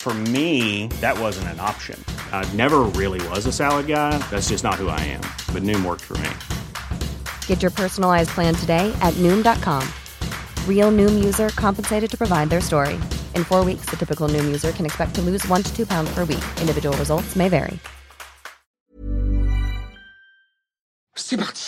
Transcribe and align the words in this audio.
For 0.00 0.14
me, 0.32 0.86
that 1.02 1.20
wasn't 1.20 1.48
an 1.48 1.60
option. 1.60 2.02
I 2.32 2.50
never 2.54 2.84
really 2.96 3.20
was 3.28 3.44
a 3.44 3.52
salad 3.52 3.86
guy. 3.86 4.16
That's 4.30 4.48
just 4.48 4.64
not 4.64 4.76
who 4.76 4.88
I 4.88 4.98
am. 5.00 5.20
But 5.52 5.62
Noom 5.62 5.84
worked 5.84 6.04
for 6.04 6.16
me. 6.16 6.30
Get 7.46 7.60
your 7.60 7.70
personalized 7.70 8.30
plan 8.30 8.54
today 8.54 8.90
at 9.02 9.12
Noom.com. 9.18 9.86
Real 10.66 10.90
Noom 10.90 11.22
user 11.22 11.50
compensated 11.50 12.10
to 12.12 12.16
provide 12.16 12.48
their 12.48 12.62
story. 12.62 12.98
In 13.34 13.44
four 13.44 13.62
weeks, 13.62 13.90
the 13.90 13.96
typical 13.98 14.26
Noom 14.26 14.46
user 14.46 14.72
can 14.72 14.86
expect 14.86 15.14
to 15.16 15.20
lose 15.20 15.46
one 15.48 15.62
to 15.62 15.76
two 15.76 15.84
pounds 15.84 16.10
per 16.14 16.24
week. 16.24 16.44
Individual 16.62 16.96
results 16.96 17.36
may 17.36 17.50
vary. 17.50 17.78
C'est 21.14 21.36
parti 21.36 21.60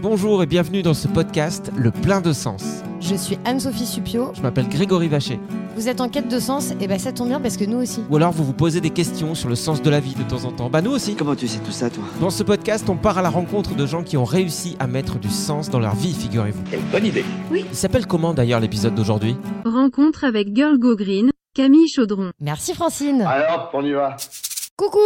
Bonjour 0.00 0.40
et 0.44 0.46
bienvenue 0.46 0.82
dans 0.82 0.94
ce 0.94 1.08
podcast 1.08 1.72
Le 1.76 1.90
plein 1.90 2.20
de 2.20 2.32
sens. 2.32 2.84
Je 3.00 3.14
suis 3.14 3.38
Anne-Sophie 3.44 3.86
Supio. 3.86 4.32
Je 4.34 4.42
m'appelle 4.42 4.68
Grégory 4.68 5.08
Vacher. 5.08 5.40
Vous 5.74 5.88
êtes 5.88 6.00
en 6.00 6.08
quête 6.08 6.28
de 6.28 6.38
sens 6.38 6.72
Et 6.80 6.86
ben 6.86 6.98
ça 6.98 7.12
tombe 7.12 7.28
bien 7.28 7.40
parce 7.40 7.56
que 7.56 7.64
nous 7.64 7.78
aussi. 7.78 8.02
Ou 8.10 8.16
alors 8.16 8.32
vous 8.32 8.44
vous 8.44 8.52
posez 8.52 8.80
des 8.80 8.90
questions 8.90 9.34
sur 9.34 9.48
le 9.48 9.54
sens 9.54 9.80
de 9.82 9.88
la 9.90 10.00
vie 10.00 10.14
de 10.14 10.22
temps 10.22 10.44
en 10.44 10.52
temps. 10.52 10.68
Bah 10.68 10.82
nous 10.82 10.90
aussi. 10.90 11.14
Comment 11.16 11.34
tu 11.34 11.48
sais 11.48 11.58
tout 11.60 11.70
ça, 11.72 11.88
toi? 11.90 12.04
Dans 12.20 12.30
ce 12.30 12.42
podcast, 12.42 12.88
on 12.88 12.96
part 12.96 13.18
à 13.18 13.22
la 13.22 13.30
rencontre 13.30 13.74
de 13.74 13.86
gens 13.86 14.02
qui 14.02 14.16
ont 14.16 14.24
réussi 14.24 14.76
à 14.78 14.86
mettre 14.86 15.18
du 15.18 15.30
sens 15.30 15.70
dans 15.70 15.78
leur 15.78 15.94
vie, 15.94 16.12
figurez-vous. 16.12 16.62
Quelle 16.70 16.82
bonne 16.92 17.06
idée 17.06 17.24
Il 17.52 17.74
s'appelle 17.74 18.06
comment 18.06 18.34
d'ailleurs 18.34 18.60
l'épisode 18.60 18.94
d'aujourd'hui? 18.94 19.36
Rencontre 19.64 20.24
avec 20.24 20.54
Girl 20.54 20.78
Go 20.78 20.94
Green, 20.94 21.30
Camille 21.54 21.88
Chaudron. 21.88 22.30
Merci 22.40 22.74
Francine. 22.74 23.22
Alors, 23.22 23.70
on 23.72 23.84
y 23.84 23.92
va 23.92 24.16
Coucou 24.76 24.98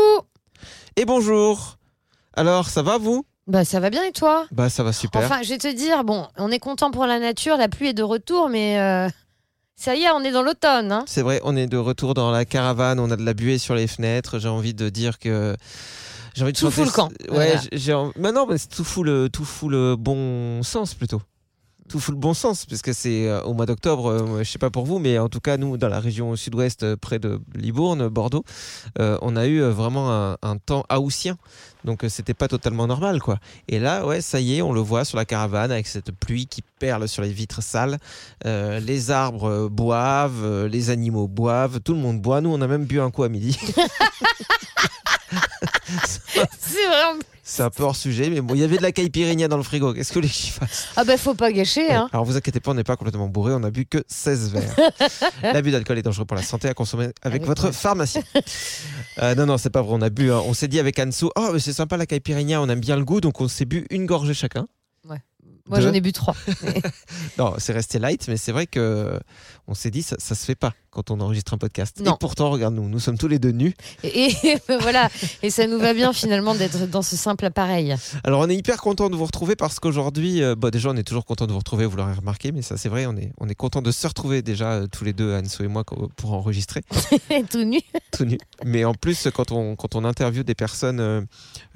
Et 0.96 1.04
bonjour 1.04 1.76
Alors, 2.34 2.68
ça 2.68 2.82
va 2.82 2.98
vous? 2.98 3.24
Bah 3.46 3.64
ça 3.64 3.78
va 3.80 3.90
bien 3.90 4.04
et 4.04 4.12
toi? 4.12 4.46
Bah 4.52 4.70
ça 4.70 4.82
va 4.82 4.92
super. 4.92 5.22
Enfin, 5.22 5.42
je 5.42 5.50
vais 5.50 5.58
te 5.58 5.72
dire, 5.72 6.02
bon, 6.04 6.26
on 6.38 6.50
est 6.50 6.58
content 6.58 6.90
pour 6.90 7.06
la 7.06 7.18
nature, 7.18 7.56
la 7.56 7.68
pluie 7.68 7.88
est 7.88 7.92
de 7.94 8.02
retour, 8.02 8.48
mais 8.48 8.80
euh, 8.80 9.08
ça 9.76 9.94
y 9.96 10.02
est, 10.04 10.10
on 10.10 10.20
est 10.24 10.32
dans 10.32 10.42
l'automne. 10.42 10.90
Hein. 10.92 11.04
C'est 11.06 11.20
vrai, 11.22 11.40
on 11.44 11.54
est 11.56 11.66
de 11.66 11.76
retour 11.76 12.14
dans 12.14 12.30
la 12.30 12.46
caravane, 12.46 12.98
on 12.98 13.10
a 13.10 13.16
de 13.16 13.24
la 13.24 13.34
buée 13.34 13.58
sur 13.58 13.74
les 13.74 13.86
fenêtres. 13.86 14.38
J'ai 14.38 14.48
envie 14.48 14.72
de 14.74 14.88
dire 14.88 15.18
que. 15.18 15.56
J'ai 16.34 16.42
envie 16.42 16.52
de 16.52 16.58
Tout 16.58 16.70
chanter- 16.70 16.74
fout 16.76 16.86
le 16.86 16.90
camp. 16.92 17.08
Ouais, 17.36 17.54
Voilà. 17.54 17.60
j'ai- 17.72 17.92
non, 17.92 18.46
mais 18.48 18.58
c'est 18.58 18.68
tout 18.68 18.82
fout 18.82 19.04
le, 19.04 19.28
tout 19.28 19.44
fout 19.44 19.70
le 19.70 19.94
bon 19.94 20.62
sens 20.62 20.94
plutôt. 20.94 21.20
Tout 21.88 22.00
fout 22.00 22.14
le 22.14 22.18
bon 22.20 22.32
sens, 22.34 22.64
parce 22.64 22.80
que 22.80 22.94
c'est 22.94 23.28
euh, 23.28 23.42
au 23.42 23.52
mois 23.52 23.66
d'octobre, 23.66 24.06
euh, 24.10 24.42
je 24.42 24.50
sais 24.50 24.58
pas 24.58 24.70
pour 24.70 24.86
vous, 24.86 24.98
mais 24.98 25.18
en 25.18 25.28
tout 25.28 25.38
cas, 25.38 25.58
nous, 25.58 25.76
dans 25.76 25.88
la 25.90 26.00
région 26.00 26.34
sud-ouest, 26.34 26.82
euh, 26.82 26.96
près 26.96 27.18
de 27.18 27.40
Libourne, 27.54 28.08
Bordeaux, 28.08 28.42
euh, 28.98 29.18
on 29.20 29.36
a 29.36 29.46
eu 29.46 29.60
euh, 29.62 29.70
vraiment 29.70 30.10
un, 30.10 30.38
un 30.42 30.56
temps 30.56 30.84
haussien. 30.90 31.36
Donc, 31.84 32.04
euh, 32.04 32.08
c'était 32.08 32.34
pas 32.34 32.48
totalement 32.48 32.86
normal, 32.86 33.20
quoi. 33.20 33.38
Et 33.68 33.78
là, 33.78 34.06
ouais, 34.06 34.20
ça 34.20 34.40
y 34.40 34.56
est, 34.56 34.62
on 34.62 34.72
le 34.72 34.80
voit 34.80 35.04
sur 35.04 35.18
la 35.18 35.24
caravane 35.24 35.70
avec 35.70 35.86
cette 35.86 36.12
pluie 36.12 36.46
qui 36.46 36.62
perle 36.78 37.06
sur 37.08 37.22
les 37.22 37.32
vitres 37.32 37.62
sales. 37.62 37.98
Euh, 38.46 38.80
les 38.80 39.10
arbres 39.10 39.48
euh, 39.48 39.68
boivent, 39.68 40.66
les 40.66 40.90
animaux 40.90 41.28
boivent, 41.28 41.80
tout 41.80 41.92
le 41.92 42.00
monde 42.00 42.20
boit. 42.20 42.40
Nous, 42.40 42.50
on 42.50 42.60
a 42.60 42.66
même 42.66 42.84
bu 42.84 43.00
un 43.00 43.10
coup 43.10 43.22
à 43.22 43.28
midi. 43.28 43.58
C'est 46.58 46.86
vrai. 46.86 47.18
C'est 47.46 47.62
un 47.62 47.68
peu 47.68 47.82
hors 47.82 47.94
sujet, 47.94 48.30
mais 48.30 48.40
bon, 48.40 48.54
il 48.54 48.60
y 48.60 48.64
avait 48.64 48.78
de 48.78 48.82
la 48.82 48.90
caipirinha 48.90 49.48
dans 49.48 49.58
le 49.58 49.62
frigo. 49.62 49.92
Qu'est-ce 49.92 50.12
que 50.14 50.18
les 50.18 50.28
j'y 50.28 50.48
fasse 50.50 50.88
Ah 50.96 51.04
bah 51.04 51.18
faut 51.18 51.34
pas 51.34 51.52
gâcher. 51.52 51.92
Hein. 51.92 52.08
Alors 52.12 52.24
vous 52.24 52.36
inquiétez 52.38 52.58
pas, 52.58 52.70
on 52.70 52.74
n'est 52.74 52.84
pas 52.84 52.96
complètement 52.96 53.28
bourré, 53.28 53.52
on 53.54 53.62
a 53.64 53.70
bu 53.70 53.84
que 53.84 54.02
16 54.08 54.50
verres. 54.52 54.74
L'abus 55.42 55.70
d'alcool 55.70 55.98
est 55.98 56.02
dangereux 56.02 56.24
pour 56.24 56.36
la 56.38 56.42
santé 56.42 56.68
à 56.68 56.74
consommer 56.74 57.04
avec, 57.04 57.16
Avec 57.22 57.44
votre 57.44 57.62
moi. 57.64 57.72
pharmacien. 57.72 58.22
Euh, 59.22 59.36
non, 59.36 59.46
non, 59.46 59.58
c'est 59.58 59.70
pas 59.70 59.80
vrai, 59.80 59.94
on 59.96 60.02
a 60.02 60.10
bu. 60.10 60.32
hein. 60.32 60.42
On 60.44 60.54
s'est 60.54 60.66
dit 60.66 60.80
avec 60.80 60.98
Anso, 60.98 61.30
oh, 61.36 61.50
mais 61.52 61.60
c'est 61.60 61.72
sympa 61.72 61.96
la 61.96 62.04
caipirinha, 62.06 62.60
on 62.60 62.68
aime 62.68 62.80
bien 62.80 62.96
le 62.96 63.04
goût, 63.04 63.20
donc 63.20 63.40
on 63.40 63.46
s'est 63.46 63.64
bu 63.64 63.86
une 63.90 64.06
gorgée 64.06 64.34
chacun. 64.34 64.66
Moi 65.66 65.78
Deux. 65.78 65.86
j'en 65.86 65.92
ai 65.94 66.00
bu 66.02 66.12
trois. 66.12 66.34
Non, 67.38 67.54
c'est 67.58 67.72
resté 67.72 67.98
light, 67.98 68.26
mais 68.28 68.36
c'est 68.36 68.52
vrai 68.52 68.66
que 68.66 69.18
on 69.66 69.72
s'est 69.74 69.90
dit, 69.90 70.02
ça, 70.02 70.16
ça 70.18 70.34
se 70.34 70.44
fait 70.44 70.54
pas 70.56 70.74
quand 70.94 71.10
on 71.10 71.20
enregistre 71.20 71.54
un 71.54 71.58
podcast. 71.58 72.00
Non. 72.00 72.14
Et 72.14 72.16
pourtant, 72.18 72.50
regarde-nous, 72.50 72.88
nous 72.88 73.00
sommes 73.00 73.18
tous 73.18 73.28
les 73.28 73.38
deux 73.38 73.52
nus. 73.52 73.74
Et, 74.02 74.30
et 74.42 74.58
voilà. 74.80 75.08
Et 75.42 75.50
ça 75.50 75.66
nous 75.66 75.78
va 75.78 75.92
bien 75.92 76.12
finalement 76.12 76.54
d'être 76.54 76.88
dans 76.88 77.02
ce 77.02 77.16
simple 77.16 77.44
appareil. 77.44 77.94
Alors 78.24 78.40
on 78.40 78.48
est 78.48 78.56
hyper 78.56 78.80
content 78.80 79.10
de 79.10 79.16
vous 79.16 79.26
retrouver 79.26 79.56
parce 79.56 79.80
qu'aujourd'hui, 79.80 80.42
euh, 80.42 80.54
déjà 80.54 80.90
on 80.90 80.96
est 80.96 81.02
toujours 81.02 81.24
content 81.24 81.46
de 81.46 81.52
vous 81.52 81.58
retrouver, 81.58 81.86
vous 81.86 81.96
l'aurez 81.96 82.14
remarqué, 82.14 82.52
mais 82.52 82.62
ça 82.62 82.76
c'est 82.76 82.88
vrai, 82.88 83.06
on 83.06 83.16
est, 83.16 83.32
on 83.38 83.48
est 83.48 83.54
content 83.54 83.82
de 83.82 83.90
se 83.90 84.06
retrouver 84.06 84.42
déjà 84.42 84.72
euh, 84.72 84.86
tous 84.86 85.04
les 85.04 85.12
deux, 85.12 85.34
Anso 85.34 85.64
et 85.64 85.68
moi, 85.68 85.84
pour 85.84 86.32
enregistrer. 86.32 86.82
Tout 87.50 87.64
nu. 87.64 87.80
tout 88.12 88.24
nu. 88.24 88.38
Mais 88.64 88.84
en 88.84 88.94
plus, 88.94 89.28
quand 89.34 89.52
on, 89.52 89.76
quand 89.76 89.94
on 89.94 90.04
interviewe 90.04 90.44
des 90.44 90.54
personnes 90.54 91.00
euh, 91.00 91.20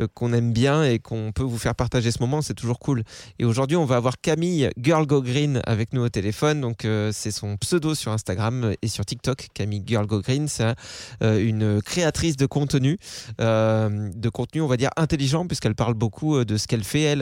euh, 0.00 0.06
qu'on 0.14 0.32
aime 0.32 0.52
bien 0.52 0.84
et 0.84 0.98
qu'on 0.98 1.32
peut 1.32 1.42
vous 1.42 1.58
faire 1.58 1.74
partager 1.74 2.10
ce 2.10 2.20
moment, 2.20 2.42
c'est 2.42 2.54
toujours 2.54 2.78
cool. 2.78 3.02
Et 3.38 3.44
aujourd'hui, 3.44 3.76
on 3.76 3.84
va 3.84 3.96
avoir 3.96 4.20
Camille 4.20 4.70
Girl 4.80 5.06
Go 5.06 5.22
Green 5.22 5.60
avec 5.64 5.92
nous 5.92 6.02
au 6.02 6.08
téléphone. 6.08 6.60
Donc, 6.60 6.86
c'est 7.12 7.30
son 7.30 7.56
pseudo 7.56 7.94
sur 7.94 8.12
Instagram 8.12 8.74
et 8.80 8.88
sur 8.88 9.04
TikTok. 9.08 9.48
Camille 9.54 9.82
Girl 9.86 10.06
Go 10.06 10.20
Green, 10.20 10.48
c'est 10.48 10.74
euh, 11.22 11.44
une 11.44 11.82
créatrice 11.82 12.36
de 12.36 12.46
contenu, 12.46 12.98
euh, 13.41 14.10
de 14.14 14.28
contenu, 14.28 14.60
on 14.60 14.66
va 14.66 14.76
dire, 14.76 14.91
intelligent, 14.96 15.46
puisqu'elle 15.46 15.74
parle 15.74 15.94
beaucoup 15.94 16.36
euh, 16.36 16.44
de 16.44 16.56
ce 16.56 16.66
qu'elle 16.66 16.84
fait, 16.84 17.02
elle, 17.02 17.19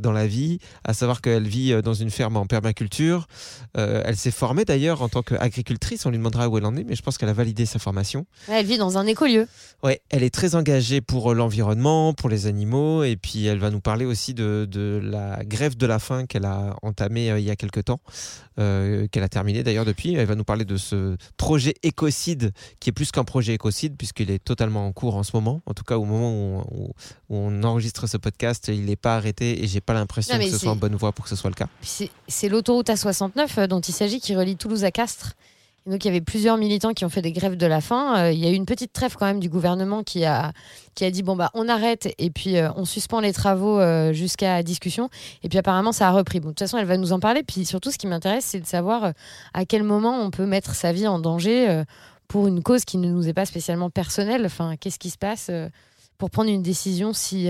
dans 0.00 0.12
la 0.12 0.26
vie, 0.26 0.58
à 0.84 0.94
savoir 0.94 1.20
qu'elle 1.20 1.46
vit 1.46 1.80
dans 1.82 1.94
une 1.94 2.10
ferme 2.10 2.36
en 2.36 2.46
permaculture. 2.46 3.26
Elle 3.74 4.16
s'est 4.16 4.30
formée 4.30 4.64
d'ailleurs 4.64 5.02
en 5.02 5.08
tant 5.08 5.22
qu'agricultrice. 5.22 6.04
On 6.06 6.10
lui 6.10 6.18
demandera 6.18 6.48
où 6.48 6.58
elle 6.58 6.66
en 6.66 6.76
est, 6.76 6.84
mais 6.84 6.96
je 6.96 7.02
pense 7.02 7.18
qu'elle 7.18 7.28
a 7.28 7.32
validé 7.32 7.66
sa 7.66 7.78
formation. 7.78 8.26
Elle 8.48 8.66
vit 8.66 8.78
dans 8.78 8.98
un 8.98 9.06
écolieu. 9.06 9.46
Ouais, 9.82 10.00
elle 10.10 10.22
est 10.22 10.34
très 10.34 10.54
engagée 10.54 11.00
pour 11.00 11.34
l'environnement, 11.34 12.12
pour 12.12 12.28
les 12.28 12.46
animaux, 12.46 13.04
et 13.04 13.16
puis 13.16 13.46
elle 13.46 13.58
va 13.58 13.70
nous 13.70 13.80
parler 13.80 14.04
aussi 14.04 14.34
de, 14.34 14.66
de 14.70 15.00
la 15.02 15.44
grève 15.44 15.76
de 15.76 15.86
la 15.86 15.98
faim 15.98 16.26
qu'elle 16.26 16.44
a 16.44 16.76
entamée 16.82 17.28
il 17.38 17.44
y 17.44 17.50
a 17.50 17.56
quelque 17.56 17.80
temps, 17.80 18.00
euh, 18.58 19.06
qu'elle 19.08 19.22
a 19.22 19.28
terminée 19.28 19.62
d'ailleurs 19.62 19.84
depuis. 19.84 20.14
Elle 20.14 20.26
va 20.26 20.34
nous 20.34 20.44
parler 20.44 20.64
de 20.64 20.76
ce 20.80 21.16
projet 21.36 21.74
écocide, 21.84 22.52
qui 22.80 22.90
est 22.90 22.92
plus 22.92 23.12
qu'un 23.12 23.22
projet 23.24 23.54
écocide, 23.54 23.96
puisqu'il 23.96 24.30
est 24.30 24.42
totalement 24.42 24.86
en 24.86 24.92
cours 24.92 25.14
en 25.14 25.22
ce 25.22 25.30
moment. 25.34 25.62
En 25.66 25.74
tout 25.74 25.84
cas, 25.84 25.96
au 25.98 26.04
moment 26.04 26.32
où 26.32 26.64
on, 26.72 26.84
où- 26.84 26.92
on 27.28 27.62
enregistre 27.62 28.08
ce 28.08 28.16
podcast, 28.16 28.66
il 28.68 28.86
n'est 28.86 28.96
pas 28.96 29.16
arrêté, 29.16 29.62
et 29.62 29.68
j'ai 29.68 29.80
pas 29.80 29.94
l'impression 29.94 30.34
que 30.36 30.44
ce 30.50 30.58
soit 30.58 30.72
en 30.72 30.76
bonne 30.76 30.96
voie 30.96 31.12
pour 31.12 31.24
que 31.24 31.28
ce 31.30 31.36
soit 31.36 31.50
le 31.50 31.54
cas. 31.54 31.68
C'est 32.26 32.48
l'autoroute 32.48 32.88
A69 32.88 33.30
euh, 33.58 33.66
dont 33.66 33.80
il 33.80 33.92
s'agit 33.94 34.18
qui 34.20 34.34
relie 34.34 34.56
Toulouse 34.56 34.82
à 34.84 34.90
Castres. 34.90 35.34
Donc 35.86 36.04
il 36.04 36.08
y 36.08 36.10
avait 36.10 36.20
plusieurs 36.20 36.58
militants 36.58 36.92
qui 36.92 37.04
ont 37.04 37.08
fait 37.08 37.22
des 37.22 37.32
grèves 37.32 37.56
de 37.56 37.66
la 37.66 37.80
faim. 37.80 38.16
Euh, 38.16 38.32
il 38.32 38.38
y 38.38 38.46
a 38.46 38.50
eu 38.50 38.54
une 38.54 38.66
petite 38.66 38.92
trêve 38.92 39.16
quand 39.16 39.26
même 39.26 39.40
du 39.40 39.48
gouvernement 39.48 40.02
qui 40.02 40.24
a, 40.24 40.52
qui 40.94 41.04
a 41.04 41.10
dit 41.10 41.22
bon 41.22 41.36
bah 41.36 41.50
on 41.54 41.68
arrête 41.68 42.12
et 42.18 42.30
puis 42.30 42.58
euh, 42.58 42.70
on 42.76 42.84
suspend 42.84 43.20
les 43.20 43.32
travaux 43.32 43.80
euh, 43.80 44.12
jusqu'à 44.12 44.62
discussion. 44.62 45.08
Et 45.42 45.48
puis 45.48 45.58
apparemment 45.58 45.92
ça 45.92 46.08
a 46.08 46.10
repris. 46.12 46.40
Bon, 46.40 46.48
de 46.48 46.52
toute 46.52 46.60
façon 46.60 46.76
elle 46.76 46.86
va 46.86 46.98
nous 46.98 47.12
en 47.12 47.20
parler. 47.20 47.42
Puis 47.42 47.64
surtout 47.64 47.90
ce 47.90 47.98
qui 47.98 48.06
m'intéresse 48.06 48.44
c'est 48.44 48.60
de 48.60 48.66
savoir 48.66 49.12
à 49.54 49.64
quel 49.64 49.82
moment 49.82 50.20
on 50.20 50.30
peut 50.30 50.46
mettre 50.46 50.74
sa 50.74 50.92
vie 50.92 51.06
en 51.06 51.18
danger 51.18 51.82
pour 52.28 52.46
une 52.46 52.62
cause 52.62 52.84
qui 52.84 52.98
ne 52.98 53.10
nous 53.10 53.28
est 53.28 53.34
pas 53.34 53.46
spécialement 53.46 53.88
personnelle. 53.88 54.44
Enfin 54.44 54.76
qu'est-ce 54.76 54.98
qui 54.98 55.10
se 55.10 55.18
passe 55.18 55.50
pour 56.18 56.30
prendre 56.30 56.50
une 56.50 56.62
décision 56.62 57.14
si, 57.14 57.48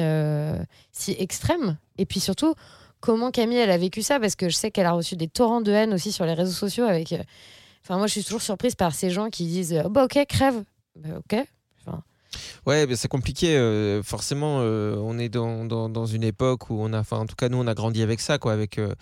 si 0.93 1.17
extrême? 1.19 1.79
Et 1.99 2.07
puis 2.07 2.21
surtout 2.21 2.55
comment 3.01 3.33
Camille 3.33 3.59
elle 3.59 3.73
a 3.73 3.79
vécu 3.79 4.03
ça? 4.03 4.21
Parce 4.21 4.37
que 4.37 4.49
je 4.49 4.55
sais 4.55 4.71
qu'elle 4.71 4.87
a 4.87 4.93
reçu 4.93 5.17
des 5.17 5.29
torrents 5.29 5.63
de 5.63 5.73
haine 5.73 5.93
aussi 5.93 6.13
sur 6.13 6.25
les 6.27 6.35
réseaux 6.35 6.53
sociaux 6.53 6.85
avec 6.85 7.13
enfin 7.83 7.99
moi 7.99 8.07
je 8.07 8.13
suis 8.13 8.25
toujours 8.25 8.43
surprise 8.43 8.75
par 8.75 8.95
ces 8.95 9.11
gens 9.11 9.31
qui 9.31 9.47
disent 9.47 9.73
euh, 9.75 9.89
bah 9.89 10.05
ok 10.05 10.19
crève 10.29 10.63
Bah, 10.97 11.09
ok 11.19 11.45
Ouais, 12.67 12.87
c'est 12.95 13.09
compliqué. 13.09 13.57
euh, 13.57 14.03
forcément, 14.05 14.59
euh, 14.61 14.95
on 14.99 15.19
est 15.19 15.29
dans, 15.29 15.65
dans, 15.65 15.89
dans 15.89 16.07
une 16.07 16.23
époque 16.23 16.71
où 16.71 16.77
on 16.81 16.93
a, 16.93 17.01
enfin, 17.01 17.19
en 17.19 17.27
tout 17.27 17.35
cas, 17.35 17.49
nous, 17.49 17.59
on 17.59 17.67
a 17.67 17.75
grandi 17.75 18.03
avec 18.03 18.21
ça, 18.21 18.39
quoi, 18.39 18.53
avec, 18.53 18.79
euh, 18.79 18.95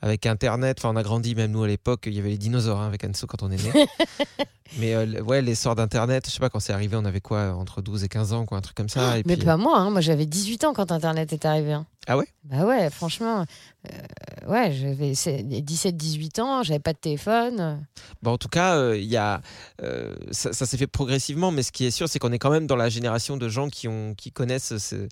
avec 0.00 0.26
Internet. 0.26 0.76
Enfin, 0.78 0.90
on 0.92 0.96
a 0.96 1.02
grandi, 1.02 1.34
même 1.34 1.50
nous 1.50 1.62
à 1.64 1.66
l'époque, 1.66 2.04
il 2.06 2.12
y 2.14 2.20
avait 2.20 2.28
les 2.28 2.38
dinosaures 2.38 2.80
hein, 2.80 2.86
avec 2.86 3.02
Anso 3.04 3.26
quand 3.26 3.42
on 3.42 3.50
est 3.50 3.62
né. 3.74 3.86
Mais 4.78 4.94
euh, 4.94 5.20
ouais, 5.22 5.42
l'essor 5.42 5.74
d'Internet, 5.74 6.26
je 6.26 6.32
sais 6.32 6.38
pas, 6.38 6.50
quand 6.50 6.60
c'est 6.60 6.72
arrivé, 6.74 6.96
on 6.96 7.04
avait 7.04 7.20
quoi, 7.22 7.54
entre 7.54 7.82
12 7.82 8.04
et 8.04 8.08
15 8.08 8.32
ans, 8.34 8.44
quoi, 8.46 8.58
un 8.58 8.60
truc 8.60 8.76
comme 8.76 8.88
ça. 8.90 9.18
et 9.18 9.22
Mais 9.26 9.36
puis- 9.36 9.44
pas 9.46 9.56
moi, 9.56 9.78
hein. 9.78 9.90
moi 9.90 10.00
j'avais 10.02 10.26
18 10.26 10.64
ans 10.64 10.72
quand 10.74 10.92
Internet 10.92 11.32
est 11.32 11.44
arrivé. 11.46 11.72
hein. 11.72 11.86
Ah 12.10 12.16
ouais? 12.16 12.26
Bah 12.44 12.64
ouais, 12.64 12.88
franchement, 12.88 13.44
euh, 13.86 14.48
ouais, 14.50 14.72
j'avais 14.72 15.12
17-18 15.12 16.40
ans, 16.40 16.62
j'avais 16.62 16.78
pas 16.80 16.94
de 16.94 16.98
téléphone. 16.98 17.86
Bon, 18.22 18.32
en 18.32 18.38
tout 18.38 18.48
cas, 18.48 18.76
euh, 18.76 18.96
il 18.96 19.04
y 19.04 19.18
a, 19.18 19.42
euh, 19.82 20.14
ça, 20.30 20.54
ça 20.54 20.64
s'est 20.64 20.78
fait 20.78 20.86
progressivement, 20.86 21.50
mais 21.50 21.62
ce 21.62 21.70
qui 21.70 21.84
est 21.84 21.90
sûr, 21.90 22.08
c'est 22.08 22.18
qu'on 22.18 22.32
est 22.32 22.38
quand 22.38 22.50
même 22.50 22.66
dans 22.66 22.76
la 22.76 22.88
génération 22.88 23.36
de 23.36 23.48
gens 23.50 23.68
qui, 23.68 23.88
ont, 23.88 24.14
qui 24.14 24.32
connaissent, 24.32 24.78
ce- 24.78 25.06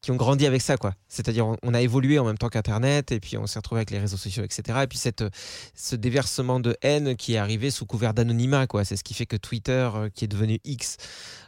qui 0.00 0.10
ont 0.10 0.16
grandi 0.16 0.44
avec 0.44 0.60
ça. 0.60 0.76
quoi. 0.76 0.94
C'est-à-dire, 1.08 1.46
on, 1.46 1.56
on 1.62 1.72
a 1.72 1.80
évolué 1.82 2.18
en 2.18 2.24
même 2.24 2.38
temps 2.38 2.48
qu'Internet, 2.48 3.12
et 3.12 3.20
puis 3.20 3.36
on 3.38 3.46
s'est 3.46 3.60
retrouvé 3.60 3.78
avec 3.80 3.90
les 3.92 4.00
réseaux 4.00 4.16
sociaux, 4.16 4.42
etc. 4.42 4.80
Et 4.82 4.86
puis 4.88 4.98
cette, 4.98 5.22
ce 5.76 5.94
déversement 5.94 6.58
de 6.58 6.76
haine 6.82 7.14
qui 7.16 7.34
est 7.34 7.38
arrivé 7.38 7.70
sous 7.70 7.86
couvert 7.86 8.12
d'anonymat. 8.12 8.66
quoi. 8.66 8.84
C'est 8.84 8.96
ce 8.96 9.04
qui 9.04 9.14
fait 9.14 9.26
que 9.26 9.36
Twitter, 9.36 9.88
euh, 9.94 10.08
qui 10.12 10.24
est 10.24 10.28
devenu 10.28 10.58
X, 10.64 10.96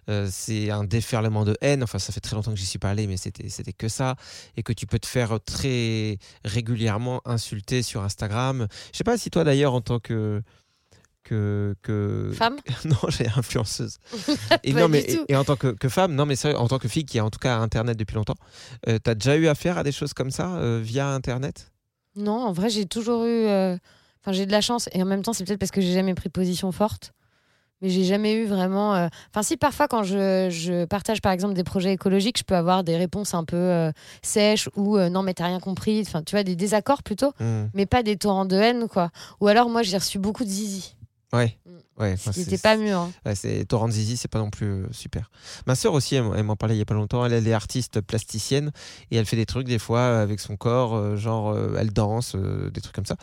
euh, 0.08 0.28
c'est 0.31 0.70
un 0.70 0.84
déferlement 0.84 1.44
de 1.44 1.56
haine. 1.60 1.82
Enfin, 1.82 1.99
ça 1.99 2.12
fait 2.12 2.20
très 2.20 2.34
longtemps 2.34 2.52
que 2.52 2.58
j'y 2.58 2.66
suis 2.66 2.78
pas 2.78 2.90
allé, 2.90 3.06
mais 3.06 3.16
c'était 3.16 3.49
c'était 3.49 3.72
que 3.72 3.88
ça. 3.88 4.16
Et 4.56 4.62
que 4.62 4.72
tu 4.72 4.87
peux 4.87 4.99
te 4.99 5.06
faire 5.06 5.38
très 5.44 6.19
régulièrement 6.44 7.20
insulter 7.25 7.82
sur 7.82 8.02
Instagram. 8.02 8.66
Je 8.93 8.99
sais 8.99 9.04
pas 9.04 9.16
si 9.16 9.31
toi, 9.31 9.44
d'ailleurs, 9.44 9.75
en 9.75 9.81
tant 9.81 10.00
que. 10.00 10.43
que, 11.22 11.76
que... 11.82 12.32
Femme? 12.34 12.58
Non, 12.84 12.96
j'ai 13.08 13.28
influenceuse. 13.28 13.99
et 14.64 14.72
non, 14.72 14.88
mais 14.88 15.00
et, 15.00 15.20
et 15.28 15.37
en 15.37 15.44
tant 15.44 15.56
que, 15.56 15.69
que 15.69 15.88
femme, 15.88 16.14
non, 16.14 16.26
mais 16.26 16.37
sérieux, 16.37 16.58
en 16.58 16.69
tant 16.69 16.78
que 16.78 16.88
fille 16.88 17.05
qui 17.05 17.19
a 17.19 17.25
en 17.25 17.31
tout 17.31 17.38
cas 17.38 17.56
Internet 17.58 17.96
depuis 17.96 18.16
longtemps, 18.16 18.37
euh, 18.88 18.98
t'as 19.02 19.14
déjà 19.14 19.37
eu 19.37 19.46
affaire 19.46 19.78
à 19.78 19.84
des 19.84 19.93
choses 19.93 20.14
comme 20.14 20.31
ça 20.31 20.56
euh, 20.56 20.81
via 20.82 21.08
Internet? 21.08 21.72
Non, 22.16 22.44
en 22.44 22.52
vrai, 22.52 22.69
j'ai 22.69 22.87
toujours 22.87 23.25
eu. 23.25 23.46
Enfin, 24.20 24.32
j'ai 24.32 24.46
de 24.46 24.52
la 24.52 24.60
chance, 24.60 24.88
et 24.93 25.02
en 25.02 25.06
même 25.06 25.22
temps, 25.22 25.32
c'est 25.32 25.44
peut-être 25.44 25.58
parce 25.58 25.72
que 25.72 25.81
j'ai 25.81 25.94
jamais 25.94 26.14
pris 26.14 26.28
position 26.28 26.70
forte. 26.70 27.12
Mais 27.82 27.88
j'ai 27.90 28.05
jamais 28.05 28.32
eu 28.34 28.46
vraiment. 28.46 28.94
euh, 28.94 29.08
Enfin, 29.31 29.43
si 29.43 29.56
parfois, 29.56 29.88
quand 29.88 30.05
je, 30.05 30.49
je 30.50 30.84
partage 30.84 31.20
par 31.20 31.32
exemple 31.32 31.55
des 31.55 31.64
projets 31.64 31.93
écologiques, 31.93 32.38
je 32.38 32.44
peux 32.44 32.55
avoir 32.55 32.84
des 32.84 32.96
réponses 32.96 33.34
un 33.34 33.44
peu 33.44 33.56
euh, 33.56 33.90
sèches 34.23 34.69
ou 34.76 34.96
euh, 34.96 35.08
non, 35.08 35.23
mais 35.23 35.34
t'as 35.34 35.46
rien 35.46 35.61
compris. 35.61 36.02
Enfin, 36.06 36.23
tu 36.23 36.37
vois, 36.37 36.44
des 36.44 36.56
désaccords 36.56 37.02
plutôt, 37.02 37.32
Hmm. 37.40 37.64
mais 37.75 37.87
pas 37.87 38.02
des 38.02 38.17
torrents 38.17 38.44
de 38.44 38.56
haine, 38.56 38.87
quoi. 38.88 39.11
Ou 39.40 39.49
alors, 39.49 39.69
moi, 39.69 39.82
j'ai 39.82 39.96
reçu 39.99 40.19
beaucoup 40.19 40.44
de 40.44 40.49
zizi. 40.49 40.94
Ouais. 41.32 41.56
Mm. 41.67 41.70
Ouais, 41.99 42.12
enfin, 42.14 42.32
c'est- 42.32 42.40
n'était 42.40 42.56
pas 42.58 42.76
mûr. 42.79 42.99
hein. 42.99 43.12
Ouais, 43.26 43.34
c'est 43.34 43.67
Zizi, 43.90 44.17
c'est 44.17 44.29
pas 44.29 44.38
non 44.38 44.49
plus 44.50 44.67
euh, 44.67 44.87
super. 44.93 45.31
Ma 45.67 45.75
sœur 45.75 45.93
aussi, 45.93 46.14
elle, 46.17 46.43
m'en 46.43 46.56
parlait 46.56 46.75
il 46.75 46.79
y 46.79 46.82
a 46.82 46.87
pas 46.87 46.94
longtemps. 46.94 47.25
Elle, 47.25 47.34
elle 47.34 47.46
est 47.46 47.52
artiste 47.52 48.00
plasticienne 48.00 48.73
et 49.11 49.17
elle 49.17 49.26
fait 49.26 49.37
des 49.37 49.44
trucs 49.46 49.67
des 49.69 49.79
fois 49.79 50.19
avec 50.20 50.40
son 50.40 50.56
corps, 50.56 50.94
euh, 50.94 51.17
genre 51.17 51.50
euh, 51.50 51.76
elle 51.79 51.93
danse, 51.93 52.34
euh, 52.34 52.70
des 52.70 52.81
trucs 52.81 52.94
comme 52.94 53.05
ça. 53.06 53.17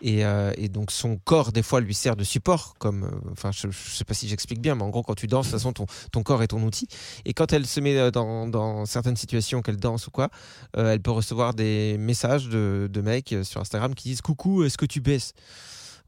Et, 0.00 0.24
euh, 0.24 0.52
et 0.56 0.68
donc 0.68 0.92
son 0.92 1.16
corps 1.16 1.50
des 1.50 1.62
fois 1.64 1.80
lui 1.80 1.94
sert 1.94 2.14
de 2.14 2.22
support, 2.24 2.74
comme, 2.78 3.04
euh, 3.04 3.30
enfin 3.32 3.50
je, 3.50 3.68
je 3.70 3.90
sais 3.96 4.04
pas 4.04 4.14
si 4.14 4.28
j'explique 4.28 4.60
bien, 4.60 4.76
mais 4.76 4.82
en 4.84 4.88
gros 4.90 5.02
quand 5.02 5.14
tu 5.16 5.26
danses, 5.26 5.46
de 5.46 5.50
toute 5.50 5.58
façon 5.58 5.72
ton, 5.72 5.86
ton 6.12 6.22
corps 6.22 6.42
est 6.44 6.48
ton 6.48 6.62
outil. 6.62 6.86
Et 7.24 7.34
quand 7.34 7.52
elle 7.52 7.66
se 7.66 7.80
met 7.80 7.96
euh, 7.98 8.10
dans, 8.12 8.46
dans 8.46 8.86
certaines 8.86 9.16
situations 9.16 9.62
qu'elle 9.62 9.78
danse 9.78 10.06
ou 10.06 10.10
quoi, 10.12 10.30
euh, 10.76 10.92
elle 10.92 11.00
peut 11.02 11.10
recevoir 11.10 11.54
des 11.54 11.96
messages 11.98 12.48
de, 12.48 12.88
de 12.90 13.00
mecs 13.00 13.32
euh, 13.32 13.42
sur 13.44 13.60
Instagram 13.60 13.94
qui 13.96 14.10
disent 14.10 14.20
coucou, 14.22 14.62
est-ce 14.62 14.78
que 14.78 14.86
tu 14.86 15.00
baisses? 15.00 15.32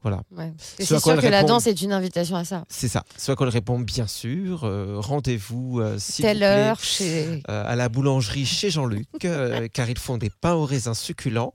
Voilà. 0.05 0.21
Ouais. 0.37 0.53
C'est 0.59 0.85
sûr 0.99 1.01
que 1.19 1.25
la 1.25 1.41
danse 1.41 1.65
est 1.65 1.81
une 1.81 1.91
invitation 1.91 2.35
à 2.35 2.45
ça. 2.45 2.63
C'est 2.69 2.87
ça. 2.87 3.03
Soit 3.17 3.35
qu'on 3.35 3.49
répond 3.49 3.79
bien 3.79 4.05
sûr, 4.05 4.63
euh, 4.63 4.97
rendez-vous 4.99 5.79
euh, 5.81 5.97
Telle 6.17 6.43
heure 6.43 6.79
chez. 6.79 7.41
euh, 7.49 7.63
à 7.65 7.75
la 7.75 7.89
boulangerie 7.89 8.45
chez 8.45 8.69
Jean-Luc, 8.69 9.07
euh, 9.25 9.67
car 9.73 9.89
ils 9.89 9.97
font 9.97 10.19
des 10.19 10.29
pains 10.29 10.53
aux 10.53 10.65
raisins 10.65 10.93
succulents. 10.93 11.53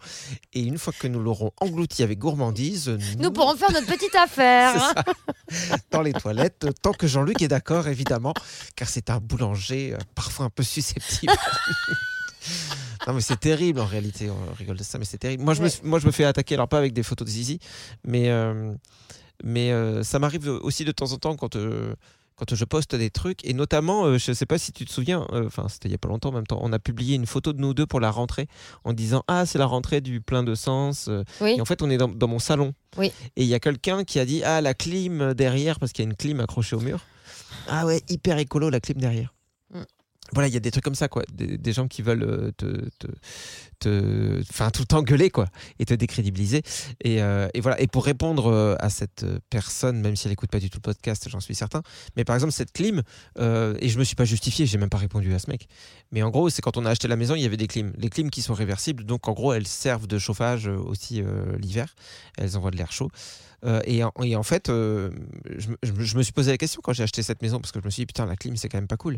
Et 0.53 0.63
une 0.63 0.79
fois 0.79 0.93
que 0.99 1.07
nous 1.07 1.21
l'aurons 1.21 1.53
englouti 1.61 2.03
avec 2.03 2.19
gourmandise, 2.19 2.89
nous, 2.89 3.23
Nous 3.23 3.31
pourrons 3.31 3.55
faire 3.55 3.71
notre 3.71 3.87
petite 3.87 4.17
affaire. 4.17 4.95
Dans 5.93 6.03
les 6.03 6.13
toilettes, 6.13 6.67
tant 6.83 6.93
que 6.93 7.07
Jean-Luc 7.07 7.41
est 7.43 7.49
d'accord, 7.49 7.87
évidemment, 7.87 8.35
car 8.75 8.89
c'est 8.89 9.11
un 9.11 9.19
boulanger 9.19 9.95
parfois 10.17 10.47
un 10.47 10.51
peu 10.51 10.65
susceptible. 10.65 11.33
Non 13.07 13.15
mais 13.15 13.21
c'est 13.23 13.41
terrible 13.41 13.81
en 13.81 13.87
réalité, 13.87 14.29
on 14.31 14.53
rigole 14.55 14.77
de 14.77 14.83
ça, 14.83 14.99
mais 14.99 15.05
c'est 15.07 15.19
terrible. 15.19 15.43
Moi 15.43 15.55
je, 15.55 15.63
me, 15.63 15.67
Ouais. 15.69 15.73
moi 15.85 15.99
je 15.99 16.07
me 16.07 16.13
fais 16.13 16.25
attaquer, 16.25 16.55
alors 16.55 16.69
pas 16.69 16.79
avec 16.79 16.93
des 16.93 17.03
photos 17.03 17.27
de 17.27 17.33
zizi, 17.33 17.59
mais, 18.05 18.29
euh, 18.31 18.75
mais 19.43 19.73
euh, 19.73 20.03
ça 20.03 20.19
m'arrive 20.19 20.49
aussi 20.49 20.85
de 20.85 20.93
temps 20.93 21.13
en 21.13 21.17
temps 21.17 21.35
quand, 21.37 21.57
euh, 21.57 21.95
quand 22.37 22.55
je 22.55 22.65
poste 22.67 22.95
des 22.95 23.09
trucs, 23.11 23.43
et 23.45 23.55
notamment, 23.55 24.05
euh, 24.05 24.19
je 24.19 24.33
sais 24.33 24.45
pas 24.47 24.59
si 24.59 24.73
tu 24.73 24.85
te 24.85 24.93
souviens, 24.93 25.27
euh, 25.33 25.47
enfin 25.47 25.67
c'était 25.69 25.89
il 25.89 25.93
y 25.93 25.95
a 25.95 25.99
pas 25.99 26.09
longtemps 26.09 26.29
en 26.29 26.33
même 26.33 26.47
temps, 26.47 26.59
on 26.63 26.73
a 26.75 26.79
publié 26.79 27.17
une 27.17 27.27
photo 27.27 27.53
de 27.55 27.61
nous 27.61 27.73
deux 27.73 27.87
pour 27.87 28.01
la 28.01 28.11
rentrée 28.11 28.49
en 28.85 28.93
disant 28.93 29.23
ah 29.29 29.47
c'est 29.47 29.59
la 29.59 29.67
rentrée 29.67 30.01
du 30.03 30.21
plein 30.21 30.43
de 30.43 30.55
sens, 30.55 31.07
euh, 31.09 31.23
Oui. 31.41 31.55
et 31.57 31.61
en 31.63 31.65
fait 31.65 31.81
on 31.83 31.89
est 31.91 31.97
dans, 31.99 32.09
dans 32.09 32.29
mon 32.29 32.39
salon, 32.39 32.75
Oui. 32.99 33.13
et 33.37 33.43
il 33.43 33.47
y 33.49 33.55
a 33.55 33.61
quelqu'un 33.61 34.05
qui 34.05 34.19
a 34.19 34.27
dit 34.27 34.43
ah 34.45 34.61
la 34.61 34.75
clim 34.75 35.33
derrière, 35.35 35.79
parce 35.79 35.93
qu'il 35.93 36.05
y 36.05 36.09
a 36.09 36.11
une 36.11 36.17
clim 36.17 36.41
accrochée 36.41 36.77
au 36.77 36.81
mur, 36.81 37.01
ah 37.69 37.87
ouais 37.87 38.03
hyper 38.11 38.37
écolo 38.39 38.69
la 38.69 38.81
clim 38.81 38.99
derrière. 38.99 39.33
Voilà, 40.33 40.49
il 40.49 40.55
y 40.55 40.57
a 40.57 40.61
des 40.61 40.71
trucs 40.71 40.85
comme 40.85 40.95
ça. 40.95 41.09
Des, 41.33 41.73
gens 41.73 41.89
qui 41.89 42.03
veulent 42.03 42.23
euh, 42.23 42.51
tout 42.57 42.67
le 43.87 44.87
temps 44.87 45.05
et 45.79 45.85
te 45.85 45.95
décrédibiliser. 45.95 46.63
Et, 47.03 47.23
euh, 47.23 47.49
pour 47.93 48.05
répondre 48.05 48.47
euh, 48.47 48.77
à 48.79 48.91
cette 48.91 49.25
personne, 49.51 50.01
même 50.01 50.17
si 50.17 50.27
elle 50.27 50.33
écoute 50.33 50.51
pas 50.51 50.61
du 50.61 50.71
tout 50.71 50.79
le 50.79 50.83
podcast, 50.83 51.29
j'en 51.29 51.41
suis 51.41 51.55
certain. 51.55 51.83
Mais 52.17 52.25
par 52.25 52.37
exemple, 52.37 52.53
cette 52.53 52.73
clim, 52.73 53.03
et 53.39 53.89
je 53.89 53.99
me 53.99 54.05
suis 54.05 54.17
pas 54.17 54.25
justifié, 54.25 54.67
j'ai 54.67 54.79
même 54.79 54.91
pas 54.91 54.99
répondu 54.99 55.35
à 55.35 55.39
ce 55.39 55.51
mec. 55.51 55.69
Mais 56.13 56.23
en 56.23 56.31
gros, 56.31 56.51
c'est 56.51 56.63
quand 56.63 56.77
on 56.77 56.87
a 56.87 56.91
acheté 56.91 57.09
la 57.09 57.17
maison, 57.17 57.35
il 57.35 57.43
y 57.43 57.47
avait 57.47 57.57
des 57.57 57.67
clims. 57.67 57.93
Les 57.97 58.11
clims 58.11 58.31
qui 58.31 58.43
sont 58.43 58.55
réversibles, 58.55 59.05
donc 59.05 59.29
en 59.29 59.33
gros, 59.33 59.53
elles 59.53 59.67
servent 59.67 60.07
de 60.07 60.19
chauffage 60.19 60.67
aussi 60.67 61.23
l'hiver. 61.59 61.95
Elles 62.39 62.57
envoient 62.57 62.71
de 62.71 62.77
l'air 62.77 62.93
chaud. 62.93 63.11
Euh, 63.65 63.81
et, 63.85 64.03
en, 64.03 64.13
et 64.23 64.37
en 64.37 64.43
fait, 64.43 64.71
euh, 64.71 65.11
je, 65.59 65.69
me- 65.69 65.77
je 65.83 65.93
me- 65.93 66.03
je 66.03 66.17
me 66.17 66.23
suis 66.23 66.33
posé 66.33 66.51
la 66.51 66.57
question 66.57 66.81
quand 66.83 66.93
j'ai 66.95 67.03
acheté 67.03 67.23
cette 67.23 67.43
maison 67.43 67.59
parce 67.61 67.73
que 67.73 67.81
je 67.81 67.85
me 67.85 67.91
suis 67.91 68.03
dit 68.03 68.07
putain 68.07 68.25
la 68.25 68.37
clim 68.37 68.57
c'est 68.57 68.69
quand 68.71 68.79
même 68.79 68.87
pas 68.89 68.97
cool. 68.97 69.17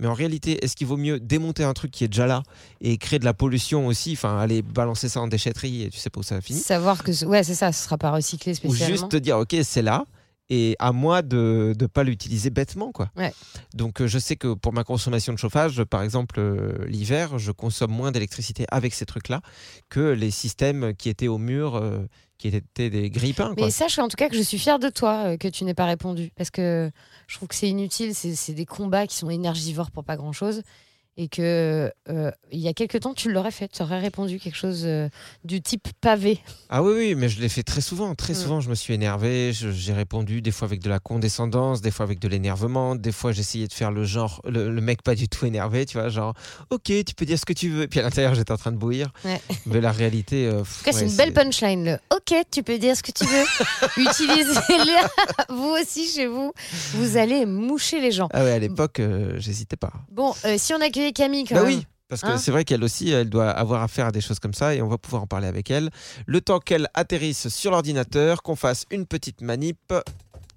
Mais 0.00 0.06
en 0.08 0.14
réalité, 0.14 0.64
est-ce 0.64 0.74
qu'il 0.74 0.86
vaut 0.88 0.96
mieux 0.96 1.20
démonter 1.20 1.62
un 1.62 1.74
truc 1.74 1.90
qui 1.92 2.02
est 2.04 2.08
déjà 2.08 2.26
là 2.26 2.42
et 2.80 2.98
créer 2.98 3.18
de 3.20 3.24
la 3.24 3.34
pollution 3.34 3.86
aussi, 3.86 4.14
enfin 4.14 4.38
aller 4.38 4.62
balancer 4.62 5.08
ça 5.08 5.20
en 5.20 5.28
déchetterie 5.28 5.82
et 5.82 5.90
tu 5.90 5.98
sais 5.98 6.10
pas 6.10 6.20
où 6.20 6.24
ça 6.24 6.40
finit, 6.40 6.58
Savoir 6.60 7.04
que. 7.04 7.24
Ouais, 7.24 7.44
c'est 7.44 7.54
ça, 7.54 7.70
ce 7.72 7.84
sera 7.84 7.96
pas 7.98 8.10
recyclé 8.10 8.52
ou 8.52 8.56
spécialement. 8.56 8.94
juste 8.96 9.08
te 9.10 9.16
dire 9.16 9.38
ok 9.38 9.54
c'est 9.62 9.82
là 9.82 10.04
et 10.50 10.76
à 10.78 10.92
moi 10.92 11.22
de 11.22 11.72
ne 11.80 11.86
pas 11.86 12.02
l'utiliser 12.04 12.50
bêtement 12.50 12.92
quoi. 12.92 13.10
Ouais. 13.16 13.32
Donc 13.74 14.02
euh, 14.02 14.06
je 14.06 14.18
sais 14.18 14.36
que 14.36 14.52
pour 14.54 14.72
ma 14.74 14.84
consommation 14.84 15.32
de 15.32 15.38
chauffage, 15.38 15.82
par 15.84 16.02
exemple 16.02 16.38
euh, 16.38 16.84
l'hiver, 16.86 17.38
je 17.38 17.50
consomme 17.52 17.92
moins 17.92 18.10
d'électricité 18.12 18.66
avec 18.70 18.92
ces 18.92 19.06
trucs 19.06 19.28
là 19.28 19.40
que 19.88 20.00
les 20.00 20.30
systèmes 20.32 20.94
qui 20.94 21.08
étaient 21.08 21.28
au 21.28 21.38
mur. 21.38 21.76
euh, 21.76 22.06
qui 22.50 22.56
étaient 22.56 22.90
des 22.90 23.10
quoi. 23.10 23.54
Mais 23.56 23.70
sache 23.70 23.98
en 23.98 24.08
tout 24.08 24.16
cas 24.16 24.28
que 24.28 24.36
je 24.36 24.42
suis 24.42 24.58
fière 24.58 24.78
de 24.78 24.88
toi 24.88 25.24
euh, 25.24 25.36
que 25.36 25.48
tu 25.48 25.64
n'aies 25.64 25.74
pas 25.74 25.86
répondu. 25.86 26.30
Parce 26.36 26.50
que 26.50 26.90
je 27.26 27.36
trouve 27.36 27.48
que 27.48 27.54
c'est 27.54 27.68
inutile. 27.68 28.14
C'est 28.14 28.34
c'est 28.34 28.52
des 28.52 28.66
combats 28.66 29.06
qui 29.06 29.16
sont 29.16 29.30
énergivores 29.30 29.90
pour 29.90 30.04
pas 30.04 30.16
grand 30.16 30.32
chose. 30.32 30.62
Et 31.16 31.28
que 31.28 31.92
euh, 32.08 32.30
il 32.50 32.58
y 32.58 32.66
a 32.66 32.72
quelques 32.72 32.98
temps, 32.98 33.14
tu 33.14 33.30
l'aurais 33.30 33.52
fait. 33.52 33.68
Tu 33.68 33.82
aurais 33.82 34.00
répondu 34.00 34.40
quelque 34.40 34.56
chose 34.56 34.82
euh, 34.84 35.08
du 35.44 35.62
type 35.62 35.86
pavé. 36.00 36.40
Ah 36.68 36.82
oui, 36.82 36.92
oui, 36.96 37.14
mais 37.14 37.28
je 37.28 37.40
l'ai 37.40 37.48
fait 37.48 37.62
très 37.62 37.80
souvent. 37.80 38.16
Très 38.16 38.32
Mm. 38.32 38.36
souvent, 38.36 38.60
je 38.60 38.68
me 38.68 38.74
suis 38.74 38.94
énervé. 38.94 39.52
J'ai 39.52 39.92
répondu 39.92 40.42
des 40.42 40.50
fois 40.50 40.66
avec 40.66 40.80
de 40.82 40.88
la 40.88 40.98
condescendance, 40.98 41.80
des 41.82 41.92
fois 41.92 42.02
avec 42.04 42.18
de 42.18 42.26
l'énervement. 42.26 42.96
Des 42.96 43.12
fois, 43.12 43.30
j'essayais 43.30 43.68
de 43.68 43.72
faire 43.72 43.92
le 43.92 44.02
genre, 44.02 44.40
le, 44.44 44.70
le 44.72 44.80
mec 44.80 45.02
pas 45.02 45.14
du 45.14 45.28
tout 45.28 45.46
énervé, 45.46 45.86
tu 45.86 45.98
vois, 45.98 46.08
genre, 46.08 46.34
ok, 46.70 46.82
tu 47.06 47.14
peux 47.16 47.26
dire 47.26 47.38
ce 47.38 47.44
que 47.44 47.52
tu 47.52 47.68
veux. 47.70 47.86
Puis 47.86 48.00
à 48.00 48.02
l'intérieur, 48.02 48.34
j'étais 48.34 48.50
en 48.52 48.56
train 48.56 48.72
de 48.72 48.76
bouillir. 48.76 49.12
Ouais. 49.24 49.40
Mais 49.66 49.80
la 49.80 49.92
réalité. 49.92 50.46
euh, 50.46 50.62
En 50.62 50.64
tout 50.64 50.84
cas, 50.84 50.90
c'est 50.92 51.06
une 51.06 51.14
belle 51.16 51.32
punchline. 51.32 51.84
Le 51.84 51.92
OK, 52.16 52.34
tu 52.50 52.64
peux 52.64 52.78
dire 52.78 52.96
ce 52.96 53.04
que 53.04 53.12
tu 53.12 53.24
veux. 53.24 53.44
Utilisez-le. 54.02 55.54
vous 55.54 55.76
aussi 55.80 56.08
chez 56.08 56.26
vous. 56.26 56.52
Vous 56.94 57.16
allez 57.16 57.46
moucher 57.46 58.00
les 58.00 58.10
gens. 58.10 58.28
Ah 58.32 58.42
ouais, 58.44 58.52
à 58.52 58.58
l'époque, 58.58 58.98
euh, 59.00 59.34
j'hésitais 59.38 59.76
pas. 59.76 59.92
Bon, 60.10 60.34
si 60.56 60.74
on 60.74 60.80
Camille 61.12 61.44
quand 61.44 61.54
Bah 61.56 61.62
même. 61.64 61.78
oui, 61.78 61.86
parce 62.08 62.22
que 62.22 62.26
Hein 62.28 62.38
c'est 62.38 62.50
vrai 62.50 62.64
qu'elle 62.64 62.82
aussi, 62.84 63.10
elle 63.10 63.28
doit 63.30 63.50
avoir 63.50 63.82
affaire 63.82 64.06
à 64.06 64.12
des 64.12 64.20
choses 64.20 64.38
comme 64.38 64.54
ça 64.54 64.74
et 64.74 64.82
on 64.82 64.88
va 64.88 64.98
pouvoir 64.98 65.22
en 65.22 65.26
parler 65.26 65.46
avec 65.48 65.70
elle. 65.70 65.90
Le 66.26 66.40
temps 66.40 66.58
qu'elle 66.60 66.88
atterrisse 66.94 67.48
sur 67.48 67.70
l'ordinateur, 67.70 68.42
qu'on 68.42 68.56
fasse 68.56 68.84
une 68.90 69.06
petite 69.06 69.40
manip. 69.40 69.92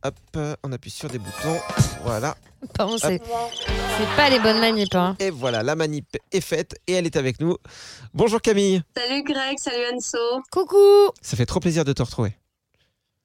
Hop, 0.04 0.16
on 0.64 0.72
appuie 0.72 0.92
sur 0.92 1.10
des 1.10 1.18
boutons. 1.20 1.58
Voilà. 2.04 2.36
Pardon, 2.76 2.98
c'est 2.98 3.20
c'est 3.98 4.16
pas 4.16 4.30
les 4.30 4.40
bonnes 4.40 4.60
manips. 4.60 4.94
hein. 4.96 5.16
Et 5.20 5.30
voilà, 5.32 5.64
la 5.64 5.76
manip 5.76 6.06
est 6.32 6.42
faite 6.42 6.76
et 6.88 6.94
elle 6.94 7.06
est 7.06 7.16
avec 7.16 7.40
nous. 7.40 7.56
Bonjour 8.14 8.42
Camille. 8.42 8.82
Salut 8.96 9.24
Greg, 9.24 9.58
salut 9.60 9.84
Anso. 9.96 10.18
Coucou 10.52 11.12
Ça 11.22 11.36
fait 11.36 11.46
trop 11.46 11.60
plaisir 11.60 11.84
de 11.84 11.94
te 11.94 12.02
retrouver. 12.04 12.36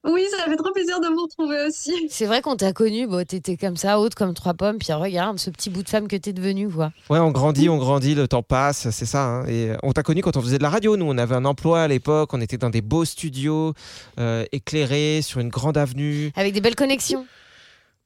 Oui, 0.04 0.26
ça 0.36 0.44
fait 0.50 0.56
trop 0.56 0.72
plaisir 0.72 1.00
de 1.00 1.06
vous 1.06 1.22
retrouver 1.22 1.64
aussi. 1.68 1.92
C'est 2.10 2.26
vrai 2.26 2.42
qu'on 2.42 2.56
t'a 2.56 2.72
connu, 2.72 3.06
bon, 3.06 3.24
t'étais 3.24 3.56
comme 3.56 3.76
ça, 3.76 4.00
haute 4.00 4.14
comme 4.16 4.34
trois 4.34 4.54
pommes, 4.54 4.78
puis 4.78 4.92
regarde 4.92 5.38
ce 5.38 5.48
petit 5.50 5.70
bout 5.70 5.84
de 5.84 5.88
femme 5.88 6.08
que 6.08 6.16
t'es 6.16 6.32
devenue, 6.32 6.68
quoi. 6.68 6.90
Ouais, 7.08 7.20
on 7.20 7.30
grandit, 7.30 7.68
on 7.68 7.78
grandit, 7.78 8.14
le 8.16 8.26
temps 8.26 8.42
passe, 8.42 8.90
c'est 8.90 9.06
ça. 9.06 9.24
hein. 9.24 9.46
Et 9.46 9.70
on 9.84 9.92
t'a 9.92 10.02
connu 10.02 10.20
quand 10.20 10.36
on 10.36 10.42
faisait 10.42 10.58
de 10.58 10.62
la 10.64 10.70
radio. 10.70 10.96
Nous, 10.96 11.06
on 11.06 11.16
avait 11.18 11.36
un 11.36 11.44
emploi 11.44 11.82
à 11.82 11.88
l'époque, 11.88 12.34
on 12.34 12.40
était 12.40 12.58
dans 12.58 12.70
des 12.70 12.80
beaux 12.82 13.04
studios, 13.04 13.74
euh, 14.18 14.44
éclairés, 14.50 15.20
sur 15.22 15.38
une 15.40 15.50
grande 15.50 15.76
avenue. 15.78 16.32
Avec 16.34 16.52
des 16.52 16.60
belles 16.60 16.74
connexions. 16.74 17.24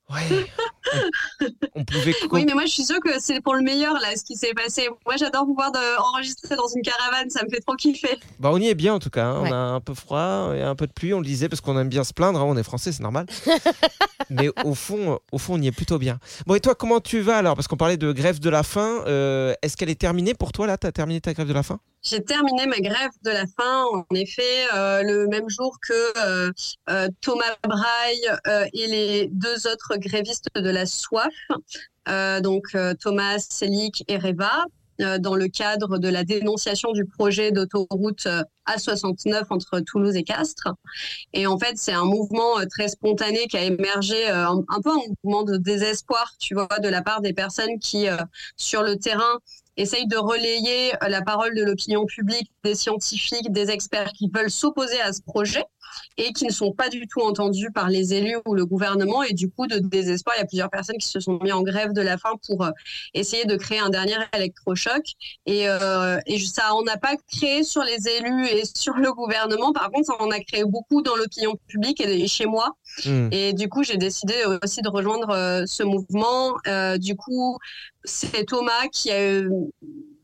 Ouais. 0.08 0.46
On, 1.74 1.84
pouvait. 1.84 2.14
Oui, 2.30 2.44
mais 2.46 2.54
moi 2.54 2.64
je 2.64 2.70
suis 2.70 2.84
sûre 2.84 3.00
que 3.04 3.18
c'est 3.18 3.40
pour 3.40 3.54
le 3.56 3.62
meilleur 3.62 3.94
là, 3.94 4.14
ce 4.16 4.22
qui 4.24 4.36
s'est 4.36 4.54
passé. 4.54 4.88
Moi 5.04 5.16
j'adore 5.16 5.44
pouvoir 5.44 5.72
de- 5.72 6.00
enregistrer 6.00 6.54
dans 6.54 6.68
une 6.68 6.82
caravane, 6.82 7.28
ça 7.28 7.42
me 7.44 7.50
fait 7.50 7.60
trop 7.60 7.74
kiffer. 7.74 8.16
Bah, 8.38 8.50
on 8.52 8.58
y 8.58 8.68
est 8.68 8.74
bien 8.76 8.94
en 8.94 8.98
tout 9.00 9.10
cas. 9.10 9.26
hein. 9.26 9.42
Ouais. 9.42 9.48
On 9.50 9.52
a 9.52 9.56
un 9.56 9.80
peu 9.80 9.94
froid 9.94 10.52
et 10.54 10.62
un 10.62 10.76
peu 10.76 10.86
de 10.86 10.92
pluie. 10.92 11.12
On 11.12 11.18
le 11.20 11.26
disait 11.26 11.48
parce 11.48 11.60
qu'on 11.60 11.76
aime 11.78 11.88
bien 11.88 12.04
se 12.04 12.12
plaindre. 12.12 12.40
hein. 12.40 12.44
On 12.46 12.56
est 12.56 12.62
français, 12.62 12.92
c'est 12.92 13.02
normal. 13.02 13.26
mais 14.30 14.50
au 14.64 14.74
fond, 14.74 15.18
au 15.32 15.38
fond, 15.38 15.54
on 15.54 15.62
y 15.62 15.66
est 15.66 15.72
plutôt 15.72 15.98
bien. 15.98 16.18
Bon, 16.46 16.54
et 16.54 16.60
toi, 16.60 16.74
comment 16.74 17.00
tu 17.00 17.20
vas 17.20 17.38
alors? 17.38 17.54
Parce 17.54 17.68
qu'on 17.68 17.76
parlait 17.76 17.96
de 17.96 18.12
grève 18.12 18.40
de 18.40 18.50
la 18.50 18.62
faim. 18.62 19.02
euh, 19.06 19.54
Est-ce 19.62 19.76
qu'elle 19.76 19.90
est 19.90 20.00
terminée 20.00 20.34
pour 20.34 20.52
toi 20.52 20.66
là? 20.66 20.76
T'as 20.76 20.92
terminé 20.92 21.20
ta 21.20 21.32
grève 21.32 21.48
de 21.48 21.52
la 21.52 21.62
faim? 21.62 21.80
J'ai 22.02 22.22
terminé 22.22 22.66
ma 22.66 22.78
grève 22.78 23.10
de 23.24 23.30
la 23.30 23.46
faim, 23.46 23.84
en 23.92 24.14
effet, 24.14 24.42
euh, 24.74 25.02
le 25.02 25.26
même 25.26 25.48
jour 25.48 25.76
que 25.80 26.18
euh, 26.24 26.52
euh, 26.88 27.08
Thomas 27.20 27.56
Braille 27.66 28.30
et 28.72 28.86
les 28.86 29.28
deux 29.32 29.66
autres 29.66 29.96
grévistes 29.96 30.48
de 30.54 30.70
la 30.70 30.86
soif, 30.86 31.34
donc 32.42 32.76
Thomas, 33.00 33.38
Selic 33.38 34.04
et 34.06 34.18
Reva, 34.18 34.66
dans 34.98 35.34
le 35.34 35.48
cadre 35.48 35.98
de 35.98 36.08
la 36.08 36.24
dénonciation 36.24 36.92
du 36.92 37.04
projet 37.04 37.52
d'autoroute 37.52 38.26
euh, 38.26 38.42
A69 38.66 39.46
entre 39.50 39.80
Toulouse 39.80 40.16
et 40.16 40.24
Castres. 40.24 40.68
Et 41.32 41.46
en 41.46 41.58
fait, 41.58 41.74
c'est 41.76 41.92
un 41.92 42.04
mouvement 42.04 42.58
euh, 42.58 42.64
très 42.66 42.88
spontané 42.88 43.46
qui 43.46 43.56
a 43.56 43.62
émergé, 43.62 44.28
euh, 44.28 44.46
un, 44.46 44.80
peu 44.82 44.90
un 44.90 45.00
mouvement 45.24 45.42
de 45.42 45.56
désespoir, 45.56 46.34
tu 46.38 46.54
vois, 46.54 46.68
de 46.82 46.88
la 46.88 47.02
part 47.02 47.20
des 47.20 47.32
personnes 47.32 47.78
qui, 47.78 48.08
euh, 48.08 48.16
sur 48.56 48.82
le 48.82 48.96
terrain, 48.96 49.40
essaye 49.76 50.06
de 50.06 50.16
relayer 50.16 50.94
euh, 51.02 51.08
la 51.08 51.22
parole 51.22 51.54
de 51.54 51.62
l'opinion 51.62 52.06
publique, 52.06 52.50
des 52.64 52.74
scientifiques, 52.74 53.52
des 53.52 53.70
experts 53.70 54.12
qui 54.12 54.30
veulent 54.32 54.50
s'opposer 54.50 55.00
à 55.00 55.12
ce 55.12 55.22
projet 55.22 55.64
et 56.16 56.32
qui 56.32 56.46
ne 56.46 56.52
sont 56.52 56.72
pas 56.72 56.88
du 56.88 57.06
tout 57.06 57.20
entendus 57.20 57.70
par 57.70 57.88
les 57.88 58.14
élus 58.14 58.38
ou 58.46 58.54
le 58.54 58.66
gouvernement. 58.66 59.22
Et 59.22 59.32
du 59.32 59.50
coup, 59.50 59.66
de 59.66 59.78
désespoir, 59.78 60.36
il 60.36 60.40
y 60.40 60.42
a 60.42 60.46
plusieurs 60.46 60.70
personnes 60.70 60.98
qui 60.98 61.08
se 61.08 61.20
sont 61.20 61.38
mis 61.42 61.52
en 61.52 61.62
grève 61.62 61.92
de 61.92 62.00
la 62.00 62.18
faim 62.18 62.32
pour 62.46 62.64
euh, 62.64 62.70
essayer 63.14 63.44
de 63.44 63.56
créer 63.56 63.78
un 63.78 63.90
dernier 63.90 64.16
électrochoc. 64.34 65.02
Et, 65.46 65.68
euh, 65.68 66.18
et 66.26 66.38
ça 66.38 66.74
on 66.74 66.82
n'a 66.82 66.96
pas 66.96 67.16
créé 67.32 67.62
sur 67.62 67.82
les 67.82 68.08
élus 68.08 68.46
et 68.46 68.62
sur 68.64 68.94
le 68.94 69.12
gouvernement. 69.12 69.72
Par 69.72 69.90
contre, 69.90 70.06
ça 70.06 70.14
en 70.20 70.30
a 70.30 70.40
créé 70.40 70.64
beaucoup 70.64 71.02
dans 71.02 71.16
l'opinion 71.16 71.56
publique 71.66 72.00
et 72.00 72.26
chez 72.28 72.46
moi. 72.46 72.76
Hmm. 73.04 73.28
Et 73.32 73.52
du 73.52 73.68
coup, 73.68 73.82
j'ai 73.82 73.96
décidé 73.96 74.34
aussi 74.62 74.82
de 74.82 74.88
rejoindre 74.88 75.30
euh, 75.30 75.64
ce 75.66 75.82
mouvement. 75.82 76.54
Euh, 76.66 76.98
du 76.98 77.16
coup, 77.16 77.58
c'est 78.04 78.44
Thomas 78.44 78.88
qui 78.92 79.10
a 79.10 79.16
euh, 79.16 79.48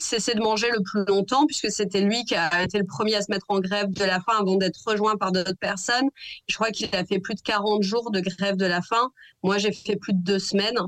cessé 0.03 0.35
de 0.35 0.41
manger 0.41 0.69
le 0.71 0.81
plus 0.83 1.05
longtemps, 1.07 1.47
puisque 1.47 1.71
c'était 1.71 2.01
lui 2.01 2.25
qui 2.25 2.35
a 2.35 2.63
été 2.63 2.79
le 2.79 2.85
premier 2.87 3.15
à 3.17 3.23
se 3.23 3.31
mettre 3.31 3.47
en 3.49 3.61
grève 3.61 3.91
de 3.91 4.05
la 4.05 4.21
faim 4.21 4.35
avant 4.41 4.57
d'être 4.57 4.81
rejoint 4.87 5.17
par 5.17 5.33
d'autres 5.33 5.57
personnes. 5.59 6.09
Je 6.49 6.55
crois 6.55 6.71
qu'il 6.71 6.95
a 6.95 7.05
fait 7.05 7.19
plus 7.19 7.35
de 7.35 7.41
40 7.41 7.83
jours 7.83 8.11
de 8.11 8.21
grève 8.21 8.57
de 8.57 8.67
la 8.67 8.83
faim. 8.83 9.11
Moi, 9.43 9.59
j'ai 9.59 9.73
fait 9.73 9.97
plus 9.97 10.13
de 10.13 10.23
deux 10.23 10.39
semaines. 10.39 10.79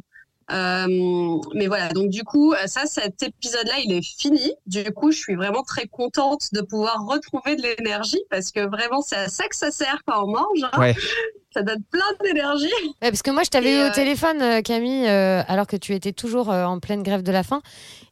Euh, 0.50 1.38
mais 1.54 1.68
voilà, 1.68 1.88
donc 1.88 2.10
du 2.10 2.22
coup, 2.22 2.54
ça, 2.66 2.84
cet 2.84 3.22
épisode-là, 3.22 3.74
il 3.82 3.92
est 3.92 4.04
fini. 4.04 4.52
Du 4.66 4.84
coup, 4.92 5.10
je 5.10 5.16
suis 5.18 5.34
vraiment 5.36 5.62
très 5.62 5.86
contente 5.86 6.48
de 6.52 6.60
pouvoir 6.60 7.06
retrouver 7.06 7.56
de 7.56 7.62
l'énergie 7.62 8.20
parce 8.28 8.50
que 8.50 8.60
vraiment, 8.60 9.00
c'est 9.00 9.16
à 9.16 9.28
ça 9.28 9.48
que 9.48 9.56
ça 9.56 9.70
sert 9.70 10.02
quand 10.06 10.24
on 10.24 10.28
mange. 10.32 10.64
hein. 10.64 10.78
Ça 11.54 11.62
donne 11.62 11.82
plein 11.88 12.02
d'énergie. 12.24 12.66
Ouais, 13.00 13.10
parce 13.10 13.22
que 13.22 13.30
moi, 13.30 13.44
je 13.44 13.50
t'avais 13.50 13.76
eu 13.76 13.78
au 13.78 13.84
euh, 13.84 13.94
téléphone, 13.94 14.42
euh, 14.42 14.60
Camille, 14.60 15.06
euh, 15.06 15.40
alors 15.46 15.68
que 15.68 15.76
tu 15.76 15.94
étais 15.94 16.12
toujours 16.12 16.50
euh, 16.50 16.64
en 16.64 16.80
pleine 16.80 17.04
grève 17.04 17.22
de 17.22 17.30
la 17.30 17.44
faim. 17.44 17.62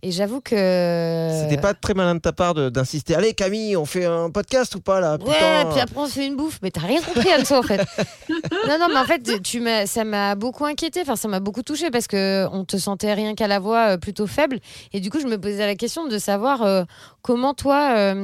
Et 0.04 0.10
j'avoue 0.10 0.40
que. 0.40 1.28
C'était 1.42 1.60
pas 1.60 1.74
très 1.74 1.94
malin 1.94 2.16
de 2.16 2.20
ta 2.20 2.32
part 2.32 2.54
d'insister. 2.54 3.14
Allez, 3.14 3.34
Camille, 3.34 3.76
on 3.76 3.84
fait 3.84 4.04
un 4.04 4.30
podcast 4.30 4.74
ou 4.74 4.80
pas 4.80 5.00
là 5.00 5.16
Ouais, 5.24 5.64
puis 5.70 5.80
après 5.80 5.96
on 6.00 6.06
se 6.06 6.14
fait 6.14 6.26
une 6.26 6.34
bouffe. 6.34 6.58
Mais 6.62 6.72
t'as 6.72 6.80
rien 6.80 7.00
compris 7.00 7.30
à 7.30 7.44
ça 7.44 7.60
en 7.60 7.62
fait. 7.62 7.78
non, 8.28 8.78
non, 8.80 8.88
mais 8.88 8.98
en 8.98 9.04
fait, 9.04 9.40
tu 9.42 9.60
m'as, 9.60 9.86
ça 9.86 10.02
m'a 10.02 10.34
beaucoup 10.34 10.64
inquiété. 10.64 11.02
Enfin, 11.02 11.14
ça 11.14 11.28
m'a 11.28 11.38
beaucoup 11.38 11.62
touché 11.62 11.90
parce 11.92 12.08
que 12.08 12.48
on 12.52 12.64
te 12.64 12.76
sentait 12.76 13.14
rien 13.14 13.34
qu'à 13.36 13.46
la 13.46 13.60
voix 13.60 13.92
euh, 13.92 13.96
plutôt 13.96 14.26
faible. 14.26 14.58
Et 14.92 14.98
du 14.98 15.08
coup, 15.10 15.20
je 15.20 15.26
me 15.26 15.38
posais 15.38 15.66
la 15.66 15.76
question 15.76 16.08
de 16.08 16.18
savoir 16.18 16.62
euh, 16.62 16.82
comment 17.22 17.54
toi. 17.54 18.14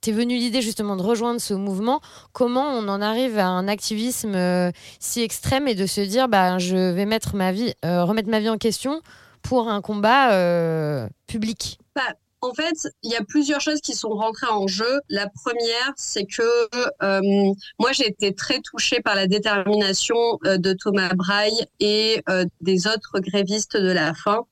T'es 0.00 0.12
venu 0.12 0.36
l'idée 0.36 0.62
justement 0.62 0.96
de 0.96 1.02
rejoindre 1.02 1.40
ce 1.40 1.54
mouvement. 1.54 2.00
Comment 2.32 2.72
on 2.72 2.88
en 2.88 3.02
arrive 3.02 3.38
à 3.38 3.46
un 3.46 3.68
activisme 3.68 4.34
euh, 4.34 4.70
si 4.98 5.22
extrême 5.22 5.68
et 5.68 5.74
de 5.74 5.86
se 5.86 6.00
dire, 6.00 6.28
bah, 6.28 6.58
je 6.58 6.76
vais 6.92 7.06
mettre 7.06 7.34
ma 7.34 7.52
vie, 7.52 7.74
euh, 7.84 8.04
remettre 8.04 8.28
ma 8.28 8.40
vie 8.40 8.48
en 8.48 8.58
question 8.58 9.02
pour 9.42 9.68
un 9.68 9.80
combat 9.80 10.32
euh, 10.32 11.08
public? 11.26 11.78
En 12.42 12.54
fait, 12.54 12.88
il 13.02 13.10
y 13.10 13.16
a 13.16 13.22
plusieurs 13.22 13.60
choses 13.60 13.80
qui 13.80 13.94
sont 13.94 14.10
rentrées 14.10 14.50
en 14.50 14.66
jeu. 14.66 15.00
La 15.08 15.28
première, 15.28 15.92
c'est 15.96 16.24
que 16.24 16.42
euh, 17.02 17.52
moi, 17.78 17.92
j'ai 17.92 18.08
été 18.08 18.34
très 18.34 18.60
touchée 18.60 19.00
par 19.00 19.14
la 19.14 19.26
détermination 19.26 20.16
euh, 20.46 20.56
de 20.56 20.72
Thomas 20.72 21.12
Braille 21.14 21.66
et 21.80 22.22
euh, 22.28 22.44
des 22.60 22.86
autres 22.86 23.20
grévistes 23.20 23.76
de 23.76 23.90
la 23.90 24.14
faim, 24.14 24.46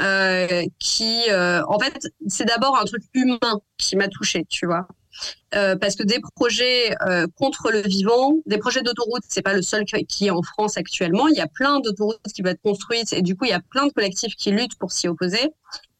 euh, 0.00 0.64
qui, 0.78 1.20
en 1.30 1.78
fait, 1.78 2.08
c'est 2.26 2.46
d'abord 2.46 2.78
un 2.78 2.84
truc 2.84 3.02
humain 3.14 3.60
qui 3.76 3.96
m'a 3.96 4.08
touchée, 4.08 4.46
tu 4.48 4.66
vois. 4.66 4.86
Euh, 5.54 5.76
parce 5.76 5.96
que 5.96 6.02
des 6.02 6.20
projets 6.34 6.94
euh, 7.06 7.26
contre 7.36 7.70
le 7.70 7.80
vivant, 7.80 8.34
des 8.46 8.58
projets 8.58 8.82
d'autoroute, 8.82 9.22
c'est 9.28 9.42
pas 9.42 9.54
le 9.54 9.62
seul 9.62 9.84
qui 9.84 10.26
est 10.26 10.30
en 10.30 10.42
France 10.42 10.76
actuellement. 10.76 11.28
Il 11.28 11.36
y 11.36 11.40
a 11.40 11.46
plein 11.46 11.80
d'autoroutes 11.80 12.20
qui 12.34 12.42
vont 12.42 12.50
être 12.50 12.62
construites 12.62 13.12
et 13.12 13.22
du 13.22 13.36
coup, 13.36 13.44
il 13.44 13.50
y 13.50 13.54
a 13.54 13.60
plein 13.60 13.86
de 13.86 13.92
collectifs 13.92 14.34
qui 14.36 14.50
luttent 14.50 14.76
pour 14.78 14.92
s'y 14.92 15.08
opposer. 15.08 15.50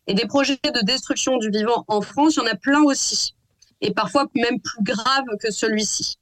Et 0.07 0.15
des 0.15 0.27
projets 0.27 0.59
de 0.63 0.85
destruction 0.85 1.37
du 1.39 1.51
vivant 1.51 1.85
en 1.89 2.01
France, 2.01 2.37
il 2.37 2.41
y 2.41 2.43
en 2.43 2.47
a 2.47 2.55
plein 2.55 2.83
aussi. 2.83 3.35
Et 3.83 3.93
parfois 3.93 4.27
même 4.35 4.59
plus 4.61 4.83
grave 4.83 5.25
que 5.39 5.51
celui-ci. 5.51 6.17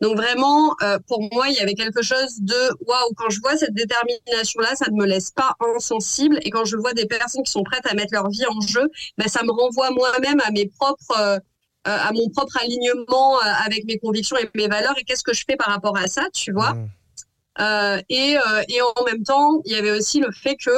Donc 0.00 0.16
vraiment, 0.16 0.76
euh, 0.82 0.98
pour 1.08 1.20
moi, 1.32 1.48
il 1.48 1.54
y 1.54 1.58
avait 1.58 1.74
quelque 1.74 2.02
chose 2.02 2.38
de 2.40 2.84
waouh. 2.86 3.14
Quand 3.16 3.30
je 3.30 3.40
vois 3.40 3.56
cette 3.56 3.74
détermination-là, 3.74 4.76
ça 4.76 4.90
ne 4.90 4.96
me 4.96 5.06
laisse 5.06 5.32
pas 5.32 5.56
insensible. 5.74 6.38
Et 6.42 6.50
quand 6.50 6.64
je 6.64 6.76
vois 6.76 6.92
des 6.92 7.06
personnes 7.06 7.42
qui 7.42 7.50
sont 7.50 7.64
prêtes 7.64 7.86
à 7.86 7.94
mettre 7.94 8.12
leur 8.12 8.30
vie 8.30 8.46
en 8.46 8.60
jeu, 8.60 8.88
ben, 9.18 9.26
ça 9.26 9.42
me 9.42 9.50
renvoie 9.50 9.90
moi-même 9.90 10.40
à 10.44 10.52
mes 10.52 10.66
propres, 10.66 11.18
euh, 11.18 11.38
à 11.84 12.12
mon 12.12 12.28
propre 12.28 12.56
alignement 12.58 13.38
euh, 13.38 13.52
avec 13.66 13.84
mes 13.86 13.98
convictions 13.98 14.36
et 14.36 14.48
mes 14.54 14.68
valeurs. 14.68 14.96
Et 14.98 15.02
qu'est-ce 15.02 15.24
que 15.24 15.34
je 15.34 15.44
fais 15.44 15.56
par 15.56 15.68
rapport 15.68 15.96
à 15.96 16.06
ça, 16.06 16.28
tu 16.32 16.52
vois? 16.52 16.76
Euh, 17.58 18.00
et, 18.08 18.38
euh, 18.38 18.62
et 18.68 18.80
en 18.82 19.04
même 19.04 19.24
temps, 19.24 19.60
il 19.64 19.72
y 19.72 19.74
avait 19.74 19.90
aussi 19.90 20.20
le 20.20 20.30
fait 20.30 20.56
que 20.56 20.70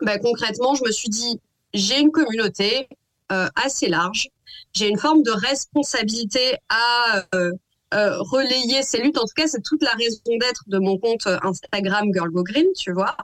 bah, 0.00 0.18
concrètement, 0.18 0.74
je 0.74 0.84
me 0.84 0.90
suis 0.90 1.08
dit, 1.08 1.40
j'ai 1.74 2.00
une 2.00 2.10
communauté 2.10 2.88
euh, 3.32 3.48
assez 3.56 3.88
large, 3.88 4.28
j'ai 4.72 4.88
une 4.88 4.98
forme 4.98 5.22
de 5.22 5.30
responsabilité 5.30 6.56
à 6.68 7.24
euh, 7.34 7.52
euh, 7.94 8.18
relayer 8.18 8.82
ces 8.82 9.00
luttes. 9.02 9.18
En 9.18 9.22
tout 9.24 9.34
cas, 9.36 9.46
c'est 9.46 9.62
toute 9.62 9.82
la 9.82 9.92
raison 9.92 10.20
d'être 10.40 10.64
de 10.66 10.78
mon 10.78 10.98
compte 10.98 11.26
Instagram 11.26 12.12
Girl 12.12 12.30
Go 12.30 12.42
Green, 12.42 12.66
tu 12.78 12.92
vois. 12.92 13.16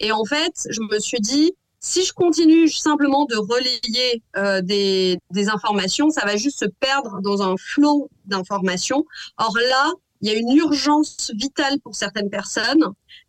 Et 0.00 0.12
en 0.12 0.24
fait, 0.24 0.66
je 0.70 0.80
me 0.80 0.98
suis 0.98 1.20
dit, 1.20 1.52
si 1.82 2.04
je 2.04 2.12
continue 2.12 2.68
simplement 2.68 3.26
de 3.26 3.36
relayer 3.36 4.22
euh, 4.36 4.62
des, 4.62 5.18
des 5.30 5.48
informations, 5.48 6.10
ça 6.10 6.24
va 6.24 6.36
juste 6.36 6.60
se 6.60 6.64
perdre 6.64 7.20
dans 7.22 7.42
un 7.42 7.56
flot 7.56 8.08
d'informations. 8.24 9.04
Or 9.36 9.56
là, 9.68 9.90
il 10.20 10.30
y 10.30 10.34
a 10.34 10.38
une 10.38 10.56
urgence 10.56 11.32
vitale 11.34 11.80
pour 11.80 11.96
certaines 11.96 12.30
personnes. 12.30 12.84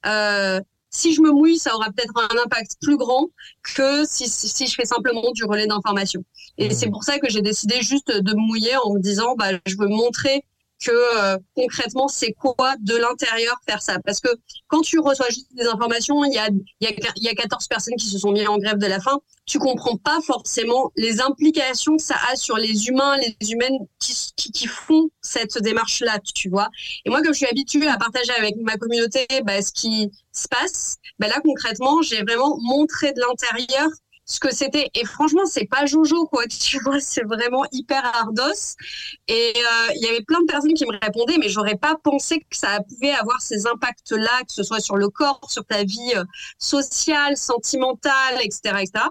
Euh, 0.05 0.61
si 0.95 1.13
je 1.13 1.21
me 1.21 1.31
mouille, 1.31 1.57
ça 1.57 1.75
aura 1.75 1.87
peut-être 1.91 2.13
un 2.17 2.43
impact 2.45 2.77
plus 2.81 2.97
grand 2.97 3.27
que 3.75 4.05
si, 4.05 4.29
si, 4.29 4.47
si 4.47 4.67
je 4.67 4.75
fais 4.75 4.85
simplement 4.85 5.31
du 5.33 5.43
relais 5.43 5.67
d'information. 5.67 6.23
Et 6.57 6.67
Mhm. 6.69 6.71
c'est 6.75 6.89
pour 6.89 7.03
ça 7.03 7.19
que 7.19 7.29
j'ai 7.29 7.41
décidé 7.41 7.81
juste 7.81 8.11
de 8.11 8.31
me 8.33 8.39
mouiller 8.47 8.75
en 8.83 8.93
me 8.93 8.99
disant, 8.99 9.35
bah, 9.35 9.49
je 9.65 9.75
veux 9.77 9.87
montrer 9.87 10.45
que 10.83 10.91
euh, 10.91 11.37
concrètement, 11.55 12.07
c'est 12.07 12.33
quoi 12.33 12.75
de 12.79 12.95
l'intérieur 12.95 13.55
faire 13.67 13.81
ça? 13.81 13.97
Parce 14.05 14.19
que 14.19 14.29
quand 14.67 14.81
tu 14.81 14.99
reçois 14.99 15.27
juste 15.29 15.53
des 15.55 15.65
informations, 15.65 16.23
il 16.25 16.33
y 16.33 16.37
a, 16.37 16.49
il 16.79 16.87
y, 16.87 16.87
a, 16.87 17.11
il 17.15 17.23
y 17.23 17.29
a 17.29 17.33
14 17.33 17.67
personnes 17.67 17.95
qui 17.95 18.07
se 18.07 18.17
sont 18.19 18.31
mis 18.31 18.45
en 18.47 18.57
grève 18.57 18.77
de 18.77 18.87
la 18.87 18.99
faim, 18.99 19.19
tu 19.45 19.59
comprends 19.59 19.97
pas 19.97 20.19
forcément 20.25 20.91
les 20.95 21.21
implications 21.21 21.97
que 21.97 22.03
ça 22.03 22.15
a 22.31 22.35
sur 22.35 22.57
les 22.57 22.87
humains, 22.87 23.17
les 23.17 23.51
humaines 23.51 23.77
qui, 23.99 24.67
font 24.67 25.09
cette 25.21 25.57
démarche-là, 25.61 26.19
tu 26.33 26.49
vois? 26.49 26.69
Et 27.05 27.09
moi, 27.09 27.21
comme 27.21 27.33
je 27.33 27.39
suis 27.39 27.47
habituée 27.47 27.87
à 27.87 27.97
partager 27.97 28.31
avec 28.37 28.55
ma 28.61 28.77
communauté 28.77 29.25
bah, 29.43 29.61
ce 29.61 29.71
qui 29.71 30.09
se 30.31 30.47
passe, 30.47 30.97
bah, 31.19 31.27
là, 31.27 31.39
concrètement, 31.43 32.01
j'ai 32.01 32.21
vraiment 32.21 32.57
montré 32.61 33.11
de 33.13 33.19
l'intérieur 33.19 33.89
ce 34.25 34.39
que 34.39 34.53
c'était. 34.53 34.89
Et 34.93 35.05
franchement, 35.05 35.45
c'est 35.45 35.65
pas 35.65 35.85
Jojo, 35.85 36.25
quoi. 36.27 36.43
Tu 36.63 36.79
vois, 36.79 36.99
c'est 36.99 37.23
vraiment 37.23 37.65
hyper 37.71 38.03
ardos. 38.05 38.77
Et 39.27 39.53
euh, 39.55 39.93
il 39.95 40.01
y 40.01 40.07
avait 40.07 40.21
plein 40.21 40.39
de 40.41 40.45
personnes 40.45 40.73
qui 40.73 40.85
me 40.85 40.97
répondaient, 41.01 41.37
mais 41.37 41.49
j'aurais 41.49 41.75
pas 41.75 41.95
pensé 42.03 42.39
que 42.39 42.55
ça 42.55 42.79
pouvait 42.87 43.11
avoir 43.11 43.41
ces 43.41 43.67
impacts-là, 43.67 44.41
que 44.47 44.53
ce 44.53 44.63
soit 44.63 44.79
sur 44.79 44.95
le 44.95 45.09
corps, 45.09 45.41
sur 45.49 45.65
ta 45.65 45.83
vie 45.83 46.13
euh, 46.15 46.23
sociale, 46.57 47.37
sentimentale, 47.37 48.39
etc., 48.41 48.77
etc. 48.81 49.05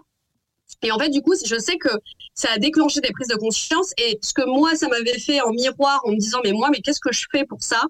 Et 0.82 0.90
en 0.90 0.98
fait, 0.98 1.10
du 1.10 1.22
coup, 1.22 1.34
je 1.44 1.58
sais 1.58 1.76
que 1.76 1.88
ça 2.34 2.48
a 2.50 2.58
déclenché 2.58 3.00
des 3.00 3.12
prises 3.12 3.28
de 3.28 3.36
conscience. 3.36 3.92
Et 3.98 4.18
ce 4.22 4.32
que 4.32 4.44
moi, 4.44 4.74
ça 4.74 4.88
m'avait 4.88 5.18
fait 5.18 5.40
en 5.40 5.52
miroir, 5.52 6.00
en 6.04 6.10
me 6.10 6.16
disant, 6.16 6.40
mais 6.44 6.52
moi, 6.52 6.70
mais 6.70 6.80
qu'est-ce 6.80 7.00
que 7.00 7.12
je 7.12 7.26
fais 7.30 7.44
pour 7.44 7.62
ça? 7.62 7.82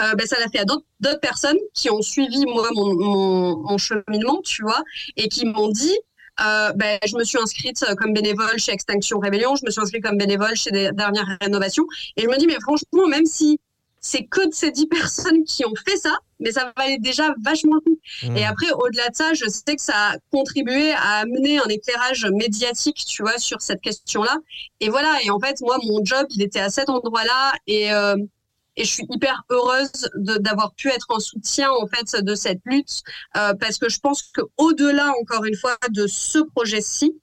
Euh, 0.00 0.14
ben, 0.14 0.26
Ça 0.26 0.40
l'a 0.40 0.48
fait 0.48 0.58
à 0.58 0.64
d'autres 0.64 1.20
personnes 1.20 1.58
qui 1.74 1.90
ont 1.90 2.02
suivi, 2.02 2.44
moi, 2.46 2.68
mon, 2.72 2.94
mon, 2.94 3.56
mon 3.58 3.78
cheminement, 3.78 4.40
tu 4.42 4.62
vois, 4.62 4.82
et 5.16 5.28
qui 5.28 5.44
m'ont 5.44 5.68
dit, 5.68 5.96
euh, 6.40 6.72
ben, 6.74 6.98
je 7.06 7.16
me 7.16 7.24
suis 7.24 7.38
inscrite 7.38 7.84
comme 7.98 8.12
bénévole 8.12 8.58
chez 8.58 8.72
Extinction 8.72 9.18
Rébellion, 9.18 9.54
je 9.56 9.64
me 9.64 9.70
suis 9.70 9.80
inscrite 9.80 10.02
comme 10.02 10.16
bénévole 10.16 10.56
chez 10.56 10.70
des 10.70 10.90
dernières 10.92 11.36
rénovations. 11.40 11.86
Et 12.16 12.22
je 12.22 12.28
me 12.28 12.36
dis, 12.38 12.46
mais 12.46 12.60
franchement, 12.60 13.06
même 13.08 13.26
si 13.26 13.60
c'est 14.00 14.24
que 14.24 14.48
de 14.48 14.52
ces 14.52 14.70
dix 14.70 14.86
personnes 14.88 15.44
qui 15.44 15.64
ont 15.64 15.74
fait 15.86 15.96
ça, 15.96 16.18
mais 16.40 16.50
ça 16.52 16.72
valait 16.76 16.98
déjà 16.98 17.34
vachement 17.42 17.74
le 17.74 17.80
coup. 17.80 18.00
Mmh. 18.24 18.36
Et 18.36 18.44
après, 18.44 18.70
au-delà 18.72 19.08
de 19.08 19.14
ça, 19.14 19.32
je 19.32 19.48
sais 19.48 19.76
que 19.76 19.82
ça 19.82 19.94
a 19.94 20.16
contribué 20.32 20.92
à 20.92 21.20
amener 21.20 21.58
un 21.58 21.68
éclairage 21.68 22.26
médiatique, 22.32 23.04
tu 23.06 23.22
vois, 23.22 23.38
sur 23.38 23.62
cette 23.62 23.80
question-là. 23.80 24.36
Et 24.80 24.88
voilà. 24.88 25.18
Et 25.24 25.30
en 25.30 25.38
fait, 25.38 25.60
moi, 25.60 25.78
mon 25.84 26.04
job, 26.04 26.26
il 26.30 26.42
était 26.42 26.60
à 26.60 26.68
cet 26.68 26.88
endroit-là, 26.88 27.52
et 27.68 27.92
euh, 27.92 28.16
et 28.76 28.84
je 28.84 28.90
suis 28.90 29.06
hyper 29.10 29.44
heureuse 29.50 30.10
d'avoir 30.14 30.72
pu 30.74 30.88
être 30.88 31.06
en 31.10 31.20
soutien 31.20 31.70
en 31.70 31.86
fait 31.86 32.22
de 32.22 32.34
cette 32.34 32.60
lutte 32.64 33.02
euh, 33.36 33.54
parce 33.54 33.78
que 33.78 33.88
je 33.88 34.00
pense 34.00 34.22
que 34.22 34.40
au-delà 34.56 35.12
encore 35.20 35.44
une 35.44 35.56
fois 35.56 35.76
de 35.90 36.06
ce 36.06 36.38
projet-ci, 36.38 37.14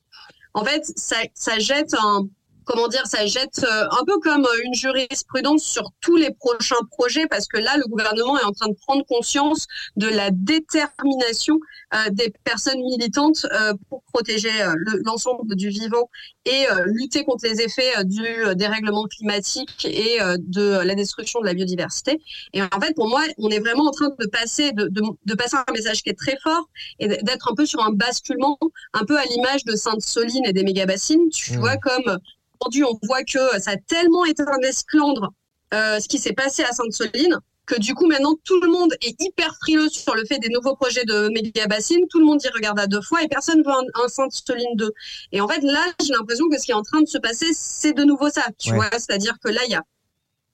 en 0.54 0.64
fait, 0.66 0.84
ça, 0.96 1.18
ça 1.34 1.60
jette 1.60 1.94
un 1.94 2.28
comment 2.66 2.88
dire, 2.88 3.06
ça 3.08 3.26
jette 3.26 3.60
euh, 3.64 3.86
un 4.00 4.04
peu 4.06 4.18
comme 4.20 4.46
euh, 4.46 4.64
une 4.66 4.74
jurisprudence 4.74 5.64
sur 5.64 5.92
tous 6.02 6.16
les 6.16 6.32
prochains 6.32 6.76
projets 6.92 7.28
parce 7.28 7.48
que 7.48 7.58
là, 7.58 7.78
le 7.78 7.86
gouvernement 7.88 8.38
est 8.40 8.44
en 8.44 8.52
train 8.52 8.68
de 8.70 8.76
prendre 8.76 9.06
conscience 9.06 9.68
de 9.96 10.08
la 10.08 10.30
détermination 10.32 11.60
euh, 11.94 12.10
des 12.12 12.32
personnes 12.44 12.80
militantes 12.80 13.46
euh, 13.54 13.74
pour 13.90 14.04
protéger 14.14 14.52
euh, 14.62 14.74
le- 14.78 15.02
l'ensemble 15.06 15.56
du 15.56 15.70
vivant 15.70 16.10
et 16.46 16.66
lutter 16.86 17.24
contre 17.26 17.46
les 17.46 17.62
effets 17.62 17.92
du 18.06 18.24
dérèglement 18.56 19.06
climatique 19.06 19.86
et 19.86 20.18
de 20.40 20.80
la 20.84 20.96
destruction 20.96 21.40
de 21.42 21.46
la 21.46 21.54
biodiversité. 21.54 22.20
Et 22.54 22.64
en 22.64 22.82
fait, 22.82 22.96
pour 22.96 23.08
moi, 23.08 23.22
on 23.38 23.50
est 23.50 23.60
vraiment 23.60 23.84
en 23.86 23.92
train 23.92 24.10
de 24.20 24.26
passer, 24.26 24.72
de, 24.72 24.88
de, 24.88 25.02
de 25.26 25.34
passer 25.36 25.58
un 25.58 25.72
message 25.72 26.02
qui 26.02 26.10
est 26.10 26.18
très 26.18 26.38
fort 26.42 26.68
et 26.98 27.08
d'être 27.08 27.52
un 27.52 27.56
peu 27.56 27.68
sur 27.68 27.84
un 27.86 27.92
basculement, 27.92 28.58
un 28.94 29.06
peu 29.06 29.18
à 29.20 29.26
l'image 29.26 29.64
de 29.66 29.76
Sainte-Soline 29.76 30.44
et 30.46 30.54
des 30.54 30.64
méga-bassines. 30.64 31.30
Tu 31.30 31.54
Mmh. 31.58 31.60
vois, 31.60 31.78
comme 31.78 32.18
aujourd'hui, 32.62 32.84
on 32.84 33.00
voit 33.08 33.24
que 33.24 33.60
ça 33.60 33.72
a 33.72 33.78
tellement 33.78 34.26
été 34.26 34.44
un 34.44 34.60
esclandre 34.68 35.32
euh, 35.74 36.00
ce 36.00 36.08
qui 36.08 36.18
s'est 36.18 36.34
passé 36.34 36.64
à 36.64 36.72
Sainte-Soline 36.72 37.38
que 37.68 37.80
du 37.80 37.94
coup 37.94 38.08
maintenant 38.08 38.34
tout 38.44 38.60
le 38.62 38.68
monde 38.68 38.92
est 39.02 39.16
hyper 39.22 39.56
frileux 39.62 39.90
sur 39.90 40.16
le 40.16 40.26
fait 40.26 40.40
des 40.40 40.50
nouveaux 40.50 40.76
projets 40.76 41.06
de 41.06 41.30
méga 41.30 41.68
bassines, 41.68 42.08
tout 42.10 42.18
le 42.20 42.26
monde 42.26 42.44
y 42.44 42.50
regarde 42.50 42.80
à 42.80 42.88
deux 42.88 43.02
fois 43.04 43.22
et 43.22 43.28
personne 43.28 43.62
veut 43.62 43.72
un, 43.72 44.04
un 44.04 44.08
Sainte-Soline 44.08 44.76
2. 44.76 44.92
Et 45.34 45.40
en 45.42 45.48
fait 45.48 45.62
là, 45.62 45.86
j'ai 46.04 46.14
l'impression 46.14 46.50
que 46.50 46.58
ce 46.58 46.66
qui 46.66 46.72
est 46.72 46.76
en 46.76 46.82
train 46.82 47.02
de 47.02 47.08
se 47.08 47.20
passer, 47.20 47.46
c'est 47.54 47.94
de 47.94 48.04
nouveau 48.04 48.30
ça, 48.32 48.44
tu 48.58 48.72
Ouais. 48.72 48.78
vois, 48.78 48.90
c'est-à-dire 48.94 49.38
que 49.44 49.50
là 49.50 49.62
il 49.68 49.72
y 49.72 49.76
a 49.76 49.84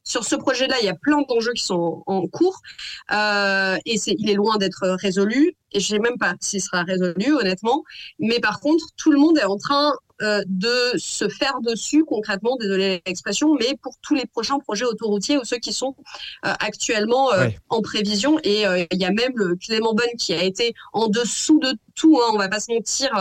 sur 0.04 0.26
ce 0.26 0.36
projet-là, 0.36 0.76
il 0.82 0.86
y 0.86 0.90
a 0.90 0.94
plein 0.94 1.22
d'enjeux 1.28 1.54
qui 1.54 1.64
sont 1.64 2.04
en, 2.06 2.18
en 2.18 2.28
cours 2.28 2.60
euh, 3.14 3.78
et 3.86 3.98
c'est, 3.98 4.16
il 4.20 4.30
est 4.30 4.36
loin 4.36 4.58
d'être 4.58 4.86
résolu. 5.02 5.56
Et 5.72 5.80
je 5.80 5.88
sais 5.88 6.00
même 6.00 6.18
pas 6.20 6.36
s'il 6.42 6.62
sera 6.62 6.84
résolu, 6.84 7.34
honnêtement. 7.34 7.84
Mais 8.20 8.40
par 8.40 8.60
contre, 8.60 8.86
tout 8.98 9.12
le 9.12 9.18
monde 9.18 9.38
est 9.38 9.46
en 9.46 9.58
train 9.58 9.94
euh, 10.22 10.42
de 10.48 10.98
se 10.98 11.28
faire 11.28 11.60
dessus 11.62 12.06
concrètement, 12.06 12.56
désolé 12.58 13.02
l'expression, 13.06 13.56
mais 13.56 13.78
pour 13.82 13.96
tous 14.02 14.16
les 14.16 14.26
prochains 14.26 14.60
projets 14.60 14.86
autoroutiers 14.86 15.38
ou 15.38 15.44
ceux 15.44 15.58
qui 15.58 15.74
sont 15.74 15.96
euh, 16.46 16.54
actuellement 16.60 17.34
euh, 17.34 17.50
en 17.70 17.82
prévision. 17.82 18.40
Et 18.44 18.64
il 18.92 18.98
y 19.00 19.06
a 19.06 19.12
même 19.12 19.34
le 19.36 19.56
Clément 19.56 19.94
Bonne 19.94 20.16
qui 20.18 20.34
a 20.34 20.44
été 20.44 20.74
en 20.94 21.08
dessous 21.08 21.60
de 21.60 21.74
tout, 21.96 22.20
hein, 22.22 22.30
on 22.34 22.38
va 22.38 22.48
pas 22.50 22.60
se 22.60 22.72
mentir. 22.72 23.12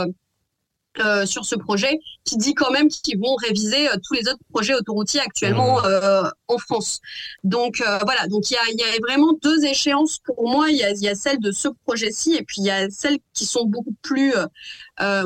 euh, 1.00 1.26
sur 1.26 1.44
ce 1.44 1.56
projet, 1.56 1.98
qui 2.24 2.36
dit 2.36 2.54
quand 2.54 2.70
même 2.70 2.88
qu'ils 2.88 3.18
vont 3.18 3.34
réviser 3.34 3.88
euh, 3.88 3.96
tous 4.06 4.14
les 4.14 4.28
autres 4.28 4.44
projets 4.50 4.74
autoroutiers 4.74 5.20
actuellement 5.20 5.84
euh, 5.84 6.22
en 6.46 6.58
France. 6.58 7.00
Donc 7.42 7.82
voilà, 8.04 8.28
donc 8.28 8.50
il 8.50 8.54
y 8.54 8.56
a, 8.56 8.86
y 8.86 8.96
a 8.96 8.98
vraiment 9.00 9.32
deux 9.42 9.64
échéances 9.64 10.20
pour 10.20 10.48
moi. 10.48 10.70
Il 10.70 10.76
y 10.76 10.84
a, 10.84 10.92
y 10.92 11.08
a 11.08 11.14
celle 11.14 11.40
de 11.40 11.50
ce 11.50 11.68
projet-ci 11.84 12.34
et 12.36 12.42
puis 12.44 12.58
il 12.58 12.64
y 12.66 12.70
a 12.70 12.88
celles 12.90 13.18
qui 13.32 13.44
sont 13.44 13.64
beaucoup 13.64 13.94
plus 14.02 14.34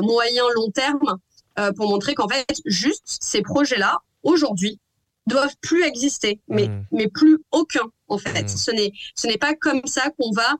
moyen 0.01 0.43
long 0.55 0.71
terme 0.71 1.19
euh, 1.59 1.71
pour 1.73 1.89
montrer 1.89 2.15
qu'en 2.15 2.27
fait 2.27 2.45
juste 2.65 3.03
ces 3.05 3.41
projets-là 3.41 3.99
aujourd'hui 4.23 4.79
doivent 5.27 5.55
plus 5.61 5.83
exister, 5.83 6.39
mais 6.47 6.67
Mhm. 6.67 6.85
mais 6.91 7.07
plus 7.07 7.37
aucun 7.51 7.87
en 8.07 8.17
fait. 8.17 8.43
Mhm. 8.43 8.47
Ce 8.47 8.71
n'est 8.71 8.91
ce 9.15 9.27
n'est 9.27 9.37
pas 9.37 9.53
comme 9.53 9.81
ça 9.85 10.09
qu'on 10.17 10.31
va 10.31 10.55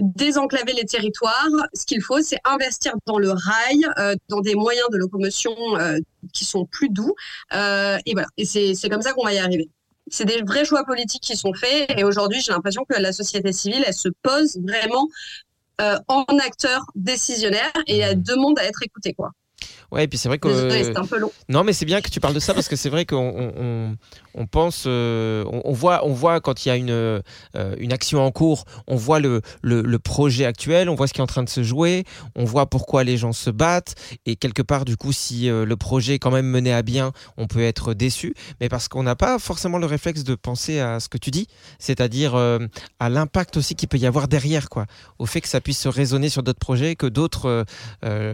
désenclaver 0.00 0.72
les 0.72 0.84
territoires. 0.84 1.48
Ce 1.74 1.84
qu'il 1.84 2.02
faut, 2.02 2.20
c'est 2.22 2.38
investir 2.44 2.94
dans 3.06 3.18
le 3.18 3.30
rail, 3.30 3.86
euh, 3.98 4.14
dans 4.28 4.40
des 4.40 4.54
moyens 4.54 4.88
de 4.90 4.96
locomotion 4.96 5.54
euh, 5.76 5.98
qui 6.32 6.44
sont 6.44 6.64
plus 6.66 6.88
doux. 6.88 7.14
Euh, 7.52 7.98
et 8.06 8.12
voilà. 8.12 8.28
Et 8.36 8.44
c'est 8.44 8.88
comme 8.88 9.02
ça 9.02 9.12
qu'on 9.12 9.24
va 9.24 9.34
y 9.34 9.38
arriver. 9.38 9.68
C'est 10.08 10.24
des 10.24 10.42
vrais 10.42 10.64
choix 10.64 10.84
politiques 10.84 11.22
qui 11.22 11.36
sont 11.36 11.52
faits. 11.54 11.90
Et 11.96 12.04
aujourd'hui, 12.04 12.40
j'ai 12.40 12.52
l'impression 12.52 12.84
que 12.88 12.98
la 13.00 13.12
société 13.12 13.52
civile, 13.52 13.84
elle 13.86 13.94
se 13.94 14.08
pose 14.22 14.58
vraiment 14.62 15.08
en 16.06 16.24
acteur 16.38 16.86
décisionnaire 16.94 17.72
et 17.88 17.98
elle 17.98 18.22
demande 18.22 18.58
à 18.60 18.64
être 18.64 18.82
écoutée. 18.84 19.14
Quoi. 19.14 19.32
Ouais, 19.92 20.04
et 20.04 20.08
puis 20.08 20.18
c'est 20.18 20.28
vrai 20.28 20.38
que. 20.38 20.48
Désolée, 20.48 20.84
c'est 20.84 20.96
un 20.96 21.04
peu 21.04 21.18
long. 21.18 21.30
Non, 21.50 21.64
mais 21.64 21.74
c'est 21.74 21.84
bien 21.84 22.00
que 22.00 22.08
tu 22.08 22.18
parles 22.18 22.32
de 22.34 22.40
ça 22.40 22.54
parce 22.54 22.66
que 22.66 22.76
c'est 22.76 22.88
vrai 22.88 23.04
qu'on 23.04 23.52
on, 23.58 23.96
on- 24.34 24.46
pense, 24.46 24.84
euh, 24.86 25.44
on, 25.52 25.60
on 25.66 25.72
voit, 25.72 26.04
on 26.06 26.12
voit 26.14 26.40
quand 26.40 26.64
il 26.64 26.68
y 26.68 26.72
a 26.72 26.76
une, 26.76 26.90
euh, 26.90 27.20
une 27.78 27.92
action 27.92 28.24
en 28.24 28.30
cours, 28.30 28.64
on 28.86 28.96
voit 28.96 29.20
le, 29.20 29.42
le, 29.60 29.82
le 29.82 29.98
projet 29.98 30.46
actuel, 30.46 30.88
on 30.88 30.94
voit 30.94 31.06
ce 31.06 31.12
qui 31.12 31.20
est 31.20 31.22
en 31.22 31.26
train 31.26 31.42
de 31.42 31.48
se 31.50 31.62
jouer, 31.62 32.04
on 32.34 32.44
voit 32.44 32.64
pourquoi 32.66 33.04
les 33.04 33.16
gens 33.18 33.32
se 33.32 33.50
battent 33.50 33.94
et 34.26 34.34
quelque 34.36 34.62
part, 34.62 34.84
du 34.86 34.96
coup, 34.96 35.12
si 35.12 35.48
euh, 35.50 35.64
le 35.66 35.76
projet 35.76 36.14
est 36.14 36.18
quand 36.18 36.30
même 36.30 36.46
mené 36.46 36.72
à 36.72 36.80
bien, 36.82 37.12
on 37.36 37.46
peut 37.46 37.62
être 37.62 37.92
déçu, 37.94 38.34
mais 38.60 38.68
parce 38.70 38.88
qu'on 38.88 39.02
n'a 39.02 39.14
pas 39.14 39.38
forcément 39.38 39.76
le 39.78 39.86
réflexe 39.86 40.24
de 40.24 40.34
penser 40.34 40.80
à 40.80 40.98
ce 41.00 41.08
que 41.10 41.18
tu 41.18 41.30
dis, 41.30 41.46
c'est-à-dire 41.78 42.34
à 42.34 43.08
l'impact 43.10 43.58
aussi 43.58 43.74
qu'il 43.74 43.88
peut 43.88 43.98
y 43.98 44.06
avoir 44.06 44.26
derrière, 44.28 44.68
quoi, 44.70 44.86
au 45.18 45.26
fait 45.26 45.40
que 45.42 45.48
ça 45.48 45.60
puisse 45.60 45.78
se 45.78 45.88
résonner 45.88 46.30
sur 46.30 46.42
d'autres 46.42 46.58
projets, 46.58 46.96
que 46.96 47.06
d'autres, 47.06 47.64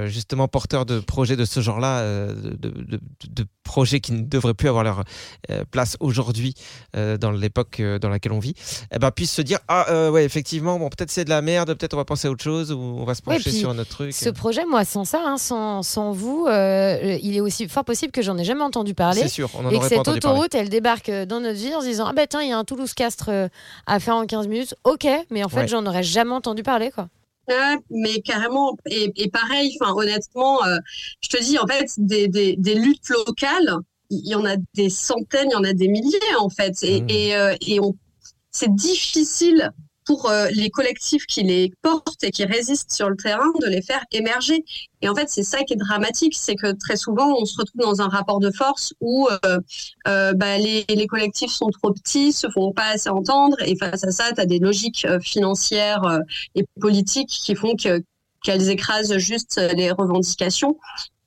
justement, 0.07 0.47
porteurs 0.49 0.87
de 0.87 1.01
projets 1.01 1.37
de 1.37 1.45
ce 1.49 1.61
genre-là, 1.61 2.01
euh, 2.01 2.33
de, 2.35 2.57
de- 2.57 2.83
de- 2.97 3.01
de 3.29 3.47
projets 3.65 4.01
qui 4.01 4.13
ne 4.13 4.23
devraient 4.23 4.55
plus 4.55 4.69
avoir 4.69 4.83
leur 4.85 5.05
euh, 5.51 5.63
place 5.71 5.97
aujourd'hui 6.01 6.55
euh, 6.97 7.19
dans 7.19 7.31
l'époque 7.31 7.83
dans 8.01 8.09
laquelle 8.09 8.33
on 8.33 8.39
vit, 8.39 8.55
eh 8.95 8.99
ben, 8.99 9.11
puissent 9.11 9.33
se 9.35 9.43
dire 9.43 9.59
ah 9.69 10.11
ouais 10.11 10.25
effectivement 10.25 10.79
bon 10.79 10.89
peut-être 10.89 11.11
c'est 11.11 11.25
de 11.25 11.31
la 11.31 11.43
merde, 11.43 11.75
peut-être 11.75 11.93
on 11.95 11.99
va 11.99 12.05
penser 12.07 12.29
à 12.29 12.31
autre 12.31 12.43
chose 12.43 12.73
ou 12.73 12.79
on 12.79 13.05
va 13.05 13.15
se 13.15 13.21
Ouais, 13.27 13.37
pencher 13.37 13.51
puis 13.51 13.59
sur 13.61 13.69
un 13.71 13.79
autre 13.79 13.91
truc. 13.91 14.13
Ce 14.15 14.31
projet, 14.31 14.65
moi, 14.65 14.85
sans 14.87 15.05
ça, 15.05 15.21
hein, 15.25 15.37
sans, 15.37 15.83
sans 15.83 16.13
vous, 16.13 16.47
il 16.49 17.37
est 17.37 17.41
aussi 17.41 17.69
fort 17.69 17.85
possible 17.85 18.11
que 18.13 18.23
j'en 18.23 18.39
ai 18.39 18.45
jamais 18.45 18.63
entendu 18.63 18.95
parler. 18.95 19.21
C'est 19.23 19.29
sûr, 19.29 19.51
on 19.55 19.67
en 19.67 19.71
et 19.71 19.79
que 19.79 19.87
cette 19.89 20.03
parler. 20.05 20.17
autoroute, 20.19 20.55
elle 20.55 20.69
débarque 20.71 21.11
dans 21.11 21.41
notre 21.41 21.59
vie 21.59 21.75
en 21.75 21.81
se 21.83 21.87
disant 21.87 22.07
Ah 22.09 22.13
ben 22.15 22.27
tiens, 22.29 22.41
il 22.43 22.49
y 22.49 22.53
a 22.53 22.59
un 22.59 22.65
Toulouse-Castres 22.65 23.31
à 23.87 24.01
faire 24.01 24.15
en 24.17 24.25
15 24.27 24.47
minutes. 24.49 24.75
Ok, 24.85 25.07
mais 25.31 25.45
en 25.45 25.49
fait, 25.49 25.59
Ouais. 25.61 25.69
j'en 25.69 25.85
aurais 25.87 26.03
jamais 26.03 26.33
entendu 26.33 26.63
parler. 26.63 26.91
quoi. 26.95 27.09
Mais 27.91 28.21
carrément. 28.21 28.77
Et, 28.87 29.13
et 29.17 29.31
pareil, 29.31 29.77
enfin, 29.81 29.93
honnêtement, 29.95 30.65
euh, 30.65 30.79
je 31.21 31.29
te 31.29 31.43
dis, 31.43 31.59
en 31.59 31.67
fait, 31.67 31.91
des, 31.99 32.29
des, 32.29 32.57
des 32.57 32.75
luttes 32.75 33.09
locales, 33.11 33.77
il 34.11 34.27
y 34.27 34.35
en 34.35 34.45
a 34.45 34.57
des 34.75 34.91
centaines, 34.91 35.49
il 35.51 35.53
y 35.53 35.57
en 35.57 35.65
a 35.65 35.73
des 35.73 35.89
milliers, 35.89 36.19
en 36.39 36.49
fait. 36.49 36.75
Et, 36.83 37.03
Mmh. 37.03 37.11
et, 37.11 37.37
euh, 37.37 37.55
et 37.67 37.81
on, 37.81 37.95
c'est 38.51 38.75
difficile 38.75 39.71
pour 40.09 40.31
euh, 40.31 40.49
les 40.53 40.71
collectifs 40.71 41.27
qui 41.27 41.43
les 41.43 41.71
portent 41.83 42.25
et 42.25 42.31
qui 42.31 42.47
résistent 42.47 42.93
sur 42.93 43.11
le 43.11 43.17
terrain 43.17 43.53
de 43.61 43.67
les 43.67 43.83
faire 43.83 44.03
émerger. 44.11 44.65
Et 45.03 45.09
en 45.11 45.15
fait, 45.15 45.29
c'est 45.29 45.43
ça 45.43 45.63
qui 45.65 45.75
est 45.75 45.77
dramatique, 45.77 46.35
c'est 46.35 46.55
que 46.55 46.73
très 46.73 46.97
souvent, 46.97 47.37
on 47.39 47.45
se 47.45 47.59
retrouve 47.59 47.83
dans 47.83 48.01
un 48.01 48.09
rapport 48.09 48.41
de 48.41 48.51
force 48.51 48.95
où 49.01 49.29
euh, 49.29 49.59
euh, 50.09 50.33
bah, 50.33 50.57
les, 50.57 51.07
collectifs 51.07 51.53
sont 51.53 51.69
trop 51.69 51.93
petits, 51.93 52.33
se 52.33 52.49
font 52.49 52.73
pas 52.73 52.87
assez 52.87 53.11
entendre, 53.11 53.59
et 53.61 53.77
face 53.77 54.03
à 54.03 54.11
ça, 54.11 54.33
tu 54.33 54.41
as 54.41 54.47
des 54.47 54.59
logiques 54.59 55.05
euh, 55.05 55.21
financières 55.21 56.21
et 56.55 56.65
politiques 56.81 57.29
qui 57.29 57.55
font 57.55 57.77
que 57.77 58.03
qu'elles 58.45 58.71
écrasent 58.71 59.19
juste 59.19 59.61
les 59.77 59.91
revendications. 59.91 60.79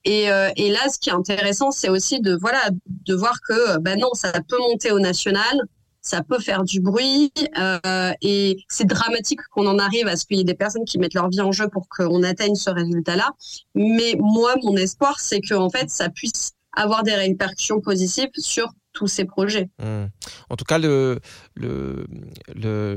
Et, 0.04 0.24
et 0.56 0.70
là, 0.70 0.88
ce 0.88 0.98
qui 0.98 1.10
est 1.10 1.12
intéressant, 1.12 1.70
c'est 1.70 1.90
aussi 1.90 2.20
de 2.20 2.36
voilà 2.40 2.70
de 2.86 3.14
voir 3.14 3.38
que 3.46 3.78
ben 3.78 3.98
non, 3.98 4.08
ça 4.14 4.32
peut 4.32 4.58
monter 4.58 4.90
au 4.92 4.98
national, 4.98 5.60
ça 6.02 6.22
peut 6.22 6.40
faire 6.40 6.64
du 6.64 6.80
bruit, 6.80 7.32
euh, 7.58 8.12
et 8.20 8.58
c'est 8.68 8.86
dramatique 8.86 9.40
qu'on 9.52 9.66
en 9.66 9.78
arrive 9.78 10.08
à 10.08 10.16
ce 10.16 10.26
qu'il 10.26 10.36
y 10.36 10.40
ait 10.40 10.44
des 10.44 10.54
personnes 10.54 10.84
qui 10.84 10.98
mettent 10.98 11.14
leur 11.14 11.28
vie 11.28 11.40
en 11.40 11.52
jeu 11.52 11.68
pour 11.68 11.88
qu'on 11.88 12.22
atteigne 12.24 12.56
ce 12.56 12.70
résultat-là. 12.70 13.30
Mais 13.74 14.16
moi, 14.18 14.54
mon 14.62 14.76
espoir, 14.76 15.20
c'est 15.20 15.40
que 15.40 15.54
en 15.54 15.70
fait, 15.70 15.88
ça 15.90 16.08
puisse 16.10 16.52
avoir 16.74 17.04
des 17.04 17.14
répercussions 17.14 17.80
positives 17.80 18.30
sur 18.36 18.68
tous 18.92 19.06
ces 19.06 19.24
projets. 19.24 19.70
Mmh. 19.78 20.04
En 20.50 20.56
tout 20.56 20.64
cas, 20.64 20.78
le, 20.78 21.20
le, 21.54 22.06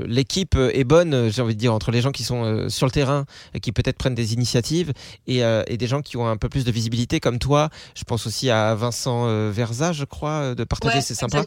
l'équipe 0.07 0.55
est 0.55 0.83
bonne, 0.83 1.29
j'ai 1.29 1.41
envie 1.41 1.55
de 1.55 1.59
dire, 1.59 1.73
entre 1.73 1.91
les 1.91 2.01
gens 2.01 2.11
qui 2.11 2.23
sont 2.23 2.43
euh, 2.43 2.69
sur 2.69 2.85
le 2.85 2.91
terrain, 2.91 3.25
et 3.53 3.59
qui 3.59 3.71
peut-être 3.71 3.97
prennent 3.97 4.15
des 4.15 4.33
initiatives, 4.33 4.93
et, 5.27 5.43
euh, 5.43 5.63
et 5.67 5.77
des 5.77 5.87
gens 5.87 6.01
qui 6.01 6.17
ont 6.17 6.27
un 6.27 6.37
peu 6.37 6.49
plus 6.49 6.63
de 6.65 6.71
visibilité, 6.71 7.19
comme 7.19 7.39
toi. 7.39 7.69
Je 7.95 8.03
pense 8.03 8.27
aussi 8.27 8.49
à 8.49 8.75
Vincent 8.75 9.27
euh, 9.27 9.51
Verza, 9.53 9.91
je 9.93 10.05
crois, 10.05 10.55
de 10.55 10.63
partager, 10.63 10.97
Ouais, 10.97 11.01
c'est 11.01 11.15
sympa, 11.15 11.43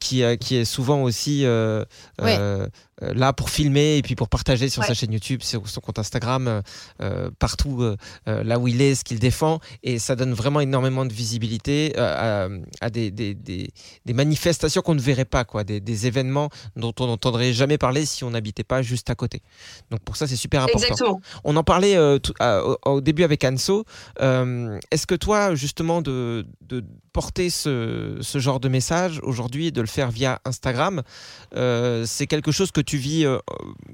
qui, 0.00 0.22
qui 0.38 0.56
est 0.56 0.64
souvent 0.64 1.02
aussi 1.02 1.44
euh, 1.44 1.84
Ouais. 2.20 2.36
euh, 2.38 2.66
euh, 3.02 3.14
là 3.14 3.32
pour 3.32 3.50
filmer 3.50 3.96
et 3.96 4.02
puis 4.02 4.14
pour 4.14 4.28
partager 4.28 4.68
sur 4.68 4.82
Ouais. 4.82 4.88
sa 4.88 4.94
chaîne 4.94 5.12
YouTube, 5.12 5.42
sur 5.42 5.68
son 5.68 5.80
compte 5.80 5.98
Instagram, 5.98 6.62
euh, 7.00 7.30
partout 7.38 7.82
euh, 7.82 7.96
là 8.26 8.58
où 8.58 8.68
il 8.68 8.80
est, 8.80 8.94
ce 8.94 9.02
qu'il 9.04 9.18
défend, 9.18 9.60
et 9.82 9.98
ça 9.98 10.14
donne 10.16 10.32
vraiment 10.32 10.60
énormément 10.60 11.04
de 11.04 11.12
visibilité 11.12 11.94
euh, 11.96 12.48
à, 12.80 12.84
à 12.86 12.90
des, 12.90 13.10
des, 13.10 13.34
des, 13.34 13.70
des 14.04 14.12
manifestations 14.12 14.82
qu'on 14.82 14.94
ne 14.94 15.00
verrait 15.00 15.24
pas, 15.24 15.44
quoi, 15.44 15.64
des, 15.64 15.80
des 15.80 16.06
événements 16.22 16.48
dont 16.76 16.92
on 17.00 17.06
n'entendrait 17.06 17.52
jamais 17.52 17.78
parler 17.78 18.06
si 18.06 18.24
on 18.24 18.30
n'habitait 18.30 18.64
pas 18.64 18.82
juste 18.82 19.10
à 19.10 19.14
côté. 19.14 19.42
Donc 19.90 20.00
pour 20.00 20.16
ça, 20.16 20.26
c'est 20.26 20.36
super 20.36 20.62
important. 20.62 20.78
Exactement. 20.78 21.20
On 21.44 21.56
en 21.56 21.64
parlait 21.64 21.96
euh, 21.96 22.18
tout- 22.18 22.34
à- 22.38 22.62
au, 22.64 22.78
au 22.86 23.00
début 23.00 23.24
avec 23.24 23.44
Anso. 23.44 23.84
Euh, 24.20 24.78
Est-ce 24.90 25.06
que 25.06 25.14
toi, 25.14 25.54
justement, 25.54 26.00
de, 26.02 26.46
de 26.68 26.84
porter 27.12 27.50
ce, 27.50 28.16
ce 28.20 28.38
genre 28.38 28.58
de 28.60 28.68
message 28.68 29.20
aujourd'hui, 29.22 29.70
de 29.72 29.80
le 29.80 29.86
faire 29.86 30.10
via 30.10 30.40
Instagram, 30.44 31.02
euh, 31.54 32.04
c'est 32.06 32.26
quelque 32.26 32.52
chose 32.52 32.70
que 32.72 32.80
tu 32.80 32.96
vis 32.96 33.26
euh, 33.26 33.38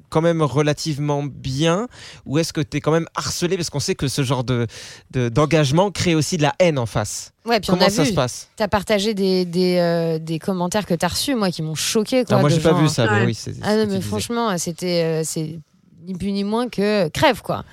quand 0.08 0.20
même 0.20 0.40
relativement 0.42 1.22
bien 1.24 1.88
ou 2.26 2.38
est-ce 2.38 2.52
que 2.52 2.60
tu 2.60 2.76
es 2.76 2.80
quand 2.80 2.92
même 2.92 3.06
harcelé 3.14 3.56
parce 3.56 3.70
qu'on 3.70 3.80
sait 3.80 3.94
que 3.94 4.08
ce 4.08 4.22
genre 4.22 4.44
de, 4.44 4.66
de- 5.10 5.28
d'engagement 5.28 5.90
crée 5.90 6.14
aussi 6.14 6.36
de 6.36 6.42
la 6.42 6.54
haine 6.60 6.78
en 6.78 6.86
face? 6.86 7.32
Ouais, 7.44 7.60
puis 7.60 7.70
on 7.70 7.74
Comment 7.74 7.86
a 7.86 7.90
ça 7.90 8.02
vu. 8.04 8.10
se 8.10 8.14
passe? 8.14 8.48
T'as 8.56 8.68
partagé 8.68 9.14
des, 9.14 9.44
des, 9.44 9.78
euh, 9.78 10.18
des 10.18 10.38
commentaires 10.38 10.86
que 10.86 10.94
t'as 10.94 11.08
reçus, 11.08 11.34
moi, 11.34 11.50
qui 11.50 11.62
m'ont 11.62 11.74
choqué. 11.74 12.24
Quoi, 12.24 12.36
Ah, 12.36 12.40
Moi, 12.40 12.50
j'ai 12.50 12.60
pas 12.60 12.74
vu 12.74 12.88
ça, 12.88 13.06
mais 13.10 13.20
Ouais. 13.20 13.26
oui, 13.26 13.34
c'est. 13.34 13.54
c'est 13.54 13.60
Ah 13.62 13.76
non, 13.76 13.86
mais 13.90 13.98
tu 14.00 14.04
franchement, 14.04 14.56
c'était 14.58 15.02
euh, 15.02 15.22
c'est 15.24 15.58
ni 16.06 16.14
plus 16.14 16.30
ni 16.32 16.44
moins 16.44 16.68
que 16.68 17.08
crève, 17.08 17.42
quoi. 17.42 17.64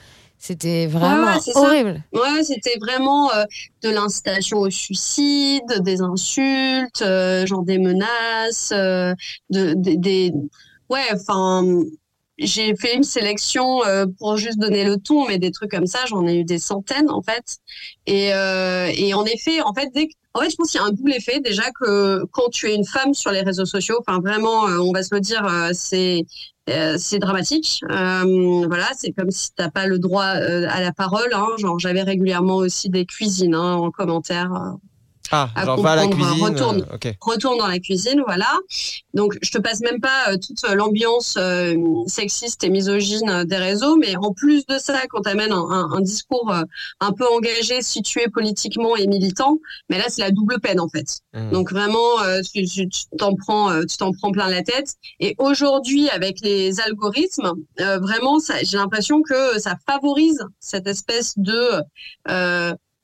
C'était 0.45 0.85
vraiment 0.85 1.25
ouais, 1.25 1.53
horrible. 1.55 2.03
Ouais, 2.13 2.43
c'était 2.43 2.77
vraiment 2.79 3.33
euh, 3.33 3.45
de 3.81 3.89
l'incitation 3.89 4.59
au 4.59 4.69
suicide, 4.69 5.63
des 5.81 6.01
insultes, 6.01 7.01
euh, 7.01 7.47
genre 7.47 7.63
des 7.63 7.79
menaces, 7.79 8.71
euh, 8.71 9.15
de, 9.49 9.73
des- 9.73 9.97
des... 9.97 10.31
Ouais, 10.89 11.01
enfin, 11.11 11.63
j'ai 12.37 12.75
fait 12.75 12.95
une 12.95 13.03
sélection 13.03 13.79
pour 14.19 14.37
juste 14.37 14.59
donner 14.59 14.83
le 14.83 14.97
ton, 14.97 15.27
mais 15.27 15.39
des 15.39 15.49
trucs 15.49 15.71
comme 15.71 15.87
ça, 15.87 16.05
j'en 16.05 16.27
ai 16.27 16.35
eu 16.37 16.43
des 16.43 16.59
centaines, 16.59 17.09
en 17.09 17.23
fait. 17.23 17.57
Et, 18.05 18.27
et 18.27 19.13
en 19.15 19.25
effet, 19.25 19.61
en 19.61 19.73
fait, 19.73 19.89
dès 19.95 20.07
que... 20.07 20.13
En 20.35 20.41
fait, 20.41 20.49
je 20.49 20.57
pense 20.57 20.71
qu'il 20.71 20.81
y 20.81 20.83
a 20.83 20.87
un 20.87 20.91
double 20.91 21.13
effet. 21.13 21.39
Déjà 21.39 21.63
que 21.71 22.25
quand 22.31 22.49
tu 22.51 22.69
es 22.69 22.75
une 22.75 22.85
femme 22.85 23.13
sur 23.13 23.31
les 23.31 23.41
réseaux 23.41 23.65
sociaux, 23.65 23.95
enfin 24.05 24.19
vraiment, 24.19 24.67
euh, 24.67 24.79
on 24.79 24.91
va 24.91 25.01
se 25.01 25.15
le 25.15 25.21
dire, 25.21 25.45
euh, 25.45 25.69
c'est 25.71 26.25
euh, 26.69 26.97
c'est 26.99 27.19
dramatique. 27.19 27.79
Euh, 27.89 28.65
voilà, 28.67 28.87
c'est 28.97 29.13
comme 29.13 29.31
si 29.31 29.53
t'as 29.55 29.69
pas 29.69 29.87
le 29.87 29.97
droit 29.97 30.25
à 30.25 30.81
la 30.81 30.91
parole. 30.91 31.33
Hein. 31.33 31.47
Genre, 31.57 31.79
j'avais 31.79 32.01
régulièrement 32.01 32.57
aussi 32.57 32.89
des 32.89 33.05
cuisines 33.05 33.55
hein, 33.55 33.75
en 33.75 33.91
commentaire. 33.91 34.75
Ah, 35.31 35.49
à 35.55 35.65
genre 35.65 35.81
va 35.81 35.91
à 35.91 35.95
la 35.95 36.03
comprendre, 36.03 36.25
cuisine. 36.33 36.45
retourne. 36.45 36.85
euh, 37.05 37.11
retourne 37.21 37.57
dans 37.57 37.67
la 37.67 37.79
cuisine, 37.79 38.21
voilà. 38.25 38.51
Donc, 39.13 39.37
je 39.41 39.51
te 39.51 39.57
passe 39.57 39.79
même 39.81 39.99
pas 39.99 40.29
euh, 40.31 40.37
toute 40.37 40.61
l'ambiance 40.73 41.35
euh, 41.37 41.75
sexiste 42.07 42.63
et 42.63 42.69
misogyne 42.69 43.29
euh, 43.29 43.43
des 43.45 43.57
réseaux, 43.57 43.95
mais 43.97 44.15
en 44.17 44.31
plus 44.33 44.65
de 44.65 44.77
ça, 44.77 45.01
quand 45.09 45.21
tu 45.21 45.29
amènes 45.29 45.51
un, 45.51 45.67
un- 45.69 45.91
un 45.91 46.01
discours 46.01 46.53
un 46.99 47.11
peu 47.13 47.25
engagé, 47.35 47.81
situé 47.81 48.25
politiquement 48.33 48.95
et 48.95 49.07
militant, 49.07 49.57
mais 49.89 49.97
là, 49.97 50.05
c'est 50.09 50.21
la 50.21 50.31
double 50.31 50.59
peine 50.59 50.79
en 50.79 50.89
fait. 50.89 51.19
Mm. 51.33 51.51
Donc 51.51 51.71
vraiment, 51.71 52.01
tu 52.53 52.65
t'en 53.17 53.35
prends, 53.35 53.81
tu 53.85 53.97
t'en 53.97 54.11
prends 54.11 54.31
plein 54.31 54.49
la 54.49 54.61
tête. 54.63 54.95
Et 55.19 55.35
aujourd'hui, 55.37 56.09
avec 56.09 56.41
les 56.41 56.79
algorithmes, 56.81 57.53
vraiment, 57.77 58.37
j'ai 58.63 58.77
l'impression 58.77 59.21
que 59.21 59.59
ça 59.59 59.75
favorise 59.87 60.43
cette 60.59 60.87
espèce 60.87 61.33
de 61.37 61.81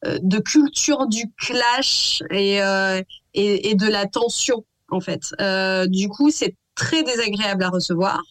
de 0.05 0.39
culture 0.39 1.07
du 1.07 1.31
clash 1.37 2.23
et 2.31 2.61
euh, 2.61 3.01
et, 3.33 3.69
et 3.69 3.75
de 3.75 3.87
la 3.87 4.05
tension 4.07 4.65
en 4.89 4.99
fait. 4.99 5.33
Euh, 5.39 5.87
du 5.87 6.09
coup, 6.09 6.31
c'est 6.31 6.55
très 6.75 7.03
désagréable 7.03 7.63
à 7.63 7.69
recevoir. 7.69 8.21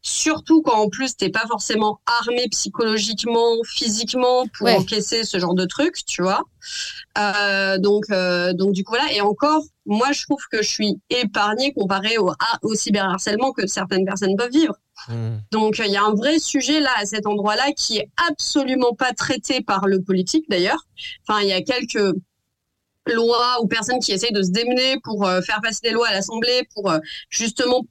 Surtout 0.00 0.62
quand 0.62 0.80
en 0.80 0.88
plus 0.88 1.16
t'es 1.16 1.28
pas 1.28 1.44
forcément 1.46 2.00
armé 2.22 2.46
psychologiquement, 2.50 3.56
physiquement 3.64 4.46
pour 4.56 4.66
Ouais. 4.68 4.76
encaisser 4.76 5.24
ce 5.24 5.38
genre 5.38 5.54
de 5.54 5.66
truc, 5.66 5.96
tu 6.06 6.22
vois. 6.22 6.42
Euh, 7.18 7.76
donc, 7.78 8.04
euh, 8.10 8.52
donc 8.54 8.72
du 8.72 8.84
coup 8.84 8.94
voilà. 8.96 9.12
Et 9.12 9.20
encore, 9.20 9.62
moi 9.84 10.12
je 10.12 10.22
trouve 10.22 10.40
que 10.50 10.62
je 10.62 10.68
suis 10.68 10.98
épargnée 11.10 11.74
comparé 11.74 12.16
au, 12.18 12.32
au 12.62 12.74
cyberharcèlement 12.74 13.52
que 13.52 13.66
certaines 13.66 14.06
personnes 14.06 14.34
peuvent 14.36 14.50
vivre. 14.50 14.74
Mm. 15.08 15.38
Donc 15.52 15.80
il 15.84 15.90
y 15.90 15.96
a 15.96 16.04
un 16.04 16.14
vrai 16.14 16.38
sujet 16.38 16.80
là 16.80 16.90
à 16.96 17.06
cet 17.06 17.26
endroit-là 17.26 17.72
qui 17.76 17.98
est 17.98 18.08
absolument 18.28 18.94
pas 18.94 19.12
traité 19.12 19.60
par 19.60 19.86
le 19.86 20.02
politique 20.02 20.46
d'ailleurs. 20.48 20.86
Enfin, 21.26 21.40
il 21.42 21.48
y 21.48 21.52
a 21.52 21.62
quelques 21.62 22.14
lois 23.06 23.62
ou 23.62 23.66
personnes 23.68 24.00
qui 24.00 24.12
essayent 24.12 24.32
de 24.32 24.42
se 24.42 24.50
démener 24.50 24.98
pour 25.04 25.26
euh, 25.26 25.40
faire 25.40 25.60
passer 25.62 25.80
des 25.82 25.90
lois 25.90 26.08
à 26.08 26.12
l'Assemblée 26.12 26.66
pour 26.74 26.90
euh, 26.90 26.98
justement 27.30 27.86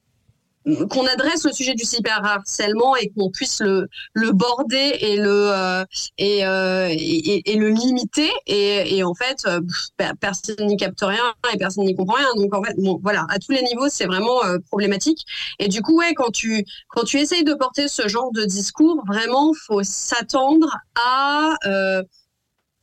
qu'on 0.90 1.06
adresse 1.06 1.46
le 1.46 1.52
sujet 1.52 1.76
du 1.76 1.84
cyberharcèlement 1.86 2.96
et 2.96 3.10
qu'on 3.10 3.30
puisse 3.30 3.60
le 3.62 3.88
le 4.14 4.32
border 4.32 4.98
et 5.00 5.18
le 5.18 5.52
euh, 5.52 5.86
et, 6.18 6.46
euh, 6.46 6.88
et, 6.92 7.56
le 7.56 7.70
limiter. 7.70 8.32
Et, 8.48 8.98
et 8.98 9.04
en 9.04 9.14
fait 9.14 9.38
euh, 9.46 9.62
per- 9.98 10.12
personne 10.20 10.66
n'y 10.66 10.78
capte 10.78 11.02
rien 11.02 11.34
et 11.54 11.58
personne 11.58 11.86
n'y 11.86 11.96
comprend 11.96 12.16
rien. 12.18 12.34
Donc 12.36 12.54
en 12.56 12.64
fait 12.64 12.76
bon 12.78 13.00
voilà 13.04 13.26
à 13.30 13.40
tous 13.40 13.52
les 13.52 13.62
niveaux 13.62 13.90
c'est 13.90 14.06
vraiment 14.06 14.44
euh, 14.46 14.58
problématique. 14.70 15.26
Et 15.60 15.68
du 15.68 15.82
coup 15.82 15.98
ouais 16.00 16.14
quand 16.16 16.32
tu 16.32 16.66
quand 16.90 17.04
tu 17.04 17.20
essayes 17.20 17.44
de 17.44 17.54
porter 17.54 17.88
ce 17.88 18.08
genre 18.08 18.32
de 18.32 18.44
discours 18.46 19.04
vraiment 19.08 19.52
faut 19.68 19.84
s'attendre 19.84 20.70
à 20.96 21.56
euh, 21.66 22.04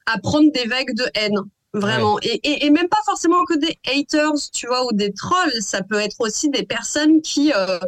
à 0.07 0.19
prendre 0.19 0.51
des 0.53 0.67
vagues 0.67 0.95
de 0.95 1.05
haine 1.15 1.39
Vraiment. 1.75 2.19
Et, 2.23 2.41
et, 2.45 2.67
et 2.67 2.71
même 2.71 2.89
pas 2.89 3.01
forcément 3.07 3.45
que 3.45 3.57
des 3.59 3.79
haters, 3.87 4.33
tu 4.53 4.67
vois, 4.67 4.85
ou 4.87 4.93
des 4.93 5.13
trolls. 5.13 5.53
Ça 5.61 5.83
peut 5.83 5.99
être 5.99 6.17
aussi 6.21 6.51
des 6.51 6.65
personnes 6.65 7.23
qui, 7.23 7.53
euh, 7.55 7.79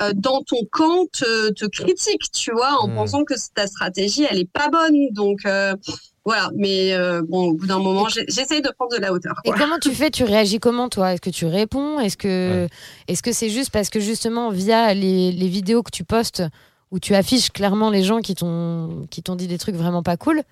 euh, 0.00 0.12
dans 0.14 0.42
ton 0.42 0.64
camp, 0.72 1.06
te, 1.12 1.50
te 1.50 1.66
critiquent, 1.66 2.30
tu 2.32 2.52
vois, 2.52 2.80
en 2.80 2.88
Mm. 2.88 2.94
pensant 2.94 3.24
que 3.24 3.34
ta 3.54 3.66
stratégie, 3.66 4.26
elle 4.28 4.38
est 4.38 4.50
pas 4.50 4.68
bonne. 4.70 5.08
Donc, 5.12 5.40
euh, 5.44 5.74
voilà. 6.24 6.50
Mais 6.56 6.94
euh, 6.94 7.20
bon, 7.28 7.48
au 7.48 7.52
bout 7.52 7.66
d'un 7.66 7.80
moment, 7.80 8.08
j'essaye 8.08 8.62
de 8.62 8.70
prendre 8.70 8.96
de 8.96 9.00
la 9.02 9.12
hauteur. 9.12 9.34
Et 9.44 9.50
comment 9.50 9.78
tu 9.78 9.90
fais? 9.92 10.10
Tu 10.10 10.24
réagis 10.24 10.58
comment, 10.58 10.88
toi? 10.88 11.12
Est-ce 11.12 11.20
que 11.20 11.28
tu 11.30 11.44
réponds? 11.44 12.00
Est-ce 12.00 12.16
que 12.16 12.66
est-ce 13.08 13.22
que 13.22 13.32
c'est 13.32 13.50
juste 13.50 13.70
parce 13.70 13.90
que 13.90 14.00
justement 14.00 14.48
via 14.50 14.94
les, 14.94 15.32
les 15.32 15.48
vidéos 15.48 15.82
que 15.82 15.90
tu 15.90 16.02
postes 16.02 16.42
où 16.90 16.98
tu 16.98 17.14
affiches 17.14 17.50
clairement 17.50 17.90
les 17.90 18.02
gens 18.04 18.20
qui 18.22 18.34
t'ont 18.34 19.06
qui 19.10 19.22
t'ont 19.22 19.36
dit 19.36 19.48
des 19.48 19.58
trucs 19.58 19.74
vraiment 19.74 20.02
pas 20.02 20.16
cool 20.16 20.42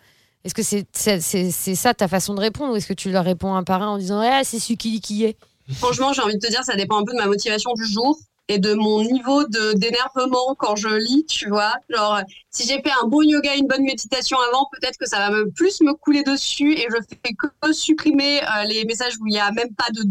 Est-ce 0.44 0.54
que 0.54 0.62
c'est 0.62 0.86
c'est 0.92 1.20
c'est- 1.20 1.50
c'est 1.50 1.74
ça 1.74 1.94
ta 1.94 2.08
façon 2.08 2.34
de 2.34 2.40
répondre 2.40 2.72
ou 2.72 2.76
est-ce 2.76 2.86
que 2.88 2.92
tu 2.94 3.10
leur 3.10 3.24
réponds 3.24 3.54
un 3.54 3.62
par 3.64 3.82
un 3.82 3.88
en 3.88 3.98
disant 3.98 4.20
ah 4.22 4.42
c'est 4.44 4.58
celui 4.58 4.76
qui 4.76 5.00
qui 5.00 5.24
est? 5.24 5.36
Franchement, 5.74 6.12
j'ai 6.12 6.22
envie 6.22 6.34
de 6.34 6.40
te 6.40 6.50
dire, 6.50 6.64
ça 6.64 6.74
dépend 6.74 6.98
un 6.98 7.04
peu 7.04 7.12
de 7.12 7.18
ma 7.18 7.26
motivation 7.26 7.72
du 7.74 7.84
jour 7.86 8.18
et 8.48 8.58
de 8.58 8.74
mon 8.74 9.02
niveau 9.04 9.44
de 9.44 9.72
d'énervement 9.74 10.56
quand 10.58 10.74
je 10.74 10.88
lis, 10.88 11.24
tu 11.26 11.48
vois. 11.48 11.72
Genre, 11.88 12.18
si 12.50 12.66
j'ai 12.66 12.82
fait 12.82 12.90
un 13.02 13.06
bon 13.06 13.22
yoga, 13.22 13.54
une 13.54 13.68
bonne 13.68 13.84
méditation 13.84 14.36
avant, 14.50 14.66
peut-être 14.72 14.98
que 14.98 15.06
ça 15.08 15.18
va 15.18 15.30
me 15.30 15.48
plus 15.52 15.80
me 15.80 15.94
couler 15.94 16.24
dessus 16.24 16.72
et 16.72 16.88
je 16.90 16.96
fais 17.24 17.32
que 17.34 17.72
supprimer 17.72 18.42
euh, 18.42 18.64
les 18.64 18.84
messages 18.84 19.14
où 19.20 19.26
il 19.28 19.34
y 19.34 19.38
a 19.38 19.50
même 19.52 19.72
pas 19.74 19.90
de 19.94 20.02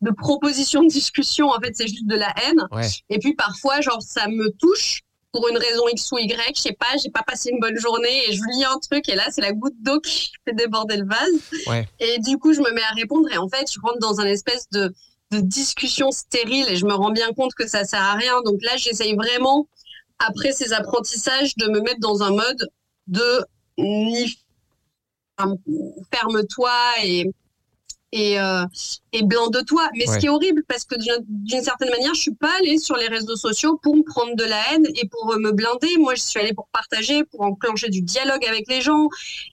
de 0.00 0.10
proposition 0.12 0.82
de 0.82 0.88
discussion. 0.88 1.48
En 1.50 1.60
fait, 1.60 1.72
c'est 1.74 1.88
juste 1.88 2.06
de 2.06 2.14
la 2.14 2.32
haine. 2.42 2.66
Ouais. 2.70 2.86
Et 3.10 3.18
puis 3.18 3.34
parfois, 3.34 3.80
genre, 3.80 4.00
ça 4.00 4.28
me 4.28 4.48
touche 4.58 5.00
pour 5.32 5.48
une 5.48 5.58
raison 5.58 5.86
X 5.88 6.10
ou 6.12 6.18
Y, 6.18 6.56
je 6.56 6.60
sais 6.60 6.72
pas, 6.72 6.96
j'ai 7.02 7.10
pas 7.10 7.22
passé 7.22 7.50
une 7.50 7.60
bonne 7.60 7.76
journée 7.78 8.28
et 8.28 8.32
je 8.32 8.40
lis 8.50 8.64
un 8.64 8.78
truc 8.78 9.08
et 9.08 9.14
là, 9.14 9.24
c'est 9.30 9.42
la 9.42 9.52
goutte 9.52 9.80
d'eau 9.80 10.00
qui 10.00 10.32
fait 10.46 10.54
déborder 10.54 10.96
le 10.96 11.06
vase. 11.06 11.66
Ouais. 11.66 11.86
Et 12.00 12.18
du 12.18 12.38
coup, 12.38 12.54
je 12.54 12.60
me 12.60 12.70
mets 12.72 12.82
à 12.82 12.94
répondre 12.94 13.30
et 13.30 13.36
en 13.36 13.48
fait, 13.48 13.70
je 13.70 13.78
rentre 13.80 13.98
dans 13.98 14.20
un 14.20 14.26
espèce 14.26 14.68
de, 14.70 14.94
de 15.30 15.40
discussion 15.40 16.10
stérile 16.10 16.66
et 16.70 16.76
je 16.76 16.86
me 16.86 16.94
rends 16.94 17.10
bien 17.10 17.32
compte 17.32 17.54
que 17.54 17.68
ça 17.68 17.84
sert 17.84 18.02
à 18.02 18.14
rien. 18.14 18.40
Donc 18.44 18.62
là, 18.62 18.76
j'essaye 18.76 19.14
vraiment, 19.14 19.68
après 20.18 20.52
ces 20.52 20.72
apprentissages, 20.72 21.54
de 21.56 21.68
me 21.68 21.80
mettre 21.80 22.00
dans 22.00 22.22
un 22.22 22.30
mode 22.30 22.68
de 23.06 23.44
ni 23.76 24.38
ferme-toi 26.12 26.72
et 27.04 27.30
et, 28.12 28.40
euh, 28.40 28.64
et 29.12 29.22
blanc 29.22 29.48
de 29.48 29.60
toi. 29.60 29.88
Mais 29.94 30.08
Ouais. 30.08 30.14
ce 30.14 30.18
qui 30.18 30.26
est 30.26 30.30
horrible, 30.30 30.62
parce 30.68 30.84
que 30.84 30.96
d'une- 30.96 31.62
certaine 31.62 31.90
manière, 31.90 32.14
je 32.14 32.20
suis 32.20 32.34
pas 32.34 32.52
allée 32.58 32.78
sur 32.78 32.96
les 32.96 33.08
réseaux 33.08 33.36
sociaux 33.36 33.78
pour 33.82 33.96
me 33.96 34.02
prendre 34.02 34.34
de 34.36 34.44
la 34.44 34.60
haine 34.72 34.86
et 34.94 35.06
pour 35.08 35.32
euh, 35.32 35.38
me 35.38 35.52
blinder. 35.52 35.96
Moi, 35.98 36.14
je 36.14 36.22
suis 36.22 36.40
allée 36.40 36.54
pour 36.54 36.68
partager, 36.72 37.24
pour 37.24 37.42
enclencher 37.42 37.88
du 37.90 38.00
dialogue 38.02 38.44
avec 38.46 38.68
les 38.68 38.80
gens. 38.80 39.08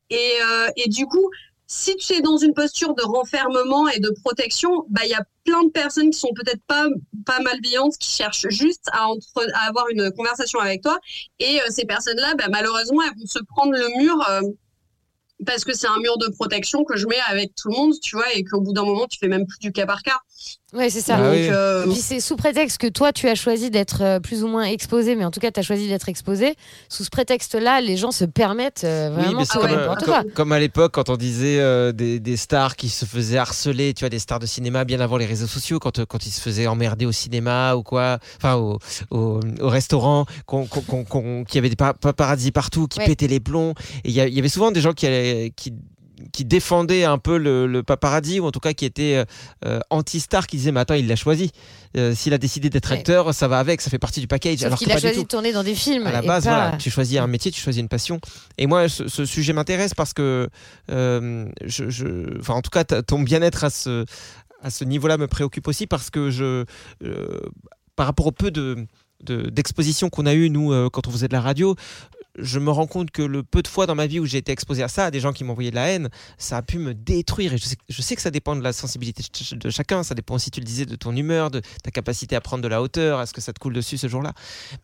Et, 0.09 0.31
euh, 0.41 0.67
et 0.77 0.87
du 0.89 1.05
coup, 1.05 1.29
si 1.67 1.95
tu 1.95 2.13
es 2.13 2.21
dans 2.21 2.37
une 2.37 2.53
posture 2.53 2.93
de 2.93 3.01
renfermement 3.03 3.87
et 3.89 3.99
de 3.99 4.11
protection, 4.23 4.85
bah 4.89 5.01
il 5.03 5.09
y 5.09 5.15
a 5.15 5.23
plein 5.45 5.63
de 5.63 5.69
personnes 5.71 6.11
qui 6.11 6.19
sont 6.19 6.31
peut-être 6.35 6.61
pas 6.67 6.85
pas 7.25 7.39
malveillantes, 7.39 7.97
qui 7.97 8.11
cherchent 8.11 8.45
juste 8.49 8.85
à, 8.91 9.07
entre, 9.07 9.25
à 9.55 9.67
avoir 9.67 9.85
une 9.89 10.11
conversation 10.11 10.59
avec 10.59 10.83
toi. 10.83 10.99
Et 11.39 11.59
euh, 11.59 11.63
ces 11.69 11.85
personnes-là, 11.85 12.35
bah, 12.35 12.45
malheureusement, 12.51 13.01
elles 13.01 13.19
vont 13.19 13.25
se 13.25 13.39
prendre 13.47 13.71
le 13.73 13.97
mur. 13.97 14.15
Parce 15.45 15.65
que 15.65 15.73
c'est 15.73 15.87
un 15.87 15.99
mur 15.99 16.17
de 16.17 16.27
protection 16.27 16.83
que 16.83 16.95
je 16.95 17.07
mets 17.07 17.19
avec 17.27 17.55
tout 17.55 17.69
le 17.69 17.75
monde, 17.75 17.93
tu 18.01 18.15
vois, 18.15 18.31
et 18.33 18.43
qu'au 18.43 18.61
bout 18.61 18.73
d'un 18.73 18.85
moment, 18.85 19.07
tu 19.07 19.19
fais 19.19 19.27
même 19.27 19.45
plus 19.45 19.59
du 19.59 19.71
cas 19.71 19.85
par 19.85 20.01
cas. 20.01 20.19
Ouais, 20.75 20.89
c'est 20.89 21.01
ça. 21.01 21.15
Ah 21.17 21.23
Donc, 21.23 21.31
oui. 21.31 21.47
euh, 21.49 21.83
puis 21.83 21.95
c'est 21.95 22.19
sous 22.19 22.35
prétexte 22.35 22.77
que 22.79 22.87
toi 22.87 23.13
tu 23.13 23.27
as 23.29 23.35
choisi 23.35 23.69
d'être 23.69 24.01
euh, 24.01 24.19
plus 24.19 24.43
ou 24.43 24.47
moins 24.47 24.63
exposé, 24.65 25.15
mais 25.15 25.23
en 25.23 25.31
tout 25.31 25.39
cas 25.39 25.49
tu 25.51 25.59
as 25.59 25.63
choisi 25.63 25.87
d'être 25.87 26.09
exposé. 26.09 26.55
Sous 26.89 27.03
ce 27.05 27.09
prétexte-là, 27.09 27.79
les 27.81 27.95
gens 27.97 28.11
se 28.11 28.25
permettent 28.25 28.83
euh, 28.83 29.09
Oui, 29.09 29.15
vraiment 29.23 29.39
mais 29.39 29.45
tout 29.45 29.51
c'est 29.53 29.59
comme, 29.59 29.71
n'importe 29.71 30.33
comme- 30.33 30.51
à 30.51 30.59
l'époque 30.59 30.91
quand 30.93 31.09
on 31.09 31.15
disait 31.17 31.59
euh, 31.59 31.91
des, 31.91 32.19
des 32.19 32.35
stars 32.37 32.75
qui 32.75 32.89
se 32.89 33.05
faisaient 33.05 33.37
harceler, 33.37 33.93
tu 33.93 34.01
vois, 34.01 34.09
des 34.09 34.19
stars 34.19 34.39
de 34.39 34.45
cinéma 34.45 34.83
bien 34.85 34.99
avant 34.99 35.17
les 35.17 35.25
réseaux 35.25 35.47
sociaux, 35.47 35.79
quand, 35.79 36.03
quand 36.05 36.25
ils 36.25 36.31
se 36.31 36.41
faisaient 36.41 36.67
emmerder 36.67 37.05
au 37.05 37.11
cinéma 37.13 37.75
ou 37.75 37.83
quoi, 37.83 38.19
enfin 38.37 38.55
au, 38.55 38.77
au, 39.11 39.39
au 39.61 39.69
restaurant, 39.69 40.25
qu'il 40.47 41.55
y 41.55 41.57
avait 41.57 41.69
des 41.69 41.75
pa- 41.75 41.93
paparazzi 41.93 42.51
partout 42.51 42.87
qui 42.87 42.99
Ouais. 42.99 43.05
pétaient 43.05 43.27
les 43.27 43.39
plombs. 43.39 43.73
Et 44.03 44.09
il 44.09 44.11
y, 44.11 44.19
avait 44.39 44.49
souvent 44.49 44.71
des 44.71 44.81
gens 44.81 44.93
qui, 44.93 45.05
allaient- 45.07 45.51
qui 45.55 45.73
qui 46.31 46.45
défendait 46.45 47.03
un 47.03 47.17
peu 47.17 47.37
le, 47.37 47.67
le 47.67 47.83
paparazzi, 47.83 48.39
ou 48.39 48.45
en 48.45 48.51
tout 48.51 48.59
cas 48.59 48.73
qui 48.73 48.85
était 48.85 49.15
euh, 49.15 49.25
euh, 49.65 49.79
anti-star, 49.89 50.47
qui 50.47 50.57
disait 50.57 50.71
Mais 50.71 50.79
attends, 50.79 50.93
il 50.93 51.07
l'a 51.07 51.15
choisi. 51.15 51.51
Euh, 51.97 52.13
S'il 52.15 52.33
a 52.33 52.37
décidé 52.37 52.69
d'être 52.69 52.89
Ouais. 52.91 52.97
acteur, 52.97 53.33
ça 53.33 53.47
va 53.47 53.59
avec, 53.59 53.81
ça 53.81 53.89
fait 53.89 53.99
partie 53.99 54.19
du 54.21 54.27
package. 54.27 54.59
Sauf 54.59 54.65
alors 54.67 54.79
qu'il 54.79 54.91
a 54.91 54.95
pas 54.95 55.01
choisi 55.01 55.23
de 55.23 55.27
tourner 55.27 55.51
dans 55.53 55.63
des 55.63 55.75
films. 55.75 56.05
À 56.07 56.11
la 56.11 56.21
base, 56.21 56.45
pas- 56.45 56.49
voilà, 56.61 56.77
tu 56.77 56.89
choisis 56.89 57.17
un 57.19 57.27
métier, 57.27 57.51
tu 57.51 57.59
choisis 57.61 57.81
une 57.81 57.89
passion. 57.89 58.19
Et 58.57 58.67
moi, 58.67 58.87
ce, 58.89 59.07
ce 59.07 59.25
sujet 59.25 59.53
m'intéresse 59.53 59.93
parce 59.93 60.13
que, 60.13 60.49
euh, 60.91 61.45
je, 61.65 61.89
je- 61.89 62.39
enfin, 62.39 62.53
en 62.53 62.61
tout 62.61 62.69
cas, 62.69 62.83
ton 62.85 63.19
bien-être 63.21 63.63
à 63.63 63.69
ce, 63.69 64.05
à 64.61 64.69
ce 64.69 64.83
niveau-là 64.83 65.17
me 65.17 65.27
préoccupe 65.27 65.67
aussi 65.67 65.85
parce 65.87 66.09
que 66.09 66.29
je, 66.31 66.63
par 67.95 68.05
rapport 68.07 68.27
au 68.27 68.31
peu 68.31 68.51
de 68.51 68.85
de- 69.23 69.49
d'expositions 69.49 70.09
qu'on 70.09 70.25
a 70.25 70.33
eu 70.33 70.49
nous 70.49 70.73
euh, 70.73 70.89
quand 70.91 71.07
on 71.07 71.11
faisait 71.11 71.29
de 71.29 71.33
la 71.33 71.39
radio 71.41 71.75
je 72.37 72.59
me 72.59 72.71
rends 72.71 72.87
compte 72.87 73.11
que 73.11 73.21
le 73.21 73.43
peu 73.43 73.61
de 73.61 73.67
fois 73.67 73.85
dans 73.85 73.95
ma 73.95 74.07
vie 74.07 74.19
où 74.19 74.25
j'ai 74.25 74.37
été 74.39 74.51
exposé 74.51 74.83
à 74.83 74.87
ça, 74.87 75.05
à 75.05 75.11
des 75.11 75.19
gens 75.19 75.33
qui 75.33 75.43
m'envoyaient 75.43 75.71
de 75.71 75.75
la 75.75 75.89
haine, 75.89 76.09
ça 76.37 76.57
a 76.57 76.61
pu 76.61 76.77
me 76.77 76.93
détruire. 76.93 77.53
Et 77.53 77.57
je 77.57 78.01
sais, 78.01 78.15
que 78.15 78.21
ça 78.21 78.31
dépend 78.31 78.55
de 78.55 78.61
la 78.61 78.73
sensibilité 78.73 79.23
de 79.23 79.35
ch- 79.35 79.53
de 79.53 79.69
chacun. 79.69 80.03
Ça 80.03 80.15
dépend 80.15 80.35
aussi, 80.35 80.51
tu 80.51 80.59
le 80.59 80.65
disais, 80.65 80.85
de 80.85 80.95
ton 80.95 81.15
humeur, 81.15 81.51
de 81.51 81.61
ta 81.83 81.91
capacité 81.91 82.35
à 82.35 82.41
prendre 82.41 82.63
de 82.63 82.67
la 82.67 82.81
hauteur, 82.81 83.19
à 83.19 83.25
ce 83.25 83.33
que 83.33 83.41
ça 83.41 83.53
te 83.53 83.59
coule 83.59 83.73
dessus 83.73 83.97
ce 83.97 84.07
jour-là? 84.07 84.33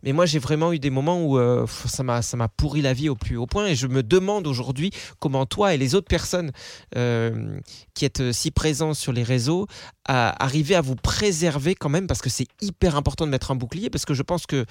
Mais 0.04 0.14
moi, 0.14 0.26
j'ai 0.26 0.40
vraiment 0.40 0.74
eu 0.74 0.80
des 0.80 0.90
moments 0.90 1.24
où 1.24 1.38
euh, 1.38 1.66
ça 1.88 2.04
m'a 2.04 2.48
pourri 2.48 2.82
la 2.82 2.94
vie 2.94 3.10
au 3.10 3.16
plus 3.16 3.38
haut 3.38 3.48
point. 3.48 3.68
Et 3.68 3.76
je 3.76 3.88
me 3.88 4.04
demande 4.04 4.48
aujourd'hui 4.48 4.92
comment 5.20 5.46
toi 5.46 5.74
et 5.74 5.78
les 5.78 5.96
autres 5.96 6.08
personnes 6.08 6.52
euh, 6.96 7.60
qui 7.94 8.06
êtes 8.06 8.32
si 8.32 8.52
présents 8.52 8.94
sur 8.94 9.12
les 9.12 9.24
réseaux 9.24 9.68
à 10.06 10.44
arriver 10.44 10.76
à 10.76 10.82
vous 10.82 10.96
préserver 10.96 11.76
quand 11.76 11.90
même, 11.90 12.08
parce 12.08 12.22
que 12.22 12.30
c'est 12.30 12.48
hyper 12.62 12.96
important 12.96 13.26
de 13.26 13.32
mettre 13.32 13.52
un 13.52 13.56
bouclier, 13.56 13.90
parce 13.90 14.06
que 14.06 14.14
je 14.14 14.24
pense 14.24 14.46
que 14.46 14.66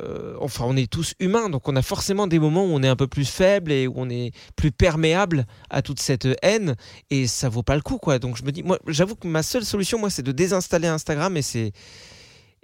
euh, 0.00 0.34
enfin, 0.40 0.64
on 0.66 0.76
est 0.76 0.90
tous 0.90 1.14
humains, 1.20 1.48
donc 1.50 1.68
on 1.68 1.76
a 1.76 1.82
forcément 1.82 2.26
des 2.26 2.38
moments 2.38 2.64
où 2.64 2.68
on 2.70 2.82
est 2.82 2.88
un 2.88 2.96
peu 2.96 3.06
plus 3.06 3.26
faible 3.28 3.70
et 3.70 3.86
où 3.86 3.92
on 3.96 4.08
est 4.08 4.32
plus 4.56 4.72
perméable 4.72 5.46
à 5.70 5.82
toute 5.82 6.00
cette 6.00 6.26
haine, 6.42 6.74
et 7.10 7.26
ça 7.26 7.48
vaut 7.48 7.62
pas 7.62 7.76
le 7.76 7.82
coup, 7.82 7.98
quoi. 7.98 8.18
Donc 8.18 8.36
je 8.36 8.42
me 8.44 8.50
dis, 8.52 8.62
moi, 8.62 8.78
j'avoue 8.88 9.14
que 9.14 9.28
ma 9.28 9.42
seule 9.42 9.64
solution, 9.64 9.98
moi, 9.98 10.10
c'est 10.10 10.22
de 10.22 10.32
désinstaller 10.32 10.88
Instagram, 10.88 11.36
et 11.36 11.42
c'est 11.42 11.72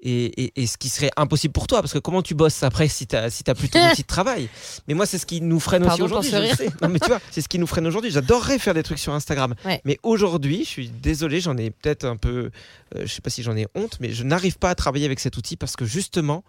et, 0.03 0.45
et- 0.45 0.63
et 0.63 0.67
ce 0.67 0.79
qui 0.79 0.89
serait 0.89 1.11
impossible 1.19 1.53
pour 1.53 1.67
toi, 1.67 1.83
parce 1.83 1.93
que 1.93 1.99
comment 1.99 2.23
tu 2.23 2.35
bosses 2.35 2.63
après 2.63 2.89
si 2.89 3.07
t'as 3.07 3.29
si 3.29 3.43
as 3.47 3.55
plus 3.55 3.69
ton 3.69 3.79
outil 3.91 4.01
de 4.01 4.07
travail? 4.07 4.49
Mais 4.89 4.95
moi, 4.95 5.05
c'est 5.05 5.19
ce 5.19 5.27
qui 5.27 5.43
nous 5.43 5.61
freine 5.61 5.85
Pardon 5.85 6.07
aujourd'hui. 6.07 6.33
Non, 6.81 6.89
mais 6.89 6.99
tu 6.99 7.07
vois, 7.09 7.21
c'est 7.31 7.43
ce 7.43 7.49
qui 7.51 7.59
nous 7.59 7.67
freine 7.67 7.87
aujourd'hui. 7.87 8.11
J'adorerais 8.11 8.59
faire 8.59 8.73
des 8.73 8.83
trucs 8.83 8.99
sur 8.99 9.13
Instagram, 9.13 9.55
Ouais. 9.67 9.83
mais 9.85 9.99
aujourd'hui, 10.03 10.61
je 10.65 10.69
suis 10.71 10.89
désolé, 10.89 11.43
j'en 11.43 11.55
ai 11.59 11.71
peut-être 11.71 12.07
un 12.07 12.17
peu, 12.17 12.51
euh, 12.97 13.03
je 13.05 13.13
sais 13.13 13.21
pas 13.21 13.29
si 13.29 13.43
j'en 13.43 13.55
ai 13.59 13.67
honte, 13.75 13.99
mais 14.01 14.11
je 14.11 14.25
n'arrive 14.25 14.57
pas 14.57 14.71
à 14.71 14.75
travailler 14.75 15.05
avec 15.05 15.21
cet 15.21 15.37
outil 15.37 15.57
parce 15.57 15.77
que 15.77 15.85
justement, 15.85 16.45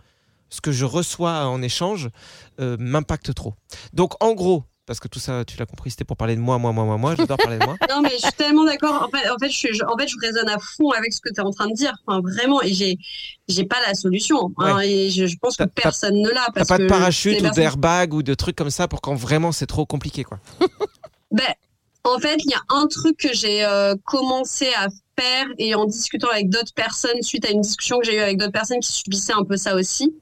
ce 0.52 0.62
que 0.62 0.72
je 0.72 0.86
reçois 0.86 1.46
en 1.48 1.62
échange 1.64 2.10
euh, 2.60 2.78
m'impacte 2.80 3.34
trop. 3.34 3.56
Donc, 3.94 4.14
en 4.24 4.34
gros, 4.34 4.64
parce 4.86 5.00
que 5.00 5.08
tout 5.08 5.20
ça, 5.20 5.46
tu 5.46 5.58
l'as 5.58 5.66
compris, 5.66 5.90
c'était 5.92 6.04
pour 6.04 6.18
parler 6.18 6.36
de 6.36 6.42
moi, 6.42 6.58
moi, 6.58 6.74
moi, 6.74 6.84
moi, 6.84 6.98
moi. 6.98 7.16
J'adore 7.16 7.38
parler 7.38 7.58
de 7.58 7.66
moi. 7.66 7.78
Non, 7.90 8.02
mais 8.02 8.10
je 8.12 8.18
suis 8.18 8.32
tellement 8.34 8.66
d'accord. 8.66 9.08
En 9.08 9.10
fait, 9.18 9.30
en 9.30 9.38
fait, 9.38 9.50
je, 9.50 9.56
suis, 9.56 9.74
je- 9.74 9.86
en 9.86 9.98
fait, 9.98 10.08
je 10.08 10.16
résonne 10.22 10.50
à 10.50 10.58
fond 10.60 10.90
avec 10.92 11.14
ce 11.14 11.22
que 11.22 11.30
tu 11.34 11.40
es 11.40 11.44
en 11.44 11.52
train 11.52 11.68
de 11.68 11.74
dire. 11.74 11.94
Enfin, 12.06 12.20
vraiment. 12.20 12.62
Et 12.62 12.74
j'ai, 12.74 12.98
j'ai 13.48 13.64
pas 13.64 13.78
la 13.88 13.94
solution. 13.94 14.52
hein. 14.58 14.80
et 14.80 15.10
je, 15.10 15.28
je 15.28 15.38
pense 15.38 15.56
que 15.56 15.64
personne 15.64 16.16
ne 16.22 16.30
l'a. 16.30 16.48
T'as 16.54 16.66
pas 16.66 16.78
de 16.78 16.88
parachute 16.88 17.38
ou 17.40 17.42
personnes- 17.44 17.56
d'airbag 17.64 18.14
ou 18.14 18.22
de 18.24 18.34
trucs 18.34 18.56
comme 18.58 18.70
ça 18.72 18.88
pour 18.90 19.00
quand 19.02 19.16
vraiment 19.16 19.52
c'est 19.54 19.68
trop 19.68 19.86
compliqué, 19.86 20.24
quoi. 20.26 20.40
Ben, 21.32 21.46
en 22.04 22.20
fait, 22.20 22.38
il 22.44 22.52
y 22.52 22.54
a 22.54 22.62
un 22.70 22.88
truc 22.88 23.18
que 23.18 23.34
j'ai 23.34 23.64
euh, 23.66 23.96
commencé 24.06 24.68
à 24.78 24.88
faire 25.20 25.46
et 25.58 25.76
en 25.76 25.86
discutant 25.86 26.30
avec 26.30 26.50
d'autres 26.50 26.74
personnes, 26.74 27.22
suite 27.22 27.46
à 27.46 27.52
une 27.52 27.62
discussion 27.62 28.00
que 28.00 28.06
j'ai 28.06 28.16
eue 28.16 28.22
avec 28.22 28.38
d'autres 28.38 28.52
personnes 28.52 28.80
qui 28.80 28.92
subissaient 28.92 29.34
un 29.34 29.44
peu 29.44 29.58
ça 29.58 29.76
aussi, 29.76 30.16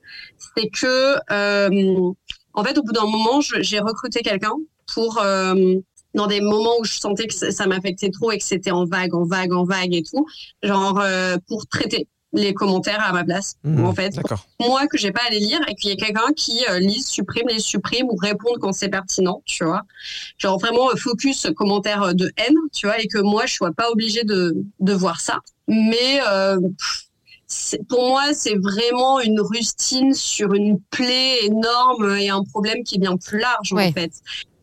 c'est 0.55 0.69
que, 0.69 1.15
euh, 1.31 2.11
en 2.53 2.63
fait, 2.63 2.77
au 2.77 2.83
bout 2.83 2.91
d'un 2.91 3.05
moment, 3.05 3.39
j'ai 3.41 3.79
recruté 3.79 4.21
quelqu'un 4.21 4.53
pour, 4.93 5.19
euh, 5.21 5.75
dans 6.15 6.27
des 6.27 6.41
moments 6.41 6.79
où 6.79 6.83
je 6.83 6.99
sentais 6.99 7.27
que 7.27 7.33
ça 7.33 7.51
ça 7.51 7.67
m'affectait 7.67 8.09
trop 8.09 8.31
et 8.31 8.37
que 8.37 8.43
c'était 8.43 8.71
en 8.71 8.85
vague, 8.85 9.13
en 9.13 9.25
vague, 9.25 9.53
en 9.53 9.63
vague 9.63 9.93
et 9.93 10.03
tout, 10.03 10.25
genre 10.63 10.99
euh, 10.99 11.37
pour 11.47 11.67
traiter 11.67 12.07
les 12.31 12.53
commentaires 12.53 13.03
à 13.03 13.11
ma 13.11 13.23
place, 13.23 13.55
Mhm, 13.63 13.85
en 13.85 13.93
fait, 13.95 14.13
moi 14.59 14.85
que 14.87 14.97
j'ai 14.99 15.11
pas 15.11 15.21
à 15.27 15.31
les 15.31 15.39
lire 15.39 15.59
et 15.67 15.73
qu'il 15.75 15.89
y 15.89 15.93
ait 15.93 15.97
quelqu'un 15.97 16.31
qui 16.35 16.63
euh, 16.69 16.77
lise, 16.79 17.07
supprime, 17.07 17.47
les 17.47 17.59
supprime 17.59 18.07
ou 18.07 18.15
réponde 18.15 18.59
quand 18.61 18.71
c'est 18.71 18.89
pertinent, 18.89 19.41
tu 19.45 19.63
vois. 19.65 19.81
Genre 20.37 20.59
vraiment 20.59 20.91
euh, 20.91 20.95
focus 20.95 21.47
commentaire 21.55 22.03
euh, 22.03 22.13
de 22.13 22.31
haine, 22.37 22.55
tu 22.71 22.85
vois, 22.85 22.99
et 22.99 23.07
que 23.07 23.17
moi 23.19 23.45
je 23.47 23.55
sois 23.55 23.71
pas 23.71 23.89
obligée 23.89 24.23
de, 24.25 24.55
de 24.79 24.93
voir 24.93 25.21
ça. 25.21 25.39
Mais 25.67 26.21
euh, 26.27 26.59
pour 27.87 28.07
moi, 28.09 28.33
c'est 28.33 28.55
vraiment 28.57 29.19
une 29.19 29.41
rustine 29.41 30.13
sur 30.13 30.53
une 30.53 30.79
plaie 30.91 31.45
énorme 31.45 32.15
et 32.15 32.29
un 32.29 32.43
problème 32.43 32.83
qui 32.83 32.95
est 32.95 32.99
bien 32.99 33.17
plus 33.17 33.39
large 33.39 33.73
Ouais. 33.73 33.87
en 33.87 33.91
fait. 33.91 34.11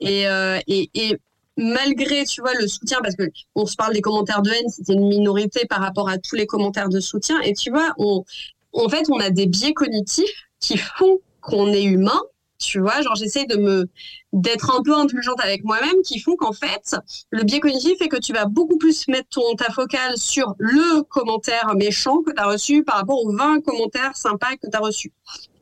Et, 0.00 0.28
euh, 0.28 0.60
et, 0.68 0.88
et 0.94 1.16
malgré, 1.56 2.24
tu 2.24 2.40
vois, 2.40 2.54
le 2.54 2.66
soutien, 2.66 2.98
parce 3.02 3.16
que 3.16 3.24
on 3.54 3.66
se 3.66 3.76
parle 3.76 3.94
des 3.94 4.00
commentaires 4.00 4.42
de 4.42 4.50
haine, 4.50 4.68
c'était 4.68 4.92
une 4.92 5.08
minorité 5.08 5.66
par 5.66 5.80
rapport 5.80 6.08
à 6.08 6.18
tous 6.18 6.36
les 6.36 6.46
commentaires 6.46 6.88
de 6.88 7.00
soutien. 7.00 7.40
Et 7.40 7.54
tu 7.54 7.70
vois, 7.70 7.94
on, 7.98 8.24
en 8.72 8.88
fait, 8.88 9.04
on 9.10 9.18
a 9.18 9.30
des 9.30 9.46
biais 9.46 9.72
cognitifs 9.72 10.48
qui 10.60 10.76
font 10.76 11.20
qu'on 11.40 11.72
est 11.72 11.84
humain. 11.84 12.20
Tu 12.58 12.80
vois, 12.80 13.02
genre 13.02 13.14
j'essaie 13.16 13.44
de 13.44 13.56
me 13.56 13.86
d'être 14.32 14.74
un 14.74 14.82
peu 14.82 14.94
indulgente 14.94 15.38
avec 15.42 15.62
moi-même, 15.64 16.00
qui 16.02 16.18
font 16.20 16.36
qu'en 16.36 16.52
fait, 16.52 16.96
le 17.30 17.42
biais 17.42 17.60
cognitif 17.60 17.98
fait 17.98 18.08
que 18.08 18.16
tu 18.16 18.32
vas 18.32 18.46
beaucoup 18.46 18.78
plus 18.78 19.08
mettre 19.08 19.28
ton 19.28 19.54
ta 19.56 19.70
focale 19.70 20.16
sur 20.16 20.54
le 20.58 21.02
commentaire 21.02 21.74
méchant 21.74 22.22
que 22.22 22.32
tu 22.32 22.40
as 22.40 22.46
reçu 22.46 22.82
par 22.82 22.96
rapport 22.96 23.22
aux 23.22 23.32
20 23.32 23.60
commentaires 23.60 24.16
sympas 24.16 24.56
que 24.56 24.70
tu 24.70 24.76
as 24.76 24.80
reçus. 24.80 25.12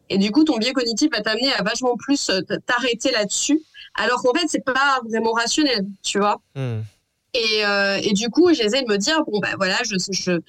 Et 0.09 0.18
du 0.18 0.30
coup, 0.30 0.44
ton 0.44 0.59
biais 0.59 0.72
cognitif 0.72 1.11
va 1.11 1.20
t'amener 1.20 1.52
à 1.52 1.62
vachement 1.62 1.96
plus 1.96 2.30
euh, 2.30 2.40
t'arrêter 2.66 3.11
là-dessus, 3.11 3.61
alors 3.94 4.22
qu'en 4.22 4.33
fait, 4.33 4.46
c'est 4.48 4.64
pas 4.64 5.00
vraiment 5.09 5.33
rationnel, 5.33 5.87
tu 6.02 6.18
vois. 6.18 6.40
Hmm. 6.54 6.80
Et, 7.35 7.64
euh, 7.64 7.98
et 8.02 8.12
du 8.12 8.28
coup, 8.30 8.52
j'essaie 8.54 8.83
de 8.83 8.88
me 8.88 8.96
dire, 8.96 9.22
bon, 9.26 9.40
bah 9.40 9.54
voilà, 9.57 9.76
je, 9.85 9.96
je, 10.11 10.40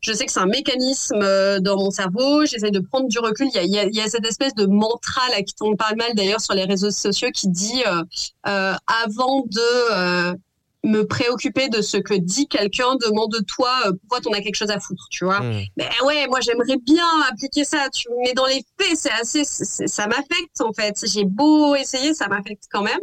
je 0.00 0.12
sais 0.12 0.26
que 0.26 0.32
c'est 0.32 0.40
un 0.40 0.46
mécanisme 0.46 1.20
euh, 1.22 1.60
dans 1.60 1.76
mon 1.76 1.90
cerveau, 1.90 2.44
j'essaie 2.44 2.72
de 2.72 2.80
prendre 2.80 3.08
du 3.08 3.18
recul. 3.20 3.46
Il 3.46 3.54
y 3.54 3.58
a, 3.58 3.62
il 3.62 3.72
y 3.72 3.78
a, 3.78 3.84
il 3.84 3.94
y 3.94 4.00
a 4.00 4.08
cette 4.08 4.26
espèce 4.26 4.54
de 4.54 4.66
mantra 4.66 5.22
là 5.30 5.42
qui 5.42 5.54
tombe 5.54 5.76
pas 5.76 5.94
mal 5.94 6.14
d'ailleurs 6.14 6.40
sur 6.40 6.54
les 6.54 6.64
réseaux 6.64 6.90
sociaux 6.90 7.28
qui 7.32 7.48
dit, 7.48 7.84
euh, 7.86 8.02
euh, 8.48 8.74
avant 9.04 9.44
de 9.46 10.36
me 10.84 11.02
préoccuper 11.02 11.68
de 11.68 11.80
ce 11.80 11.96
que 11.96 12.14
dit 12.14 12.48
quelqu'un, 12.48 12.96
demande-toi 12.96 13.70
euh, 13.86 13.92
pourquoi 14.00 14.20
t'en 14.20 14.32
as 14.32 14.40
quelque 14.40 14.56
chose 14.56 14.70
à 14.70 14.80
foutre, 14.80 15.06
tu 15.10 15.24
vois. 15.24 15.40
Hmm. 15.40 15.62
Ben 15.76 15.88
ouais, 16.04 16.26
moi 16.28 16.40
j'aimerais 16.40 16.76
bien 16.84 17.04
appliquer 17.30 17.64
ça, 17.64 17.88
tu... 17.92 18.08
mais 18.24 18.32
dans 18.34 18.46
les 18.46 18.64
faits, 18.80 18.96
c'est 18.96 19.12
assez, 19.12 19.44
ça 19.44 20.06
m'affecte 20.06 20.60
en 20.60 20.72
fait. 20.72 21.04
J'ai 21.06 21.24
beau 21.24 21.74
essayer, 21.76 22.14
ça 22.14 22.28
m'affecte 22.28 22.64
quand 22.70 22.82
même. 22.82 23.00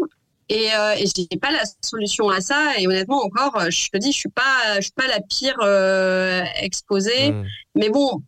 Et, 0.49 0.73
euh, 0.73 0.95
et 0.95 1.05
j'ai 1.05 1.37
pas 1.37 1.51
la 1.51 1.63
solution 1.83 2.29
à 2.29 2.41
ça. 2.41 2.77
Et 2.79 2.87
honnêtement, 2.87 3.23
encore, 3.23 3.55
euh, 3.57 3.69
je 3.69 3.89
te 3.89 3.97
dis, 3.97 4.11
je 4.11 4.17
suis 4.17 4.29
pas, 4.29 4.75
je 4.77 4.81
suis 4.81 4.91
pas 4.91 5.07
la 5.07 5.21
pire 5.21 5.57
euh, 5.61 6.43
exposée. 6.61 7.31
Hmm. 7.31 7.45
Mais 7.75 7.89
bon, 7.89 8.23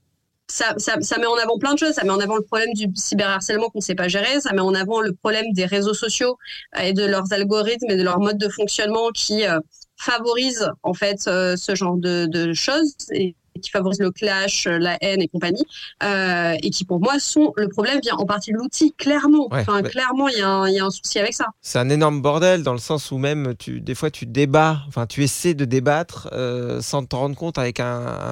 ça, 0.51 0.75
ça, 0.77 1.17
met 1.17 1.25
en 1.25 1.35
avant 1.35 1.57
plein 1.57 1.73
de 1.73 1.79
choses. 1.79 1.93
Ça 1.93 2.03
met 2.03 2.09
en 2.09 2.19
avant 2.19 2.35
le 2.35 2.43
problème 2.43 2.73
du 2.73 2.87
cyberharcèlement 2.93 3.69
qu'on 3.69 3.81
sait 3.81 3.95
pas 3.95 4.07
gérer. 4.07 4.41
Ça 4.41 4.53
met 4.53 4.61
en 4.61 4.73
avant 4.73 4.99
le 4.99 5.13
problème 5.13 5.45
des 5.53 5.65
réseaux 5.65 5.93
sociaux 5.93 6.37
et 6.79 6.93
de 6.93 7.05
leurs 7.05 7.31
algorithmes 7.31 7.89
et 7.89 7.95
de 7.95 8.03
leur 8.03 8.19
mode 8.19 8.37
de 8.37 8.49
fonctionnement 8.49 9.09
qui 9.13 9.45
euh, 9.45 9.59
favorisent 9.97 10.69
en 10.83 10.93
fait 10.93 11.19
euh, 11.27 11.55
ce 11.55 11.75
genre 11.75 11.95
de, 11.95 12.25
de 12.25 12.53
choses 12.53 12.95
qui 13.61 13.69
favorisent 13.69 13.99
le 13.99 14.11
clash, 14.11 14.67
euh, 14.67 14.77
la 14.77 14.97
haine 15.01 15.21
et 15.21 15.27
compagnie, 15.27 15.65
euh, 16.03 16.53
et 16.63 16.69
qui 16.69 16.85
pour 16.85 16.99
moi 16.99 17.19
sont 17.19 17.53
le 17.57 17.67
problème 17.67 17.99
vient 18.01 18.15
en 18.15 18.25
partie 18.25 18.51
de 18.51 18.57
l'outil, 18.57 18.93
clairement. 18.93 19.47
Ouais, 19.51 19.61
enfin, 19.61 19.81
mais- 19.81 19.89
clairement, 19.89 20.27
il 20.29 20.37
y, 20.37 20.41
a 20.41 20.49
un- 20.49 20.67
il 20.67 20.75
y 20.75 20.79
a 20.79 20.85
un 20.85 20.89
souci 20.89 21.19
avec 21.19 21.33
ça. 21.33 21.45
C'est 21.61 21.79
un 21.79 21.89
énorme 21.89 22.21
bordel 22.21 22.63
dans 22.63 22.73
le 22.73 22.79
sens 22.79 23.11
où 23.11 23.17
même 23.17 23.53
tu, 23.57 23.81
des 23.81 23.95
fois 23.95 24.09
tu 24.11 24.25
débats, 24.25 24.79
enfin 24.87 25.05
tu 25.05 25.23
essaies 25.23 25.53
de 25.53 25.65
débattre 25.65 26.29
euh, 26.31 26.81
sans 26.81 27.05
te 27.05 27.15
rendre 27.15 27.35
compte 27.35 27.57
avec 27.57 27.79
un, 27.79 27.85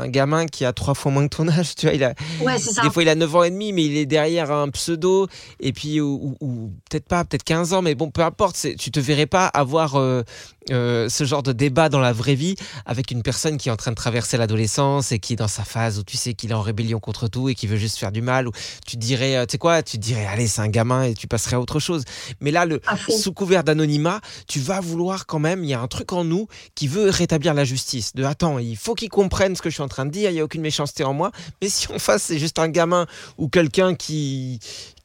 un 0.04 0.08
gamin 0.08 0.46
qui 0.46 0.64
a 0.66 0.74
trois 0.74 0.94
fois 0.94 1.12
moins 1.12 1.28
que 1.28 1.36
ton 1.36 1.48
âge. 1.50 1.76
Tu 1.76 1.86
vois, 1.88 1.96
il 1.96 2.04
a, 2.04 2.14
Ouais, 2.42 2.58
c'est 2.58 2.74
ça. 2.74 2.82
Des 2.82 2.90
fois, 2.90 3.04
il 3.04 3.10
a 3.10 3.16
9 3.16 3.36
ans 3.36 3.44
et 3.44 3.52
demi, 3.52 3.74
mais 3.74 3.84
il 3.86 3.98
est 3.98 4.06
derrière 4.06 4.52
un 4.52 4.70
pseudo, 4.70 5.28
et 5.60 5.74
puis, 5.74 6.00
ou, 6.02 6.36
ou- 6.40 6.46
ou 6.46 6.72
peut-être 6.90 7.08
pas, 7.08 7.24
peut-être 7.26 7.44
15 7.44 7.74
ans, 7.74 7.82
mais 7.82 7.96
bon, 7.96 8.10
peu 8.10 8.22
importe, 8.22 8.56
tu 8.78 8.92
te 8.92 9.00
verrais 9.00 9.26
pas 9.26 9.48
avoir 9.48 9.96
euh, 9.96 10.24
euh, 10.72 11.10
ce 11.10 11.24
genre 11.24 11.44
de 11.44 11.52
débat 11.52 11.90
dans 11.90 12.00
la 12.00 12.14
vraie 12.14 12.36
vie 12.36 12.56
avec 12.86 13.12
une 13.12 13.24
personne 13.24 13.58
qui 13.58 13.70
est 13.70 13.72
en 13.72 13.78
train 13.78 13.92
de 13.92 13.96
traverser 13.96 14.38
l'adolescence 14.38 15.12
et 15.12 15.20
qui 15.20 15.34
est 15.34 15.36
dans 15.36 15.48
sa 15.48 15.64
phase 15.64 16.00
où 16.00 16.04
tu 16.04 16.18
sais 16.18 16.34
qu'il 16.34 16.52
est 16.52 16.56
en 16.56 16.62
rébellion 16.62 17.00
contre 17.00 17.28
tout 17.28 17.50
et 17.50 17.56
qui 17.56 17.68
veut 17.68 17.78
juste 17.78 17.98
faire 17.98 18.12
du 18.12 18.22
mal, 18.22 18.48
ou 18.48 18.52
tu 18.86 18.98
dirais, 18.98 19.36
euh, 19.36 19.46
tu 19.46 19.54
sais 19.54 19.58
quoi, 19.58 19.84
tu 19.84 19.98
dirais, 19.98 20.26
allez, 20.26 20.48
c'est 20.48 20.62
un 20.62 20.68
gamin 20.68 21.04
et 21.04 21.14
tu 21.14 21.28
passerais 21.28 21.56
à 21.56 21.60
autre 21.60 21.80
chose. 21.80 22.04
Mais 22.42 22.52
là, 22.52 22.66
le, 22.66 22.82
sous 23.10 23.34
couvert 23.34 23.64
d'anonymat, 23.64 24.22
tu 24.48 24.60
vas 24.60 24.80
vouloir 24.80 25.26
quand 25.26 25.40
même, 25.40 25.64
il 25.64 25.70
y 25.70 25.74
a 25.74 25.82
un 25.82 25.88
truc 25.88 26.14
en 26.14 26.24
nous 26.24 26.48
qui 26.76 26.88
veut 26.88 27.10
rétablir 27.10 27.54
la 27.54 27.66
justice. 27.66 28.14
De 28.16 28.24
attends, 28.24 28.60
il 28.60 28.78
faut 28.78 28.96
qu'ils 28.96 29.10
comprennent 29.10 29.56
ce 29.56 29.62
que 29.62 29.70
je 29.70 29.76
suis 29.76 29.84
en 29.84 29.88
train 29.88 30.06
de 30.06 30.12
dire, 30.12 30.30
il 30.30 30.34
n'y 30.34 30.40
a 30.40 30.44
aucune 30.44 30.62
méchanceté 30.62 31.04
en 31.04 31.14
moi. 31.14 31.32
Mais 31.62 31.70
si 31.70 31.92
en 31.92 32.00
face 32.00 32.24
c'est 32.24 32.40
juste 32.40 32.60
un 32.60 32.70
gamin 32.70 33.06
ou 33.38 33.50
quelqu'un 33.50 33.96
qui, 33.96 34.60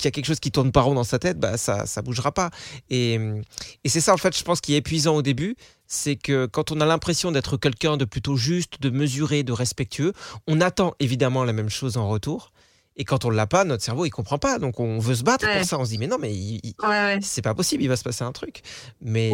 qui 0.05 0.09
a 0.09 0.11
quelque 0.11 0.27
chose 0.27 0.41
qui 0.41 0.51
tourne 0.51 0.71
pas 0.71 0.83
rond 0.83 0.95
dans 0.95 1.05
sa 1.05 1.19
tête, 1.19 1.39
bah 1.39 1.57
ça 1.57 1.87
ça 1.87 2.03
bougera 2.03 2.31
pas. 2.33 2.51
Et, 2.91 3.15
et 3.85 3.89
c'est 3.89 4.03
ça 4.03 4.13
en 4.13 4.19
fait, 4.19 4.37
je 4.37 4.45
pense, 4.45 4.61
qui 4.61 4.75
est 4.75 4.79
épuisant 4.79 5.17
au 5.17 5.23
début, 5.23 5.57
c'est 5.87 6.17
que 6.17 6.45
quand 6.45 6.73
on 6.73 6.81
a 6.81 6.87
l'impression 6.87 7.33
d'être 7.33 7.57
quelqu'un 7.57 7.97
de 7.97 8.05
plutôt 8.05 8.37
juste, 8.37 8.83
de 8.83 8.91
mesuré, 8.91 9.45
de 9.45 9.53
respectueux, 9.53 10.13
on 10.47 10.61
attend 10.61 10.95
évidemment 11.01 11.45
la 11.45 11.55
même 11.55 11.71
chose 11.71 11.97
en 11.97 12.07
retour. 12.07 12.53
Et 12.97 13.05
quand 13.05 13.25
on 13.25 13.31
l'a 13.31 13.47
pas, 13.49 13.65
notre 13.65 13.83
cerveau 13.83 14.05
il 14.05 14.11
comprend 14.11 14.39
pas, 14.39 14.59
donc 14.61 14.79
on 14.79 14.99
veut 15.01 15.17
se 15.17 15.25
battre 15.25 15.45
Ouais. 15.47 15.59
pour 15.59 15.67
ça. 15.67 15.79
On 15.81 15.85
se 15.85 15.91
dit 15.91 15.99
mais 15.99 16.07
non 16.07 16.17
mais 16.21 16.33
il- 16.33 16.61
il- 16.63 16.75
Ouais, 16.83 16.89
ouais. 16.89 17.19
c'est 17.23 17.43
pas 17.43 17.53
possible, 17.55 17.83
il 17.83 17.89
va 17.89 17.97
se 17.97 18.05
passer 18.05 18.23
un 18.23 18.31
truc. 18.33 18.63
Mais 19.01 19.31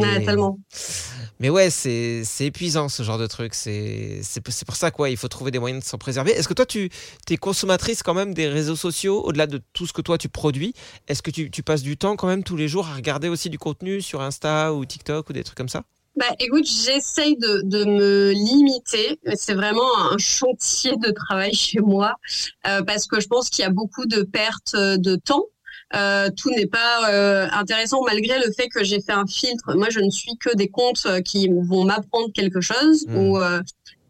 mais 1.39 1.51
ouais, 1.51 1.71
c'est 1.71 2.23
c'est 2.25 2.47
épuisant 2.47 2.89
ce 2.89 3.03
genre 3.03 3.19
de 3.19 3.27
truc. 3.27 3.55
C'est 3.55 4.21
c'est 4.23 4.41
c'est 4.51 4.65
pour 4.65 4.77
ça 4.77 4.91
quoi, 4.91 5.11
il 5.11 5.17
faut 5.17 5.29
trouver 5.29 5.51
des 5.51 5.59
moyens 5.59 5.85
de 5.85 5.89
s'en 5.89 5.99
préserver. 5.99 6.33
Est-ce 6.33 6.49
que 6.49 6.55
toi 6.55 6.67
tu 6.67 6.91
es 7.29 7.37
consommatrice 7.37 8.03
quand 8.03 8.15
même 8.15 8.35
des 8.35 8.49
réseaux 8.49 8.77
sociaux 8.77 9.23
au-delà 9.25 9.47
de 9.47 9.61
tout 9.73 9.87
ce 9.87 9.93
que 9.93 10.03
toi 10.03 10.17
tu 10.19 10.29
produis? 10.29 10.73
Est-ce 11.09 11.23
que 11.23 11.31
tu, 11.31 11.51
tu 11.51 11.63
passes 11.63 11.83
du 11.83 11.97
temps 11.97 12.17
quand 12.17 12.27
même 12.29 12.45
tous 12.45 12.57
les 12.57 12.69
jours 12.69 12.89
à 12.89 12.95
regarder 12.95 13.29
aussi 13.29 13.51
du 13.51 13.59
contenu 13.59 14.01
sur 14.01 14.21
Insta 14.23 14.73
ou 14.73 14.85
TikTok 14.85 15.29
ou 15.29 15.33
des 15.33 15.45
trucs 15.45 15.57
comme 15.59 15.69
ça? 15.69 15.83
Bah, 16.17 16.27
écoute, 16.39 16.67
j'essaye 16.67 17.37
de, 17.37 17.63
de 17.65 17.85
me 17.85 18.33
limiter. 18.33 19.19
C'est 19.35 19.55
vraiment 19.55 20.11
un 20.11 20.19
chantier 20.19 20.97
de 20.97 21.11
travail 21.11 21.55
chez 21.55 21.81
moi 21.81 22.15
euh, 22.67 22.83
parce 22.83 23.07
que 23.07 23.21
je 23.21 23.29
pense 23.29 23.49
qu'il 23.49 23.63
y 23.63 23.67
a 23.67 23.71
beaucoup 23.71 24.07
de 24.07 24.23
pertes 24.23 24.75
de 24.77 25.17
temps. 25.17 25.47
Euh, 25.95 26.31
tout 26.37 26.51
n'est 26.51 26.67
pas 26.69 27.11
euh, 27.11 27.49
intéressant 27.53 28.03
malgré 28.05 28.39
le 28.39 28.53
fait 28.53 28.69
que 28.69 28.85
j'ai 28.85 29.01
fait 29.01 29.13
un 29.13 29.27
filtre. 29.27 29.75
Moi, 29.75 29.89
je 29.91 30.01
ne 30.01 30.11
suis 30.11 30.37
que 30.37 30.55
des 30.55 30.69
comptes 30.69 31.05
euh, 31.07 31.21
qui 31.21 31.49
vont 31.49 31.85
m'apprendre 31.85 32.29
quelque 32.33 32.61
chose 32.61 33.07
Mm. 33.07 33.17
ou 33.17 33.39
euh, 33.39 33.61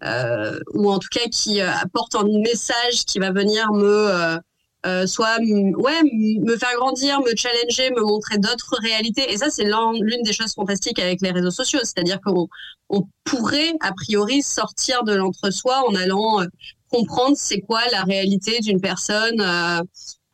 euh, 0.03 0.59
ou 0.75 0.91
en 0.91 0.99
tout 0.99 1.09
cas 1.11 1.27
qui 1.31 1.61
apportent 1.61 2.15
un 2.15 2.25
message 2.25 3.05
qui 3.07 3.19
va 3.19 3.33
venir 3.33 3.73
me 3.73 4.39
euh, 4.87 5.07
soit 5.07 5.39
ouais 5.41 6.03
me 6.41 6.57
faire 6.57 6.75
grandir, 6.77 7.21
me 7.21 7.35
challenger, 7.37 7.91
me 7.91 8.01
montrer 8.03 8.39
d'autres 8.39 8.77
réalités. 8.83 9.31
Et 9.33 9.37
ça, 9.37 9.51
c'est 9.51 9.65
l'un- 9.65 9.93
l'une 10.01 10.23
des 10.23 10.33
choses 10.33 10.53
fantastiques 10.55 10.99
avec 10.99 11.21
les 11.23 11.31
réseaux 11.31 11.51
sociaux, 11.51 11.81
c'est-à-dire 11.83 12.21
qu'on 12.25 12.49
on 12.89 13.07
pourrait 13.25 13.73
a 13.81 13.93
priori 13.93 14.43
sortir 14.43 15.05
de 15.05 15.15
l'entre-soi 15.15 15.83
en 15.89 15.95
allant 15.95 16.41
euh, 16.41 16.47
comprendre 16.89 17.37
c'est 17.37 17.61
quoi 17.61 17.81
la 17.93 18.03
réalité 18.05 18.61
d'une 18.61 18.81
personne. 18.81 19.41
euh, 19.41 19.83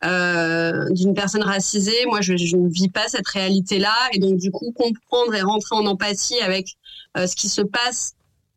euh, 0.05 0.85
d'une 0.91 1.15
personne 1.15 1.41
racisée, 1.41 2.05
moi 2.05 2.21
je, 2.21 2.33
ne 2.33 2.69
vis 2.69 2.89
pas 2.89 3.07
cette 3.07 3.27
réalité-là 3.27 3.95
et 4.13 4.19
donc 4.19 4.37
du 4.37 4.51
coup 4.51 4.71
comprendre 4.71 5.33
et 5.33 5.41
rentrer 5.41 5.75
en 5.75 5.87
empathie 5.87 6.39
avec 6.39 6.67
ce 7.15 7.35
qui 7.35 7.49
se 7.49 7.61
passe 7.63 8.13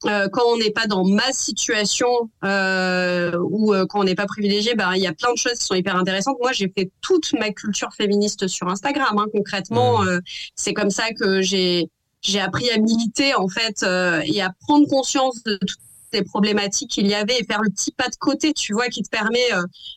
euh, 0.07 0.29
quand 0.33 0.43
on 0.47 0.57
n'est 0.59 0.71
pas 0.71 0.87
dans 0.87 1.05
ma 1.05 1.33
situation 1.33 2.09
euh, 2.45 3.33
ou 3.51 3.75
euh, 3.75 3.87
quand 3.87 4.01
on 4.01 4.05
n'est 4.05 4.15
pas 4.15 4.27
privilégié, 4.27 4.75
ben 4.75 4.93
il 4.95 5.03
y 5.03 5.07
a 5.07 5.13
plein 5.13 5.33
de 5.33 5.39
choses 5.39 5.59
qui 5.59 5.65
sont 5.67 5.75
hyper 5.75 5.97
intéressantes. 5.97 6.37
Moi, 6.41 6.53
j'ai 6.53 6.73
fait 6.77 6.91
toute 7.03 7.33
ma 7.35 7.51
culture 7.51 7.93
féministe 7.95 8.47
sur 8.49 8.69
Instagram. 8.69 9.19
Hein, 9.19 9.27
concrètement, 9.33 10.01
Mhm. 10.03 10.09
euh, 10.09 10.21
c'est 10.55 10.73
comme 10.75 10.91
ça 10.91 11.11
que 11.13 11.43
j'ai 11.43 11.89
j'ai 12.23 12.41
appris 12.41 12.71
à 12.71 12.77
militer 12.79 13.35
en 13.35 13.49
fait 13.49 13.83
euh, 13.83 14.21
et 14.27 14.43
à 14.43 14.53
prendre 14.67 14.87
conscience 14.89 15.43
de 15.45 15.57
toutes 15.57 15.79
les 16.13 16.23
problématiques 16.23 16.91
qu'il 16.91 17.07
y 17.07 17.15
avait 17.15 17.39
et 17.39 17.45
faire 17.45 17.63
le 17.63 17.71
petit 17.71 17.93
pas 17.93 18.09
de 18.09 18.17
côté, 18.17 18.53
tu 18.53 18.73
vois, 18.75 18.89
qui 18.89 19.03
te 19.03 19.09
permet 19.09 19.49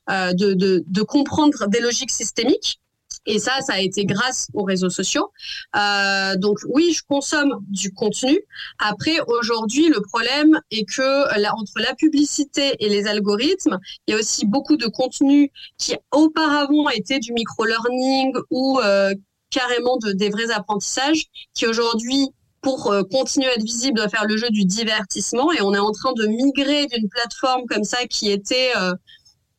de, 0.09 0.53
de 0.53 0.83
de 0.85 1.01
comprendre 1.01 1.67
des 1.67 1.79
logiques 1.81 2.11
systémiques. 2.11 2.79
Et 3.25 3.39
ça, 3.39 3.61
ça 3.61 3.73
a 3.73 3.79
été 3.79 4.05
grâce 4.05 4.47
aux 4.53 4.63
réseaux 4.63 4.89
sociaux. 4.89 5.31
Euh, 5.75 6.35
donc 6.35 6.59
oui, 6.67 6.93
je 6.93 7.01
consomme 7.07 7.53
du 7.69 7.93
contenu. 7.93 8.39
Après, 8.79 9.17
aujourd'hui, 9.27 9.87
le 9.87 10.01
problème 10.01 10.59
est 10.71 10.85
que 10.85 11.39
là, 11.39 11.53
entre 11.55 11.79
la 11.79 11.93
publicité 11.95 12.75
et 12.79 12.89
les 12.89 13.07
algorithmes, 13.07 13.79
il 14.07 14.11
y 14.11 14.13
a 14.15 14.19
aussi 14.19 14.45
beaucoup 14.45 14.77
de 14.77 14.87
contenu 14.87 15.51
qui 15.77 15.95
auparavant 16.11 16.89
était 16.89 17.19
du 17.19 17.31
micro-learning 17.33 18.33
ou 18.51 18.79
euh, 18.79 19.13
carrément 19.49 19.97
de, 19.97 20.11
des 20.11 20.29
vrais 20.29 20.51
apprentissages, 20.51 21.25
qui 21.53 21.65
aujourd'hui, 21.65 22.29
pour 22.61 22.91
euh, 22.91 23.03
continuer 23.03 23.47
à 23.47 23.53
être 23.53 23.63
visible, 23.63 23.97
doit 23.97 24.09
faire 24.09 24.25
le 24.25 24.35
jeu 24.35 24.49
du 24.49 24.65
divertissement. 24.65 25.51
Et 25.53 25.61
on 25.61 25.73
est 25.73 25.79
en 25.79 25.91
train 25.91 26.13
de 26.13 26.25
migrer 26.25 26.87
d'une 26.87 27.07
plateforme 27.07 27.65
comme 27.67 27.83
ça 27.83 28.05
qui 28.07 28.29
était... 28.31 28.71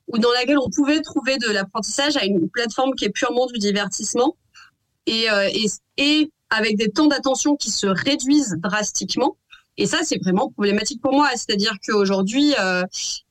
Ou 0.08 0.18
dans 0.18 0.32
laquelle 0.32 0.58
on 0.58 0.68
pouvait 0.70 1.00
trouver 1.00 1.38
de 1.38 1.48
l'apprentissage 1.50 2.16
à 2.16 2.24
une 2.24 2.48
plateforme 2.50 2.94
qui 2.94 3.04
est 3.06 3.10
purement 3.10 3.46
du 3.46 3.58
divertissement 3.58 4.36
et, 5.06 5.30
euh, 5.30 5.48
et, 5.52 5.66
et 5.96 6.30
avec 6.50 6.76
des 6.76 6.90
temps 6.90 7.06
d'attention 7.06 7.56
qui 7.56 7.70
se 7.70 7.86
réduisent 7.86 8.56
drastiquement. 8.58 9.36
Et 9.76 9.86
ça, 9.86 9.98
c'est 10.04 10.18
vraiment 10.22 10.50
problématique 10.50 11.00
pour 11.02 11.12
moi. 11.12 11.28
C'est-à-dire 11.32 11.74
qu'aujourd'hui, 11.84 12.54
euh, 12.60 12.84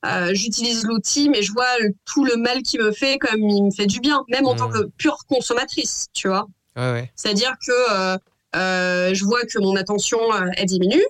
euh, 0.04 0.30
j'utilise 0.34 0.84
l'outil, 0.84 1.30
mais 1.30 1.40
je 1.42 1.52
vois 1.52 1.78
le- 1.80 1.94
tout 2.04 2.24
le 2.24 2.36
mal 2.36 2.60
qui 2.62 2.76
me 2.78 2.92
fait 2.92 3.16
comme 3.18 3.40
il 3.48 3.64
me 3.64 3.70
fait 3.70 3.86
du 3.86 4.00
bien, 4.00 4.22
même 4.28 4.46
en 4.46 4.54
tant 4.54 4.68
que 4.68 4.84
pure 4.98 5.16
consommatrice, 5.26 6.08
tu 6.12 6.28
vois. 6.28 6.46
Ouais, 6.76 6.92
ouais. 6.92 7.12
C'est-à-dire 7.16 7.54
que 7.66 7.72
euh, 7.92 8.18
euh, 8.56 9.14
je 9.14 9.24
vois 9.24 9.42
que 9.44 9.58
mon 9.58 9.74
attention 9.76 10.18
elle 10.56 10.66
diminue. 10.66 11.04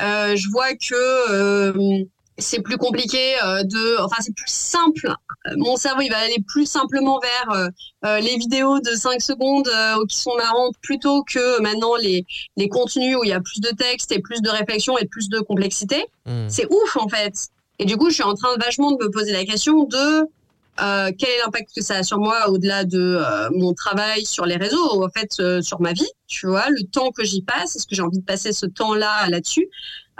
Euh, 0.00 0.34
je 0.36 0.48
vois 0.48 0.72
que 0.74 0.94
euh, 1.30 2.04
c'est 2.38 2.60
plus 2.60 2.76
compliqué 2.76 3.34
euh, 3.44 3.62
de, 3.64 4.00
enfin 4.00 4.16
c'est 4.20 4.34
plus 4.34 4.50
simple. 4.50 5.12
Euh, 5.46 5.54
Mon 5.56 5.76
cerveau 5.76 6.02
il 6.02 6.10
va 6.10 6.18
aller 6.18 6.42
plus 6.46 6.66
simplement 6.66 7.20
vers 7.20 7.70
euh, 8.04 8.20
les 8.20 8.36
vidéos 8.36 8.78
de 8.80 8.90
5 8.90 9.20
secondes 9.20 9.68
euh, 9.68 10.04
qui 10.08 10.16
sont 10.18 10.34
marrantes 10.36 10.76
plutôt 10.80 11.24
que 11.24 11.60
maintenant 11.60 11.96
les 11.96 12.24
les 12.56 12.68
contenus 12.68 13.16
où 13.16 13.24
il 13.24 13.30
y 13.30 13.32
a 13.32 13.40
plus 13.40 13.60
de 13.60 13.70
texte 13.70 14.12
et 14.12 14.20
plus 14.20 14.40
de 14.40 14.48
réflexion 14.48 14.96
et 14.98 15.06
plus 15.06 15.28
de 15.28 15.40
complexité. 15.40 16.06
Hmm. 16.26 16.48
C'est 16.48 16.66
ouf 16.72 16.96
en 16.96 17.08
fait. 17.08 17.34
Et 17.80 17.84
du 17.84 17.96
coup, 17.96 18.08
je 18.08 18.14
suis 18.14 18.24
en 18.24 18.34
train 18.34 18.56
vachement 18.56 18.92
de 18.92 19.04
me 19.04 19.10
poser 19.10 19.32
la 19.32 19.44
question 19.44 19.84
de 19.84 20.26
euh, 20.80 21.10
quel 21.16 21.30
est 21.30 21.38
l'impact 21.44 21.70
que 21.74 21.82
ça 21.82 21.96
a 21.96 22.02
sur 22.04 22.18
moi 22.18 22.48
au-delà 22.48 22.84
de 22.84 23.20
mon 23.52 23.72
travail 23.72 24.24
sur 24.24 24.46
les 24.46 24.56
réseaux, 24.56 25.02
en 25.02 25.08
fait, 25.08 25.62
sur 25.62 25.80
ma 25.80 25.92
vie, 25.92 26.08
tu 26.26 26.46
vois, 26.46 26.68
le 26.70 26.82
temps 26.84 27.10
que 27.10 27.24
j'y 27.24 27.42
passe, 27.42 27.76
est-ce 27.76 27.86
que 27.86 27.94
j'ai 27.94 28.02
envie 28.02 28.18
de 28.18 28.24
passer 28.24 28.52
ce 28.52 28.66
temps-là 28.66 29.28
là-dessus? 29.28 29.68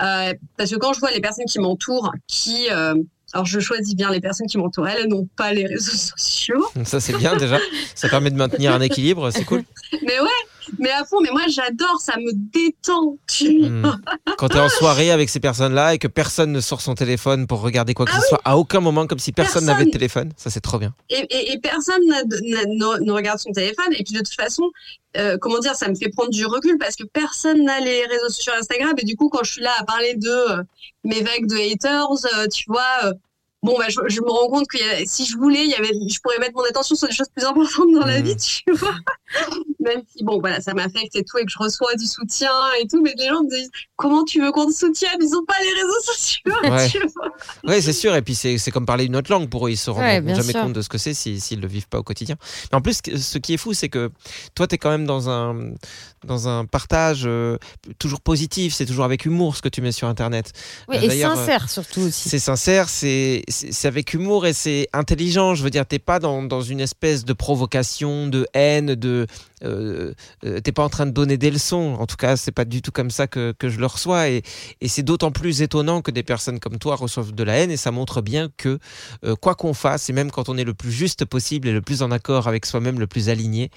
Euh, 0.00 0.32
Parce 0.56 0.70
que 0.70 0.76
quand 0.76 0.92
je 0.92 1.00
vois 1.00 1.10
les 1.10 1.20
personnes 1.20 1.46
qui 1.46 1.58
m'entourent, 1.58 2.12
qui, 2.26 2.68
euh, 2.70 2.94
alors 3.32 3.46
je 3.46 3.58
choisis 3.60 3.94
bien 3.96 4.10
les 4.10 4.20
personnes 4.20 4.46
qui 4.46 4.56
m'entourent, 4.58 4.88
elles 4.88 5.08
n'ont 5.08 5.28
pas 5.36 5.52
les 5.52 5.66
réseaux 5.66 5.96
sociaux, 6.16 6.64
Ça 6.84 7.00
c'est 7.00 7.16
bien 7.16 7.36
déjà. 7.36 7.58
Ça 7.94 8.08
permet 8.08 8.30
de 8.30 8.36
maintenir 8.36 8.72
un 8.74 8.80
équilibre, 8.80 9.30
c'est 9.30 9.44
cool. 9.44 9.64
mais 10.02 10.20
ouais, 10.20 10.28
mais 10.78 10.90
à 10.90 11.04
fond, 11.04 11.20
mais 11.20 11.30
moi 11.30 11.42
j'adore, 11.48 12.00
ça 12.00 12.16
me 12.18 12.32
détend, 12.32 13.16
tu 13.26 13.48
Hmm. 13.68 13.82
Quand 14.38 14.48
tu 14.48 14.56
es 14.56 14.60
en 14.60 14.68
soirée 14.68 15.10
avec 15.10 15.28
ces 15.28 15.40
personnes-là 15.40 15.94
et 15.94 15.98
que 15.98 16.08
personne 16.08 16.52
ne 16.52 16.60
sort 16.60 16.80
son 16.80 16.94
téléphone 16.94 17.46
pour 17.46 17.60
regarder 17.60 17.94
quoi 17.94 18.06
que 18.06 18.12
Ah 18.14 18.20
ce 18.20 18.28
soit, 18.28 18.40
à 18.44 18.56
aucun 18.56 18.80
moment 18.80 19.06
comme 19.06 19.18
si 19.18 19.32
personne 19.32 19.64
n'avait 19.64 19.86
de 19.86 19.90
téléphone, 19.90 20.32
ça 20.36 20.50
c'est 20.50 20.60
trop 20.60 20.78
bien. 20.78 20.94
et, 21.08 21.26
et, 21.30 21.52
et 21.52 21.58
personne 21.58 22.02
ne 22.04 23.12
regarde 23.12 23.38
son 23.38 23.52
téléphone. 23.52 23.92
Et 23.92 24.04
puis 24.04 24.14
de 24.14 24.18
toute 24.18 24.34
façon, 24.34 24.70
euh, 25.16 25.36
comment 25.40 25.58
dire, 25.58 25.74
ça 25.74 25.88
me 25.88 25.94
fait 25.94 26.08
prendre 26.10 26.30
du 26.30 26.46
recul 26.46 26.78
parce 26.78 26.94
que 26.96 27.04
personne 27.04 27.64
n'a 27.64 27.80
les 27.80 28.04
réseaux 28.06 28.28
sociaux 28.28 28.52
Instagram. 28.58 28.92
Et 28.98 29.04
du 29.04 29.16
coup, 29.16 29.28
quand 29.28 29.42
je 29.42 29.52
suis 29.52 29.62
là 29.62 29.72
à 29.78 29.84
parler 29.84 30.14
de 30.14 30.28
euh, 30.28 30.62
mes 31.04 31.22
vagues 31.22 31.46
de 31.46 31.56
haters, 31.56 32.10
euh, 32.36 32.46
tu 32.52 32.64
vois, 32.68 32.82
euh, 33.04 33.12
bon, 33.62 33.76
bah, 33.78 33.86
je, 33.88 33.98
je 34.08 34.20
me 34.20 34.30
rends 34.30 34.48
compte 34.48 34.66
que 34.68 34.78
si 35.06 35.26
je 35.26 35.36
voulais, 35.36 35.64
il 35.64 35.70
y 35.70 35.74
avait, 35.74 35.88
je 35.92 36.20
pourrais 36.20 36.38
mettre 36.38 36.54
mon 36.54 36.64
attention 36.64 36.94
sur 36.96 37.08
des 37.08 37.14
choses 37.14 37.28
plus 37.34 37.44
importantes 37.44 37.92
dans 37.92 38.06
la 38.06 38.18
Mhm. 38.20 38.24
vie, 38.26 38.36
tu 38.36 38.62
vois. 38.72 38.94
Même 39.80 40.02
si, 40.14 40.24
bon, 40.24 40.40
voilà, 40.40 40.60
ça 40.60 40.74
m'affecte 40.74 41.14
et 41.16 41.24
tout, 41.24 41.38
et 41.38 41.44
que 41.44 41.50
je 41.50 41.58
reçois 41.58 41.94
du 41.94 42.06
soutien 42.06 42.50
et 42.80 42.86
tout, 42.88 43.00
mais 43.02 43.14
les 43.16 43.28
gens 43.28 43.42
me 43.42 43.48
disent, 43.50 43.70
comment 43.96 44.24
tu 44.24 44.40
veux 44.42 44.50
qu'on 44.52 44.66
te 44.66 44.72
soutienne? 44.74 45.16
Ils 45.20 45.34
ont 45.36 45.44
pas 45.44 45.54
les 45.62 45.72
réseaux 45.82 46.00
sociaux, 46.02 46.52
Ouais. 46.64 46.88
tu 46.88 46.98
vois. 47.14 47.30
Oui, 47.64 47.82
c'est 47.82 47.92
sûr. 47.92 48.14
Et 48.14 48.22
puis 48.22 48.34
c'est 48.34 48.58
c'est 48.58 48.70
comme 48.70 48.86
parler 48.86 49.04
une 49.04 49.16
autre 49.16 49.30
langue 49.30 49.48
pour 49.48 49.66
eux. 49.66 49.70
Ils 49.70 49.76
se 49.76 49.90
Ouais, 49.90 50.20
bien 50.20 50.34
jamais 50.34 50.52
sûr. 50.52 50.62
compte 50.62 50.72
de 50.72 50.82
ce 50.82 50.88
que 50.88 50.98
c'est 50.98 51.14
si- 51.14 51.40
s'ils 51.40 51.58
ne 51.58 51.62
le 51.62 51.68
vivent 51.68 51.88
pas 51.88 51.98
au 51.98 52.02
quotidien. 52.02 52.36
Mais 52.72 52.76
en 52.78 52.80
plus, 52.80 52.98
ce 53.16 53.38
qui- 53.38 53.54
est 53.54 53.56
fou, 53.56 53.72
c'est 53.72 53.88
que 53.88 54.10
toi, 54.54 54.66
tu 54.66 54.74
es 54.74 54.78
quand 54.78 54.90
même 54.90 55.06
dans 55.06 55.30
un, 55.30 55.56
dans 56.26 56.48
un 56.48 56.64
partage 56.66 57.22
euh, 57.24 57.56
toujours 57.98 58.20
positif. 58.20 58.74
C'est 58.74 58.86
toujours 58.86 59.04
avec 59.04 59.24
humour 59.24 59.56
ce 59.56 59.62
que 59.62 59.68
tu 59.68 59.80
mets 59.80 59.92
sur 59.92 60.08
Internet. 60.08 60.52
Oui, 60.88 60.96
Euh, 60.96 61.00
et 61.10 61.20
sincère 61.22 61.68
surtout 61.70 62.00
aussi. 62.02 62.28
C'est 62.28 62.38
sincère, 62.38 62.88
c'est 62.88 63.42
c'est 63.50 63.88
avec 63.88 64.14
humour 64.14 64.46
et 64.46 64.52
c'est 64.52 64.88
intelligent. 64.92 65.54
Je 65.54 65.62
veux 65.62 65.70
dire, 65.70 65.86
t'es 65.86 65.98
pas 65.98 66.18
dans, 66.18 66.42
dans 66.42 66.62
une 66.62 66.80
espèce 66.80 67.24
de 67.24 67.32
provocation, 67.32 68.26
de 68.28 68.46
haine, 68.54 68.94
de 68.94 69.26
euh, 69.64 70.12
euh, 70.44 70.60
t'es 70.60 70.72
pas 70.72 70.84
en 70.84 70.88
train 70.88 71.06
de 71.06 71.10
donner 71.10 71.36
des 71.36 71.50
leçons. 71.50 71.96
En 71.98 72.06
tout 72.06 72.16
cas, 72.16 72.36
c'est 72.36 72.52
pas 72.52 72.64
du 72.64 72.82
tout 72.82 72.92
comme 72.92 73.10
ça 73.10 73.26
que, 73.26 73.52
que 73.58 73.68
je 73.68 73.78
le 73.78 73.86
reçois. 73.86 74.28
Et, 74.28 74.42
et 74.80 74.88
c'est 74.88 75.02
d'autant 75.02 75.30
plus 75.30 75.62
étonnant 75.62 76.02
que 76.02 76.10
des 76.10 76.22
personnes 76.22 76.60
comme 76.60 76.78
toi 76.78 76.96
reçoivent 76.96 77.32
de 77.32 77.42
la 77.42 77.54
haine. 77.54 77.70
Et 77.70 77.76
ça 77.76 77.90
montre 77.90 78.22
bien 78.22 78.48
que 78.56 78.78
euh, 79.24 79.36
quoi 79.36 79.54
qu'on 79.54 79.74
fasse, 79.74 80.08
et 80.10 80.12
même 80.12 80.30
quand 80.30 80.48
on 80.48 80.56
est 80.56 80.64
le 80.64 80.74
plus 80.74 80.92
juste 80.92 81.24
possible 81.24 81.68
et 81.68 81.72
le 81.72 81.82
plus 81.82 82.02
en 82.02 82.10
accord 82.10 82.48
avec 82.48 82.66
soi-même, 82.66 82.98
le 83.00 83.06
plus 83.06 83.28
aligné, 83.28 83.70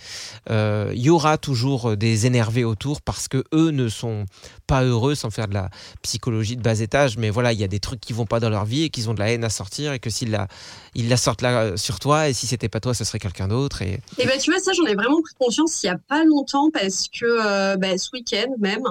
euh, 0.50 0.92
il 0.94 1.02
y 1.02 1.10
aura 1.10 1.38
toujours 1.38 1.98
des 1.98 2.26
énervés 2.26 2.64
autour 2.64 3.02
parce 3.02 3.28
que 3.28 3.44
eux 3.54 3.72
ne 3.72 3.88
sont 3.90 4.26
pas 4.68 4.84
heureux 4.84 5.16
sans 5.16 5.30
faire 5.30 5.48
de 5.48 5.54
la 5.54 5.70
psychologie 6.02 6.56
de 6.56 6.62
bas 6.62 6.80
étage, 6.80 7.18
mais 7.18 7.30
voilà, 7.30 7.54
il 7.54 7.60
y 7.60 7.64
a 7.64 7.68
des 7.68 7.80
trucs 7.80 8.00
qui 8.00 8.14
vont 8.14 8.26
pas 8.26 8.40
dans 8.40 8.50
leur 8.50 8.66
vie 8.66 8.84
et 8.84 8.90
qu'ils 8.90 9.10
ont 9.10 9.14
de 9.14 9.20
la 9.20 9.32
haine 9.32 9.44
à 9.44 9.50
sortir 9.50 9.94
et 9.94 10.00
que 10.00 10.10
s'ils 10.10 10.32
la, 10.32 10.48
ils 10.96 11.10
la 11.10 11.18
sortent 11.18 11.42
là 11.42 11.62
euh, 11.62 11.78
sur 11.78 12.00
toi 12.00 12.30
et 12.30 12.34
si 12.34 12.48
c'était 12.48 12.70
pas 12.70 12.80
toi, 12.80 12.94
ce 12.94 13.04
serait 13.04 13.20
quelqu'un 13.20 13.48
d'autre. 13.48 13.82
Et 13.82 14.00
Et 14.18 14.26
ben 14.26 14.40
tu 14.40 14.52
vois 14.52 14.60
ça 14.60 14.72
j'en 14.74 14.86
ai 14.86 14.96
vraiment 14.96 15.22
pris 15.22 15.34
conscience 15.40 15.71
il 15.84 15.88
y 15.88 15.90
a 15.90 15.98
pas 15.98 16.24
longtemps 16.24 16.70
parce 16.72 17.08
que 17.08 17.26
euh, 17.26 17.78
bah, 17.78 17.98
ce 17.98 18.10
week-end 18.14 18.54
même. 18.60 18.84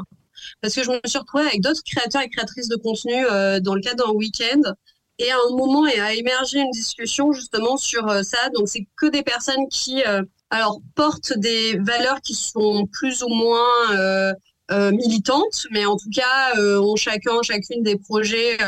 Parce 0.62 0.74
que 0.74 0.82
je 0.82 0.90
me 0.90 1.00
suis 1.04 1.18
retrouvée 1.18 1.44
avec 1.44 1.60
d'autres 1.60 1.82
créateurs 1.84 2.22
et 2.22 2.28
créatrices 2.28 2.68
de 2.68 2.76
contenu 2.76 3.26
euh, 3.30 3.60
dans 3.60 3.74
le 3.74 3.80
cadre 3.80 4.06
d'un 4.06 4.12
week-end. 4.12 4.60
Et 5.18 5.30
à 5.30 5.36
un 5.36 5.54
moment 5.54 5.86
il 5.86 6.00
a 6.00 6.14
émergé 6.14 6.60
une 6.60 6.70
discussion 6.70 7.32
justement 7.32 7.76
sur 7.76 8.08
euh, 8.08 8.22
ça. 8.22 8.48
Donc 8.54 8.68
c'est 8.68 8.86
que 8.96 9.06
des 9.06 9.22
personnes 9.22 9.68
qui 9.70 10.02
alors 10.50 10.80
portent 10.94 11.34
des 11.36 11.78
valeurs 11.78 12.20
qui 12.22 12.34
sont 12.34 12.86
plus 12.86 13.22
ou 13.22 13.28
moins 13.28 14.34
militantes. 14.92 15.66
Mais 15.70 15.84
en 15.86 15.96
tout 15.96 16.10
cas 16.14 16.58
ont 16.58 16.96
chacun 16.96 17.42
chacune 17.42 17.82
des 17.82 17.96
projets 17.96 18.58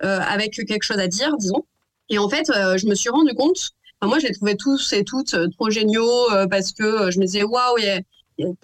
avec 0.00 0.54
quelque 0.66 0.82
chose 0.82 0.98
à 0.98 1.08
dire 1.08 1.36
disons. 1.36 1.64
Et 2.08 2.18
en 2.18 2.28
fait 2.28 2.46
je 2.48 2.86
me 2.86 2.94
suis 2.94 3.10
rendu 3.10 3.34
compte 3.34 3.72
Moi, 4.02 4.18
je 4.18 4.26
les 4.26 4.32
trouvais 4.32 4.56
tous 4.56 4.92
et 4.92 5.04
toutes 5.04 5.34
euh, 5.34 5.48
trop 5.48 5.70
géniaux 5.70 6.30
euh, 6.32 6.46
parce 6.48 6.72
que 6.72 6.82
euh, 6.82 7.10
je 7.12 7.20
me 7.20 7.24
disais, 7.24 7.44
waouh, 7.44 7.78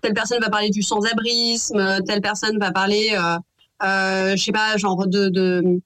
telle 0.03 0.15
personne 0.15 0.41
va 0.41 0.51
parler 0.51 0.71
du 0.71 0.83
sans-abrisme, 0.83 2.01
telle 2.07 2.21
personne 2.21 2.59
va 2.59 2.73
parler, 2.73 3.11
euh, 3.13 3.39
euh, 3.87 4.37
je 4.37 4.43
sais 4.43 4.53
pas, 4.53 4.77
genre 4.77 5.07
de, 5.07 5.29
de 5.29 5.81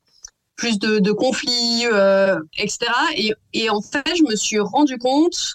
plus 0.57 0.79
de, 0.79 0.99
de 0.99 1.13
conflits, 1.13 1.87
euh, 1.93 2.39
etc. 2.57 2.91
Et, 3.17 3.35
et 3.53 3.69
en 3.69 3.83
fait, 3.83 4.17
je 4.17 4.23
me 4.23 4.37
suis 4.37 4.59
rendu 4.59 4.97
compte 4.97 5.55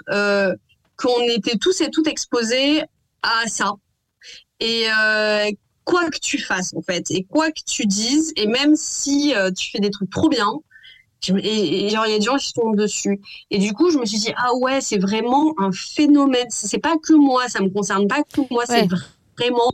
qu'on 0.98 1.22
était 1.24 1.58
tous 1.58 1.82
et 1.82 1.90
toutes 1.90 2.08
exposés 2.08 2.84
à 3.24 3.48
ça. 3.48 3.74
Et 4.60 4.86
quoi 5.86 6.10
que 6.10 6.20
tu 6.20 6.38
fasses, 6.38 6.74
en 6.76 6.82
fait, 6.82 7.10
et 7.12 7.24
quoi 7.24 7.50
que 7.52 7.62
tu 7.66 7.86
dises, 7.86 8.34
et 8.36 8.46
même 8.46 8.76
si 8.76 9.34
tu 9.56 9.72
fais 9.72 9.80
des 9.80 9.90
trucs 9.90 10.10
trop 10.10 10.30
bien, 10.30 10.54
et, 11.30 11.86
et 11.86 11.90
genre, 11.90 12.06
il 12.06 12.12
y 12.12 12.16
a 12.16 12.20
des 12.20 12.26
gens 12.26 12.38
qui 12.38 12.48
se 12.48 12.54
tombent 12.54 12.76
dessus. 12.78 13.20
Et 13.52 13.58
du 13.60 13.74
coup, 13.74 13.90
je 13.92 13.98
me 13.98 14.06
suis 14.06 14.20
dit, 14.20 14.34
ah 14.38 14.54
ouais, 14.56 14.82
c'est 14.82 14.98
vraiment 15.00 15.54
un 15.58 15.72
phénomène. 15.72 16.46
C'est 16.50 16.68
c'est 16.68 16.80
pas 16.80 16.96
que 17.02 17.14
moi, 17.14 17.48
ça 17.50 17.60
me 17.62 17.70
concerne 17.70 18.08
pas 18.08 18.24
que 18.24 18.42
moi, 18.52 18.64
c'est 18.66 18.82
Ouais. 18.84 18.88
vraiment 19.38 19.72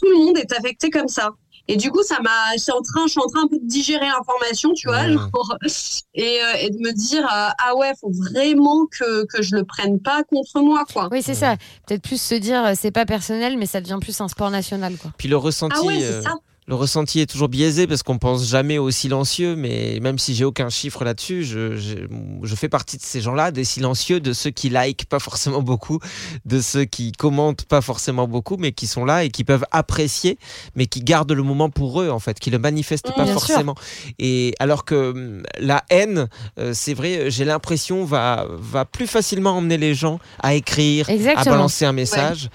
tout 0.00 0.08
le 0.10 0.16
monde 0.18 0.38
est 0.38 0.52
affecté 0.52 0.90
comme 0.90 1.08
ça. 1.08 1.30
Et 1.68 1.76
du 1.76 1.90
coup, 1.90 2.02
ça 2.04 2.20
m'a, 2.22 2.30
je 2.56 2.62
suis 2.62 2.70
en 2.70 2.80
train, 2.80 3.06
je 3.06 3.12
suis 3.12 3.20
en 3.20 3.26
train 3.26 3.42
un 3.42 3.48
peu 3.48 3.58
de 3.58 3.66
digérer 3.66 4.06
l'information, 4.06 4.72
tu 4.72 4.86
vois, 4.88 5.06
Mmh. 5.08 5.12
genre, 5.14 5.56
et, 6.14 6.38
euh, 6.40 6.52
et 6.60 6.70
de 6.70 6.78
me 6.78 6.92
dire, 6.92 7.24
euh, 7.24 7.48
ah 7.58 7.74
ouais, 7.76 7.92
faut 8.00 8.12
vraiment 8.12 8.86
que, 8.86 9.24
que 9.26 9.42
je 9.42 9.56
le 9.56 9.64
prenne 9.64 9.98
pas 9.98 10.22
contre 10.22 10.60
moi, 10.60 10.84
quoi. 10.92 11.08
Oui, 11.10 11.22
c'est 11.22 11.34
ça. 11.34 11.56
Peut-être 11.86 12.02
plus 12.02 12.20
se 12.22 12.36
dire, 12.36 12.64
euh, 12.64 12.72
c'est 12.76 12.92
pas 12.92 13.04
personnel, 13.04 13.56
mais 13.58 13.66
ça 13.66 13.80
devient 13.80 13.98
plus 14.00 14.20
un 14.20 14.28
sport 14.28 14.50
national. 14.50 14.96
Quoi. 14.96 15.10
Puis 15.18 15.28
le 15.28 15.36
ressenti, 15.36 15.76
Ah 15.80 15.84
ouais, 15.84 16.02
euh, 16.04 16.20
c'est 16.22 16.28
ça. 16.28 16.34
Le 16.68 16.74
ressenti 16.74 17.20
est 17.20 17.26
toujours 17.26 17.48
biaisé 17.48 17.86
parce 17.86 18.02
qu'on 18.02 18.18
pense 18.18 18.48
jamais 18.48 18.78
aux 18.78 18.90
silencieux, 18.90 19.54
mais 19.54 19.98
même 20.02 20.18
si 20.18 20.34
j'ai 20.34 20.44
aucun 20.44 20.68
chiffre 20.68 21.04
là-dessus, 21.04 21.44
je, 21.44 21.76
je, 21.76 21.94
je 22.42 22.54
fais 22.56 22.68
partie 22.68 22.96
de 22.96 23.02
ces 23.02 23.20
gens-là, 23.20 23.52
des 23.52 23.62
silencieux, 23.62 24.18
de 24.18 24.32
ceux 24.32 24.50
qui 24.50 24.68
like 24.68 25.06
pas 25.06 25.20
forcément 25.20 25.62
beaucoup, 25.62 26.00
de 26.44 26.60
ceux 26.60 26.84
qui 26.84 27.12
commentent 27.12 27.64
pas 27.66 27.80
forcément 27.80 28.26
beaucoup, 28.26 28.56
mais 28.56 28.72
qui 28.72 28.88
sont 28.88 29.04
là 29.04 29.22
et 29.22 29.30
qui 29.30 29.44
peuvent 29.44 29.64
apprécier, 29.70 30.38
mais 30.74 30.86
qui 30.86 31.00
gardent 31.00 31.32
le 31.32 31.44
moment 31.44 31.70
pour 31.70 32.02
eux 32.02 32.10
en 32.10 32.18
fait, 32.18 32.40
qui 32.40 32.50
le 32.50 32.58
manifestent 32.58 33.12
pas 33.14 33.24
Bien 33.24 33.38
sûr. 33.38 33.46
forcément. 33.46 33.76
Et 34.18 34.52
alors 34.58 34.84
que 34.84 35.12
hum, 35.12 35.42
la 35.60 35.84
haine, 35.88 36.28
euh, 36.58 36.72
c'est 36.74 36.94
vrai, 36.94 37.30
j'ai 37.30 37.44
l'impression 37.44 38.04
va 38.04 38.46
va 38.50 38.84
plus 38.84 39.06
facilement 39.06 39.56
emmener 39.56 39.78
les 39.78 39.94
gens 39.94 40.18
à 40.40 40.54
écrire, 40.54 41.08
à 41.36 41.44
balancer 41.44 41.84
un 41.84 41.92
message, 41.92 42.50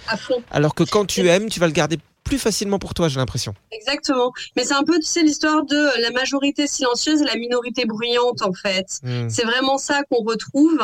alors 0.51 0.75
que 0.75 0.83
quand 0.83 1.05
tu 1.05 1.29
aimes, 1.29 1.47
tu 1.49 1.61
vas 1.61 1.67
le 1.67 1.73
garder 1.73 1.97
plus 2.23 2.39
facilement 2.39 2.79
pour 2.79 2.93
toi, 2.93 3.07
j'ai 3.09 3.19
l'impression. 3.19 3.53
Exactement. 3.71 4.31
Mais 4.55 4.63
c'est 4.63 4.73
un 4.73 4.83
peu, 4.83 4.95
tu 4.99 5.05
sais, 5.05 5.21
l'histoire 5.21 5.65
de 5.65 6.01
la 6.01 6.11
majorité 6.11 6.67
silencieuse 6.67 7.21
et 7.21 7.25
la 7.25 7.35
minorité 7.35 7.85
bruyante, 7.85 8.41
en 8.41 8.53
fait. 8.53 8.99
Hmm. 9.03 9.27
C'est 9.29 9.43
vraiment 9.43 9.77
ça 9.77 10.03
qu'on 10.09 10.23
retrouve. 10.23 10.79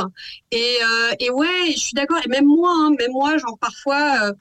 Et, 0.52 0.78
euh, 0.84 1.12
et 1.20 1.30
ouais, 1.30 1.72
je 1.72 1.78
suis 1.80 1.94
d'accord. 1.94 2.18
Et 2.26 2.30
même 2.30 2.46
moi, 2.46 2.72
hein, 2.76 2.92
même 3.00 3.12
moi, 3.12 3.38
genre 3.38 3.58
parfois, 3.60 4.18
euh, 4.30 4.34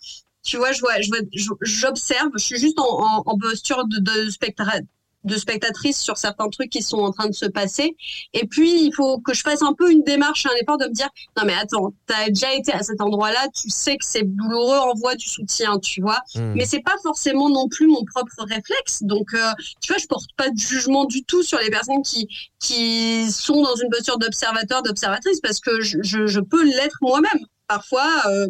tu 0.42 0.56
vois, 0.56 0.72
je 0.72 0.80
vois, 0.80 1.00
je 1.00 1.08
vois, 1.08 1.18
je- 1.34 1.50
j'observe. 1.60 2.30
Je 2.34 2.44
suis 2.44 2.58
juste 2.58 2.78
en, 2.80 2.84
en, 2.88 3.22
en 3.26 3.38
posture 3.38 3.84
de, 3.86 3.98
de, 3.98 4.30
specta- 4.30 4.80
de 5.26 5.36
spectatrice 5.36 6.00
sur 6.00 6.16
certains 6.16 6.48
trucs 6.48 6.70
qui 6.70 6.82
sont 6.82 6.98
en 6.98 7.12
train 7.12 7.28
de 7.28 7.34
se 7.34 7.46
passer. 7.46 7.96
Et 8.32 8.46
puis, 8.46 8.84
il 8.84 8.92
faut 8.94 9.18
que 9.18 9.34
je 9.34 9.42
fasse 9.42 9.62
un 9.62 9.72
peu 9.72 9.90
une 9.90 10.02
démarche, 10.02 10.46
un 10.46 10.56
effort 10.62 10.78
de 10.78 10.86
me 10.86 10.92
dire, 10.92 11.08
non 11.36 11.44
mais 11.44 11.54
attends, 11.54 11.92
t'as 12.06 12.28
déjà 12.28 12.54
été 12.54 12.72
à 12.72 12.82
cet 12.82 13.00
endroit-là, 13.00 13.48
tu 13.54 13.70
sais 13.70 13.96
que 13.96 14.04
c'est 14.04 14.22
douloureux, 14.22 14.78
envoie 14.78 15.14
du 15.14 15.28
soutien, 15.28 15.78
tu 15.78 16.00
vois. 16.00 16.20
Hmm. 16.34 16.52
Mais 16.54 16.64
c'est 16.64 16.82
pas 16.82 16.96
forcément 17.02 17.48
non 17.48 17.68
plus 17.68 17.86
mon 17.86 18.04
propre 18.04 18.44
réflexe. 18.48 19.02
Donc, 19.02 19.34
euh, 19.34 19.52
tu 19.80 19.92
vois, 19.92 20.00
je 20.00 20.06
porte 20.06 20.30
pas 20.36 20.50
de 20.50 20.58
jugement 20.58 21.04
du 21.04 21.24
tout 21.24 21.42
sur 21.42 21.58
les 21.58 21.70
personnes 21.70 22.02
qui 22.02 22.28
qui 22.58 23.30
sont 23.30 23.62
dans 23.62 23.76
une 23.76 23.90
posture 23.90 24.18
d'observateur, 24.18 24.82
d'observatrice, 24.82 25.40
parce 25.40 25.60
que 25.60 25.80
je, 25.80 25.98
je, 26.02 26.26
je 26.26 26.40
peux 26.40 26.64
l'être 26.64 26.98
moi-même. 27.00 27.46
Parfois, 27.68 28.08
euh, 28.26 28.48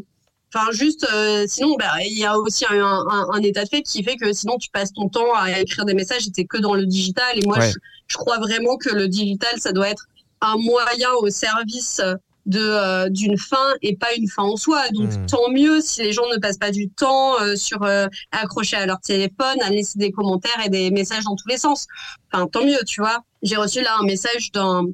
enfin 0.56 0.70
juste, 0.72 1.06
euh, 1.12 1.44
sinon, 1.48 1.76
bah, 1.78 1.92
il 2.04 2.18
y 2.18 2.24
a 2.24 2.38
aussi 2.38 2.64
un, 2.70 2.74
un, 2.82 3.26
un 3.32 3.42
état 3.42 3.64
de 3.64 3.68
fait 3.68 3.82
qui 3.82 4.02
fait 4.02 4.16
que 4.16 4.32
sinon 4.32 4.56
tu 4.58 4.70
passes 4.70 4.92
ton 4.92 5.08
temps 5.08 5.34
à 5.34 5.60
écrire 5.60 5.84
des 5.84 5.94
messages 5.94 6.26
et 6.26 6.30
t'es 6.32 6.44
que 6.46 6.56
dans 6.58 6.74
le 6.74 6.86
digital. 6.86 7.38
Et 7.38 7.42
moi, 7.44 7.58
Ouais. 7.58 7.70
je, 7.70 7.78
je 8.08 8.16
crois 8.16 8.38
vraiment 8.38 8.76
que 8.76 8.88
le 8.90 9.08
digital, 9.08 9.50
ça 9.58 9.72
doit 9.72 9.88
être 9.90 10.06
un 10.40 10.56
moyen 10.56 11.10
au 11.20 11.28
service 11.30 12.00
de 12.46 12.60
euh, 12.60 13.08
d'une 13.08 13.36
fin 13.36 13.74
et 13.82 13.96
pas 13.96 14.14
une 14.16 14.28
fin 14.28 14.44
en 14.44 14.56
soi. 14.56 14.88
Donc 14.90 15.10
Mm. 15.12 15.26
tant 15.26 15.50
mieux 15.50 15.80
si 15.80 16.02
les 16.04 16.12
gens 16.12 16.28
ne 16.32 16.38
passent 16.38 16.58
pas 16.58 16.70
du 16.70 16.88
temps 16.88 17.40
euh, 17.40 17.56
sur 17.56 17.82
euh, 17.82 18.06
accrochés 18.30 18.76
à 18.76 18.86
leur 18.86 19.00
téléphone, 19.00 19.60
à 19.62 19.70
laisser 19.70 19.98
des 19.98 20.12
commentaires 20.12 20.60
et 20.64 20.68
des 20.68 20.92
messages 20.92 21.24
dans 21.24 21.34
tous 21.34 21.48
les 21.48 21.58
sens. 21.58 21.86
Enfin 22.32 22.46
tant 22.46 22.64
mieux, 22.64 22.78
tu 22.86 23.00
vois. 23.00 23.18
J'ai 23.42 23.56
reçu 23.56 23.80
là 23.82 23.96
un 24.00 24.04
message 24.04 24.52
d'un 24.52 24.84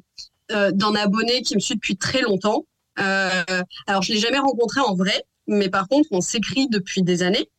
d'un 0.49 0.93
abonné 0.95 1.41
qui 1.41 1.55
me 1.55 1.59
suit 1.59 1.75
depuis 1.75 1.95
très 1.95 2.21
longtemps. 2.21 2.65
Alors 2.97 4.01
je 4.01 4.13
l'ai 4.13 4.19
jamais 4.19 4.39
rencontré 4.39 4.81
en 4.81 4.93
vrai, 4.95 5.23
mais 5.47 5.69
par 5.69 5.87
contre 5.87 6.07
on 6.11 6.21
s'écrit 6.21 6.67
depuis 6.69 7.03
des 7.03 7.23
années. 7.23 7.49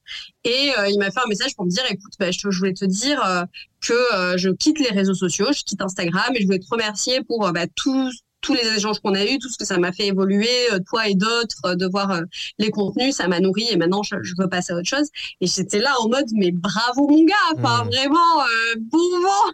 Et 0.45 0.71
euh, 0.79 0.89
il 0.89 0.99
m'a 0.99 1.11
fait 1.11 1.21
un 1.25 1.29
message 1.29 1.55
pour 1.57 1.65
me 1.65 1.71
dire, 1.71 1.83
écoute, 1.89 2.13
bah, 2.19 2.31
je, 2.31 2.51
je 2.51 2.59
voulais 2.59 2.75
te 2.75 2.85
dire 2.85 3.25
euh, 3.27 3.45
que 3.81 4.15
euh, 4.15 4.37
je 4.37 4.51
quitte 4.51 4.79
les 4.79 4.91
réseaux 4.91 5.15
sociaux, 5.15 5.47
je 5.57 5.63
quitte 5.63 5.81
Instagram 5.81 6.33
et 6.35 6.41
je 6.41 6.45
voulais 6.47 6.59
te 6.59 6.69
remercier 6.71 7.23
pour 7.25 7.47
euh, 7.47 7.53
bah, 7.53 7.67
tous 7.75 8.13
tous 8.43 8.53
les 8.53 8.77
échanges 8.77 9.01
qu'on 9.01 9.15
a 9.15 9.25
eus, 9.25 9.39
tout 9.39 9.49
ce 9.49 9.57
que 9.57 9.65
ça 9.65 9.79
m'a 9.79 9.91
fait 9.91 10.09
évoluer, 10.09 10.47
euh, 10.71 10.79
toi 10.87 11.09
et 11.09 11.15
d'autres, 11.15 11.65
euh, 11.65 11.75
de 11.77 11.87
voir 11.87 12.11
euh, 12.11 12.21
les 12.59 12.71
contenus, 12.71 13.15
ça 13.17 13.27
m'a 13.27 13.41
nourri 13.41 13.67
et 13.71 13.77
maintenant 13.79 14.03
je, 14.03 14.17
je 14.23 14.35
veux 14.39 14.49
passer 14.51 14.75
à 14.75 14.77
autre 14.77 14.87
chose. 14.89 15.09
Et 15.41 15.47
j'étais 15.47 15.79
là 15.79 15.95
en 16.01 16.11
mode, 16.11 16.27
mais 16.35 16.51
bravo 16.53 17.09
mon 17.09 17.25
gars, 17.25 17.35
enfin 17.57 17.85
Mm. 17.85 17.89
vraiment, 17.89 18.41
euh, 18.43 18.75
bon 18.81 19.21
vent 19.23 19.53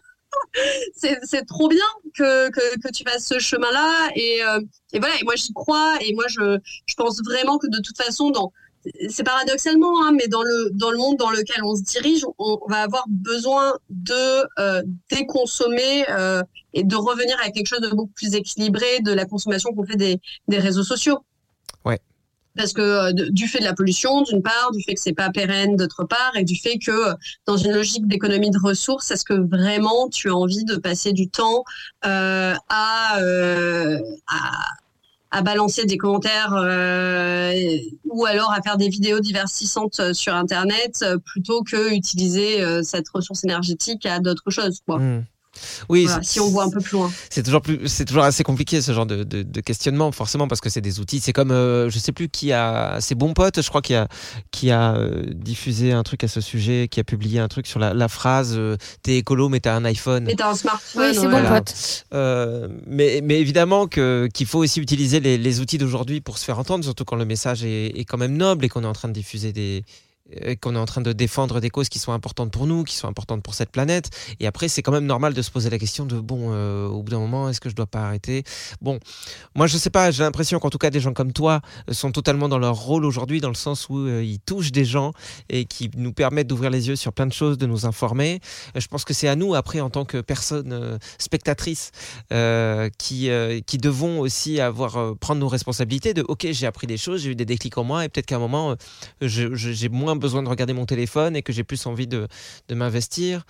c'est 0.92 1.46
trop 1.46 1.68
bien 1.68 1.84
que, 2.16 2.50
tu 2.92 3.04
fasses 3.04 3.26
ce 3.26 3.38
chemin-là. 3.38 4.10
Et, 4.14 4.42
euh, 4.42 4.60
voilà, 4.98 5.14
moi 5.24 5.34
j'y 5.36 5.52
crois. 5.52 5.96
Et 6.00 6.14
moi 6.14 6.24
je, 6.28 6.58
pense 6.96 7.20
vraiment 7.24 7.58
que 7.58 7.66
de 7.68 7.80
toute 7.80 7.96
façon, 7.96 8.32
c'est 9.08 9.24
paradoxalement, 9.24 10.04
hein, 10.04 10.12
mais 10.12 10.28
dans 10.28 10.42
le, 10.42 10.70
dans 10.72 10.90
le 10.90 10.98
monde 10.98 11.16
dans 11.16 11.30
lequel 11.30 11.62
on 11.64 11.76
se 11.76 11.82
dirige, 11.82 12.24
on, 12.38 12.58
on 12.62 12.68
va 12.68 12.82
avoir 12.82 13.04
besoin 13.08 13.74
de 13.90 14.46
euh, 14.58 14.82
déconsommer 15.10 16.08
euh, 16.10 16.42
et 16.72 16.84
de 16.84 16.96
revenir 16.96 17.36
à 17.42 17.50
quelque 17.50 17.66
chose 17.66 17.80
de 17.80 17.90
beaucoup 17.90 18.12
plus 18.14 18.34
équilibré 18.34 19.00
de 19.00 19.12
la 19.12 19.26
consommation 19.26 19.72
qu'on 19.74 19.84
fait 19.84 19.96
des, 19.96 20.20
des 20.48 20.58
réseaux 20.58 20.84
sociaux. 20.84 21.18
Ouais. 21.84 22.00
Parce 22.56 22.72
que 22.72 22.80
euh, 22.80 23.12
du 23.30 23.46
fait 23.46 23.60
de 23.60 23.64
la 23.64 23.74
pollution, 23.74 24.22
d'une 24.22 24.42
part, 24.42 24.70
du 24.72 24.82
fait 24.82 24.94
que 24.94 25.00
c'est 25.00 25.12
pas 25.12 25.30
pérenne, 25.30 25.76
d'autre 25.76 26.04
part, 26.04 26.32
et 26.36 26.44
du 26.44 26.56
fait 26.56 26.78
que 26.78 26.90
euh, 26.90 27.14
dans 27.46 27.56
une 27.56 27.72
logique 27.72 28.06
d'économie 28.08 28.50
de 28.50 28.58
ressources, 28.58 29.10
est-ce 29.10 29.24
que 29.24 29.34
vraiment 29.34 30.08
tu 30.08 30.28
as 30.30 30.34
envie 30.34 30.64
de 30.64 30.76
passer 30.76 31.12
du 31.12 31.28
temps 31.28 31.64
euh, 32.04 32.54
à, 32.68 33.18
à 35.30 35.42
balancer 35.42 35.84
des 35.84 35.96
commentaires 35.96 36.52
ou 38.04 38.24
alors 38.24 38.52
à 38.52 38.60
faire 38.62 38.76
des 38.76 38.88
vidéos 38.88 39.20
divertissantes 39.20 40.12
sur 40.12 40.34
internet 40.34 41.04
plutôt 41.24 41.62
que 41.62 41.94
utiliser 41.94 42.82
cette 42.82 43.08
ressource 43.10 43.44
énergétique 43.44 44.06
à 44.06 44.18
d'autres 44.18 44.50
choses 44.50 44.80
quoi. 44.84 44.98
Hmm. 44.98 45.24
Oui, 45.88 46.04
Voilà, 46.06 46.22
si 46.22 46.40
on 46.40 46.48
voit 46.48 46.64
un 46.64 46.70
peu 46.70 46.80
plus 46.80 46.92
loin. 46.96 47.10
c'est 47.30 47.42
toujours 47.42 47.60
plus, 47.62 47.86
c'est 47.88 48.04
toujours 48.04 48.24
assez 48.24 48.42
compliqué 48.42 48.80
ce 48.82 48.92
genre 48.92 49.06
de, 49.06 49.24
de- 49.24 49.42
de 49.42 49.60
questionnement, 49.60 50.10
forcément, 50.12 50.48
parce 50.48 50.60
que 50.60 50.68
c'est 50.70 50.80
des 50.80 51.00
outils. 51.00 51.20
C'est 51.20 51.32
comme, 51.32 51.50
euh, 51.50 51.88
je 51.90 51.98
sais 51.98 52.12
plus 52.12 52.28
qui 52.28 52.52
a, 52.52 52.98
c'est 53.00 53.14
Bon 53.14 53.32
Pote, 53.34 53.60
je 53.62 53.68
crois, 53.68 53.82
qui 53.82 53.94
a, 53.94 54.08
qui 54.50 54.70
a 54.70 54.94
euh, 54.94 55.22
diffusé 55.34 55.92
un 55.92 56.02
truc 56.02 56.24
à 56.24 56.28
ce 56.28 56.40
sujet, 56.40 56.88
qui 56.90 57.00
a 57.00 57.04
publié 57.04 57.40
un 57.40 57.48
truc 57.48 57.66
sur 57.66 57.78
la, 57.78 57.94
la 57.94 58.08
phrase 58.08 58.54
euh, 58.56 58.76
"T'es 59.02 59.16
écolo, 59.18 59.48
mais 59.48 59.60
t'as 59.60 59.74
un 59.74 59.84
iPhone". 59.84 60.28
Et 60.28 60.36
t'as 60.36 60.50
un 60.50 60.54
smartphone. 60.54 61.02
Oui, 61.02 61.08
c'est 61.14 61.20
ouais. 61.20 61.24
bon, 61.26 61.30
Voilà. 61.30 61.60
pote. 61.60 62.04
Euh, 62.14 62.68
mais, 62.86 63.20
mais 63.22 63.40
évidemment 63.40 63.86
que, 63.86 64.28
qu'il 64.32 64.46
faut 64.46 64.58
aussi 64.60 64.80
utiliser 64.80 65.20
les, 65.20 65.38
les 65.38 65.60
outils 65.60 65.78
d'aujourd'hui 65.78 66.20
pour 66.20 66.38
se 66.38 66.44
faire 66.44 66.58
entendre, 66.58 66.84
surtout 66.84 67.04
quand 67.04 67.16
le 67.16 67.24
message 67.24 67.64
est, 67.64 67.98
est 67.98 68.04
quand 68.04 68.18
même 68.18 68.36
noble 68.36 68.64
et 68.64 68.68
qu'on 68.68 68.82
est 68.84 68.86
en 68.86 68.92
train 68.92 69.08
de 69.08 69.12
diffuser 69.14 69.52
des 69.52 69.84
qu'on 70.60 70.76
est 70.76 70.78
en 70.78 70.86
train 70.86 71.00
de 71.00 71.12
défendre 71.12 71.60
des 71.60 71.70
causes 71.70 71.88
qui 71.88 71.98
sont 71.98 72.12
importantes 72.12 72.52
pour 72.52 72.66
nous, 72.66 72.84
qui 72.84 72.94
sont 72.94 73.08
importantes 73.08 73.42
pour 73.42 73.54
cette 73.54 73.70
planète. 73.70 74.10
Et 74.40 74.46
après, 74.46 74.68
c'est 74.68 74.82
quand 74.82 74.92
même 74.92 75.06
normal 75.06 75.34
de 75.34 75.42
se 75.42 75.50
poser 75.50 75.70
la 75.70 75.78
question 75.78 76.06
de 76.06 76.18
bon, 76.18 76.50
euh, 76.52 76.86
au 76.86 77.02
bout 77.02 77.10
d'un 77.10 77.18
moment, 77.18 77.48
est-ce 77.48 77.60
que 77.60 77.68
je 77.68 77.74
dois 77.74 77.86
pas 77.86 78.00
arrêter? 78.00 78.44
Bon, 78.80 78.98
moi 79.54 79.66
je 79.66 79.76
sais 79.76 79.90
pas, 79.90 80.10
j'ai 80.10 80.22
l'impression 80.22 80.58
qu'en 80.58 80.70
tout 80.70 80.78
cas 80.78 80.90
des 80.90 81.00
gens 81.00 81.12
comme 81.12 81.32
toi 81.32 81.60
euh, 81.88 81.92
sont 81.92 82.12
totalement 82.12 82.48
dans 82.48 82.58
leur 82.58 82.76
rôle 82.76 83.04
aujourd'hui, 83.04 83.40
dans 83.40 83.48
le 83.48 83.54
sens 83.54 83.88
où 83.88 83.98
euh, 83.98 84.22
ils 84.22 84.40
touchent 84.40 84.72
des 84.72 84.84
gens 84.84 85.12
et 85.48 85.64
qui 85.64 85.90
nous 85.96 86.12
permettent 86.12 86.46
d'ouvrir 86.46 86.70
les 86.70 86.88
yeux 86.88 86.96
sur 86.96 87.12
plein 87.12 87.26
de 87.26 87.32
choses, 87.32 87.58
de 87.58 87.66
nous 87.66 87.86
informer. 87.86 88.40
Je 88.74 88.86
pense 88.86 89.04
que 89.04 89.14
c'est 89.14 89.28
à 89.28 89.36
nous 89.36 89.54
après, 89.54 89.80
en 89.80 89.90
tant 89.90 90.04
que 90.04 90.20
personnes 90.20 90.98
spectatrices, 91.18 91.90
qui, 92.98 93.30
qui 93.66 93.78
devons 93.78 94.20
aussi 94.20 94.60
avoir 94.60 95.16
prendre 95.16 95.40
nos 95.40 95.48
responsabilités 95.48 96.14
de 96.14 96.24
ok 96.26 96.48
j'ai 96.50 96.66
appris 96.66 96.86
des 96.86 96.96
choses 96.96 97.22
j'ai 97.22 97.30
eu 97.30 97.34
des 97.34 97.44
déclics 97.44 97.76
en 97.78 97.84
moi 97.84 98.04
et 98.04 98.08
peut-être 98.08 98.26
qu'à 98.26 98.36
un 98.36 98.40
moment 98.40 98.76
j'ai 99.20 99.88
moins 99.88 100.16
besoin 100.20 100.42
de 100.44 100.48
regarder 100.48 100.72
mon 100.72 100.86
téléphone 100.86 101.34
et 101.34 101.42
que 101.42 101.52
j'ai 101.52 101.64
plus 101.64 101.84
envie 101.86 102.06
de, 102.06 102.28
de 102.68 102.74
m'investir 102.74 103.44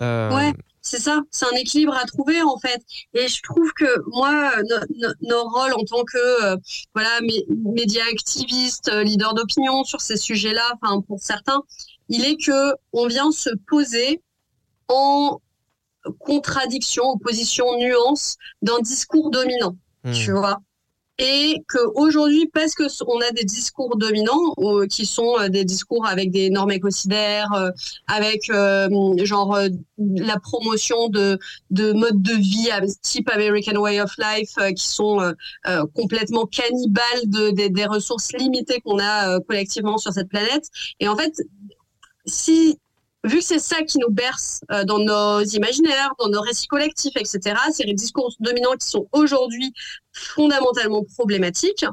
Euh, 0.00 0.34
Ouais. 0.34 0.52
C'est 0.86 1.00
ça, 1.00 1.22
c'est 1.30 1.46
un 1.46 1.56
équilibre 1.56 1.94
à 1.94 2.04
trouver 2.04 2.42
en 2.42 2.58
fait. 2.58 2.82
Et 3.14 3.26
je 3.26 3.40
trouve 3.42 3.72
que 3.72 3.86
moi, 4.10 4.52
no- 4.68 4.86
no- 4.98 5.14
nos 5.22 5.48
rôles 5.48 5.72
en 5.72 5.84
tant 5.84 6.04
que 6.04 6.44
euh, 6.44 6.56
voilà 6.94 7.20
mé- 7.22 7.46
médias 7.48 8.04
activistes, 8.12 8.88
euh, 8.88 9.02
leaders 9.02 9.32
d'opinion 9.32 9.84
sur 9.84 10.02
ces 10.02 10.18
sujets-là, 10.18 10.66
enfin 10.74 11.00
pour 11.00 11.20
certains, 11.20 11.62
il 12.10 12.22
est 12.26 12.36
que 12.36 12.74
on 12.92 13.06
vient 13.06 13.30
se 13.32 13.48
poser 13.66 14.20
en 14.88 15.40
contradiction, 16.18 17.04
opposition, 17.12 17.64
nuance 17.78 18.36
d'un 18.62 18.78
discours 18.80 19.30
dominant. 19.30 19.76
hmm. 20.04 20.12
tu 20.12 20.32
vois. 20.32 20.58
Et 21.18 21.62
que 21.68 21.78
aujourd'hui 21.94 22.50
parce 22.52 22.74
que 22.74 22.84
on 23.06 23.20
a 23.20 23.30
des 23.30 23.44
discours 23.44 23.96
dominants 23.96 24.54
euh, 24.58 24.86
qui 24.86 25.06
sont 25.06 25.38
euh, 25.38 25.48
des 25.48 25.64
discours 25.64 26.06
avec 26.06 26.32
des 26.32 26.50
normes 26.50 26.72
écocidaires 26.72 27.52
euh, 27.52 27.70
avec 28.08 28.50
genre 29.24 29.58
la 29.98 30.38
promotion 30.40 31.08
de 31.08 31.38
de 31.70 31.92
modes 31.92 32.20
de 32.20 32.32
vie 32.32 32.68
type 33.02 33.28
American 33.30 33.80
Way 33.80 34.00
of 34.00 34.12
Life 34.18 34.54
qui 34.74 34.88
sont 34.88 35.34
complètement 35.94 36.46
cannibales 36.46 37.02
de, 37.26 37.50
des 37.68 37.86
ressources 37.86 38.32
limitées 38.32 38.80
qu'on 38.80 38.98
a 38.98 39.38
collectivement 39.40 39.98
sur 39.98 40.12
cette 40.12 40.28
planète. 40.28 40.68
Et 41.00 41.08
en 41.08 41.16
fait 41.16 41.32
si 42.26 42.78
vu 43.24 43.38
que 43.38 43.44
c'est 43.44 43.58
ça 43.58 43.82
qui 43.82 43.98
nous 43.98 44.10
berce 44.10 44.60
euh, 44.70 44.84
dans 44.84 44.98
nos 44.98 45.42
imaginaires, 45.42 46.12
dans 46.18 46.28
nos 46.28 46.40
récits 46.40 46.68
collectifs, 46.68 47.16
etc., 47.16 47.56
c'est 47.72 47.84
les 47.84 47.94
discours 47.94 48.32
dominants 48.40 48.76
qui 48.78 48.86
sont 48.86 49.08
aujourd'hui 49.12 49.72
fondamentalement 50.12 51.04
problématiques, 51.14 51.84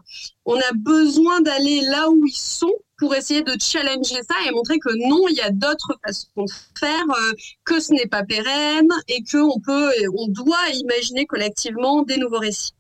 on 0.46 0.58
a 0.58 0.72
besoin 0.76 1.42
d'aller 1.42 1.82
là 1.82 2.10
où 2.10 2.26
ils 2.26 2.34
sont 2.34 2.74
pour 2.98 3.16
essayer 3.16 3.42
de 3.42 3.56
challenger 3.60 4.22
ça 4.30 4.36
et 4.48 4.52
montrer 4.52 4.78
que 4.78 4.90
non, 5.10 5.28
il 5.28 5.36
y 5.36 5.42
a 5.42 5.50
d'autres 5.50 5.98
façons 6.06 6.28
de 6.38 6.52
faire, 6.78 7.06
euh, 7.10 7.34
que 7.66 7.80
ce 7.80 7.94
n'est 7.94 8.06
pas 8.06 8.24
pérenne 8.24 8.90
et 9.08 9.24
que 9.24 9.38
on 9.38 9.60
peut, 9.60 9.92
on 10.16 10.28
doit 10.28 10.70
imaginer 10.74 11.26
collectivement 11.26 12.04
des 12.04 12.18
nouveaux 12.18 12.40
récits. 12.40 12.74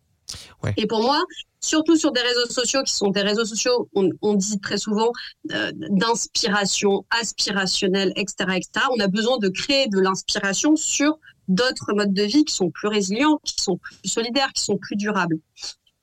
Ouais. 0.64 0.74
Et 0.78 0.86
pour 0.86 1.02
moi, 1.02 1.24
surtout 1.62 1.95
sur 1.95 2.12
des 2.12 2.22
réseaux 2.22 2.49
sociaux 2.49 2.84
qui 2.84 2.93
sont 2.93 3.09
des 3.09 3.22
réseaux 3.22 3.45
sociaux, 3.45 3.89
on, 3.93 4.34
dit 4.34 4.59
très 4.59 4.78
souvent, 4.78 5.12
euh, 5.51 5.72
d'inspiration, 5.74 7.05
aspirationnelle, 7.09 8.14
etc., 8.16 8.57
etc. 8.57 8.88
On 8.95 8.99
a 8.99 9.07
besoin 9.07 9.38
de 9.38 9.49
créer 9.49 9.88
de 9.88 9.99
l'inspiration 9.99 10.76
sur 10.76 11.18
d'autres 11.47 11.93
modes 11.93 12.14
de 12.14 12.24
vie 12.24 12.45
qui 12.45 12.53
sont 12.53 12.70
plus 12.70 12.88
résilients, 12.88 13.39
qui 13.43 13.55
sont 13.62 13.78
plus 13.78 14.09
solidaires, 14.09 14.51
qui 14.53 14.64
sont 14.64 14.78
plus 14.78 14.95
durables. 14.95 15.38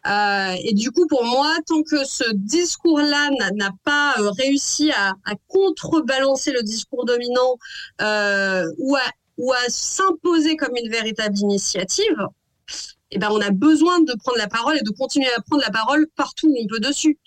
Euh, 0.07 0.55
et 0.63 0.75
du 0.75 0.91
coup, 0.91 1.07
pour 1.07 1.25
moi, 1.25 1.53
tant 1.67 1.83
que 1.83 2.05
ce 2.05 2.25
discours-là 2.35 3.31
n'a 3.55 3.71
pas 3.85 4.15
euh, 4.19 4.31
réussi 4.31 4.91
à, 4.93 5.15
contrebalancer 5.49 6.53
le 6.53 6.63
discours 6.63 7.05
dominant 7.05 7.59
euh, 8.01 8.65
ou 8.79 8.97
à 8.97 9.69
s'imposer 9.69 10.57
comme 10.57 10.77
une 10.77 10.91
véritable 10.91 11.37
initiative, 11.39 12.27
eh 13.11 13.19
ben, 13.19 13.29
on 13.31 13.41
a 13.41 13.51
besoin 13.51 14.01
de 14.01 14.13
prendre 14.19 14.39
la 14.39 14.49
parole 14.49 14.77
et 14.77 14.83
de 14.83 14.91
continuer 14.91 15.29
à 15.37 15.41
prendre 15.41 15.63
la 15.63 15.71
parole 15.71 16.07
partout 16.17 16.49
où 16.49 16.57
on 16.63 16.67
peut 16.67 16.81
dessus. 16.81 17.19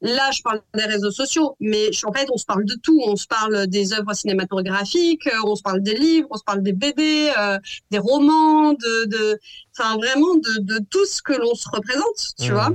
Là, 0.00 0.30
je 0.30 0.42
parle 0.42 0.62
des 0.74 0.84
réseaux 0.84 1.10
sociaux, 1.10 1.56
mais 1.58 1.90
en 2.04 2.12
fait, 2.12 2.28
on 2.32 2.36
se 2.36 2.44
parle 2.44 2.64
de 2.64 2.74
tout. 2.74 3.00
On 3.04 3.16
se 3.16 3.26
parle 3.26 3.66
des 3.66 3.92
œuvres 3.92 4.14
cinématographiques, 4.14 5.26
euh, 5.26 5.40
on 5.44 5.56
se 5.56 5.62
parle 5.62 5.82
des 5.82 5.94
livres, 5.94 6.28
on 6.30 6.36
se 6.36 6.44
parle 6.44 6.62
des 6.62 6.72
BD, 6.72 7.32
euh, 7.36 7.58
des 7.90 7.98
romans, 7.98 8.74
de, 8.74 9.06
de, 9.06 9.38
enfin 9.76 9.96
vraiment 9.96 10.36
de, 10.36 10.60
de 10.60 10.80
tout 10.88 11.04
ce 11.04 11.20
que 11.20 11.32
l'on 11.32 11.54
se 11.54 11.68
représente, 11.68 12.34
tu 12.38 12.50
mmh. 12.50 12.54
vois. 12.54 12.70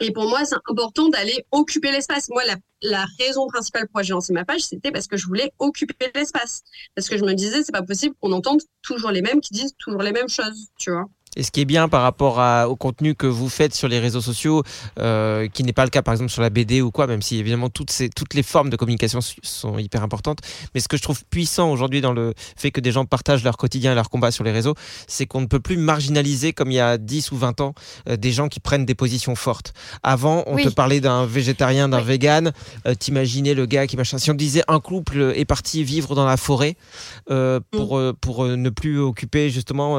Et 0.00 0.10
pour 0.10 0.26
moi, 0.26 0.44
c'est 0.46 0.54
important 0.54 1.10
d'aller 1.10 1.44
occuper 1.50 1.92
l'espace. 1.92 2.30
Moi, 2.30 2.44
la, 2.46 2.56
la, 2.80 3.04
raison 3.18 3.46
principale 3.46 3.86
pour 3.88 4.02
j'ai 4.02 4.14
lancé 4.14 4.32
ma 4.32 4.46
page, 4.46 4.62
c'était 4.62 4.90
parce 4.90 5.06
que 5.06 5.18
je 5.18 5.26
voulais 5.26 5.52
occuper 5.58 6.10
l'espace. 6.14 6.62
Parce 6.94 7.10
que 7.10 7.18
je 7.18 7.24
me 7.24 7.34
disais, 7.34 7.62
c'est 7.62 7.72
pas 7.72 7.82
possible 7.82 8.14
qu'on 8.20 8.32
entende 8.32 8.62
toujours 8.80 9.10
les 9.10 9.20
mêmes 9.20 9.42
qui 9.42 9.52
disent 9.52 9.74
toujours 9.78 10.00
les 10.00 10.12
mêmes 10.12 10.30
choses, 10.30 10.68
tu 10.78 10.90
vois. 10.90 11.04
Et 11.36 11.42
ce 11.42 11.50
qui 11.50 11.60
est 11.60 11.66
bien 11.66 11.88
par 11.88 12.02
rapport 12.02 12.40
au 12.68 12.76
contenu 12.76 13.14
que 13.14 13.26
vous 13.26 13.48
faites 13.48 13.74
sur 13.74 13.88
les 13.88 13.98
réseaux 13.98 14.20
sociaux, 14.20 14.62
euh, 14.98 15.48
qui 15.48 15.64
n'est 15.64 15.72
pas 15.72 15.84
le 15.84 15.90
cas 15.90 16.02
par 16.02 16.12
exemple 16.14 16.30
sur 16.30 16.42
la 16.42 16.50
BD 16.50 16.80
ou 16.80 16.90
quoi, 16.90 17.06
même 17.06 17.22
si 17.22 17.38
évidemment 17.38 17.68
toutes, 17.68 17.90
ces, 17.90 18.08
toutes 18.08 18.34
les 18.34 18.42
formes 18.42 18.70
de 18.70 18.76
communication 18.76 19.20
sont 19.42 19.78
hyper 19.78 20.02
importantes. 20.02 20.38
Mais 20.74 20.80
ce 20.80 20.88
que 20.88 20.96
je 20.96 21.02
trouve 21.02 21.24
puissant 21.26 21.70
aujourd'hui 21.70 22.00
dans 22.00 22.12
le 22.12 22.32
fait 22.56 22.70
que 22.70 22.80
des 22.80 22.92
gens 22.92 23.04
partagent 23.04 23.44
leur 23.44 23.56
quotidien 23.56 23.92
et 23.92 23.94
leur 23.94 24.08
combat 24.08 24.30
sur 24.30 24.44
les 24.44 24.52
réseaux, 24.52 24.74
c'est 25.06 25.26
qu'on 25.26 25.42
ne 25.42 25.46
peut 25.46 25.60
plus 25.60 25.76
marginaliser 25.76 26.52
comme 26.52 26.70
il 26.70 26.76
y 26.76 26.80
a 26.80 26.98
10 26.98 27.32
ou 27.32 27.36
20 27.36 27.60
ans 27.60 27.74
euh, 28.08 28.16
des 28.16 28.32
gens 28.32 28.48
qui 28.48 28.60
prennent 28.60 28.86
des 28.86 28.94
positions 28.94 29.34
fortes. 29.34 29.74
Avant, 30.02 30.42
on 30.46 30.56
te 30.56 30.68
parlait 30.68 31.00
d'un 31.00 31.26
végétarien, 31.26 31.88
d'un 31.88 32.00
vegan, 32.00 32.52
euh, 32.86 32.94
t'imaginais 32.94 33.54
le 33.54 33.66
gars 33.66 33.86
qui 33.86 33.96
machin. 33.96 34.18
Si 34.18 34.30
on 34.30 34.34
disait 34.34 34.62
un 34.68 34.80
couple 34.80 35.32
est 35.36 35.44
parti 35.44 35.84
vivre 35.84 36.14
dans 36.14 36.24
la 36.24 36.36
forêt 36.36 36.76
euh, 37.30 37.60
pour, 37.70 37.98
mm. 37.98 38.14
pour 38.14 38.46
ne 38.46 38.70
plus 38.70 38.98
occuper 39.00 39.50
justement 39.50 39.98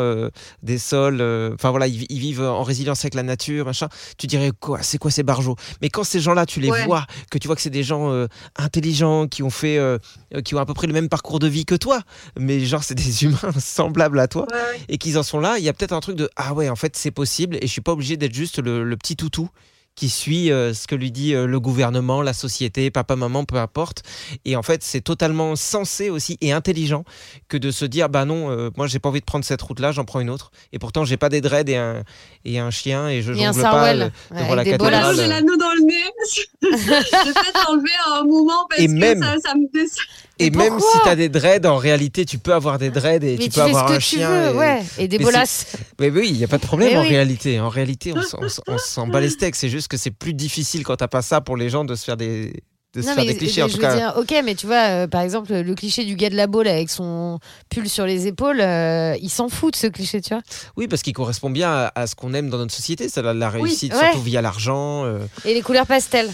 des 0.64 0.78
sols 0.78 1.22
enfin 1.54 1.72
voilà, 1.72 1.88
ils, 1.88 2.20
vivent 2.20 2.42
en 2.42 2.64
résilience 2.64 3.04
avec 3.04 3.14
la 3.14 3.24
nature, 3.24 3.66
machin. 3.66 3.88
Tu 4.18 4.28
dirais 4.28 4.52
quoi 4.60 4.82
C'est 4.82 4.98
quoi 4.98 5.12
ces 5.12 5.24
barjots? 5.24 5.56
Mais 5.82 5.90
quand 5.90 6.04
ces 6.04 6.20
gens-là, 6.20 6.46
tu 6.46 6.60
les 6.60 6.70
vois, 6.70 7.06
que 7.32 7.38
tu 7.38 7.48
vois 7.48 7.56
que 7.56 7.62
c'est 7.62 7.70
des 7.70 7.84
gens 7.84 8.12
euh, 8.12 8.28
intelligents 8.56 9.28
qui 9.28 9.44
ont 9.44 9.50
fait, 9.50 9.78
euh, 9.78 9.98
qui 10.44 10.56
ont 10.56 10.60
à 10.60 10.66
peu 10.66 10.74
près 10.74 10.88
le 10.88 10.94
même 10.94 11.10
parcours 11.10 11.40
de 11.40 11.48
vie 11.48 11.66
que 11.66 11.76
toi, 11.76 12.02
mais 12.38 12.60
genre 12.66 12.84
c'est 12.84 12.96
des 12.96 13.24
humains 13.26 13.52
semblables 13.60 14.20
à 14.20 14.28
toi, 14.28 14.48
et 14.90 14.98
qu'ils 14.98 15.18
en 15.18 15.24
sont 15.24 15.40
là, 15.40 15.58
il 15.58 15.64
y 15.64 15.70
a 15.70 15.74
peut-être 15.74 15.94
un 15.94 16.00
truc 16.00 16.16
de 16.16 16.30
ah 16.36 16.54
ouais, 16.54 16.70
en 16.70 16.76
fait 16.76 16.96
c'est 16.96 17.12
possible, 17.12 17.58
et 17.58 17.68
je 17.68 17.72
suis 17.72 17.82
pas 17.82 17.92
obligé 17.92 18.18
d'être 18.18 18.34
juste 18.34 18.60
le 18.60 18.96
petit 18.98 19.16
toutou 19.16 19.50
qui 19.98 20.10
suit 20.10 20.52
euh, 20.52 20.76
ce 20.76 20.88
que 20.88 20.96
lui 20.96 21.12
dit 21.12 21.34
euh, 21.34 21.48
le 21.48 21.60
gouvernement, 21.60 22.22
la 22.22 22.34
société, 22.34 22.92
papa, 22.92 23.16
maman, 23.16 23.46
peu 23.46 23.56
importe. 23.58 24.04
Et 24.46 24.56
en 24.56 24.62
fait, 24.62 24.84
c'est 24.84 25.02
totalement 25.02 25.56
sensé 25.56 26.12
aussi 26.12 26.38
et 26.40 26.52
intelligent 26.52 27.04
que 27.50 27.58
de 27.58 27.72
se 27.72 27.84
dire 27.84 28.08
bah 28.08 28.24
non, 28.24 28.52
euh, 28.52 28.70
moi 28.78 28.86
j'ai 28.86 29.00
pas 29.00 29.10
envie 29.10 29.22
de 29.22 29.26
prendre 29.26 29.44
cette 29.44 29.62
route-là, 29.62 29.92
j'en 29.92 30.06
prends 30.06 30.20
une 30.20 30.30
autre. 30.30 30.52
Et 30.72 30.78
pourtant, 30.78 31.04
j'ai 31.04 31.18
pas 31.18 31.30
des 31.30 31.42
dreads 31.42 31.70
et 31.70 31.78
un, 31.78 32.04
et 32.46 32.60
un 32.60 32.70
chien 32.70 33.10
et 33.10 33.24
je 33.24 33.34
et 33.34 33.38
jongle 33.38 33.62
pas 33.62 33.96
devant 33.96 34.56
la 34.56 34.64
cathédrale. 34.64 35.16
J'ai 35.16 35.28
l'anneau 35.28 35.58
dans 35.58 35.72
le 35.72 35.86
nez. 35.86 35.94
je 36.62 36.68
vais 36.70 37.34
peut-être 37.34 37.70
enlever 37.72 37.90
un 38.08 38.24
moment 38.24 38.68
parce 38.70 38.82
que 38.82 39.20
ça, 39.20 39.50
ça 39.50 39.56
me 39.56 39.68
et, 40.40 40.50
même 40.52 40.80
si 40.80 41.00
tu 41.04 41.10
as 41.10 41.16
des 41.16 41.30
dreads, 41.30 41.68
en 41.68 41.78
réalité, 41.78 42.26
tu 42.26 42.38
peux 42.38 42.54
avoir 42.54 42.78
des 42.78 42.90
dreads 42.90 43.24
et 43.24 43.38
tu, 43.38 43.50
peux 43.50 43.62
avoir 43.62 43.92
un 43.92 44.00
chien. 44.00 44.52
et... 44.52 44.56
Ouais. 44.56 44.84
et 44.98 45.08
des 45.08 45.20
bolasses. 45.20 45.68
Mais 46.00 46.10
oui, 46.10 46.30
il 46.32 46.38
n'y 46.38 46.44
a 46.44 46.48
pas 46.48 46.58
de 46.58 46.66
problème 46.66 46.98
en 46.98 47.04
réalité. 47.04 47.60
En 47.60 47.70
réalité, 47.70 48.14
on 48.68 48.78
s'en 48.78 49.08
bat 49.08 49.20
les 49.20 49.30
steaks. 49.30 49.56
C'est 49.56 49.70
juste 49.70 49.88
que 49.88 49.98
c'est 49.98 50.12
plus 50.12 50.34
difficile 50.34 50.84
quand 50.84 50.98
t'as 50.98 51.08
pas 51.08 51.22
ça 51.22 51.42
pour 51.42 51.58
les 51.58 51.70
gens 51.70 51.86
de 51.86 51.96
se 51.96 52.04
faire 52.04 52.18
des, 52.18 52.54
de 52.98 53.02
se 53.02 53.14
faire 53.14 53.26
des 53.26 53.36
clichés 53.36 53.64
en 53.64 53.70
tout 53.70 53.78
cas. 53.78 53.96
Dire, 53.96 54.14
ok, 54.18 54.34
mais 54.44 54.56
tu 54.56 54.66
vois, 54.66 54.88
euh, 54.88 55.08
par 55.08 55.22
exemple, 55.22 55.54
le 55.54 55.76
cliché 55.76 56.06
du 56.06 56.16
gars 56.16 56.30
de 56.30 56.36
la 56.36 56.48
boule 56.48 56.68
avec 56.68 56.90
son 56.90 57.40
pull 57.70 57.90
sur 57.90 58.06
les 58.06 58.28
épaules, 58.28 58.62
euh, 58.62 59.16
il 59.22 59.30
s'en 59.30 59.50
fout 59.50 59.74
de 59.74 59.78
ce 59.78 59.88
cliché, 59.88 60.22
tu 60.22 60.34
vois. 60.34 60.44
Oui, 60.76 60.88
parce 60.88 61.02
qu'il 61.02 61.14
correspond 61.14 61.50
bien 61.50 61.92
à, 61.94 62.08
ce 62.08 62.16
qu'on 62.16 62.34
aime 62.34 62.50
dans 62.50 62.58
notre 62.58 62.74
société, 62.74 63.10
c'est 63.10 63.22
la, 63.22 63.50
réussite, 63.50 63.94
surtout 63.94 64.22
via 64.22 64.42
l'argent. 64.42 65.06
Euh. 65.06 65.20
Et 65.46 65.54
les 65.54 65.62
couleurs 65.62 65.86
pastel. 65.86 66.30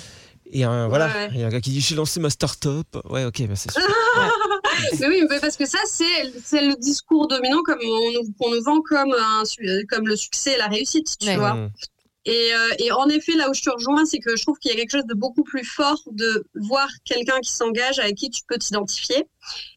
Et 0.55 0.63
un, 0.63 0.87
voilà, 0.87 1.09
il 1.31 1.39
y 1.39 1.43
a 1.43 1.47
un 1.47 1.49
gars 1.49 1.61
qui 1.61 1.71
dit 1.71 1.81
j'ai 1.81 1.95
lancé 1.95 2.19
ma 2.19 2.29
start-up. 2.29 2.87
Ouais, 3.09 3.25
ok, 3.25 3.47
bah 3.47 3.55
c'est 3.55 3.71
super. 3.71 3.89
mais 4.99 5.07
oui, 5.07 5.23
mais 5.27 5.39
parce 5.39 5.57
que 5.57 5.65
ça, 5.65 5.79
c'est 5.85 6.61
le 6.61 6.79
discours 6.79 7.27
dominant 7.27 7.63
comme 7.63 7.79
on, 7.81 8.51
nous 8.51 8.63
vend 8.63 8.81
comme, 8.81 9.13
un, 9.13 9.43
comme 9.89 10.07
le 10.07 10.15
succès 10.15 10.53
et 10.53 10.57
la 10.57 10.67
réussite, 10.67 11.17
tu 11.19 11.35
vois. 11.35 11.69
Et, 12.25 12.53
euh, 12.53 12.75
et, 12.77 12.91
en 12.91 13.09
effet, 13.09 13.33
là 13.33 13.49
où 13.49 13.53
je 13.53 13.63
te 13.63 13.69
rejoins, 13.69 14.05
c'est 14.05 14.19
que 14.19 14.35
je 14.37 14.43
trouve 14.43 14.57
qu'il 14.59 14.71
y 14.71 14.73
a 14.73 14.77
quelque 14.77 14.91
chose 14.91 15.05
de 15.05 15.15
beaucoup 15.15 15.43
plus 15.43 15.65
fort 15.65 16.01
de 16.11 16.47
voir 16.55 16.87
quelqu'un 17.03 17.39
qui 17.41 17.51
s'engage, 17.51 17.99
avec 17.99 18.15
qui 18.15 18.29
tu 18.29 18.43
peux 18.47 18.57
t'identifier. 18.57 19.25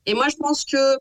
Et 0.04 0.14
moi, 0.14 0.28
je 0.28 0.36
pense 0.36 0.64
que, 0.64 0.96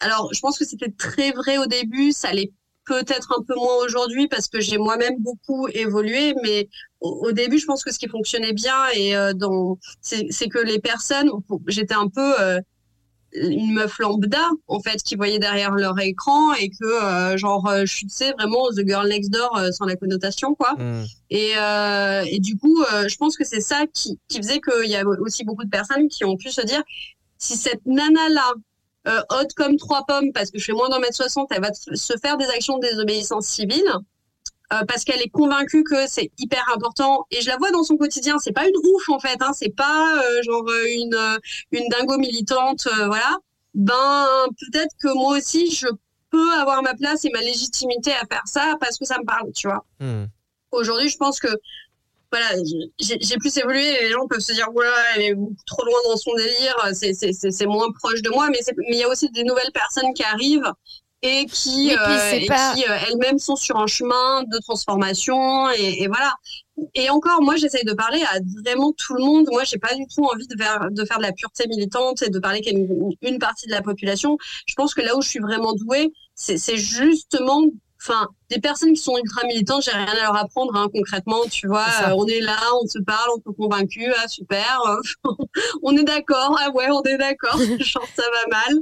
alors, 0.00 0.28
je 0.34 0.40
pense 0.40 0.58
que 0.58 0.66
c'était 0.66 0.90
très 0.90 1.30
vrai 1.30 1.56
au 1.58 1.66
début, 1.66 2.12
ça 2.12 2.32
l'est 2.32 2.52
peut-être 2.84 3.34
un 3.38 3.42
peu 3.42 3.54
moins 3.54 3.76
aujourd'hui 3.84 4.28
parce 4.28 4.48
que 4.48 4.60
j'ai 4.60 4.76
moi-même 4.76 5.16
beaucoup 5.18 5.68
évolué, 5.68 6.34
mais 6.42 6.68
au, 7.02 7.32
début, 7.32 7.58
je 7.58 7.66
pense 7.66 7.82
que 7.82 7.92
ce 7.92 7.98
qui 7.98 8.08
fonctionnait 8.08 8.52
bien 8.52 8.76
et 8.94 9.16
euh, 9.16 9.32
dans, 9.34 9.78
c'est 10.00 10.48
que 10.48 10.58
les 10.58 10.78
personnes, 10.78 11.30
j'étais 11.66 11.94
un 11.94 12.08
peu 12.08 12.40
euh, 12.40 12.60
une 13.34 13.72
meuf 13.72 13.98
lambda 13.98 14.48
en 14.68 14.80
fait 14.80 15.02
qui 15.02 15.16
voyait 15.16 15.38
derrière 15.38 15.72
leur 15.72 15.98
écran 16.00 16.52
et 16.54 16.68
que 16.68 16.84
euh, 16.84 17.36
genre 17.36 17.70
je 17.84 18.04
sais 18.08 18.32
vraiment 18.32 18.68
the 18.70 18.86
girl 18.86 19.08
next 19.08 19.30
door 19.30 19.58
sans 19.72 19.86
la 19.86 19.96
connotation 19.96 20.54
quoi 20.54 20.74
mm. 20.74 21.04
et, 21.30 21.52
et 22.26 22.38
du 22.40 22.58
coup 22.58 22.84
je 23.06 23.16
pense 23.16 23.38
que 23.38 23.44
c'est 23.44 23.62
ça 23.62 23.86
qui, 23.94 24.18
qui 24.28 24.36
faisait 24.36 24.60
qu'il 24.60 24.90
y 24.90 24.96
a 24.96 25.04
aussi 25.06 25.44
beaucoup 25.44 25.64
de 25.64 25.70
personnes 25.70 26.08
qui 26.08 26.26
ont 26.26 26.36
pu 26.36 26.50
se 26.50 26.60
dire 26.60 26.82
si 27.38 27.56
cette 27.56 27.80
nana 27.86 28.28
là 28.28 29.22
haute 29.30 29.54
comme 29.54 29.78
trois 29.78 30.04
pommes 30.06 30.32
parce 30.34 30.50
que 30.50 30.58
je 30.58 30.64
fais 30.66 30.72
moins 30.72 30.90
d'un 30.90 30.98
mètre 30.98 31.16
soixante 31.16 31.48
elle 31.52 31.62
va 31.62 31.72
se 31.72 32.14
faire 32.22 32.36
des 32.36 32.46
actions 32.50 32.76
de 32.76 32.86
désobéissance 32.86 33.46
civile 33.46 33.90
euh, 34.72 34.84
parce 34.86 35.04
qu'elle 35.04 35.20
est 35.20 35.28
convaincue 35.28 35.84
que 35.84 36.06
c'est 36.06 36.30
hyper 36.38 36.64
important. 36.74 37.26
Et 37.30 37.40
je 37.40 37.48
la 37.48 37.56
vois 37.56 37.70
dans 37.70 37.82
son 37.82 37.96
quotidien. 37.96 38.38
C'est 38.38 38.52
pas 38.52 38.66
une 38.66 38.76
ouf 38.76 39.08
en 39.08 39.18
fait 39.18 39.36
hein, 39.40 39.52
c'est 39.52 39.74
pas 39.74 40.22
euh, 40.22 40.42
genre 40.42 40.64
euh, 40.68 40.84
une 40.88 41.38
une 41.72 41.88
dingo 41.88 42.18
militante 42.18 42.88
voilà. 43.06 43.38
Ben 43.74 44.26
peut-être 44.60 44.94
que 45.02 45.12
moi 45.14 45.36
aussi 45.38 45.70
je 45.70 45.88
peux 46.30 46.52
avoir 46.54 46.82
ma 46.82 46.94
place 46.94 47.24
et 47.24 47.30
ma 47.30 47.40
légitimité 47.40 48.12
à 48.12 48.24
faire 48.26 48.42
ça 48.46 48.76
parce 48.80 48.98
que 48.98 49.04
ça 49.04 49.18
me 49.18 49.24
parle 49.24 49.50
tu 49.52 49.68
vois. 49.68 49.84
Hmm. 50.00 50.26
aujourd'hui 50.72 51.08
je 51.08 51.16
pense 51.16 51.38
que 51.40 51.48
voilà, 52.30 52.62
j'ai 52.98 53.36
plus 53.36 53.54
évolué. 53.58 53.84
Et 53.84 54.04
les 54.04 54.10
gens 54.12 54.26
peuvent 54.26 54.40
se 54.40 54.54
dire 54.54 54.68
voilà, 54.72 54.96
elle 55.14 55.22
est 55.22 55.36
trop 55.66 55.84
loin 55.84 55.98
dans 56.08 56.16
son 56.16 56.34
délire, 56.34 56.76
c'est 56.94 57.66
moins 57.66 57.92
proche 57.92 58.22
de 58.22 58.30
moi, 58.30 58.48
mais 58.48 58.58
il 58.88 58.96
y 58.96 59.02
a 59.02 59.08
aussi 59.08 59.28
des 59.30 59.44
nouvelles 59.44 59.72
personnes 59.74 60.14
qui 60.14 60.22
arrivent 60.22 60.72
et 61.22 61.46
qui, 61.46 61.94
euh, 61.94 62.38
qui 62.40 62.84
euh, 62.88 62.98
elles-mêmes 63.06 63.38
sont 63.38 63.54
sur 63.54 63.76
un 63.78 63.86
chemin 63.86 64.42
de 64.42 64.58
transformation 64.58 65.70
et, 65.70 66.02
et 66.02 66.08
voilà. 66.08 66.34
Et 66.94 67.10
encore, 67.10 67.42
moi, 67.42 67.56
j'essaye 67.56 67.84
de 67.84 67.92
parler 67.92 68.22
à 68.32 68.38
vraiment 68.62 68.92
tout 68.92 69.14
le 69.14 69.22
monde. 69.22 69.46
Moi, 69.52 69.62
j'ai 69.64 69.78
pas 69.78 69.94
du 69.94 70.04
tout 70.12 70.24
envie 70.24 70.48
de 70.48 70.56
faire, 70.60 70.88
de 70.90 71.04
faire 71.04 71.18
de 71.18 71.22
la 71.22 71.32
pureté 71.32 71.68
militante 71.68 72.22
et 72.22 72.30
de 72.30 72.38
parler 72.38 72.60
qu'à 72.60 72.70
une, 72.70 73.12
une, 73.20 73.38
partie 73.38 73.66
de 73.66 73.72
la 73.72 73.82
population. 73.82 74.36
Je 74.66 74.74
pense 74.74 74.94
que 74.94 75.00
là 75.00 75.16
où 75.16 75.22
je 75.22 75.28
suis 75.28 75.38
vraiment 75.38 75.74
douée, 75.74 76.12
c'est 76.34 76.76
justement 76.76 77.62
Enfin, 78.04 78.26
des 78.50 78.58
personnes 78.58 78.94
qui 78.94 79.00
sont 79.00 79.16
ultra 79.16 79.46
militantes, 79.46 79.84
j'ai 79.84 79.92
rien 79.92 80.06
à 80.06 80.14
leur 80.14 80.36
apprendre 80.36 80.74
hein, 80.74 80.88
concrètement. 80.92 81.44
Tu 81.48 81.68
vois, 81.68 81.86
euh, 82.02 82.14
on 82.16 82.26
est 82.26 82.40
là, 82.40 82.58
on 82.82 82.86
se 82.88 82.98
parle, 82.98 83.30
on 83.36 83.50
se 83.50 83.56
convaincu, 83.56 84.12
ah 84.16 84.26
super, 84.26 84.82
on 85.82 85.96
est 85.96 86.02
d'accord, 86.02 86.58
ah 86.60 86.70
ouais, 86.70 86.90
on 86.90 87.02
est 87.04 87.16
d'accord, 87.16 87.58
genre 87.78 88.06
ça 88.16 88.22
va 88.22 88.50
mal. 88.50 88.80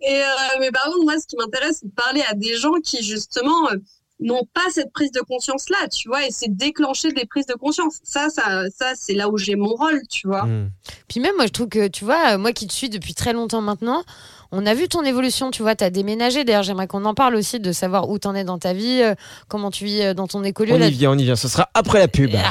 Et 0.00 0.22
euh, 0.22 0.58
mais 0.60 0.70
par 0.70 0.84
contre, 0.84 1.04
moi, 1.04 1.18
ce 1.20 1.26
qui 1.26 1.36
m'intéresse, 1.36 1.80
c'est 1.80 1.88
de 1.88 1.92
parler 1.92 2.22
à 2.28 2.34
des 2.34 2.56
gens 2.56 2.74
qui 2.82 3.02
justement 3.02 3.70
euh, 3.70 3.76
n'ont 4.22 4.46
pas 4.54 4.70
cette 4.70 4.92
prise 4.92 5.12
de 5.12 5.20
conscience 5.20 5.68
là, 5.68 5.88
tu 5.88 6.08
vois, 6.08 6.26
et 6.26 6.30
c'est 6.30 6.48
déclencher 6.48 7.12
des 7.12 7.26
prises 7.26 7.46
de 7.46 7.54
conscience. 7.54 7.98
Ça, 8.02 8.28
ça, 8.30 8.64
ça, 8.70 8.92
c'est 8.96 9.14
là 9.14 9.28
où 9.28 9.36
j'ai 9.36 9.56
mon 9.56 9.74
rôle, 9.74 10.00
tu 10.08 10.28
vois. 10.28 10.44
Hmm. 10.44 10.70
Puis 11.08 11.20
même, 11.20 11.34
moi, 11.36 11.46
je 11.46 11.52
trouve 11.52 11.68
que, 11.68 11.88
tu 11.88 12.04
vois, 12.04 12.34
euh, 12.34 12.38
moi 12.38 12.52
qui 12.52 12.66
te 12.66 12.72
suis 12.72 12.88
depuis 12.88 13.14
très 13.14 13.32
longtemps 13.32 13.60
maintenant, 13.60 14.04
on 14.52 14.66
a 14.66 14.74
vu 14.74 14.86
ton 14.86 15.02
évolution, 15.02 15.50
tu 15.50 15.62
vois, 15.62 15.74
tu 15.74 15.82
as 15.82 15.90
déménagé. 15.90 16.44
D'ailleurs, 16.44 16.62
j'aimerais 16.62 16.86
qu'on 16.86 17.04
en 17.06 17.14
parle 17.14 17.34
aussi, 17.34 17.58
de 17.58 17.72
savoir 17.72 18.08
où 18.10 18.18
t'en 18.18 18.34
es 18.34 18.44
dans 18.44 18.58
ta 18.58 18.74
vie, 18.74 19.00
euh, 19.02 19.14
comment 19.48 19.70
tu 19.70 19.86
vis 19.86 20.02
euh, 20.02 20.14
dans 20.14 20.28
ton 20.28 20.44
écolieu. 20.44 20.74
On 20.74 20.78
Là, 20.78 20.88
y 20.88 20.90
vient, 20.90 21.10
on 21.10 21.18
y 21.18 21.24
vient. 21.24 21.36
Ce 21.36 21.48
sera 21.48 21.70
après 21.74 21.98
la 21.98 22.08
pub. 22.08 22.30
Ah. 22.36 22.50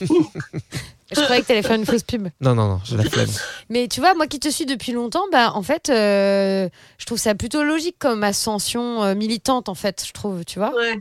je 1.12 1.20
croyais 1.20 1.42
que 1.42 1.46
t'allais 1.48 1.62
faire 1.62 1.76
une 1.76 1.86
fausse 1.86 2.04
pub. 2.04 2.28
Non, 2.40 2.54
non, 2.54 2.68
non, 2.68 2.80
j'ai 2.84 2.96
la 2.96 3.04
flemme. 3.04 3.28
Mais 3.68 3.88
tu 3.88 4.00
vois, 4.00 4.14
moi 4.14 4.26
qui 4.26 4.38
te 4.38 4.48
suis 4.48 4.66
depuis 4.66 4.92
longtemps, 4.92 5.24
bah, 5.32 5.52
en 5.54 5.62
fait, 5.62 5.90
euh, 5.90 6.68
je 6.98 7.06
trouve 7.06 7.18
ça 7.18 7.34
plutôt 7.34 7.64
logique 7.64 7.96
comme 7.98 8.22
ascension 8.22 9.02
euh, 9.02 9.14
militante, 9.14 9.68
en 9.68 9.74
fait, 9.74 10.04
je 10.06 10.12
trouve, 10.12 10.44
tu 10.44 10.58
vois. 10.58 10.74
Ouais. 10.74 10.98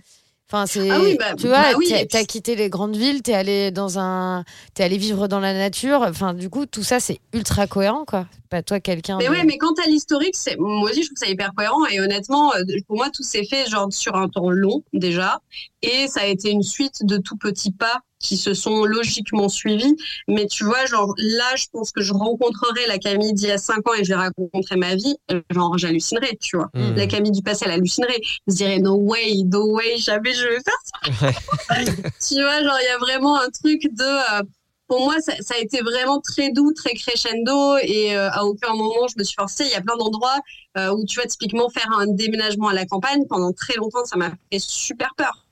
Enfin, 0.52 0.66
c'est, 0.66 0.90
Ah 0.90 1.00
oui, 1.00 1.16
bah- 1.20 1.36
tu 1.38 1.46
vois, 1.48 1.62
bah 1.62 1.78
oui, 1.78 1.94
t'as 2.10 2.24
quitté 2.24 2.56
les 2.56 2.70
grandes 2.70 2.96
villes, 2.98 3.22
t'es 3.22 3.36
allé 3.36 3.70
dans 3.70 4.00
un, 4.00 4.44
t'es 4.74 4.84
allé 4.84 4.98
vivre 4.98 5.28
dans 5.28 5.40
la 5.40 5.54
nature. 5.54 6.02
Enfin, 6.02 6.34
du 6.34 6.50
coup, 6.50 6.66
tout 6.66 6.82
ça, 6.82 7.00
c'est 7.00 7.20
ultra 7.34 7.68
cohérent, 7.68 8.04
quoi. 8.04 8.26
Pas 8.50 8.64
toi, 8.64 8.80
quelqu'un. 8.80 9.18
Mais 9.20 9.26
de- 9.28 9.30
ouais, 9.30 9.44
mais 9.46 9.60
quant 9.60 9.74
à 9.86 9.88
l'historique, 9.88 10.36
c'est 10.36 10.58
moi 10.58 10.90
aussi 10.90 11.04
je 11.04 11.10
trouve 11.10 11.18
ça 11.20 11.28
hyper 11.30 11.54
cohérent 11.56 11.86
et 11.86 12.00
honnêtement, 12.00 12.52
euh, 12.56 12.64
pour 12.88 12.98
moi 12.98 13.12
tout 13.12 13.22
s'est 13.22 13.46
fait 13.46 13.70
genre 13.70 13.94
sur 13.94 14.16
un 14.16 14.28
temps 14.28 14.50
long 14.50 14.84
déjà 14.92 15.40
et 15.84 16.08
ça 16.08 16.22
a 16.22 16.26
été 16.26 16.50
une 16.50 16.64
suite 16.64 17.06
de 17.06 17.18
tout 17.18 17.38
petits 17.38 17.72
pas 17.72 18.00
qui 18.20 18.38
se 18.38 18.54
sont 18.54 18.86
logiquement 18.86 19.50
suivis. 19.50 19.96
Mais 20.28 20.48
tu 20.48 20.64
vois, 20.64 20.86
genre 20.86 21.14
là, 21.18 21.56
je 21.56 21.66
pense 21.72 21.92
que 21.92 22.02
je 22.02 22.14
rencontrerai 22.14 22.88
la 22.88 22.98
Camille 22.98 23.34
d'il 23.34 23.48
y 23.48 23.52
a 23.52 23.58
cinq 23.58 23.88
ans 23.90 23.94
et 23.94 24.04
je 24.04 24.10
vais 24.10 24.16
raconter 24.16 24.76
ma 24.76 24.96
vie, 24.96 25.16
euh, 25.32 25.42
genre 25.52 25.78
j'hallucinerais, 25.78 26.38
tu 26.40 26.58
vois. 26.58 26.70
Hmm. 26.74 26.96
La 26.96 27.08
Camille 27.08 27.32
du 27.32 27.42
passé, 27.42 27.66
elle 27.66 27.72
hallucinerait. 27.72 28.22
Je 28.48 28.54
dirais 28.54 28.80
no 28.80 28.96
way, 28.96 29.44
no 29.46 29.76
way, 29.76 29.98
jamais 29.98 30.34
je 30.34 30.44
vais 30.44 30.60
faire 30.62 30.82
ça. 30.84 31.32
tu 32.28 32.42
vois, 32.42 32.64
genre 32.64 32.78
il 32.82 32.86
y 32.86 32.94
a 32.94 32.98
vraiment 32.98 33.40
un 33.40 33.50
truc 33.50 33.84
de 33.84 34.40
euh, 34.40 34.44
pour 34.90 35.02
moi, 35.02 35.22
ça, 35.22 35.34
ça 35.40 35.54
a 35.56 35.60
été 35.60 35.82
vraiment 35.82 36.20
très 36.20 36.52
doux, 36.52 36.74
très 36.74 36.96
crescendo 36.96 37.78
et 37.78 38.18
euh, 38.18 38.30
à 38.32 38.44
aucun 38.44 38.74
moment 38.74 39.08
je 39.08 39.20
me 39.20 39.24
suis 39.24 39.36
forcée. 39.36 39.64
Il 39.66 39.72
y 39.72 39.76
a 39.76 39.82
plein 39.82 39.96
d'endroits 39.96 40.40
euh, 40.78 40.92
où 40.92 41.06
tu 41.06 41.20
vois 41.20 41.28
typiquement 41.28 41.70
faire 41.70 41.90
un 41.96 42.08
déménagement 42.08 42.70
à 42.70 42.74
la 42.74 42.86
campagne 42.86 43.26
pendant 43.30 43.54
très 43.54 43.76
longtemps, 43.76 44.04
ça 44.06 44.18
m'a 44.18 44.32
fait 44.52 44.60
super 44.60 45.14
peur. 45.16 45.46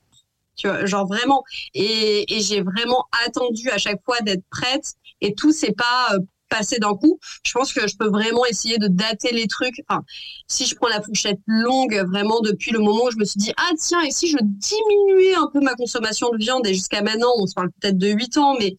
Tu 0.58 0.68
vois, 0.68 0.84
genre 0.84 1.06
vraiment. 1.06 1.42
Et, 1.74 2.34
et 2.36 2.40
j'ai 2.40 2.60
vraiment 2.62 3.06
attendu 3.26 3.70
à 3.70 3.78
chaque 3.78 4.04
fois 4.04 4.18
d'être 4.20 4.44
prête 4.50 4.92
et 5.22 5.34
tout 5.34 5.52
s'est 5.52 5.72
pas 5.72 6.14
euh, 6.14 6.18
passé 6.50 6.78
d'un 6.78 6.94
coup. 6.94 7.18
Je 7.46 7.52
pense 7.52 7.72
que 7.72 7.86
je 7.86 7.96
peux 7.96 8.08
vraiment 8.08 8.44
essayer 8.46 8.78
de 8.78 8.88
dater 8.88 9.32
les 9.32 9.46
trucs. 9.46 9.82
Enfin, 9.88 10.02
si 10.48 10.66
je 10.66 10.74
prends 10.74 10.88
la 10.88 11.00
fourchette 11.02 11.38
longue, 11.46 11.94
vraiment 12.10 12.40
depuis 12.40 12.72
le 12.72 12.80
moment 12.80 13.04
où 13.04 13.10
je 13.10 13.18
me 13.18 13.24
suis 13.24 13.38
dit 13.38 13.52
ah 13.56 13.70
tiens 13.78 14.00
et 14.02 14.10
si 14.10 14.28
je 14.28 14.36
diminuais 14.42 15.34
un 15.34 15.48
peu 15.52 15.60
ma 15.60 15.74
consommation 15.74 16.30
de 16.30 16.38
viande 16.38 16.66
et 16.66 16.74
jusqu'à 16.74 17.02
maintenant 17.02 17.30
on 17.36 17.46
se 17.46 17.54
parle 17.54 17.70
peut-être 17.80 17.98
de 17.98 18.08
8 18.08 18.36
ans 18.38 18.54
mais 18.58 18.74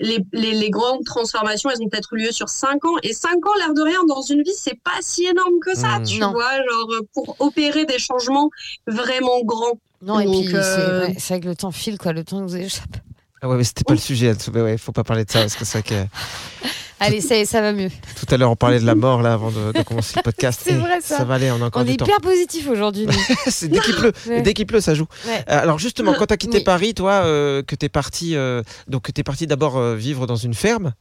les, 0.00 0.18
les, 0.32 0.54
les 0.54 0.70
grandes 0.70 1.04
transformations, 1.04 1.70
elles 1.70 1.80
ont 1.80 1.88
peut-être 1.88 2.12
eu 2.14 2.18
lieu 2.24 2.32
sur 2.32 2.48
5 2.48 2.84
ans. 2.84 2.96
Et 3.04 3.12
5 3.12 3.34
ans, 3.46 3.54
l'air 3.58 3.74
de 3.74 3.80
rien, 3.82 4.02
dans 4.08 4.22
une 4.22 4.42
vie, 4.42 4.50
c'est 4.58 4.80
pas 4.82 4.98
si 5.00 5.24
énorme 5.24 5.60
que 5.64 5.72
ça, 5.76 6.00
Mmh. 6.00 6.02
tu 6.02 6.18
Non. 6.18 6.32
vois, 6.32 6.50
genre 6.68 6.88
pour 7.12 7.36
opérer 7.38 7.84
des 7.84 8.00
changements 8.00 8.50
vraiment 8.88 9.40
grands. 9.44 9.78
Non, 10.04 10.20
et 10.20 10.24
Donc, 10.24 10.42
puis, 10.42 10.50
c'est 10.52 10.56
euh, 10.58 11.08
c'est 11.18 11.34
vrai 11.34 11.40
que 11.40 11.48
le 11.48 11.56
temps 11.56 11.70
file, 11.72 11.98
quoi. 11.98 12.12
Le 12.12 12.24
temps 12.24 12.40
nous 12.40 12.56
échappe. 12.56 12.96
Ah 13.42 13.48
ouais, 13.48 13.56
mais 13.56 13.64
c'était 13.64 13.84
pas 13.84 13.94
le 13.94 14.00
sujet. 14.00 14.30
Anne 14.30 14.38
Soubé, 14.40 14.62
ouais, 14.62 14.78
faut 14.78 14.92
pas 14.92 15.04
parler 15.04 15.24
de 15.24 15.30
ça 15.30 15.40
parce 15.40 15.54
que 15.56 15.64
c'est 15.64 15.78
vrai 15.86 15.88
que 15.88 16.68
Allez, 17.00 17.20
ça, 17.20 17.36
y 17.36 17.40
est, 17.40 17.44
ça 17.44 17.60
va 17.60 17.72
mieux. 17.72 17.90
tout 18.16 18.26
à 18.32 18.36
l'heure 18.38 18.50
on 18.50 18.56
parlait 18.56 18.78
de 18.80 18.86
la 18.86 18.94
mort 18.94 19.20
là 19.20 19.34
avant 19.34 19.50
de, 19.50 19.72
de 19.72 19.82
commencer 19.82 20.14
le 20.16 20.22
podcast. 20.22 20.60
C'est 20.64 20.74
vrai, 20.76 21.00
ça. 21.02 21.24
va 21.24 21.34
aller, 21.34 21.50
on 21.50 21.60
a 21.60 21.66
encore 21.66 21.82
On 21.82 21.84
du 21.84 21.90
est 21.92 21.96
temps. 21.96 22.06
hyper 22.06 22.20
positif 22.20 22.66
aujourd'hui. 22.68 23.06
C'est 23.48 23.68
dès 23.68 23.80
qu'il 23.80 23.94
pleut, 23.96 24.12
Ouais. 24.28 24.40
dès 24.42 24.54
qu'il 24.54 24.64
pleut, 24.66 24.80
ça 24.80 24.94
joue. 24.94 25.06
Ouais. 25.26 25.40
Euh, 25.50 25.60
Alors 25.60 25.78
justement, 25.78 26.14
quand 26.14 26.26
tu 26.26 26.32
as 26.32 26.36
quitté 26.38 26.58
Oui. 26.58 26.64
Paris, 26.64 26.94
toi, 26.94 27.12
euh, 27.24 27.62
que 27.62 27.74
tu 27.74 27.84
es 27.84 27.88
parti, 27.90 28.36
euh, 28.36 28.62
donc 28.88 29.12
t'es 29.12 29.22
parti 29.24 29.46
d'abord 29.46 29.76
euh, 29.76 29.94
vivre 29.96 30.26
dans 30.26 30.36
une 30.36 30.54
ferme 30.54 30.94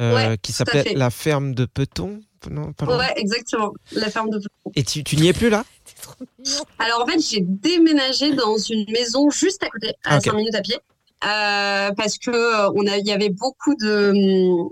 euh, 0.00 0.14
Ouais, 0.14 0.38
qui 0.40 0.52
s'appelait 0.52 0.94
la 0.94 1.10
ferme 1.10 1.54
de 1.54 1.66
Peton. 1.66 2.20
Non. 2.50 2.72
Ouais, 2.86 3.12
exactement. 3.16 3.72
La 3.92 4.08
ferme 4.08 4.30
de 4.30 4.40
Et 4.76 4.84
tu, 4.84 5.02
tu 5.02 5.16
n'y 5.16 5.26
es 5.26 5.32
plus 5.32 5.50
là? 5.50 5.64
Trop 6.06 6.24
mignon. 6.38 6.62
Alors 6.78 7.02
en 7.02 7.06
fait, 7.06 7.18
j'ai 7.20 7.40
déménagé 7.40 8.32
dans 8.32 8.56
une 8.56 8.84
maison 8.90 9.30
juste 9.30 9.62
à 9.62 9.68
côté, 9.68 9.88
à 10.04 10.14
Ah, 10.14 10.16
ok. 10.18 10.24
5 10.24 10.32
minutes 10.34 10.54
à 10.54 10.62
pied, 10.62 10.76
euh, 11.24 11.90
parce 11.96 12.18
que 12.18 12.30
euh, 12.30 12.70
on 12.74 12.86
a, 12.86 12.96
il 12.98 13.06
y 13.06 13.12
avait 13.12 13.30
beaucoup 13.30 13.74
de. 13.76 14.10
hum, 14.10 14.70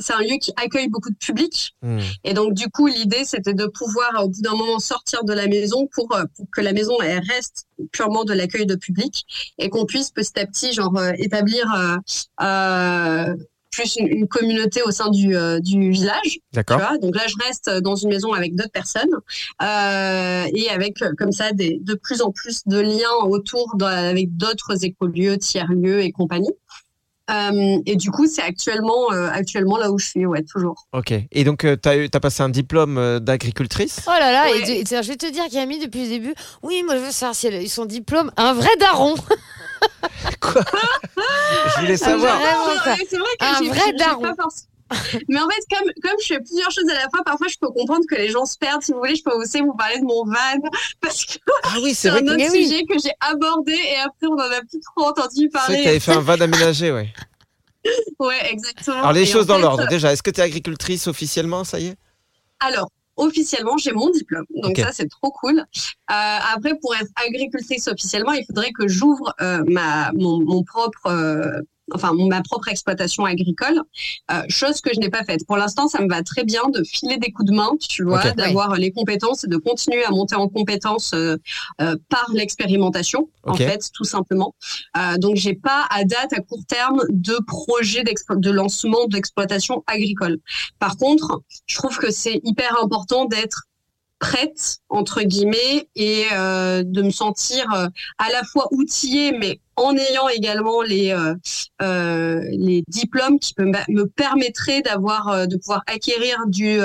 C'est 0.00 0.12
un 0.12 0.20
lieu 0.20 0.36
qui 0.40 0.52
accueille 0.56 0.88
beaucoup 0.88 1.10
de 1.10 1.16
public, 1.16 1.74
Hmm. 1.82 1.98
et 2.22 2.32
donc 2.32 2.54
du 2.54 2.68
coup 2.70 2.86
l'idée 2.86 3.24
c'était 3.24 3.52
de 3.54 3.66
pouvoir 3.66 4.10
au 4.24 4.28
bout 4.28 4.40
d'un 4.42 4.54
moment 4.54 4.78
sortir 4.78 5.24
de 5.24 5.32
la 5.32 5.48
maison 5.48 5.88
pour, 5.92 6.14
euh, 6.14 6.22
pour 6.36 6.46
que 6.54 6.60
la 6.60 6.72
maison 6.72 6.94
elle 7.02 7.18
reste 7.34 7.66
purement 7.90 8.24
de 8.24 8.32
l'accueil 8.32 8.64
de 8.66 8.76
public 8.76 9.26
et 9.58 9.68
qu'on 9.70 9.86
puisse 9.86 10.10
petit 10.12 10.38
à 10.38 10.46
petit 10.46 10.72
genre 10.72 10.96
établir 11.18 11.64
euh, 11.74 11.96
euh, 12.44 13.34
plus 13.78 13.96
une, 13.96 14.08
une 14.08 14.28
communauté 14.28 14.82
au 14.82 14.90
sein 14.90 15.08
du, 15.10 15.36
euh, 15.36 15.60
du 15.60 15.90
village. 15.90 16.38
D'accord. 16.52 16.80
donc 17.00 17.14
là, 17.16 17.22
je 17.26 17.34
reste 17.46 17.70
dans 17.82 17.96
une 17.96 18.08
maison 18.10 18.32
avec 18.32 18.54
d'autres 18.54 18.70
personnes 18.72 19.10
euh, 19.62 20.44
et 20.54 20.68
avec 20.70 21.00
euh, 21.02 21.12
comme 21.18 21.32
ça 21.32 21.52
des, 21.52 21.78
de 21.82 21.94
plus 21.94 22.22
en 22.22 22.30
plus 22.30 22.62
de 22.66 22.78
liens 22.78 23.14
autour 23.24 23.76
de- 23.76 23.84
avec 23.84 24.36
d'autres 24.36 24.84
écolieux, 24.84 25.38
tiers-lieux 25.38 26.00
et 26.02 26.12
compagnie. 26.12 26.52
Euh, 27.30 27.78
et 27.84 27.96
du 27.96 28.10
coup, 28.10 28.26
c'est 28.26 28.42
actuellement, 28.42 29.12
euh, 29.12 29.28
actuellement 29.30 29.76
là 29.76 29.90
où 29.90 29.98
je 29.98 30.06
suis, 30.06 30.26
ouais, 30.26 30.42
toujours. 30.42 30.86
Ok. 30.92 31.12
Et 31.30 31.44
donc, 31.44 31.60
tu 31.82 31.88
as, 31.88 32.20
passé 32.20 32.42
un 32.42 32.48
diplôme 32.48 32.96
euh, 32.98 33.20
d'agricultrice? 33.20 34.00
Oh 34.06 34.10
là 34.18 34.32
là, 34.32 34.44
Ouais. 34.50 34.60
et 34.80 34.84
je 34.84 35.08
vais 35.08 35.16
te 35.16 35.30
dire, 35.30 35.44
Camille, 35.50 35.78
depuis 35.80 36.04
le 36.04 36.08
début, 36.08 36.34
oui, 36.62 36.82
moi 36.84 36.96
je 36.96 37.00
veux 37.02 37.10
savoir 37.10 37.34
si 37.34 37.46
elle 37.46 37.54
a 37.54 37.62
eu 37.62 37.68
son 37.68 37.84
diplôme, 37.84 38.30
un 38.36 38.54
vrai 38.54 38.70
daron. 38.80 39.14
Quoi? 40.40 40.62
Je 41.76 41.80
voulais 41.80 41.96
savoir. 41.96 42.38
Ah, 42.42 42.64
Vraiment, 42.80 42.94
vrai 42.94 43.36
que 43.38 43.44
Un 43.44 43.68
vrai 43.68 43.92
daron. 43.92 44.22
pas 44.22 44.44
Mais 45.28 45.38
en 45.40 45.48
fait, 45.48 45.62
comme, 45.76 45.90
comme 46.02 46.16
je 46.22 46.26
fais 46.26 46.40
plusieurs 46.40 46.70
choses 46.70 46.88
à 46.90 46.94
la 46.94 47.08
fois, 47.10 47.22
parfois 47.24 47.46
je 47.48 47.56
peux 47.60 47.68
comprendre 47.68 48.04
que 48.08 48.14
les 48.14 48.28
gens 48.30 48.46
se 48.46 48.56
perdent. 48.56 48.82
Si 48.82 48.92
vous 48.92 48.98
voulez, 48.98 49.14
je 49.16 49.22
peux 49.22 49.34
aussi 49.34 49.60
vous 49.60 49.74
parler 49.74 49.98
de 49.98 50.04
mon 50.04 50.24
van 50.24 50.68
parce 51.00 51.24
que 51.24 51.38
Ah 51.64 51.76
oui, 51.82 51.94
c'est 51.94 52.08
un 52.10 52.16
autre 52.16 52.36
oui. 52.36 52.64
sujet 52.64 52.84
que 52.84 52.98
j'ai 52.98 53.12
abordé 53.20 53.72
et 53.72 53.96
après 53.96 54.26
on 54.28 54.34
en 54.34 54.38
a 54.50 54.60
plus 54.68 54.80
trop 54.80 55.08
entendu 55.08 55.28
c'est 55.34 55.48
vrai 55.48 55.48
que 55.48 55.52
parler. 55.52 55.84
t'avais 55.84 56.00
fait 56.00 56.12
un 56.12 56.20
van 56.20 56.40
aménagé, 56.40 56.92
ouais. 56.92 57.12
Ouais, 58.18 58.50
exactement. 58.50 58.98
Alors, 58.98 59.12
les 59.12 59.22
Et 59.22 59.26
choses 59.26 59.46
dans 59.46 59.56
fait, 59.56 59.62
l'ordre. 59.62 59.86
Déjà, 59.88 60.12
est-ce 60.12 60.22
que 60.22 60.30
tu 60.30 60.40
es 60.40 60.44
agricultrice 60.44 61.06
officiellement 61.06 61.64
Ça 61.64 61.78
y 61.80 61.86
est? 61.88 61.96
Alors, 62.60 62.90
officiellement, 63.16 63.78
j'ai 63.78 63.92
mon 63.92 64.10
diplôme. 64.10 64.44
Donc 64.62 64.76
ça, 64.78 64.90
c'est 64.92 65.08
trop 65.08 65.30
cool. 65.30 65.60
Euh, 65.60 65.64
après, 66.08 66.74
pour 66.80 66.94
être 66.96 67.08
agricultrice 67.26 67.86
officiellement, 67.88 68.32
il 68.32 68.44
faudrait 68.46 68.72
que 68.72 68.88
j'ouvre 68.88 69.32
euh, 69.40 69.62
ma 69.68 70.10
mon, 70.12 70.40
mon 70.40 70.62
propre 70.64 71.06
euh, 71.06 71.60
enfin 71.94 72.12
ma 72.14 72.42
propre 72.42 72.68
exploitation 72.68 73.24
agricole, 73.24 73.80
euh, 74.30 74.42
chose 74.48 74.80
que 74.80 74.90
je 74.94 75.00
n'ai 75.00 75.10
pas 75.10 75.24
faite. 75.24 75.46
Pour 75.46 75.56
l'instant, 75.56 75.88
ça 75.88 76.00
me 76.02 76.08
va 76.08 76.22
très 76.22 76.44
bien 76.44 76.62
de 76.72 76.82
filer 76.84 77.18
des 77.18 77.32
coups 77.32 77.50
de 77.50 77.54
main, 77.54 77.70
tu 77.80 78.04
vois, 78.04 78.30
d'avoir 78.32 78.74
les 78.76 78.92
compétences 78.92 79.44
et 79.44 79.48
de 79.48 79.56
continuer 79.56 80.04
à 80.04 80.10
monter 80.10 80.34
en 80.34 80.48
compétences 80.48 81.12
euh, 81.14 81.36
euh, 81.80 81.96
par 82.08 82.30
l'expérimentation, 82.32 83.28
en 83.44 83.54
fait, 83.54 83.90
tout 83.92 84.04
simplement. 84.04 84.54
Euh, 84.96 85.16
donc, 85.18 85.36
j'ai 85.36 85.54
pas 85.54 85.86
à 85.90 86.04
date, 86.04 86.32
à 86.32 86.40
court 86.40 86.64
terme, 86.66 87.02
de 87.10 87.36
projet 87.46 88.02
de 88.02 88.50
lancement 88.50 89.06
d'exploitation 89.06 89.84
agricole. 89.86 90.38
Par 90.78 90.96
contre, 90.96 91.42
je 91.66 91.76
trouve 91.76 91.96
que 91.98 92.10
c'est 92.10 92.40
hyper 92.44 92.82
important 92.82 93.24
d'être 93.26 93.68
prête 94.18 94.78
entre 94.88 95.22
guillemets 95.22 95.88
et 95.94 96.24
euh, 96.32 96.82
de 96.84 97.02
me 97.02 97.10
sentir 97.10 97.72
euh, 97.72 97.86
à 98.18 98.30
la 98.32 98.42
fois 98.44 98.66
outillée 98.72 99.32
mais 99.32 99.60
en 99.78 99.96
ayant 99.96 100.28
également 100.28 100.82
les 100.82 101.12
euh, 101.12 101.34
euh, 101.82 102.42
les 102.50 102.82
diplômes 102.88 103.38
qui 103.38 103.54
me, 103.58 103.72
me 103.92 104.04
permettraient 104.04 104.82
d'avoir 104.82 105.28
euh, 105.28 105.46
de 105.46 105.56
pouvoir 105.56 105.82
acquérir 105.86 106.36
du 106.46 106.78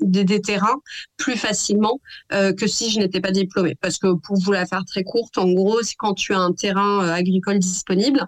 des, 0.00 0.40
terrains 0.40 0.80
plus 1.16 1.36
facilement 1.36 2.00
que 2.30 2.66
si 2.66 2.90
je 2.90 2.98
n'étais 2.98 3.20
pas 3.20 3.30
diplômée. 3.30 3.76
Parce 3.80 3.98
que 3.98 4.14
pour 4.14 4.36
vous 4.36 4.52
la 4.52 4.66
faire 4.66 4.84
très 4.84 5.04
courte 5.04 5.38
en 5.38 5.50
gros 5.52 5.82
c'est 5.82 5.94
quand 5.96 6.14
tu 6.14 6.34
as 6.34 6.38
un 6.38 6.52
terrain 6.52 7.08
agricole 7.08 7.58
disponible 7.58 8.26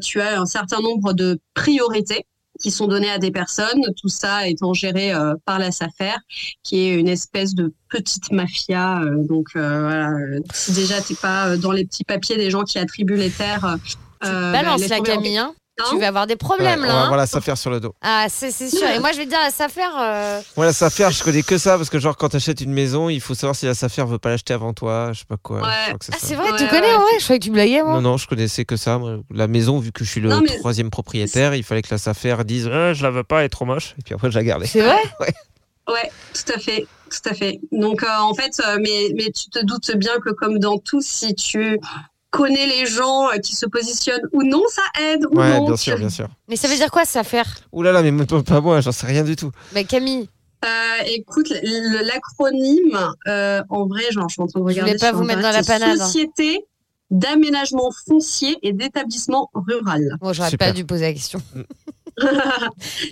tu 0.00 0.20
as 0.20 0.40
un 0.40 0.46
certain 0.46 0.80
nombre 0.80 1.12
de 1.12 1.38
priorités 1.54 2.26
qui 2.60 2.70
sont 2.70 2.86
données 2.86 3.10
à 3.10 3.18
des 3.18 3.30
personnes, 3.30 3.82
tout 4.00 4.08
ça 4.08 4.48
étant 4.48 4.72
géré 4.74 5.12
euh, 5.12 5.34
par 5.44 5.58
la 5.58 5.70
SAFER, 5.70 6.16
qui 6.62 6.80
est 6.80 6.94
une 6.94 7.08
espèce 7.08 7.54
de 7.54 7.72
petite 7.88 8.30
mafia. 8.32 9.00
euh, 9.02 9.24
donc 9.26 9.48
euh, 9.56 9.80
voilà, 9.80 10.12
si 10.52 10.72
déjà 10.72 11.00
t'es 11.00 11.14
pas 11.14 11.56
dans 11.56 11.72
les 11.72 11.84
petits 11.84 12.04
papiers 12.04 12.36
des 12.36 12.50
gens 12.50 12.62
qui 12.62 12.78
attribuent 12.78 13.16
les 13.16 13.30
terres, 13.30 13.78
Balance 14.22 14.88
la. 14.88 15.00
Camille, 15.00 15.40
tu 15.90 15.98
vas 15.98 16.08
avoir 16.08 16.26
des 16.26 16.36
problèmes 16.36 16.80
Ouais, 16.80 16.86
on 16.86 16.88
là. 16.88 16.92
va 16.94 16.98
hein. 17.00 17.02
avoir 17.04 17.16
la 17.18 17.26
s'affaire 17.26 17.58
sur 17.58 17.70
le 17.70 17.80
dos. 17.80 17.94
Ah, 18.02 18.26
c'est 18.28 18.50
c'est 18.50 18.70
sûr. 18.70 18.86
Et 18.88 18.98
moi, 18.98 19.12
je 19.12 19.18
vais 19.18 19.24
te 19.24 19.30
dire, 19.30 19.38
ça 19.52 19.68
faire. 19.68 19.92
euh, 19.98 20.40
Moi, 20.56 20.66
la 20.66 20.72
s'affaire, 20.72 21.10
je 21.10 21.22
connais 21.22 21.42
que 21.42 21.58
ça 21.58 21.76
parce 21.76 21.90
que, 21.90 21.98
genre, 21.98 22.16
quand 22.16 22.30
t'achètes 22.30 22.60
une 22.60 22.72
maison, 22.72 23.08
il 23.08 23.20
faut 23.20 23.34
savoir 23.34 23.54
si 23.56 23.66
la 23.66 23.74
s'affaire 23.74 24.06
veut 24.06 24.18
pas 24.18 24.30
l'acheter 24.30 24.54
avant 24.54 24.72
toi. 24.72 25.10
Je 25.12 25.20
sais 25.20 25.24
pas 25.28 25.36
quoi. 25.36 25.60
Ouais. 25.60 25.68
Ah, 25.92 26.16
c'est 26.18 26.34
vrai, 26.34 26.48
tu 26.56 26.64
Ouais, 26.64 26.68
connais 26.70 26.94
ouais. 26.96 27.18
Je 27.18 27.24
croyais 27.24 27.38
que 27.38 27.44
tu 27.44 27.50
blaguais, 27.50 27.82
moi. 27.82 27.94
Non, 27.94 28.00
non, 28.02 28.16
je 28.16 28.26
connaissais 28.26 28.64
que 28.64 28.76
ça. 28.76 28.98
moi. 28.98 29.18
La 29.32 29.46
maison, 29.48 29.78
vu 29.78 29.92
que 29.92 30.04
je 30.04 30.10
suis 30.10 30.20
le 30.20 30.28
Non, 30.30 30.40
mais- 30.40 30.56
troisième 30.58 30.90
propriétaire, 30.90 31.54
il 31.54 31.62
fallait 31.64 31.82
que 31.82 31.88
la 31.90 31.98
s'affaire 31.98 32.44
dise 32.44 32.66
Euh, 32.68 32.94
Je 32.94 33.02
la 33.02 33.10
veux 33.10 33.24
pas, 33.24 33.40
elle 33.40 33.46
est 33.46 33.50
trop 33.50 33.64
moche. 33.64 33.94
Et 33.98 34.02
puis 34.02 34.14
après, 34.14 34.30
je 34.30 34.36
la 34.38 34.44
gardais. 34.44 34.66
C'est 34.66 34.80
vrai 34.82 34.96
Ouais, 35.88 36.10
tout 36.34 36.52
à 36.52 36.58
fait, 36.58 36.84
tout 37.10 37.28
à 37.30 37.32
fait. 37.34 37.60
Donc 37.70 38.02
euh, 38.02 38.06
en 38.18 38.34
fait, 38.34 38.50
euh, 38.66 38.76
mais 38.80 39.10
mais 39.14 39.30
tu 39.30 39.48
te 39.50 39.64
doutes 39.64 39.96
bien 39.96 40.14
que 40.18 40.30
comme 40.30 40.58
dans 40.58 40.78
tout, 40.78 41.00
si 41.00 41.32
tu 41.36 41.78
connais 42.36 42.66
les 42.66 42.86
gens 42.86 43.28
euh, 43.28 43.38
qui 43.38 43.54
se 43.56 43.66
positionnent 43.66 44.28
ou 44.32 44.42
non, 44.42 44.62
ça 44.70 44.82
aide 45.02 45.26
ou 45.30 45.36
Ouais, 45.38 45.50
non. 45.58 45.66
bien 45.66 45.76
sûr, 45.76 45.96
bien 45.98 46.10
sûr. 46.10 46.28
Mais 46.48 46.56
ça 46.56 46.68
veut 46.68 46.76
dire 46.76 46.90
quoi, 46.90 47.04
ça 47.04 47.24
faire? 47.24 47.46
Ouh 47.72 47.82
là 47.82 47.92
là, 47.92 48.02
mais 48.02 48.10
moi, 48.10 48.24
pas 48.44 48.60
moi, 48.60 48.80
j'en 48.80 48.92
sais 48.92 49.06
rien 49.06 49.22
du 49.24 49.36
tout. 49.36 49.50
Bah, 49.72 49.84
Camille, 49.84 50.28
Euh, 50.64 50.68
écoute, 51.06 51.52
l'acronyme, 51.62 52.98
euh, 53.28 53.62
en 53.68 53.86
vrai, 53.86 54.04
genre, 54.10 54.28
je 54.28 54.34
suis 54.34 54.42
en 54.42 54.46
train 54.46 54.60
de 54.60 54.64
Je 54.66 54.70
regarder. 54.70 54.92
voulais 54.92 54.98
pas 55.00 55.12
vous 55.12 55.24
mettre 55.24 55.42
dans 55.42 55.50
la 55.52 55.62
panade. 55.62 55.96
c'est 55.98 56.04
Société 56.04 56.64
d'aménagement 57.10 57.90
foncier 58.08 58.58
et 58.62 58.72
d'établissement 58.72 59.48
rural. 59.54 60.16
bon, 60.20 60.32
j'aurais 60.32 60.50
Super. 60.50 60.68
pas 60.68 60.72
dû 60.72 60.84
poser 60.84 61.04
la 61.04 61.12
question. 61.12 61.40
je 62.18 62.26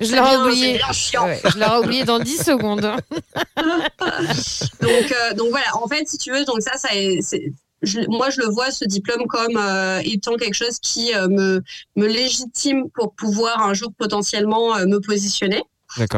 Je 0.07 0.17
l'aurais 0.17 0.37
oublié. 0.39 0.81
Ouais, 1.21 1.41
je 1.53 1.59
l'aurais 1.61 1.85
oublié 1.85 2.05
dans 2.05 2.19
10 2.19 2.39
secondes. 2.43 2.81
donc, 3.61 5.13
euh, 5.13 5.35
donc 5.35 5.51
voilà, 5.51 5.67
en 5.81 5.87
fait, 5.87 6.09
si 6.09 6.19
tu 6.19 6.33
veux, 6.33 6.45
donc 6.45 6.61
ça, 6.63 6.77
ça 6.77 6.89
est- 6.95 7.21
c'est- 7.23 7.53
je- 7.85 8.01
moi, 8.09 8.31
je 8.31 8.41
le 8.41 8.47
vois, 8.49 8.71
ce 8.71 8.85
diplôme, 8.85 9.27
comme 9.27 9.57
euh, 9.57 10.01
étant 10.05 10.37
quelque 10.37 10.55
chose 10.55 10.79
qui 10.81 11.15
euh, 11.15 11.29
me, 11.29 11.63
me 11.97 12.07
légitime 12.07 12.89
pour 12.95 13.15
pouvoir 13.15 13.67
un 13.67 13.75
jour 13.75 13.91
potentiellement 13.97 14.77
euh, 14.77 14.87
me 14.87 14.99
positionner 15.01 15.63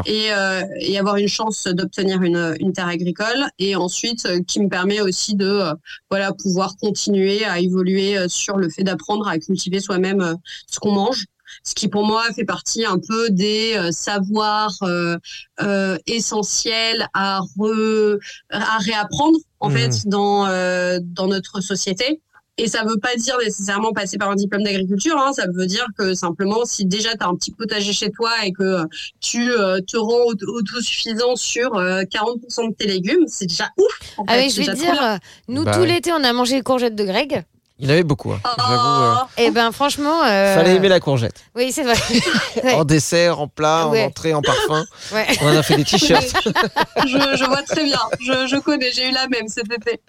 et, 0.07 0.33
euh, 0.33 0.62
et 0.81 0.99
avoir 0.99 1.17
une 1.17 1.29
chance 1.29 1.64
d'obtenir 1.64 2.23
une, 2.23 2.57
une 2.61 2.73
terre 2.73 2.89
agricole. 2.89 3.47
Et 3.59 3.77
ensuite, 3.77 4.25
euh, 4.25 4.41
qui 4.47 4.61
me 4.61 4.69
permet 4.71 5.01
aussi 5.03 5.35
de 5.35 5.47
euh, 5.47 5.75
voilà, 6.11 6.33
pouvoir 6.33 6.77
continuer 6.77 7.45
à 7.45 7.59
évoluer 7.61 8.17
sur 8.29 8.57
le 8.57 8.71
fait 8.71 8.85
d'apprendre 8.85 9.29
à 9.29 9.39
cultiver 9.39 9.81
soi-même 9.81 10.37
ce 10.67 10.79
qu'on 10.79 10.93
mange. 10.93 11.25
Ce 11.67 11.75
qui 11.75 11.89
pour 11.89 12.05
moi 12.07 12.23
fait 12.35 12.45
partie 12.45 12.85
un 12.85 12.99
peu 12.99 13.29
des 13.31 13.75
euh, 13.77 13.91
savoirs 13.91 14.77
euh, 14.83 15.17
euh, 15.61 15.99
essentiels 16.07 17.09
à, 17.12 17.41
re, 17.59 18.19
à 18.51 18.79
réapprendre 18.79 19.39
en 19.61 19.69
Mhm. 19.71 19.77
fait 19.77 20.07
dans, 20.07 20.47
euh, 20.47 20.99
dans 21.03 21.27
notre 21.27 21.61
société. 21.61 22.21
Et 22.59 22.69
ça 22.69 22.85
veut 22.85 22.97
pas 22.99 23.14
dire 23.17 23.37
nécessairement 23.39 23.93
passer 23.93 24.17
par 24.17 24.31
un 24.31 24.35
diplôme 24.35 24.62
d'agriculture, 24.62 25.19
hein, 25.19 25.33
ça 25.35 25.45
veut 25.53 25.67
dire 25.67 25.87
que 25.99 26.14
simplement 26.14 26.64
si 26.64 26.87
déjà 26.87 27.14
tu 27.14 27.23
as 27.23 27.27
un 27.29 27.35
petit 27.35 27.51
potager 27.53 27.93
chez 27.93 28.11
toi 28.11 28.31
et 28.45 28.53
que 28.53 28.79
tu 29.21 29.51
euh, 29.53 29.81
te 29.87 29.99
rends 29.99 30.25
auto- 30.25 30.47
autosuffisant 30.57 31.37
sur 31.37 31.75
euh, 31.75 32.03
40% 32.05 32.69
de 32.71 32.75
tes 32.75 32.87
légumes, 32.87 33.27
c'est 33.27 33.45
déjà 33.47 33.69
ouf. 33.77 33.93
en 34.17 34.25
Ah 34.27 34.35
fait, 34.35 34.45
oui, 34.45 34.51
je 34.51 34.61
vais 34.62 34.67
te 34.69 34.77
dire, 34.77 34.93
bien. 34.93 35.19
nous, 35.49 35.64
Bah 35.64 35.73
tout 35.77 35.85
l'été, 35.85 36.12
on 36.12 36.25
a 36.25 36.33
mangé 36.33 36.55
les 36.57 36.62
courgettes 36.62 36.95
de 36.97 37.05
Greg. 37.05 37.45
Il 37.79 37.85
y 37.87 37.89
en 37.91 37.93
avait 37.93 38.05
beaucoup. 38.05 38.33
hein. 38.33 38.41
J'avoue. 38.57 38.72
euh, 39.03 39.14
Oh, 39.20 39.27
Et 39.37 39.51
ben, 39.51 39.70
franchement. 39.70 40.22
euh, 40.24 40.55
Fallait 40.55 40.77
aimer 40.77 40.89
la 40.89 40.99
courgette. 41.01 41.35
Oui, 41.55 41.72
c'est 41.72 41.83
vrai. 41.83 41.95
Ouais. 42.64 42.72
En 42.72 42.85
dessert, 42.85 43.39
en 43.41 43.49
plat, 43.49 43.87
Ouais. 43.89 44.03
en 44.05 44.07
entrée, 44.07 44.33
en 44.33 44.41
parfum. 44.41 44.85
Ouais. 45.12 45.27
On 45.43 45.49
en 45.49 45.57
a 45.57 45.62
fait 45.62 45.77
des 45.77 45.85
t-shirts. 45.85 46.33
je, 47.07 47.37
je 47.37 47.45
vois 47.45 47.62
très 47.62 47.85
bien, 47.85 47.99
je, 48.18 48.47
je 48.47 48.57
connais, 48.57 48.91
j'ai 48.93 49.09
eu 49.11 49.12
la 49.12 49.29
même 49.29 49.47
cet 49.49 49.66
été. 49.70 50.01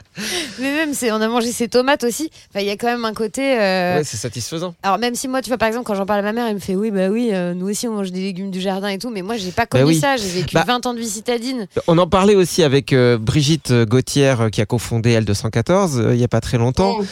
Mais 0.60 0.72
même, 0.72 0.94
c'est, 0.94 1.12
on 1.12 1.20
a 1.22 1.28
mangé 1.28 1.52
ses 1.52 1.68
tomates 1.68 2.06
aussi. 2.06 2.32
Enfin, 2.50 2.62
il 2.62 2.68
y 2.68 2.70
a 2.70 2.78
quand 2.78 2.88
même 2.88 3.04
un 3.04 3.14
côté. 3.14 3.60
euh, 3.60 3.98
Ouais, 3.98 4.04
c'est 4.06 4.16
satisfaisant. 4.18 4.76
Alors, 4.82 4.98
même 4.98 5.14
si 5.16 5.28
moi, 5.28 5.42
tu 5.42 5.50
vois, 5.50 5.58
par 5.58 5.68
exemple, 5.68 5.86
quand 5.86 5.96
j'en 5.96 6.06
parle 6.06 6.20
à 6.20 6.24
ma 6.24 6.32
mère, 6.32 6.48
elle 6.48 6.56
me 6.56 6.60
fait 6.60 6.76
Oui, 6.76 6.90
bah 6.90 7.10
oui, 7.10 7.32
euh, 7.34 7.54
nous 7.54 7.70
aussi, 7.70 7.86
on 7.88 7.94
mange 7.94 8.12
des 8.12 8.22
légumes 8.22 8.50
du 8.50 8.62
jardin 8.62 8.88
et 8.88 8.98
tout. 8.98 9.10
Mais 9.10 9.22
moi, 9.22 9.36
j'ai 9.36 9.52
pas 9.52 9.64
Bah 9.64 9.80
connu 9.80 9.84
oui. 9.84 10.00
ça. 10.00 10.16
J'ai 10.16 10.30
vécu 10.30 10.54
Bah- 10.56 10.64
20 10.66 10.86
ans 10.86 10.94
de 10.94 11.00
vie 11.00 11.10
citadine. 11.10 11.68
On 11.88 11.98
en 11.98 12.08
parlait 12.08 12.36
aussi 12.36 12.64
avec 12.64 12.94
euh, 12.94 13.18
Brigitte 13.18 13.74
Gauthier 13.74 14.36
qui 14.54 14.62
a 14.62 14.66
cofondé 14.66 15.20
L214 15.20 16.00
euh, 16.00 16.16
il 16.16 16.22
y 16.22 16.24
a 16.24 16.28
pas 16.30 16.40
très 16.42 16.58
longtemps. 16.58 17.00
Mm. 17.00 17.06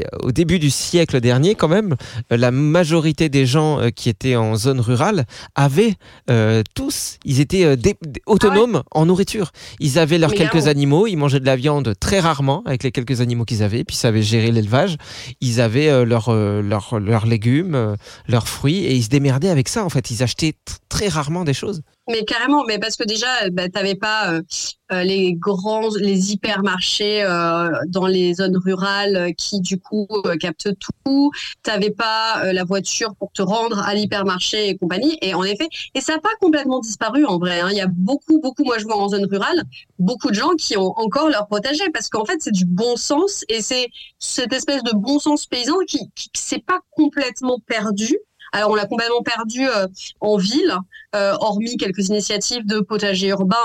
Euh, 0.00 0.18
au 0.22 0.32
début 0.32 0.58
du 0.58 0.70
siècle 0.70 1.20
dernier, 1.20 1.54
quand 1.54 1.68
même, 1.68 1.96
euh, 2.32 2.36
la 2.36 2.50
majorité 2.50 3.28
des 3.28 3.46
gens 3.46 3.78
euh, 3.80 3.90
qui 3.90 4.08
étaient 4.08 4.36
en 4.36 4.56
zone 4.56 4.80
rurale 4.80 5.24
avaient 5.54 5.94
euh, 6.30 6.62
tous, 6.74 7.18
ils 7.24 7.40
étaient 7.40 7.76
dé- 7.76 7.96
autonomes 8.26 8.82
en 8.92 9.06
nourriture. 9.06 9.52
Ils 9.80 9.98
avaient 9.98 10.18
leurs 10.18 10.30
Mais 10.30 10.36
quelques 10.36 10.68
animaux, 10.68 11.06
ils 11.06 11.16
mangeaient 11.16 11.40
de 11.40 11.46
la 11.46 11.56
viande 11.56 11.94
très 12.00 12.20
rarement 12.20 12.62
avec 12.66 12.82
les 12.82 12.92
quelques 12.92 13.20
animaux 13.20 13.44
qu'ils 13.44 13.62
avaient, 13.62 13.84
puis 13.84 13.96
ils 13.96 14.00
savaient 14.00 14.22
gérer 14.22 14.50
l'élevage. 14.50 14.96
Ils 15.40 15.60
avaient 15.60 15.88
euh, 15.88 16.04
leurs 16.04 17.26
légumes, 17.26 17.96
leurs 18.28 18.48
fruits, 18.48 18.84
et 18.84 18.94
ils 18.94 19.04
se 19.04 19.08
démerdaient 19.08 19.48
avec 19.50 19.68
ça. 19.68 19.84
En 19.84 19.88
fait, 19.90 20.10
ils 20.10 20.22
achetaient 20.22 20.54
très 20.88 21.08
rarement 21.08 21.44
des 21.44 21.54
choses. 21.54 21.82
Mais 22.08 22.24
carrément, 22.24 22.64
mais 22.66 22.78
parce 22.80 22.96
que 22.96 23.04
déjà, 23.04 23.48
bah, 23.50 23.68
t'avais 23.68 23.94
pas 23.94 24.32
euh, 24.32 24.42
euh, 24.90 25.04
les 25.04 25.34
grands, 25.34 25.88
les 25.96 26.32
hypermarchés 26.32 27.22
euh, 27.22 27.70
dans 27.86 28.06
les 28.08 28.34
zones 28.34 28.56
rurales 28.56 29.32
qui 29.38 29.60
du 29.60 29.78
coup 29.78 30.08
captent 30.40 30.70
tout. 31.04 31.30
T'avais 31.62 31.90
pas 31.90 32.44
euh, 32.44 32.52
la 32.52 32.64
voiture 32.64 33.14
pour 33.14 33.30
te 33.32 33.40
rendre 33.42 33.78
à 33.78 33.94
l'hypermarché 33.94 34.68
et 34.68 34.76
compagnie. 34.76 35.16
Et 35.22 35.32
en 35.34 35.44
effet, 35.44 35.68
et 35.94 36.00
ça 36.00 36.14
n'a 36.14 36.18
pas 36.20 36.34
complètement 36.40 36.80
disparu 36.80 37.24
en 37.24 37.38
vrai. 37.38 37.60
hein. 37.60 37.68
Il 37.70 37.76
y 37.76 37.80
a 37.80 37.86
beaucoup, 37.86 38.40
beaucoup, 38.40 38.64
moi 38.64 38.78
je 38.78 38.84
vois 38.84 38.96
en 38.98 39.08
zone 39.08 39.26
rurale, 39.26 39.62
beaucoup 40.00 40.30
de 40.30 40.34
gens 40.34 40.50
qui 40.58 40.76
ont 40.76 40.92
encore 40.98 41.28
leur 41.28 41.46
potager 41.46 41.88
parce 41.94 42.08
qu'en 42.08 42.24
fait 42.24 42.38
c'est 42.40 42.50
du 42.52 42.64
bon 42.64 42.96
sens 42.96 43.44
et 43.48 43.62
c'est 43.62 43.86
cette 44.18 44.52
espèce 44.52 44.82
de 44.82 44.92
bon 44.96 45.20
sens 45.20 45.46
paysan 45.46 45.78
qui, 45.86 45.98
qui 46.16 46.30
s'est 46.34 46.58
pas 46.66 46.80
complètement 46.90 47.58
perdu. 47.66 48.16
Alors 48.52 48.70
on 48.70 48.74
l'a 48.74 48.86
complètement 48.86 49.22
perdu 49.22 49.66
euh, 49.66 49.86
en 50.20 50.36
ville, 50.36 50.76
euh, 51.14 51.32
hormis 51.40 51.76
quelques 51.76 52.08
initiatives 52.08 52.66
de 52.66 52.80
potager 52.80 53.28
urbain 53.28 53.56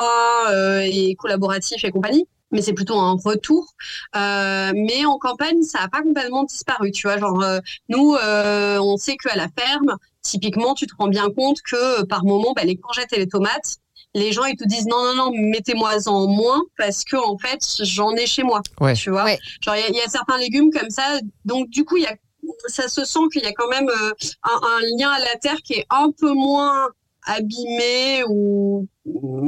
euh, 0.49 0.79
et 0.85 1.15
collaboratifs 1.15 1.83
et 1.83 1.91
compagnie. 1.91 2.25
Mais 2.51 2.61
c'est 2.61 2.71
plutôt 2.71 2.97
un 2.97 3.17
retour. 3.25 3.73
Euh, 4.15 4.71
mais 4.73 5.03
en 5.05 5.17
campagne, 5.17 5.61
ça 5.63 5.79
a 5.81 5.89
pas 5.89 6.01
complètement 6.01 6.43
disparu. 6.45 6.91
Tu 6.93 7.05
vois, 7.07 7.17
genre 7.17 7.43
euh, 7.43 7.59
nous, 7.89 8.15
euh, 8.15 8.77
on 8.79 8.95
sait 8.95 9.17
qu'à 9.17 9.35
la 9.35 9.49
ferme, 9.59 9.97
typiquement, 10.21 10.73
tu 10.73 10.88
te 10.88 10.93
rends 10.97 11.09
bien 11.09 11.29
compte 11.29 11.57
que 11.61 12.01
euh, 12.01 12.05
par 12.05 12.23
moment, 12.23 12.53
bah, 12.55 12.63
les 12.63 12.77
courgettes 12.77 13.11
et 13.11 13.17
les 13.17 13.27
tomates, 13.27 13.75
les 14.15 14.31
gens 14.31 14.45
ils 14.45 14.55
te 14.55 14.65
disent 14.65 14.88
non 14.88 15.03
non 15.03 15.15
non, 15.15 15.31
mettez-moi 15.33 16.07
en 16.07 16.27
moins 16.27 16.61
parce 16.77 17.03
que 17.03 17.17
en 17.17 17.38
fait, 17.38 17.59
j'en 17.81 18.13
ai 18.15 18.25
chez 18.25 18.43
moi. 18.43 18.61
Ouais. 18.79 18.93
Tu 18.93 19.09
vois, 19.09 19.25
Ouais. 19.25 19.38
genre 19.61 19.75
il 19.75 19.81
y 19.81 19.83
a- 19.83 19.89
il 19.89 19.95
y, 19.95 20.01
a 20.01 20.07
certains 20.07 20.38
légumes 20.38 20.71
comme 20.71 20.89
ça. 20.89 21.19
Donc 21.43 21.69
du 21.69 21.83
coup, 21.83 21.97
il 21.97 22.03
y 22.03 22.07
a 22.07 22.15
ça 22.67 22.87
se 22.87 23.05
sent 23.05 23.19
qu'il 23.31 23.43
y 23.43 23.47
a 23.47 23.53
quand 23.53 23.67
même 23.69 23.89
euh, 23.89 24.11
un, 24.43 24.79
lien 24.97 25.11
à 25.11 25.19
la 25.19 25.35
terre 25.35 25.57
qui 25.63 25.73
est 25.73 25.85
un 25.89 26.11
peu 26.11 26.31
moins 26.33 26.89
abîmé 27.27 28.23
ou 28.27 28.87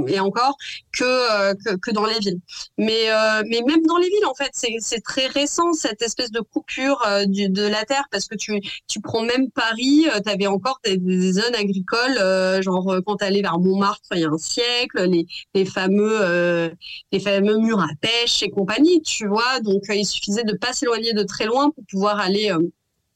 et 0.07 0.19
encore 0.19 0.55
que, 0.97 1.03
euh, 1.03 1.53
que 1.53 1.75
que 1.75 1.91
dans 1.91 2.05
les 2.05 2.17
villes. 2.19 2.39
Mais 2.77 3.09
euh, 3.11 3.43
mais 3.47 3.61
même 3.65 3.85
dans 3.85 3.97
les 3.97 4.07
villes 4.07 4.25
en 4.25 4.33
fait, 4.33 4.51
c'est 4.53 5.03
très 5.03 5.27
récent 5.27 5.73
cette 5.73 6.01
espèce 6.01 6.31
de 6.31 6.39
coupure 6.39 7.01
euh, 7.07 7.25
de 7.25 7.67
la 7.67 7.83
terre 7.85 8.05
parce 8.11 8.27
que 8.27 8.35
tu 8.35 8.59
tu 8.87 9.01
prends 9.01 9.23
même 9.23 9.49
Paris, 9.51 10.05
tu 10.23 10.29
avais 10.29 10.47
encore 10.47 10.79
des, 10.83 11.31
zones 11.31 11.55
agricoles 11.55 12.17
euh, 12.19 12.61
genre 12.61 12.89
euh, 12.91 13.01
quand 13.05 13.17
tu 13.17 13.25
allais 13.25 13.41
vers 13.41 13.59
Montmartre 13.59 14.07
il 14.13 14.19
y 14.19 14.23
a 14.23 14.29
un 14.29 14.37
siècle, 14.37 15.03
les 15.03 15.25
les 15.53 15.65
fameux 15.65 16.19
euh, 16.21 16.69
les 17.11 17.19
fameux 17.19 17.57
murs 17.57 17.81
à 17.81 17.89
pêche 18.01 18.43
et 18.43 18.49
compagnie, 18.49 19.01
tu 19.01 19.27
vois. 19.27 19.59
Donc 19.61 19.89
euh, 19.89 19.95
il 19.95 20.05
suffisait 20.05 20.43
de 20.43 20.55
pas 20.55 20.73
s'éloigner 20.73 21.13
de 21.13 21.23
très 21.23 21.45
loin 21.45 21.71
pour 21.71 21.83
pouvoir 21.89 22.19
aller 22.19 22.51
euh, 22.51 22.59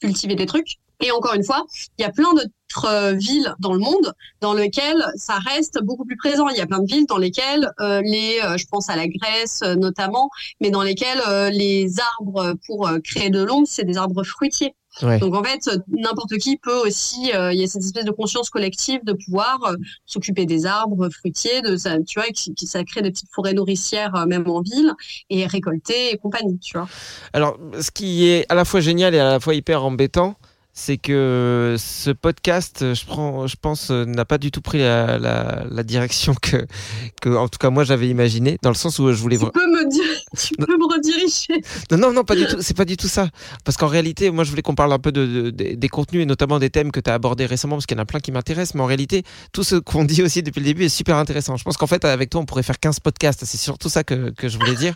cultiver 0.04 0.36
des 0.36 0.46
trucs. 0.46 0.80
Et 1.00 1.12
encore 1.12 1.34
une 1.34 1.44
fois, 1.44 1.66
il 1.98 2.02
y 2.02 2.06
a 2.06 2.12
plein 2.12 2.34
d'autres 2.34 2.86
euh, 2.86 3.14
villes 3.14 3.54
dans 3.60 3.74
le 3.74 3.80
monde 3.80 4.14
dans 4.42 4.54
lesquelles 4.54 5.04
ça 5.16 5.36
reste 5.36 5.80
beaucoup 5.84 6.06
plus 6.06 6.18
présent. 6.18 6.48
Il 6.50 6.58
y 6.58 6.62
a 6.62 6.66
plein 6.66 6.80
de 6.80 6.88
villes 6.88 7.06
dans 7.08 7.18
lesquelles 7.18 7.70
euh, 7.80 8.02
les, 8.02 8.40
euh, 8.44 8.58
je 8.58 8.66
pense 8.68 8.90
à 8.90 8.96
la 8.96 9.08
Grèce 9.08 9.62
notamment, 9.78 10.30
mais 10.62 10.70
dans 10.70 10.84
lesquelles 10.84 11.22
les 11.52 11.88
arbres 12.20 12.54
pour 12.66 12.90
créer 13.04 13.30
de 13.30 13.44
l'ombre, 13.44 13.68
c'est 13.70 13.86
des 13.86 13.98
arbres 13.98 14.24
fruitiers. 14.24 14.76
Ouais. 15.02 15.18
Donc 15.18 15.34
en 15.34 15.44
fait, 15.44 15.68
n'importe 15.88 16.38
qui 16.38 16.58
peut 16.58 16.78
aussi, 16.86 17.32
euh, 17.34 17.52
il 17.52 17.60
y 17.60 17.64
a 17.64 17.68
cette 17.68 17.82
espèce 17.84 18.06
de 18.06 18.12
conscience 18.12 18.50
collective 18.52 19.00
de 19.04 19.14
pouvoir 19.14 19.58
euh, 19.66 19.76
s'occuper 20.06 20.46
des 20.46 20.66
arbres 20.68 21.10
fruitiers, 21.10 21.62
de 21.64 21.76
ça, 21.78 21.98
tu 22.08 22.20
vois, 22.20 22.30
qui, 22.30 22.54
qui- 22.54 22.68
ça 22.68 22.84
crée 22.84 23.02
des 23.02 23.10
petites 23.10 23.32
forêts 23.34 23.54
nourricières 23.54 24.14
euh, 24.16 24.26
même 24.28 24.48
en 24.48 24.62
ville 24.62 24.94
et 25.32 25.48
récolter 25.48 26.12
et 26.14 26.18
compagnie, 26.18 26.60
tu 26.60 26.78
vois. 26.78 26.88
Alors, 27.34 27.58
ce 27.82 27.90
qui 27.90 28.28
est 28.28 28.46
à 28.50 28.56
la 28.56 28.66
fois 28.66 28.82
génial 28.82 29.16
et 29.16 29.20
à 29.20 29.24
la 29.32 29.40
fois 29.40 29.56
hyper 29.56 29.84
embêtant, 29.84 30.36
c'est 30.76 30.98
que 30.98 31.76
ce 31.78 32.10
podcast, 32.10 32.94
je, 32.96 33.06
prends, 33.06 33.46
je 33.46 33.56
pense, 33.62 33.92
n'a 33.92 34.26
pas 34.26 34.40
du 34.40 34.50
tout 34.50 34.62
pris 34.62 34.80
la, 34.80 35.20
la- 35.20 35.66
la 35.70 35.84
direction 35.84 36.34
que, 36.34 36.66
que, 37.22 37.30
en 37.30 37.48
tout 37.48 37.60
cas, 37.60 37.70
moi, 37.70 37.84
j'avais 37.84 38.10
imaginé, 38.10 38.58
dans 38.64 38.70
le 38.72 38.76
sens 38.76 38.98
où 38.98 39.12
je 39.12 39.18
voulais... 39.22 39.38
Tu 39.38 39.46
peux 39.52 39.68
me 39.68 39.88
dire, 39.90 40.04
tu 40.36 40.56
peux 40.56 40.76
me 40.76 40.92
rediriger. 40.92 41.62
Non, 41.92 41.98
non, 42.00 42.14
non, 42.14 42.24
pas 42.24 42.36
du 42.36 42.48
tout. 42.48 42.58
C'est 42.60 42.76
pas 42.76 42.86
du 42.86 42.98
tout 42.98 43.08
ça. 43.08 43.30
Parce 43.64 43.78
qu'en 43.78 43.88
réalité, 43.88 44.32
moi, 44.32 44.44
je 44.44 44.50
voulais 44.50 44.64
qu'on 44.64 44.74
parle 44.74 44.92
un 44.94 44.98
peu 45.00 45.12
de, 45.12 45.52
de- 45.52 45.76
des- 45.76 45.90
contenus 45.90 46.24
et 46.24 46.26
notamment 46.26 46.58
des 46.58 46.72
thèmes 46.72 46.92
que 46.92 47.00
tu 47.00 47.10
as 47.10 47.14
abordés 47.14 47.46
récemment, 47.46 47.76
parce 47.76 47.86
qu'il 47.86 47.96
y 47.96 48.00
en 48.00 48.04
a 48.04 48.06
plein 48.08 48.20
qui 48.20 48.32
m'intéressent. 48.32 48.74
Mais 48.74 48.82
en 48.82 48.88
réalité, 48.88 49.22
tout 49.52 49.64
ce 49.64 49.76
qu'on 49.76 50.06
dit 50.06 50.24
aussi 50.24 50.42
depuis 50.42 50.60
le 50.60 50.66
début 50.66 50.86
est 50.86 50.90
super 50.90 51.18
intéressant. 51.18 51.56
Je 51.56 51.64
pense 51.64 51.78
qu'en 51.78 51.86
fait, 51.88 52.04
avec 52.04 52.32
toi, 52.32 52.42
on 52.42 52.46
pourrait 52.46 52.64
faire 52.64 52.80
15 52.80 53.00
podcasts. 53.00 53.46
C'est 53.46 53.58
surtout 53.60 53.90
ça 53.90 54.04
que, 54.04 54.32
que 54.32 54.50
je 54.50 54.58
voulais 54.58 54.76
dire. 54.76 54.96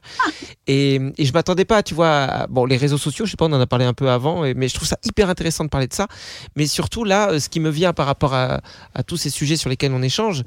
Et, 0.65 0.99
et 1.19 1.25
je 1.25 1.33
m'attendais 1.33 1.65
pas, 1.65 1.83
tu 1.83 1.93
vois, 1.93 2.09
à- 2.23 2.47
bon, 2.47 2.65
les 2.65 2.77
réseaux 2.77 2.97
sociaux, 2.97 3.25
je 3.25 3.31
sais 3.31 3.37
pas, 3.37 3.45
on 3.45 3.53
en 3.53 3.61
a 3.61 3.67
parlé 3.67 3.85
un 3.85 3.93
peu 3.93 4.09
avant, 4.09 4.41
mais 4.55 4.67
je 4.67 4.73
trouve 4.73 4.87
ça 4.87 4.97
hyper 5.05 5.29
intéressant 5.29 5.66
de 5.67 5.71
parler 5.71 5.87
de 5.87 5.93
ça. 5.93 6.07
Mais 6.55 6.65
surtout, 6.67 7.03
là, 7.03 7.31
euh, 7.31 7.39
ce 7.39 7.49
qui 7.49 7.59
me 7.59 7.69
vient 7.69 7.93
par 7.93 8.05
rapport 8.05 8.33
à, 8.33 8.61
tous 9.05 9.17
ces 9.17 9.29
sujets 9.29 9.55
sur 9.55 9.69
lesquels 9.69 9.93
on 9.93 10.01
échange, 10.01 10.43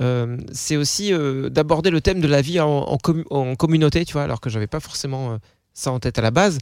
euh, 0.00 0.36
c'est 0.52 0.76
aussi 0.76 1.12
euh, 1.12 1.50
d'aborder 1.50 1.90
le 1.90 2.00
thème 2.00 2.20
de 2.20 2.26
la 2.26 2.40
vie 2.40 2.58
en, 2.60 2.68
en, 2.68 2.96
commu- 2.96 3.26
en 3.30 3.54
communauté, 3.56 4.04
tu 4.04 4.14
vois, 4.14 4.22
alors 4.22 4.40
que 4.40 4.50
j'avais 4.50 4.66
pas 4.66 4.80
forcément 4.80 5.38
ça 5.74 5.92
en 5.92 6.00
tête 6.00 6.18
à 6.18 6.22
la 6.22 6.30
base. 6.30 6.58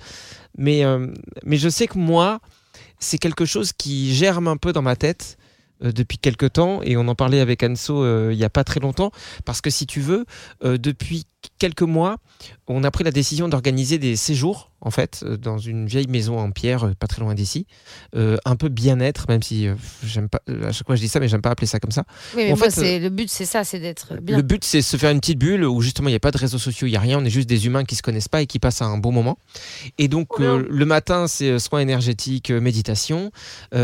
Mais, 0.57 0.83
mais 1.45 1.57
je 1.57 1.69
sais 1.69 1.87
que 1.87 1.99
moi, 1.99 2.41
c'est 2.99 3.19
quelque 3.19 3.45
chose 3.45 3.73
qui 3.73 4.15
germe 4.15 4.49
un 4.49 4.57
peu 4.57 4.73
dans 4.73 4.83
ma 4.83 4.97
tête 4.97 5.39
depuis 5.81 6.19
quelques 6.19 6.53
temps, 6.55 6.83
et 6.83 6.97
on 6.97 7.07
en 7.07 7.15
parlait 7.15 7.41
avec 7.41 7.63
Anso 7.63 8.31
il 8.31 8.37
y 8.37 8.45
a 8.45 8.51
pas 8.51 8.65
très 8.65 8.81
longtemps, 8.81 9.13
parce 9.45 9.61
que 9.61 9.71
si 9.71 9.87
tu 9.87 10.01
veux, 10.01 10.27
depuis 10.63 11.25
quelques 11.59 11.83
mois, 11.83 12.17
on 12.67 12.85
a 12.85 12.91
pris 12.91 13.05
la 13.05 13.11
décision 13.11 13.49
d'organiser 13.49 13.99
des 13.99 14.17
séjours, 14.17 14.71
en 14.81 14.91
fait, 14.91 15.23
euh, 15.25 15.37
dans 15.37 15.59
une 15.59 15.87
vieille 15.87 16.07
maison 16.07 16.39
en 16.39 16.51
pierre, 16.53 16.85
euh, 16.87 16.95
pas 16.95 17.07
très 17.09 17.21
loin 17.21 17.35
d'ici, 17.35 17.67
euh, 18.15 18.37
un 18.45 18.55
peu 18.55 18.69
bien-être, 18.69 19.27
même 19.29 19.43
si 19.43 19.67
euh, 19.67 19.75
j'aime 20.05 20.29
pas, 20.29 20.41
à 20.65 20.73
chaque 20.73 20.87
fois 20.87 20.95
je 20.95 21.01
dis 21.01 21.09
ça, 21.09 21.19
mais 21.19 21.29
j'aime 21.29 21.43
pas 21.43 21.51
appeler 21.51 21.67
ça 21.67 21.81
comme 21.81 21.91
ça. 21.91 22.05
Oui, 22.37 22.45
mais 22.45 22.53
En 22.53 22.57
moi, 22.57 22.71
fait, 22.71 23.01
le 23.01 23.09
but, 23.09 23.29
c'est 23.29 23.45
ça, 23.45 23.65
c'est 23.65 23.81
d'être 23.81 24.15
bien. 24.21 24.37
Le 24.37 24.43
but, 24.43 24.63
c'est 24.65 24.83
se 24.83 24.97
faire 24.97 25.11
une 25.11 25.21
petite 25.21 25.39
bulle 25.39 25.65
où 25.65 25.81
justement 25.81 26.09
il 26.09 26.13
n'y 26.13 26.17
a 26.17 26.21
pas 26.21 26.31
de 26.31 26.39
réseaux 26.39 26.59
sociaux, 26.59 26.87
il 26.87 26.91
n'y 26.91 26.97
a 26.97 27.01
rien, 27.01 27.19
on 27.19 27.25
est 27.25 27.31
juste 27.31 27.49
des 27.49 27.67
humains 27.67 27.85
qui 27.85 27.97
se 27.97 28.03
connaissent 28.03 28.29
pas 28.29 28.43
et 28.43 28.47
qui 28.47 28.59
passent 28.59 28.83
un 28.83 28.99
bon 28.99 29.11
moment. 29.13 29.39
Et 29.99 30.07
donc 30.09 30.41
euh, 30.41 30.65
le 30.69 30.85
matin, 30.85 31.27
c'est 31.27 31.59
soins 31.59 31.81
énergétiques, 31.81 32.51
méditation. 32.51 33.31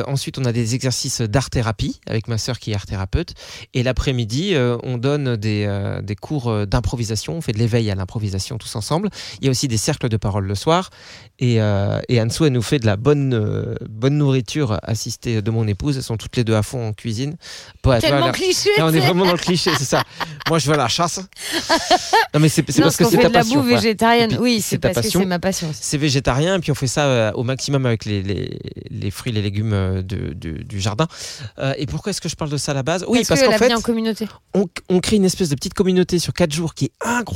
Ensuite, 0.06 0.38
on 0.38 0.44
a 0.44 0.52
des 0.52 0.74
exercices 0.74 1.20
d'art-thérapie 1.20 2.00
avec 2.06 2.28
ma 2.28 2.38
sœur 2.38 2.58
qui 2.58 2.70
est 2.70 2.74
art-thérapeute. 2.74 3.34
Et 3.74 3.82
l'après-midi, 3.82 4.54
on 4.82 4.98
donne 4.98 5.36
des, 5.36 5.98
des 6.02 6.16
cours 6.16 6.66
d'improvisation, 6.66 7.36
on 7.36 7.40
fait 7.44 7.52
de 7.52 7.58
l'éveil 7.58 7.90
à 7.90 7.94
l'improvisation 7.94 8.58
tous 8.58 8.74
ensemble. 8.76 9.08
Il 9.40 9.44
y 9.44 9.48
a 9.48 9.50
aussi 9.50 9.68
des 9.68 9.76
cercles 9.76 10.08
de 10.08 10.16
parole 10.16 10.46
le 10.46 10.54
soir. 10.54 10.90
Et, 11.38 11.60
euh, 11.60 12.00
et 12.08 12.20
Anso, 12.20 12.46
elle 12.46 12.52
nous 12.52 12.62
fait 12.62 12.78
de 12.78 12.86
la 12.86 12.96
bonne, 12.96 13.34
euh, 13.34 13.74
bonne 13.88 14.16
nourriture 14.18 14.78
assistée 14.82 15.42
de 15.42 15.50
mon 15.50 15.66
épouse. 15.66 15.96
Elles 15.96 16.02
sont 16.02 16.16
toutes 16.16 16.36
les 16.36 16.44
deux 16.44 16.54
à 16.54 16.62
fond 16.62 16.88
en 16.88 16.92
cuisine. 16.92 17.36
Pas- 17.82 18.00
Tellement 18.00 18.30
cliché. 18.32 18.70
Là, 18.78 18.86
on 18.86 18.92
est 18.94 19.00
vraiment 19.00 19.24
dans 19.26 19.32
le 19.32 19.38
cliché, 19.38 19.70
c'est 19.76 19.84
ça. 19.84 20.02
Moi, 20.48 20.58
je 20.58 20.66
vais 20.68 20.74
à 20.74 20.78
la 20.78 20.88
chasse. 20.88 21.20
Non, 22.34 22.40
mais 22.40 22.48
c'est 22.48 22.62
parce 22.62 22.78
que 22.96 23.04
c'est 23.04 23.16
ta 23.16 23.16
de 23.18 23.22
la 23.24 23.30
passion. 23.30 23.56
bouffe 23.56 23.64
voilà. 23.64 23.80
végétarienne. 23.80 24.30
Et 24.32 24.34
puis, 24.34 24.42
Oui, 24.42 24.60
c'est 24.60 24.78
parce 24.78 25.00
que 25.00 25.08
c'est 25.08 25.24
ma 25.24 25.38
passion. 25.38 25.70
C'est 25.78 25.98
végétarien, 25.98 26.60
puis 26.60 26.70
on 26.70 26.74
fait 26.74 26.86
ça 26.86 27.04
euh, 27.06 27.32
au 27.32 27.42
maximum 27.44 27.86
avec 27.86 28.04
les, 28.04 28.22
les, 28.22 28.58
les 28.90 29.10
fruits, 29.10 29.32
les 29.32 29.42
légumes 29.42 29.72
euh, 29.72 30.02
de- 30.02 30.32
de- 30.34 30.62
du 30.62 30.80
jardin. 30.80 31.06
Et 31.78 31.86
pourquoi 31.86 32.10
est-ce 32.10 32.20
que 32.20 32.28
je 32.28 32.36
parle 32.36 32.50
de 32.50 32.56
ça 32.56 32.72
à 32.72 32.74
la 32.74 32.82
base? 32.82 33.04
Oui, 33.08 33.22
parce, 33.26 33.40
que 33.40 33.44
qu'en 33.46 33.50
la 33.52 33.58
fait, 33.58 33.74
en 33.74 33.80
communauté. 33.80 34.26
on, 34.54 34.66
on 34.88 35.00
crée 35.00 35.16
une 35.16 35.24
espèce 35.24 35.48
de 35.48 35.54
petite 35.54 35.74
communauté 35.74 36.18
sur 36.18 36.32
quatre 36.32 36.52
jours 36.52 36.74
qui 36.74 36.86
est 36.86 36.92
incroyable. 37.00 37.33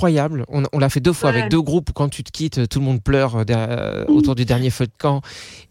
On, 0.49 0.63
on 0.73 0.79
l'a 0.79 0.89
fait 0.89 1.01
deux 1.01 1.13
fois 1.13 1.31
Ouais. 1.31 1.39
avec 1.39 1.51
deux 1.51 1.61
groupes 1.61 1.91
où 1.91 1.93
quand 1.93 2.09
tu 2.09 2.23
te 2.25 2.31
quittes, 2.31 2.69
tout 2.69 2.79
le 2.79 2.85
monde 2.85 3.03
pleure 3.03 3.37
euh, 3.37 3.45
derrière- 3.45 4.05
autour 4.09 4.35
du 4.35 4.45
dernier 4.45 4.71
feu 4.71 4.87
de 4.87 4.93
camp. 4.99 5.21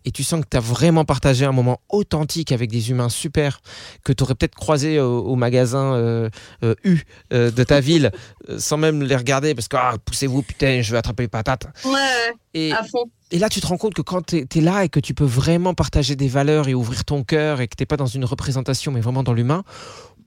Et 0.06 0.12
tu 0.12 0.24
sens 0.24 0.42
que 0.42 0.48
tu 0.50 0.58
as 0.58 0.62
vraiment 0.62 1.06
partagé 1.06 1.46
un 1.46 1.52
moment 1.52 1.80
authentique 1.90 2.52
avec 2.52 2.70
des 2.72 2.90
humains 2.92 3.10
super 3.10 3.60
que 4.04 4.14
tu 4.14 4.24
aurais 4.24 4.36
peut-être 4.36 4.56
croisé 4.56 5.00
au, 5.00 5.20
au 5.20 5.36
magasin 5.36 5.94
euh, 5.96 6.30
euh, 6.64 6.76
U 6.84 7.02
euh, 7.34 7.52
de 7.52 7.64
ta 7.64 7.80
ville 7.80 8.12
euh, 8.50 8.58
sans 8.60 8.78
même 8.78 9.04
les 9.04 9.16
regarder 9.16 9.54
parce 9.56 9.68
que 9.68 9.78
ah, 9.78 9.96
poussez-vous, 10.04 10.42
putain, 10.44 10.82
je 10.82 10.92
vais 10.92 10.98
attraper 10.98 11.24
les 11.24 11.28
patates. 11.30 11.68
Ouais, 11.86 12.34
Et, 12.54 12.72
à 12.72 12.84
fond. 12.84 13.06
et 13.32 13.40
là, 13.40 13.50
tu 13.50 13.60
te 13.62 13.68
rends 13.68 13.78
compte 13.78 13.94
que 13.94 14.02
quand 14.02 14.26
tu 14.28 14.46
es, 14.56 14.62
là 14.62 14.84
et 14.86 14.90
que 14.90 15.00
tu 15.00 15.14
peux 15.14 15.26
vraiment 15.26 15.74
partager 15.74 16.16
des 16.16 16.28
valeurs 16.28 16.68
et 16.68 16.74
ouvrir 16.74 17.04
ton 17.06 17.24
cœur 17.24 17.60
et 17.62 17.68
que 17.68 17.76
tu 17.78 17.86
pas 17.86 17.98
dans 17.98 18.06
une 18.06 18.26
représentation, 18.26 18.92
mais 18.92 19.02
vraiment 19.02 19.24
dans 19.24 19.34
l'humain, 19.34 19.64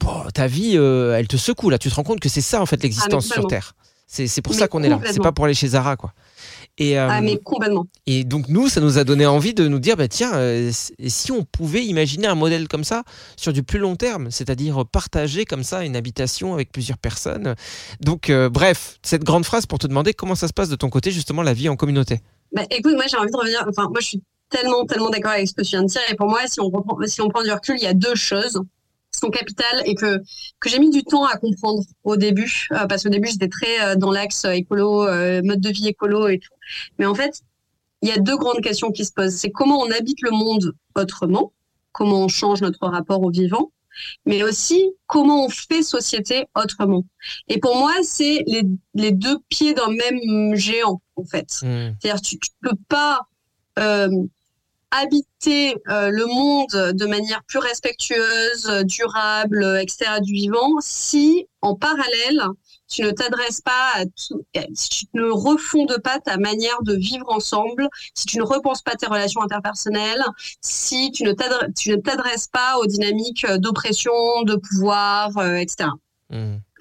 bon, 0.01 0.25
ta 0.35 0.47
vie, 0.47 0.73
euh, 0.77 1.17
elle 1.19 1.29
te 1.29 1.37
secoue. 1.37 1.71
Là, 1.71 1.79
tu 1.79 1.89
te 1.91 1.95
rends 1.95 2.03
compte 2.05 2.21
que 2.21 2.29
c'est 2.29 2.41
ça, 2.41 2.61
en 2.61 2.67
fait, 2.67 2.83
l'existence 2.83 3.27
sur 3.27 3.37
complètement. 3.37 3.49
Terre. 3.49 3.75
C'est 4.13 4.43
pour 4.43 4.55
Mais 4.55 4.59
ça 4.59 4.67
qu'on 4.67 4.83
est 4.83 4.89
là. 4.89 5.01
C'est 5.05 5.23
pas 5.23 5.31
pour 5.31 5.45
aller 5.45 5.55
chez 5.55 5.69
Zara, 5.69 5.97
quoi. 5.97 6.13
Et, 6.79 6.99
euh, 6.99 7.07
Ah, 7.09 7.21
mais 7.21 7.39
complètement. 7.39 7.87
et 8.07 8.25
donc, 8.25 8.49
nous, 8.49 8.69
ça 8.69 8.81
nous 8.81 8.99
a 8.99 9.05
donné 9.05 9.25
envie 9.25 9.55
de 9.55 9.69
nous 9.69 9.79
dire, 9.79 9.97
bah, 9.97 10.09
tiens, 10.09 10.35
euh, 10.35 10.73
si 11.07 11.31
on 11.31 11.45
pouvait 11.45 11.85
imaginer 11.85 12.27
un 12.27 12.35
modèle 12.35 12.67
comme 12.67 12.83
ça 12.83 13.05
sur 13.37 13.53
du 13.53 13.63
plus 13.63 13.79
long 13.79 13.95
terme, 13.95 14.33
c'est-à-dire 14.33 14.85
partager 14.85 15.45
comme 15.45 15.63
ça 15.63 15.85
une 15.85 15.95
habitation 15.95 16.55
avec 16.55 16.73
plusieurs 16.73 16.99
personnes. 16.99 17.55
Donc, 18.01 18.31
euh, 18.31 18.49
bref, 18.49 18.99
cette 19.03 19.23
grande 19.23 19.45
phrase 19.45 19.67
pour 19.67 19.79
te 19.79 19.87
demander 19.87 20.13
comment 20.13 20.35
ça 20.35 20.49
se 20.49 20.53
passe 20.53 20.69
de 20.69 20.77
ton 20.77 20.91
côté, 20.91 21.13
justement, 21.13 21.43
la 21.43 21.53
vie 21.53 21.69
en 21.69 21.77
communauté. 21.77 22.21
Bah, 22.53 22.63
écoute, 22.71 22.95
moi 22.95 23.05
j'ai 23.09 23.17
envie 23.17 23.31
de 23.31 23.37
revenir. 23.37 23.65
Enfin, 23.69 23.85
moi 23.91 24.01
je 24.01 24.07
suis 24.07 24.23
tellement, 24.49 24.85
tellement 24.87 25.11
d'accord 25.11 25.33
avec 25.33 25.47
ce 25.47 25.55
que 25.55 25.63
tu 25.63 25.71
viens 25.71 25.83
de 25.83 25.89
dire. 25.89 26.01
Et 26.11 26.17
pour 26.17 26.29
moi, 26.29 26.41
si 26.49 26.59
on 26.61 26.69
reprend, 26.69 26.99
si 27.07 27.21
on 27.21 27.29
prend 27.29 27.45
du 27.45 27.53
recul, 27.53 27.77
il 27.79 27.85
y 27.85 27.87
a 27.87 27.95
deux 27.95 28.17
choses 28.17 28.61
sont 29.21 29.31
capitales 29.31 29.83
et 29.85 29.95
que 29.95 30.19
que 30.59 30.69
j'ai 30.69 30.79
mis 30.79 30.91
du 30.91 31.05
temps 31.05 31.25
à 31.25 31.37
comprendre 31.37 31.83
au 32.05 32.17
début, 32.17 32.69
euh, 32.73 32.87
parce 32.87 33.03
qu'au 33.03 33.09
début 33.09 33.29
j'étais 33.29 33.49
très 33.49 33.81
euh, 33.83 33.97
dans 33.97 34.11
l'axe 34.11 34.45
écolo, 34.45 35.07
euh, 35.07 35.43
mode 35.43 35.61
de 35.61 35.71
vie 35.71 35.89
écolo 35.89 36.29
et 36.29 36.39
tout. 36.39 36.53
Mais 36.99 37.07
en 37.07 37.15
fait, 37.15 37.43
il 38.03 38.09
y 38.09 38.13
a 38.13 38.19
deux 38.19 38.37
grandes 38.37 38.61
questions 38.63 38.91
qui 38.91 39.05
se 39.05 39.13
posent. 39.13 39.37
C'est 39.37 39.51
comment 39.51 39.81
on 39.81 39.91
habite 39.91 40.23
le 40.23 40.31
monde 40.31 40.73
autrement, 40.95 41.53
comment 41.93 42.25
on 42.25 42.29
change 42.29 42.63
notre 42.63 42.87
rapport 42.87 43.23
au 43.23 43.31
vivant, 43.31 43.71
mais 44.25 44.43
aussi 44.43 44.93
comment 45.07 45.47
on 45.47 45.49
fait 45.49 45.83
société 45.83 46.47
autrement. 46.55 47.05
Et 47.49 47.59
pour 47.59 47.77
moi, 47.77 47.93
c'est 48.03 48.43
les, 48.47 48.63
les 48.95 49.13
deux 49.13 49.39
pieds 49.49 49.75
d'un 49.75 49.91
même 49.91 50.55
géant, 50.55 51.01
en 51.17 51.25
fait. 51.25 51.61
Hmm. 51.63 51.93
C'est-à-dire 52.01 52.21
tu, 52.23 52.39
tu 52.39 52.51
peux 52.63 52.77
pas 52.89 53.27
euh, 53.79 54.09
habiter 54.91 55.77
euh, 55.89 56.11
le 56.11 56.27
monde 56.27 56.95
de 56.95 57.07
manière 57.07 57.43
plus 57.45 57.59
respectueuse, 57.59 58.67
euh, 58.69 58.83
durable, 58.83 59.63
euh, 59.63 59.81
etc. 59.81 60.21
du 60.21 60.33
vivant 60.33 60.79
si 60.81 61.47
en 61.63 61.75
parallèle 61.75 62.43
tu 62.91 63.03
ne 63.03 63.11
t'adresses 63.13 63.61
pas 63.61 63.93
à 63.95 64.05
tout, 64.05 64.45
si 64.75 64.89
tu 64.89 65.07
ne 65.15 65.31
refondes 65.31 65.99
pas 66.03 66.19
ta 66.19 66.37
manière 66.37 66.83
de 66.83 66.95
vivre 66.95 67.27
ensemble, 67.29 67.89
si 68.15 68.27
tu 68.27 68.37
ne 68.39 68.43
repenses 68.43 68.83
pas 68.83 68.97
tes 68.97 69.07
relations 69.07 69.41
interpersonnelles, 69.43 70.25
si 70.61 71.13
tu 71.13 71.23
ne 71.23 71.33
t'adresses, 71.33 72.49
pas 72.49 72.79
aux 72.79 72.87
dynamiques 72.87 73.47
d'oppression, 73.47 74.43
de 74.43 74.57
pouvoir, 74.57 75.39
euh, 75.39 75.55
etc. 75.55 75.91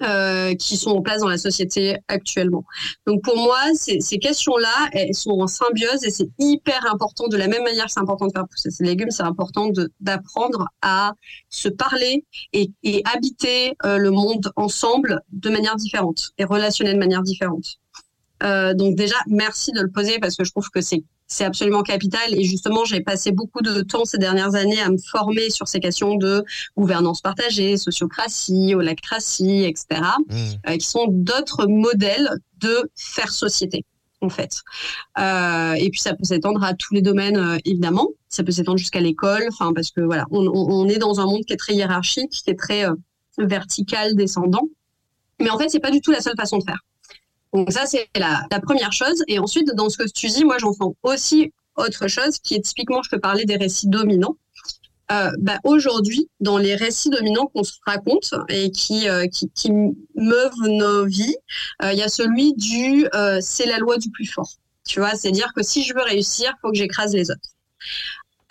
euh, 0.02 0.54
qui 0.54 0.76
sont 0.76 0.90
en 0.90 1.02
place 1.02 1.20
dans 1.20 1.28
la 1.28 1.38
société 1.38 1.96
actuellement. 2.08 2.64
Donc 3.06 3.22
pour 3.22 3.36
moi, 3.36 3.58
ces, 3.74 4.00
ces 4.00 4.18
questions-là, 4.18 4.88
elles 4.92 5.14
sont 5.14 5.38
en 5.40 5.46
symbiose 5.46 6.04
et 6.04 6.10
c'est 6.10 6.30
hyper 6.38 6.86
important. 6.90 7.28
De 7.28 7.36
la 7.36 7.48
même 7.48 7.64
manière 7.64 7.90
c'est 7.90 8.00
important 8.00 8.26
de 8.26 8.32
faire 8.32 8.48
pousser 8.48 8.70
ses 8.70 8.84
légumes, 8.84 9.10
c'est 9.10 9.22
important 9.22 9.68
d'apprendre 10.00 10.66
à 10.82 11.12
se 11.48 11.68
parler 11.68 12.24
et, 12.52 12.70
et 12.82 13.02
habiter 13.12 13.76
euh, 13.84 13.98
le 13.98 14.10
monde 14.10 14.52
ensemble 14.56 15.20
de 15.32 15.50
manière 15.50 15.76
différente 15.76 16.30
et 16.38 16.44
relationner 16.44 16.94
de 16.94 16.98
manière 16.98 17.22
différente. 17.22 17.78
Euh, 18.42 18.74
donc 18.74 18.96
déjà, 18.96 19.16
merci 19.26 19.72
de 19.72 19.80
le 19.80 19.90
poser 19.90 20.18
parce 20.18 20.36
que 20.36 20.44
je 20.44 20.50
trouve 20.50 20.70
que 20.70 20.80
c'est 20.80 21.02
c'est 21.30 21.44
absolument 21.44 21.82
capital 21.82 22.34
et 22.34 22.42
justement 22.42 22.84
j'ai 22.84 23.00
passé 23.00 23.30
beaucoup 23.30 23.62
de 23.62 23.82
temps 23.82 24.04
ces 24.04 24.18
dernières 24.18 24.56
années 24.56 24.80
à 24.80 24.90
me 24.90 24.98
former 24.98 25.48
sur 25.48 25.68
ces 25.68 25.78
questions 25.80 26.16
de 26.16 26.44
gouvernance 26.76 27.20
partagée, 27.22 27.76
sociocratie, 27.76 28.74
holacratie, 28.74 29.64
etc 29.64 30.02
Hmm. 30.28 30.34
euh, 30.68 30.76
qui 30.76 30.86
sont 30.86 31.06
d'autres 31.08 31.66
modèles 31.66 32.30
de 32.58 32.90
faire 32.96 33.30
société 33.30 33.84
en 34.20 34.28
fait. 34.28 34.60
Euh, 35.18 35.72
et 35.74 35.88
puis 35.90 36.00
ça 36.00 36.14
peut 36.14 36.24
s'étendre 36.24 36.62
à 36.62 36.74
tous 36.74 36.92
les 36.94 37.02
domaines 37.02 37.36
euh, 37.36 37.58
évidemment. 37.64 38.08
Ça 38.28 38.42
peut 38.42 38.52
s'étendre 38.52 38.78
jusqu'à 38.78 39.00
l'école, 39.00 39.44
enfin 39.50 39.72
parce 39.72 39.90
que 39.90 40.00
voilà, 40.00 40.26
on, 40.30 40.46
on, 40.46 40.52
on 40.52 40.88
est 40.88 40.98
dans 40.98 41.20
un 41.20 41.26
monde 41.26 41.44
qui 41.46 41.52
est 41.52 41.56
très 41.56 41.74
hiérarchique, 41.74 42.30
qui 42.30 42.50
est 42.50 42.58
très 42.58 42.84
euh, 42.86 42.94
vertical, 43.38 44.14
descendant. 44.16 44.68
Mais 45.40 45.50
en 45.50 45.58
fait, 45.58 45.68
c'est 45.68 45.80
pas 45.80 45.90
du 45.90 46.00
tout 46.00 46.10
la 46.10 46.20
seule 46.20 46.36
façon 46.36 46.58
de 46.58 46.64
faire. 46.64 46.80
Donc 47.52 47.72
ça, 47.72 47.86
c'est 47.86 48.08
la, 48.16 48.46
première 48.62 48.92
chose. 48.92 49.22
Et 49.26 49.38
ensuite, 49.38 49.74
dans 49.74 49.88
ce 49.88 49.98
que 49.98 50.08
tu 50.08 50.28
dis, 50.28 50.44
moi, 50.44 50.56
j'entends 50.58 50.94
aussi 51.02 51.52
autre 51.76 52.08
chose 52.08 52.38
qui 52.38 52.54
est 52.54 52.60
typiquement, 52.60 53.02
je 53.02 53.10
peux 53.10 53.20
parler 53.20 53.44
des 53.44 53.56
récits 53.56 53.88
dominants. 53.88 54.36
Euh, 55.10 55.32
bah, 55.40 55.58
aujourd'hui, 55.64 56.28
dans 56.38 56.58
les 56.58 56.76
récits 56.76 57.10
dominants 57.10 57.46
qu'on 57.46 57.64
se 57.64 57.72
raconte 57.84 58.32
et 58.48 58.70
qui, 58.70 59.08
euh, 59.08 59.26
qui, 59.26 59.50
qui 59.50 59.72
meuvent 60.14 60.52
nos 60.62 61.04
vies, 61.04 61.34
euh, 61.82 61.92
il 61.92 61.98
y 61.98 62.02
a 62.02 62.08
celui 62.08 62.54
du 62.54 63.06
c'est 63.40 63.66
la 63.66 63.78
loi 63.78 63.98
du 63.98 64.10
plus 64.10 64.26
fort. 64.26 64.50
Tu 64.86 65.00
vois, 65.00 65.14
c'est-à-dire 65.14 65.52
que 65.54 65.62
si 65.62 65.82
je 65.82 65.94
veux 65.94 66.02
réussir, 66.02 66.54
faut 66.62 66.70
que 66.70 66.78
j'écrase 66.78 67.14
les 67.14 67.30
autres. 67.30 67.40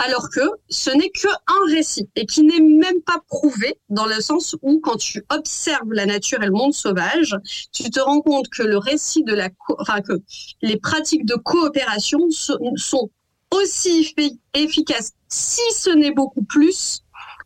Alors 0.02 0.30
que 0.30 0.40
ce 0.70 0.90
n'est 0.92 1.10
que 1.10 1.28
un 1.28 1.74
récit 1.74 2.08
et 2.16 2.26
qui 2.26 2.44
n'est 2.44 2.62
même 2.62 3.02
pas 3.02 3.22
prouvé 3.28 3.78
dans 3.90 4.06
le 4.06 4.22
sens 4.22 4.56
où 4.62 4.80
quand 4.80 4.96
tu 4.96 5.26
observes 5.30 5.92
la 5.92 6.06
nature 6.06 6.42
et 6.42 6.46
le 6.46 6.54
monde 6.54 6.74
sauvage, 6.74 7.36
tu 7.74 7.90
te 7.90 8.00
rends 8.00 8.22
compte 8.22 8.48
que 8.48 8.64
le 8.64 8.78
récit 8.78 9.24
de 9.24 9.34
la, 9.34 9.50
enfin 9.78 10.00
que 10.02 10.14
les 10.62 10.78
pratiques 10.78 11.26
de 11.26 11.36
coopération 11.36 12.30
so- 12.32 12.58
sont 12.78 13.10
aussi 13.52 14.02
effi- 14.04 14.40
efficaces, 14.54 15.12
si 15.28 15.62
ce 15.74 15.90
n'est 15.90 16.12
beaucoup 16.12 16.44
plus, 16.44 17.02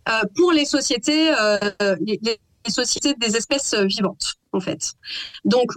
euh, 0.10 0.22
pour 0.36 0.52
les 0.52 0.66
sociétés, 0.66 1.34
euh, 1.34 1.58
les, 2.02 2.20
sociétés 2.70 3.16
des 3.16 3.36
espèces 3.36 3.74
vivantes, 3.74 4.36
en 4.52 4.60
fait. 4.60 4.94
Donc, 5.44 5.72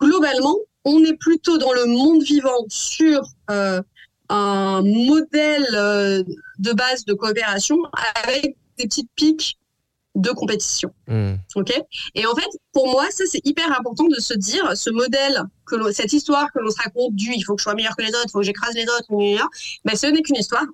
globalement, 0.00 0.56
on 0.84 1.02
est 1.04 1.16
plutôt 1.16 1.58
dans 1.58 1.72
le 1.72 1.86
monde 1.86 2.22
vivant 2.22 2.64
sur 2.68 3.22
euh, 3.50 3.80
un 4.32 4.82
modèle 4.82 5.66
euh, 5.74 6.22
de 6.58 6.72
base 6.72 7.04
de 7.04 7.12
coopération 7.12 7.76
avec 8.24 8.56
des 8.78 8.84
petites 8.84 9.10
pics 9.14 9.58
de 10.14 10.30
compétition. 10.30 10.90
Hmm. 11.06 11.34
Ok? 11.54 11.72
Et 12.14 12.26
en 12.26 12.34
fait, 12.34 12.48
pour 12.72 12.90
moi, 12.90 13.04
ça 13.10 13.24
c'est 13.26 13.40
hyper 13.44 13.70
important 13.78 14.08
de 14.08 14.20
se 14.20 14.34
dire 14.34 14.76
ce 14.76 14.90
modèle 14.90 15.42
que 15.66 15.92
cette 15.92 16.12
histoire 16.12 16.50
que 16.52 16.60
l'on 16.60 16.70
se 16.70 16.82
raconte 16.82 17.14
du 17.14 17.32
il 17.34 17.42
faut 17.42 17.54
que 17.54 17.60
je 17.60 17.64
sois 17.64 17.74
meilleur 17.74 17.94
que 17.94 18.02
les 18.02 18.10
autres, 18.10 18.24
il 18.26 18.30
faut 18.30 18.40
que 18.40 18.44
j'écrase 18.44 18.74
les 18.74 18.84
autres, 18.84 19.48
ben, 19.84 19.96
ce 19.96 20.06
n'est 20.06 20.22
qu'une 20.22 20.36
histoire 20.36 20.66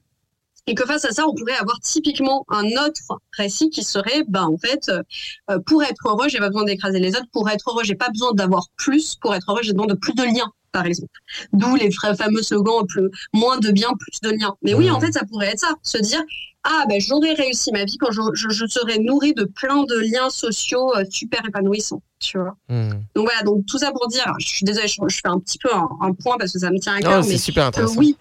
Et 0.68 0.74
que 0.74 0.84
face 0.84 1.04
à 1.04 1.11
ça, 1.11 1.26
on 1.26 1.34
pourrait 1.34 1.56
avoir 1.56 1.80
typiquement 1.80 2.44
un 2.48 2.66
autre 2.84 3.20
récit 3.36 3.70
qui 3.70 3.82
serait, 3.82 4.22
ben 4.28 4.44
en 4.44 4.59
fait, 4.59 4.88
euh, 4.88 5.59
pour 5.66 5.82
être 5.82 6.09
heureux, 6.09 6.28
j'ai 6.28 6.38
pas 6.38 6.48
besoin 6.48 6.64
d'écraser 6.64 7.00
les 7.00 7.11
autres. 7.16 7.30
Pour 7.32 7.48
être 7.48 7.70
heureux, 7.70 7.84
j'ai 7.84 7.96
pas 7.96 8.11
besoin 8.11 8.32
d'avoir 8.34 8.66
plus. 8.76 9.16
Pour 9.16 9.34
être 9.34 9.50
heureux, 9.50 9.62
j'ai 9.62 9.72
besoin 9.72 9.86
de 9.86 9.94
plus 9.94 10.14
de 10.14 10.24
liens, 10.24 10.52
par 10.72 10.86
exemple. 10.86 11.12
D'où 11.52 11.74
les 11.76 11.90
fameux 11.90 12.42
slogans 12.42 12.86
plus, 12.86 13.10
moins 13.32 13.58
de 13.58 13.70
biens, 13.70 13.92
plus 13.98 14.20
de 14.22 14.36
liens. 14.36 14.54
Mais 14.62 14.74
oui, 14.74 14.90
en 14.90 15.00
fait, 15.00 15.12
ça 15.12 15.24
pourrait 15.24 15.48
être 15.48 15.60
ça, 15.60 15.74
se 15.82 15.98
dire 15.98 16.22
ah 16.64 16.84
ben 16.88 17.00
j'aurais 17.00 17.34
réussi 17.34 17.72
ma 17.72 17.84
vie 17.84 17.96
quand 17.98 18.10
je, 18.10 18.20
je, 18.34 18.48
je, 18.50 18.66
serais 18.66 18.98
nourrie 18.98 19.32
de 19.32 19.44
plein 19.44 19.84
de 19.84 19.98
liens 20.12 20.28
sociaux 20.28 20.94
euh, 20.96 21.04
super 21.08 21.40
épanouissants, 21.46 22.02
tu 22.18 22.38
vois. 22.38 22.56
Hmm. 22.68 22.90
Donc 23.14 23.26
voilà, 23.26 23.42
donc 23.42 23.64
tout 23.66 23.78
ça 23.78 23.92
pour 23.92 24.08
dire, 24.08 24.30
je 24.38 24.48
suis 24.48 24.64
désolée, 24.64 24.88
je, 24.88 25.00
je 25.06 25.16
fais 25.16 25.28
un 25.28 25.38
petit 25.38 25.58
peu 25.58 25.72
un, 25.72 25.88
un, 26.00 26.12
point 26.12 26.36
parce 26.36 26.52
que 26.52 26.58
ça 26.58 26.70
me 26.70 26.78
tient 26.78 26.94
à 26.94 27.00
Non, 27.00 27.10
cœur, 27.10 27.24
c'est 27.24 27.30
mais 27.30 27.38
super 27.38 27.66
intéressant. 27.66 27.96
oui, 27.96 28.16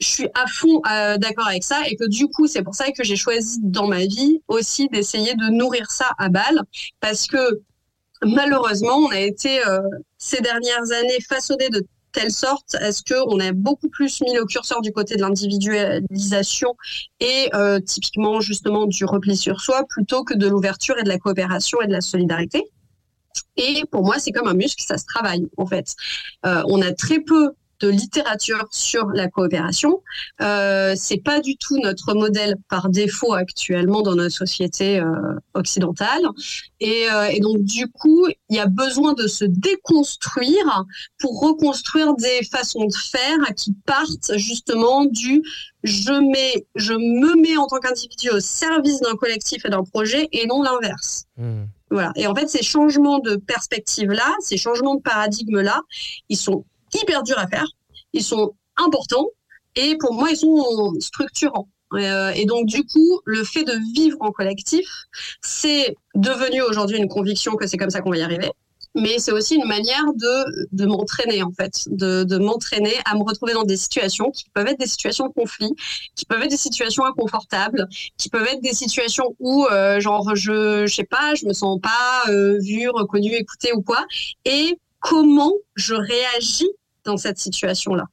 je 0.00 0.06
suis 0.06 0.28
à 0.34 0.46
fond 0.46 0.80
euh, 0.90 1.16
d'accord 1.16 1.48
avec 1.48 1.64
ça 1.64 1.80
et 1.88 1.96
que 1.96 2.06
du 2.06 2.28
coup, 2.28 2.46
c'est 2.46 2.62
pour 2.62 2.74
ça 2.74 2.90
que 2.92 3.02
j'ai 3.02 3.16
choisi 3.16 3.58
dans 3.62 3.88
ma 3.88 4.04
vie 4.06 4.42
aussi 4.48 4.88
d'essayer 4.88 5.34
de 5.34 5.48
nourrir 5.48 5.90
ça 5.90 6.12
à 6.18 6.28
balle 6.28 6.60
parce 7.00 7.26
que 7.26 7.62
malheureusement, 8.22 8.96
on 8.96 9.10
a 9.10 9.20
été 9.20 9.66
euh, 9.66 9.80
ces 10.18 10.40
dernières 10.40 10.90
années 10.92 11.20
façonné 11.26 11.68
de 11.70 11.86
telle 12.12 12.30
sorte 12.30 12.74
à 12.76 12.92
ce 12.92 13.02
qu'on 13.02 13.38
a 13.38 13.52
beaucoup 13.52 13.88
plus 13.88 14.20
mis 14.22 14.34
le 14.34 14.44
curseur 14.44 14.80
du 14.80 14.92
côté 14.92 15.16
de 15.16 15.20
l'individualisation 15.20 16.74
et 17.20 17.50
euh, 17.54 17.80
typiquement 17.80 18.40
justement 18.40 18.86
du 18.86 19.04
repli 19.04 19.36
sur 19.36 19.60
soi 19.60 19.84
plutôt 19.88 20.24
que 20.24 20.34
de 20.34 20.48
l'ouverture 20.48 20.98
et 20.98 21.02
de 21.02 21.08
la 21.08 21.18
coopération 21.18 21.80
et 21.80 21.86
de 21.86 21.92
la 21.92 22.00
solidarité? 22.00 22.64
Et 23.56 23.84
pour 23.90 24.04
moi, 24.04 24.18
c'est 24.18 24.32
comme 24.32 24.48
un 24.48 24.54
muscle, 24.54 24.82
ça 24.84 24.98
se 24.98 25.04
travaille 25.04 25.46
en 25.56 25.66
fait. 25.66 25.94
Euh, 26.46 26.62
on 26.66 26.80
a 26.82 26.92
très 26.92 27.20
peu 27.20 27.52
de 27.80 27.88
littérature 27.88 28.66
sur 28.70 29.06
la 29.08 29.28
coopération. 29.28 30.02
Euh, 30.40 30.94
c'est 30.96 31.22
pas 31.22 31.40
du 31.40 31.56
tout 31.56 31.78
notre 31.78 32.14
modèle 32.14 32.56
par 32.68 32.88
défaut 32.88 33.34
actuellement 33.34 34.02
dans 34.02 34.14
notre 34.14 34.34
société 34.34 35.00
euh, 35.00 35.04
occidentale. 35.54 36.22
Et, 36.80 37.10
euh, 37.10 37.28
et, 37.28 37.40
donc 37.40 37.62
du 37.62 37.88
coup, 37.88 38.26
il 38.48 38.56
y 38.56 38.60
a 38.60 38.66
besoin 38.66 39.14
de 39.14 39.26
se 39.26 39.44
déconstruire 39.44 40.84
pour 41.18 41.40
reconstruire 41.40 42.14
des 42.14 42.44
façons 42.50 42.84
de 42.84 42.94
faire 42.94 43.38
qui 43.56 43.74
partent 43.86 44.36
justement 44.36 45.04
du 45.04 45.42
je 45.84 46.12
mets, 46.12 46.66
je 46.74 46.92
me 46.92 47.40
mets 47.40 47.56
en 47.56 47.66
tant 47.66 47.78
qu'individu 47.78 48.30
au 48.30 48.40
service 48.40 49.00
d'un 49.00 49.14
collectif 49.14 49.64
et 49.64 49.70
d'un 49.70 49.84
projet 49.84 50.28
et 50.32 50.46
non 50.46 50.62
l'inverse. 50.62 51.24
Hmm. 51.36 51.64
Voilà. 51.90 52.12
Et 52.16 52.26
en 52.26 52.34
fait, 52.34 52.48
ces 52.48 52.62
changements 52.62 53.18
de 53.18 53.36
perspective 53.36 54.10
là, 54.10 54.34
ces 54.40 54.56
changements 54.56 54.96
de 54.96 55.02
paradigme 55.02 55.60
là, 55.60 55.82
ils 56.28 56.36
sont 56.36 56.64
hyper 56.94 57.22
durs 57.22 57.38
à 57.38 57.46
faire. 57.46 57.66
Ils 58.12 58.24
sont 58.24 58.54
importants 58.76 59.28
et 59.76 59.96
pour 59.98 60.14
moi, 60.14 60.30
ils 60.30 60.36
sont 60.36 60.94
structurants. 61.00 61.68
Euh, 61.94 62.30
et 62.30 62.44
donc, 62.44 62.66
du 62.66 62.84
coup, 62.84 63.20
le 63.24 63.44
fait 63.44 63.64
de 63.64 63.74
vivre 63.94 64.18
en 64.20 64.30
collectif, 64.30 64.88
c'est 65.40 65.96
devenu 66.14 66.62
aujourd'hui 66.62 66.98
une 66.98 67.08
conviction 67.08 67.56
que 67.56 67.66
c'est 67.66 67.76
comme 67.76 67.90
ça 67.90 68.00
qu'on 68.00 68.10
va 68.10 68.18
y 68.18 68.22
arriver. 68.22 68.50
Mais 68.94 69.18
c'est 69.18 69.32
aussi 69.32 69.54
une 69.54 69.66
manière 69.66 70.04
de, 70.14 70.66
de 70.72 70.86
m'entraîner, 70.86 71.42
en 71.42 71.52
fait, 71.52 71.84
de, 71.86 72.24
de 72.24 72.38
m'entraîner 72.38 72.94
à 73.04 73.14
me 73.14 73.22
retrouver 73.22 73.52
dans 73.52 73.62
des 73.62 73.76
situations 73.76 74.30
qui 74.30 74.44
peuvent 74.52 74.66
être 74.66 74.78
des 74.78 74.86
situations 74.86 75.28
de 75.28 75.32
conflit, 75.32 75.70
qui 76.16 76.24
peuvent 76.24 76.42
être 76.42 76.50
des 76.50 76.56
situations 76.56 77.04
inconfortables, 77.04 77.86
qui 78.16 78.28
peuvent 78.28 78.46
être 78.46 78.62
des 78.62 78.72
situations 78.72 79.36
où, 79.38 79.66
euh, 79.66 80.00
genre, 80.00 80.34
je, 80.34 80.86
je 80.86 80.94
sais 80.94 81.04
pas, 81.04 81.34
je 81.34 81.46
me 81.46 81.52
sens 81.52 81.78
pas 81.80 82.30
euh, 82.30 82.58
vue, 82.60 82.88
reconnue, 82.88 83.34
écoutée 83.34 83.72
ou 83.72 83.82
quoi. 83.82 84.04
Et 84.44 84.78
comment 85.00 85.52
je 85.76 85.94
réagis 85.94 86.70
dans 87.04 87.16
cette 87.16 87.38
situation-là. 87.38 88.04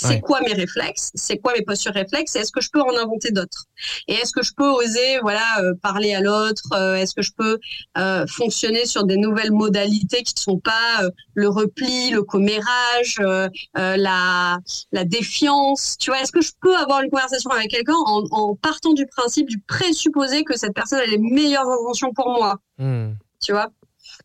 C'est 0.00 0.06
Ouais. 0.10 0.20
quoi 0.20 0.40
mes 0.42 0.52
réflexes? 0.52 1.10
C'est 1.16 1.38
quoi 1.38 1.52
mes 1.54 1.62
postures 1.62 1.92
réflexes? 1.92 2.36
Et 2.36 2.38
Est-ce 2.38 2.52
que 2.52 2.60
je 2.60 2.70
peux 2.72 2.80
en 2.80 2.96
inventer 2.96 3.32
d'autres? 3.32 3.64
Et 4.06 4.12
est-ce 4.14 4.30
que 4.30 4.42
je 4.44 4.52
peux 4.56 4.68
oser, 4.68 5.18
voilà, 5.22 5.42
euh, 5.60 5.74
parler 5.82 6.14
à 6.14 6.20
l'autre? 6.20 6.62
Euh, 6.72 6.94
Est-ce 6.94 7.16
que 7.16 7.22
je 7.22 7.32
peux 7.36 7.58
euh, 7.96 8.24
fonctionner 8.28 8.86
sur 8.86 9.02
des 9.02 9.16
nouvelles 9.16 9.50
modalités 9.50 10.22
qui 10.22 10.34
ne 10.36 10.40
sont 10.40 10.58
pas 10.60 11.02
euh, 11.02 11.10
le 11.34 11.48
repli, 11.48 12.10
le 12.10 12.22
commérage, 12.22 13.16
euh, 13.18 13.48
euh, 13.76 13.96
la, 13.96 14.58
la 14.92 15.04
défiance? 15.04 15.96
Tu 15.98 16.10
vois, 16.12 16.20
est-ce 16.22 16.30
que 16.30 16.42
je 16.42 16.52
peux 16.60 16.76
avoir 16.76 17.02
une 17.02 17.10
conversation 17.10 17.50
avec 17.50 17.68
quelqu'un 17.68 17.96
en, 18.06 18.22
en 18.30 18.54
partant 18.54 18.92
du 18.92 19.04
principe, 19.06 19.48
du 19.48 19.58
présupposé 19.58 20.44
que 20.44 20.56
cette 20.56 20.74
personne 20.74 21.00
a 21.00 21.06
les 21.06 21.18
meilleures 21.18 21.66
intentions 21.68 22.12
pour 22.12 22.28
moi? 22.30 22.58
Hmm. 22.78 23.14
tu 23.42 23.50
vois? 23.50 23.66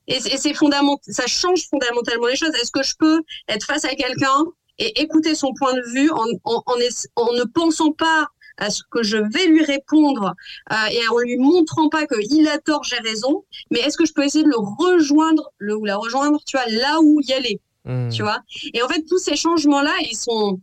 Et, 0.08 0.20
c'est- 0.20 0.34
et 0.34 0.38
c'est 0.38 0.54
fondamental, 0.54 1.14
ça 1.14 1.28
change 1.28 1.68
fondamentalement 1.70 2.28
les 2.28 2.36
choses. 2.36 2.54
Est-ce 2.62 2.72
que 2.72 2.84
je 2.84 2.94
peux 2.98 3.22
être 3.48 3.66
face 3.66 3.86
à 3.86 3.96
quelqu'un 3.96 4.46
et 4.80 5.02
écouter 5.02 5.36
son 5.36 5.54
point 5.54 5.74
de 5.74 5.82
vue 5.94 6.10
en, 6.12 6.26
en, 6.44 6.64
en, 6.66 6.76
en 7.16 7.34
ne 7.34 7.44
pensant 7.44 7.92
pas 7.92 8.28
à 8.58 8.70
ce 8.70 8.84
que 8.92 9.02
je 9.02 9.18
vais 9.18 9.46
lui 9.48 9.64
répondre 9.64 10.34
euh, 10.72 10.76
et 10.92 11.08
en 11.08 11.18
lui 11.20 11.38
montrant 11.38 11.90
pas 11.90 12.06
que 12.06 12.16
il 12.30 12.48
a 12.48 12.60
tort, 12.60 12.84
j'ai 12.84 12.98
raison, 12.98 13.46
mais 13.72 13.80
est-ce 13.80 13.98
que 13.98 14.06
je 14.06 14.14
peux 14.14 14.24
essayer 14.24 14.44
de 14.44 14.50
le 14.50 14.58
rejoindre, 14.58 15.52
le 15.58 15.76
ou 15.76 15.86
la 15.86 15.96
rejoindre, 15.98 16.40
tu 16.46 16.58
vois, 16.58 16.68
là 16.68 17.00
où 17.02 17.20
y 17.22 17.34
aller, 17.34 17.60
Hmm. 17.86 18.08
tu 18.10 18.22
vois? 18.22 18.40
Et 18.74 18.82
en 18.82 18.88
fait, 18.88 19.04
tous 19.10 19.18
ces 19.18 19.36
changements-là, 19.36 19.92
ils 20.10 20.16
sont 20.16 20.60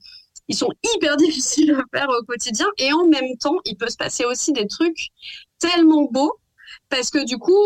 ils 0.49 0.57
sont 0.57 0.70
hyper 0.95 1.16
difficiles 1.18 1.72
à 1.72 1.99
faire 1.99 2.09
au 2.09 2.22
quotidien 2.24 2.66
et 2.78 2.93
en 2.93 3.07
même 3.07 3.36
temps, 3.38 3.57
il 3.66 3.76
peut 3.76 3.88
se 3.91 3.97
passer 3.97 4.24
aussi 4.24 4.53
des 4.53 4.66
trucs 4.66 5.09
tellement 5.59 6.05
beaux 6.11 6.32
parce 6.88 7.11
que 7.11 7.24
du 7.24 7.38
coup, 7.38 7.61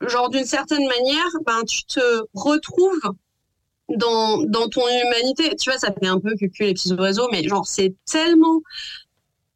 genre 0.00 0.28
d'une 0.30 0.44
certaine 0.44 0.86
manière, 0.86 1.30
ben 1.46 1.64
tu 1.64 1.84
te 1.84 2.22
retrouves 2.34 3.00
dans 3.88 4.42
dans 4.42 4.68
ton 4.68 4.86
humanité. 4.88 5.54
Tu 5.56 5.70
vois, 5.70 5.78
ça 5.78 5.92
fait 5.92 6.06
un 6.06 6.20
peu 6.20 6.34
cucu 6.34 6.64
les 6.64 6.74
petits 6.74 6.92
oiseaux, 6.92 7.28
mais 7.32 7.46
genre 7.48 7.66
c'est 7.66 7.94
tellement 8.04 8.60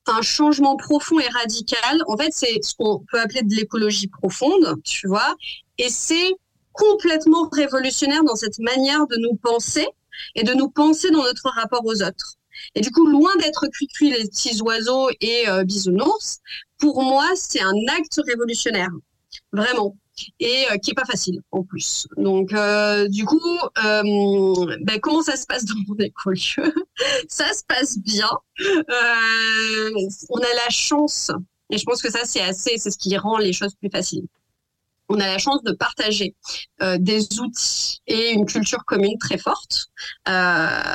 un 0.06 0.22
changement 0.22 0.76
profond 0.76 1.20
et 1.20 1.28
radical. 1.28 2.02
En 2.06 2.16
fait, 2.16 2.30
c'est 2.32 2.62
ce 2.62 2.74
qu'on 2.74 3.04
peut 3.10 3.20
appeler 3.20 3.42
de 3.42 3.54
l'écologie 3.54 4.08
profonde, 4.08 4.76
tu 4.84 5.06
vois, 5.06 5.34
et 5.78 5.88
c'est 5.88 6.34
complètement 6.72 7.48
révolutionnaire 7.52 8.24
dans 8.24 8.36
cette 8.36 8.58
manière 8.58 9.06
de 9.06 9.16
nous 9.16 9.36
penser 9.36 9.86
et 10.34 10.42
de 10.42 10.54
nous 10.54 10.68
penser 10.70 11.10
dans 11.10 11.22
notre 11.22 11.48
rapport 11.50 11.84
aux 11.84 12.02
autres. 12.02 12.36
Et 12.74 12.80
du 12.80 12.90
coup, 12.90 13.06
loin 13.06 13.34
d'être 13.36 13.66
cucu 13.68 14.10
les 14.10 14.24
petits 14.28 14.60
oiseaux 14.62 15.08
et 15.20 15.48
euh, 15.48 15.64
bisounours, 15.64 16.40
pour 16.78 17.02
moi, 17.02 17.26
c'est 17.34 17.60
un 17.60 17.74
acte 17.96 18.20
révolutionnaire, 18.26 18.90
vraiment, 19.52 19.96
et 20.38 20.66
euh, 20.70 20.76
qui 20.78 20.90
est 20.90 20.94
pas 20.94 21.04
facile 21.04 21.40
en 21.50 21.62
plus. 21.62 22.06
Donc, 22.16 22.52
euh, 22.52 23.08
du 23.08 23.24
coup, 23.24 23.40
euh, 23.84 24.76
ben, 24.82 25.00
comment 25.00 25.22
ça 25.22 25.36
se 25.36 25.46
passe 25.46 25.64
dans 25.64 25.74
mon 25.88 25.96
écolieu 25.96 26.74
Ça 27.28 27.52
se 27.52 27.64
passe 27.66 27.98
bien. 27.98 28.30
On 28.58 30.38
a 30.38 30.54
la 30.54 30.70
chance, 30.70 31.30
et 31.70 31.78
je 31.78 31.84
pense 31.84 32.02
que 32.02 32.10
ça, 32.10 32.20
c'est 32.24 32.40
assez, 32.40 32.78
c'est 32.78 32.90
ce 32.90 32.98
qui 32.98 33.16
rend 33.16 33.38
les 33.38 33.52
choses 33.52 33.74
plus 33.74 33.90
faciles. 33.90 34.26
On 35.12 35.18
a 35.18 35.26
la 35.26 35.38
chance 35.38 35.64
de 35.64 35.72
partager 35.72 36.36
euh, 36.82 36.96
des 36.98 37.40
outils 37.40 38.00
et 38.06 38.30
une 38.30 38.46
culture 38.46 38.84
commune 38.84 39.18
très 39.18 39.38
forte, 39.38 39.88
euh, 40.28 40.30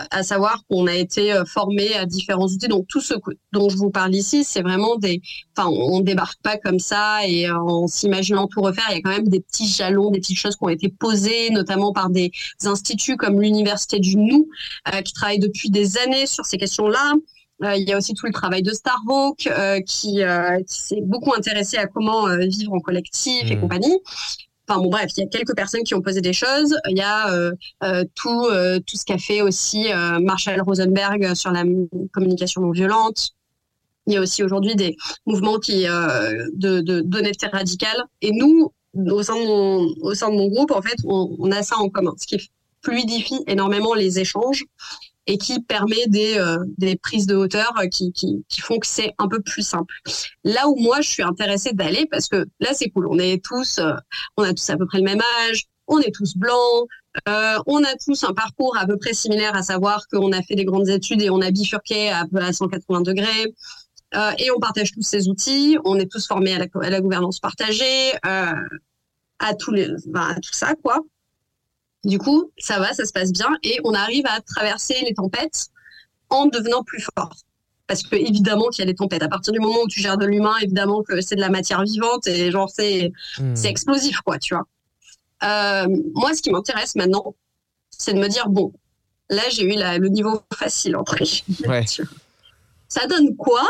à 0.10 0.24
savoir 0.24 0.64
qu'on 0.70 0.88
a 0.88 0.94
été 0.94 1.34
euh, 1.34 1.44
formé 1.44 1.94
à 1.96 2.06
différents 2.06 2.46
outils. 2.46 2.70
Donc 2.70 2.88
tout 2.88 3.02
ce 3.02 3.14
dont 3.52 3.68
je 3.68 3.76
vous 3.76 3.90
parle 3.90 4.16
ici, 4.16 4.46
c'est 4.46 4.62
vraiment 4.62 4.96
des, 4.96 5.22
enfin, 5.56 5.70
on 5.70 6.00
débarque 6.00 6.42
pas 6.42 6.58
comme 6.58 6.80
ça 6.80 7.28
et 7.28 7.50
euh, 7.50 7.58
en 7.58 7.88
s'imaginant 7.88 8.48
tout 8.48 8.62
refaire. 8.62 8.86
Il 8.92 8.96
y 8.96 9.00
a 9.00 9.02
quand 9.02 9.10
même 9.10 9.28
des 9.28 9.42
petits 9.42 9.68
jalons, 9.68 10.12
des 10.12 10.20
petites 10.20 10.40
choses 10.40 10.56
qui 10.56 10.64
ont 10.64 10.70
été 10.70 10.88
posées, 10.88 11.50
notamment 11.50 11.92
par 11.92 12.10
des 12.10 12.32
instituts 12.64 13.18
comme 13.18 13.42
l'université 13.42 14.00
du 14.00 14.16
Nou, 14.16 14.50
qui 15.04 15.12
travaille 15.12 15.40
depuis 15.40 15.70
des 15.70 15.98
années 15.98 16.26
sur 16.26 16.46
ces 16.46 16.58
questions-là. 16.58 17.16
Euh, 17.64 17.76
il 17.76 17.88
y 17.88 17.94
a 17.94 17.98
aussi 17.98 18.14
tout 18.14 18.26
le 18.26 18.34
travail 18.34 18.62
de 18.62 18.72
Starhawk 18.72 19.48
euh, 19.48 19.80
qui, 19.82 20.22
euh, 20.24 20.58
qui 20.64 20.82
s'est 20.82 21.02
beaucoup 21.02 21.34
intéressé 21.34 21.78
à 21.78 21.88
comment 21.88 22.28
vivre 22.38 22.74
en 22.74 22.80
collectif 22.80 23.50
et 23.50 23.56
Mhm. 23.56 23.62
compagnie. 23.62 23.98
Enfin 24.68 24.82
bon 24.82 24.90
bref, 24.90 25.12
il 25.16 25.22
y 25.22 25.24
a 25.24 25.28
quelques 25.30 25.56
personnes 25.56 25.84
qui 25.84 25.94
ont 25.96 26.02
posé 26.02 26.22
des 26.22 26.34
choses. 26.34 26.76
Il 26.90 26.98
y 26.98 27.02
a 27.02 27.32
euh, 27.32 27.52
euh, 27.84 28.04
tout 28.16 28.46
euh, 28.52 28.80
tout 28.80 28.98
ce 28.98 29.06
qu'a 29.06 29.18
fait 29.20 29.42
aussi 29.42 29.86
Marshall 30.22 30.60
Rosenberg 30.62 31.34
sur 31.36 31.52
la 31.52 31.64
communication 32.12 32.62
non 32.62 32.72
violente. 32.72 33.30
Il 34.08 34.14
y 34.14 34.18
a 34.18 34.22
aussi 34.22 34.44
aujourd'hui 34.44 34.76
des 34.76 34.98
mouvements 35.26 35.60
qui 35.60 35.84
de 35.86 36.82
de- 36.82 37.02
d'honnêteté 37.02 37.48
radicale. 37.48 38.04
Et 38.22 38.32
nous, 38.32 38.72
au 38.96 39.24
sein 39.24 39.36
de 39.36 39.46
mon 39.46 39.94
au 40.02 40.14
sein 40.14 40.30
de 40.30 40.36
mon 40.36 40.48
groupe, 40.48 40.72
en 40.72 40.82
fait, 40.82 40.98
on, 41.06 41.36
on 41.40 41.52
a 41.52 41.62
ça 41.64 41.78
en 41.78 41.90
commun, 41.90 42.14
ce 42.20 42.28
qui 42.28 42.50
fluidifie 42.84 43.40
énormément 43.48 43.94
les 43.96 44.20
échanges 44.20 44.64
et 45.28 45.38
qui 45.38 45.60
permet 45.62 46.08
des, 46.08 46.38
euh, 46.38 46.58
des 46.78 46.96
prises 46.96 47.26
de 47.26 47.36
hauteur 47.36 47.74
euh, 47.80 47.88
qui, 47.88 48.12
qui, 48.12 48.46
qui 48.48 48.62
font 48.62 48.78
que 48.80 48.88
c'est 48.88 49.14
un 49.18 49.28
peu 49.28 49.42
plus 49.42 49.64
simple. 49.64 49.94
Là 50.44 50.68
où 50.68 50.76
moi, 50.76 51.02
je 51.02 51.10
suis 51.10 51.24
intéressée 51.24 51.74
d'aller, 51.74 52.06
parce 52.10 52.28
que 52.28 52.46
là, 52.60 52.74
c'est 52.74 52.90
cool. 52.90 53.08
On 53.08 53.18
est 53.18 53.44
tous, 53.44 53.80
euh, 53.80 53.94
on 54.38 54.44
a 54.44 54.54
tous 54.54 54.70
à 54.70 54.78
peu 54.78 54.86
près 54.86 55.00
le 55.00 55.04
même 55.06 55.22
âge, 55.48 55.64
on 55.88 56.00
est 56.00 56.14
tous 56.14 56.36
blancs, 56.36 56.88
euh, 57.28 57.58
on 57.66 57.84
a 57.84 57.96
tous 58.04 58.24
un 58.24 58.34
parcours 58.34 58.76
à 58.78 58.86
peu 58.86 58.98
près 58.98 59.14
similaire, 59.14 59.56
à 59.56 59.64
savoir 59.64 60.08
qu'on 60.08 60.32
a 60.32 60.42
fait 60.42 60.56
des 60.56 60.66
grandes 60.66 60.90
études 60.90 61.22
et 61.22 61.30
on 61.30 61.42
a 61.42 61.52
bifurqué 61.52 62.10
à, 62.10 62.26
peu 62.26 62.40
à 62.40 62.52
180 62.52 63.02
degrés. 63.02 63.54
Euh, 64.16 64.32
et 64.38 64.52
on 64.52 64.60
partage 64.60 64.92
tous 64.92 65.02
ces 65.02 65.28
outils, 65.28 65.78
on 65.84 65.98
est 65.98 66.10
tous 66.10 66.26
formés 66.28 66.54
à 66.54 66.60
la, 66.60 66.66
à 66.82 66.90
la 66.90 67.02
gouvernance 67.02 67.40
partagée, 67.40 68.14
euh, 68.26 68.54
à, 69.40 69.54
tous 69.56 69.72
les, 69.72 69.90
enfin, 70.10 70.36
à 70.36 70.36
tout 70.36 70.54
ça, 70.54 70.74
quoi. 70.82 71.00
Du 72.06 72.18
coup, 72.20 72.52
ça 72.58 72.80
va, 72.80 72.94
ça 72.94 73.04
se 73.06 73.12
passe 73.12 73.32
bien 73.34 73.50
et 73.64 73.80
on 73.84 73.94
arrive 73.94 74.26
à 74.28 74.40
traverser 74.42 74.96
les 75.08 75.14
tempêtes 75.14 75.68
en 76.30 76.46
devenant 76.46 76.84
plus 76.84 77.06
fort. 77.18 77.34
parce 77.88 78.02
que 78.02 78.16
évidemment 78.16 78.70
qu'il 78.70 78.84
y 78.84 78.88
a 78.88 78.92
des 78.92 78.96
tempêtes. 78.96 79.22
À 79.22 79.28
partir 79.28 79.54
du 79.54 79.60
moment 79.60 79.82
où 79.84 79.88
tu 79.88 80.02
gères 80.02 80.18
de 80.18 80.26
l'humain, 80.26 80.56
évidemment 80.60 81.04
que 81.04 81.22
c'est 81.22 81.36
de 81.36 81.42
la 81.42 81.50
matière 81.50 81.84
vivante 81.84 82.26
et 82.26 82.50
genre 82.50 82.68
c'est 82.70 83.12
Hmm. 83.38 83.56
c'est 83.56 83.70
explosif, 83.70 84.22
quoi, 84.22 84.40
tu 84.40 84.56
vois. 84.56 84.66
Euh, 85.44 85.86
moi, 86.16 86.34
ce 86.34 86.42
qui 86.42 86.50
m'intéresse 86.50 86.96
maintenant, 86.96 87.36
c'est 87.92 88.14
de 88.14 88.20
me 88.20 88.28
dire 88.28 88.50
bon, 88.50 88.74
là 89.30 89.44
j'ai 89.52 89.64
eu 89.64 89.76
la- 89.76 90.00
le 90.00 90.08
niveau 90.10 90.42
facile 90.58 90.96
entre 90.96 91.16
Ouais. 91.68 91.86
Ça 92.88 93.06
donne 93.08 93.36
quoi 93.36 93.62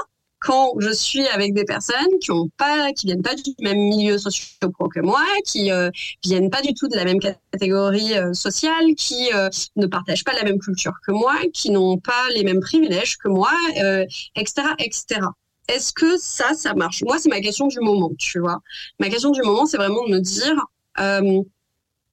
quand 0.46 0.74
je 0.78 0.92
suis 0.92 1.28
avec 1.28 1.56
des 1.56 1.66
personnes 1.66 2.20
qui 2.22 2.32
ont 2.32 2.50
pas, 2.56 2.94
qui 2.94 3.08
viennent 3.08 3.24
pas 3.24 3.34
du 3.34 3.52
même 3.60 3.80
milieu 3.80 4.20
socio-pro 4.20 4.90
que 4.90 5.00
moi, 5.00 5.24
qui 5.44 5.72
euh, 5.72 5.90
viennent 6.24 6.52
pas 6.52 6.62
du 6.62 6.76
tout 6.76 6.88
de 6.88 6.96
la 6.96 7.04
même 7.04 7.20
catégorie 7.20 8.16
euh, 8.16 8.32
sociale, 8.34 8.94
qui 8.96 9.34
euh, 9.34 9.50
ne 9.76 9.88
partagent 9.88 10.24
pas 10.24 10.34
la 10.34 10.44
même 10.44 10.60
culture 10.60 10.94
que 11.06 11.12
moi, 11.12 11.36
qui 11.52 11.72
n'ont 11.72 11.98
pas 11.98 12.30
les 12.36 12.44
mêmes 12.44 12.60
privilèges 12.60 13.18
que 13.18 13.28
moi, 13.28 13.52
euh, 13.82 14.06
etc., 14.36 14.68
etc. 14.78 15.22
Est-ce 15.68 15.92
que 15.92 16.16
ça, 16.20 16.54
ça 16.54 16.76
marche? 16.76 17.02
Moi, 17.04 17.18
c'est 17.18 17.30
ma 17.30 17.42
question 17.42 17.66
du 17.66 17.80
moment, 17.80 18.12
tu 18.20 18.40
vois. 18.40 18.60
Ma 19.00 19.10
question 19.10 19.32
du 19.32 19.42
moment, 19.42 19.66
c'est 19.66 19.78
vraiment 19.78 20.06
de 20.06 20.12
me 20.12 20.20
dire, 20.20 20.56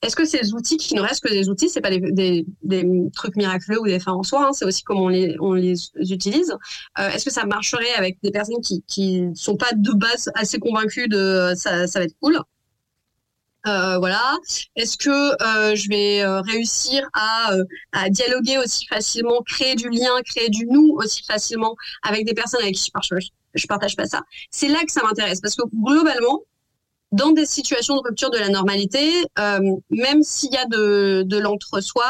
est-ce 0.02 0.16
que 0.16 0.24
ces 0.24 0.52
outils 0.52 0.76
qui 0.76 0.94
ne 0.94 1.00
restent 1.00 1.22
que 1.22 1.32
des 1.32 1.48
outils, 1.48 1.68
c'est 1.68 1.80
pas 1.80 1.90
des, 1.90 2.00
des, 2.00 2.46
des 2.62 2.84
trucs 3.14 3.36
miraculeux 3.36 3.80
ou 3.80 3.86
des 3.86 4.00
fins 4.00 4.12
en 4.12 4.22
soi, 4.22 4.48
hein, 4.48 4.52
c'est 4.52 4.64
aussi 4.64 4.82
comment 4.82 5.04
on 5.04 5.08
les, 5.08 5.36
on 5.40 5.52
les 5.52 5.74
utilise. 5.96 6.56
Euh, 6.98 7.08
est-ce 7.10 7.24
que 7.24 7.32
ça 7.32 7.46
marcherait 7.46 7.94
avec 7.96 8.18
des 8.22 8.30
personnes 8.30 8.60
qui 8.62 8.82
qui 8.86 9.24
sont 9.34 9.56
pas 9.56 9.72
de 9.74 9.92
base 9.92 10.30
assez 10.34 10.58
convaincues 10.58 11.08
de 11.08 11.52
ça, 11.56 11.86
ça 11.86 12.00
va 12.00 12.04
être 12.04 12.16
cool 12.20 12.38
euh, 13.66 13.98
voilà. 13.98 14.38
Est-ce 14.74 14.96
que 14.96 15.10
euh, 15.10 15.76
je 15.76 15.88
vais 15.88 16.22
euh, 16.22 16.40
réussir 16.40 17.08
à, 17.14 17.52
euh, 17.52 17.64
à 17.92 18.10
dialoguer 18.10 18.58
aussi 18.58 18.86
facilement, 18.86 19.40
créer 19.42 19.76
du 19.76 19.88
lien, 19.88 20.10
créer 20.24 20.48
du 20.48 20.66
nous 20.66 20.94
aussi 20.96 21.22
facilement 21.24 21.76
avec 22.02 22.26
des 22.26 22.34
personnes 22.34 22.60
avec 22.62 22.74
qui 22.74 22.90
je 23.02 23.16
je 23.54 23.66
partage 23.66 23.96
pas 23.96 24.06
ça 24.06 24.22
C'est 24.50 24.68
là 24.68 24.80
que 24.84 24.90
ça 24.90 25.02
m'intéresse 25.04 25.40
parce 25.40 25.54
que 25.54 25.62
globalement, 25.74 26.42
dans 27.12 27.30
des 27.30 27.46
situations 27.46 27.94
de 27.96 28.00
rupture 28.08 28.30
de 28.30 28.38
la 28.38 28.48
normalité, 28.48 29.10
euh, 29.38 29.58
même 29.90 30.22
s'il 30.22 30.52
y 30.52 30.56
a 30.56 30.64
de, 30.66 31.22
de 31.26 31.38
l'entre-soi, 31.38 32.04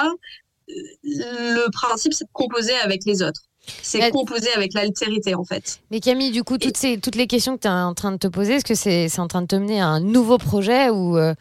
euh, 0.70 0.74
le 1.04 1.70
principe 1.72 2.12
c'est 2.14 2.24
de 2.24 2.30
composer 2.32 2.74
avec 2.82 3.02
les 3.04 3.22
autres. 3.22 3.42
C'est 3.82 3.98
Mais- 3.98 4.10
composer 4.10 4.52
avec 4.56 4.74
l'altérité 4.74 5.34
en 5.36 5.44
fait. 5.44 5.80
Mais 5.90 6.00
Camille, 6.00 6.32
du 6.32 6.42
coup, 6.42 6.58
toutes, 6.58 6.76
ces, 6.76 6.98
toutes 6.98 7.14
les 7.14 7.26
questions 7.28 7.56
que 7.56 7.62
tu 7.62 7.68
es 7.68 7.70
en 7.70 7.94
train 7.94 8.10
de 8.12 8.16
te 8.16 8.26
poser, 8.26 8.54
est-ce 8.54 8.64
que 8.64 8.74
c'est 8.74 9.20
en 9.20 9.28
train 9.28 9.42
de 9.42 9.46
te 9.46 9.54
mener 9.56 9.80
à 9.80 9.86
un 9.86 10.00
nouveau 10.00 10.36
projet 10.38 10.90
ou 10.90 11.16
euh, 11.16 11.32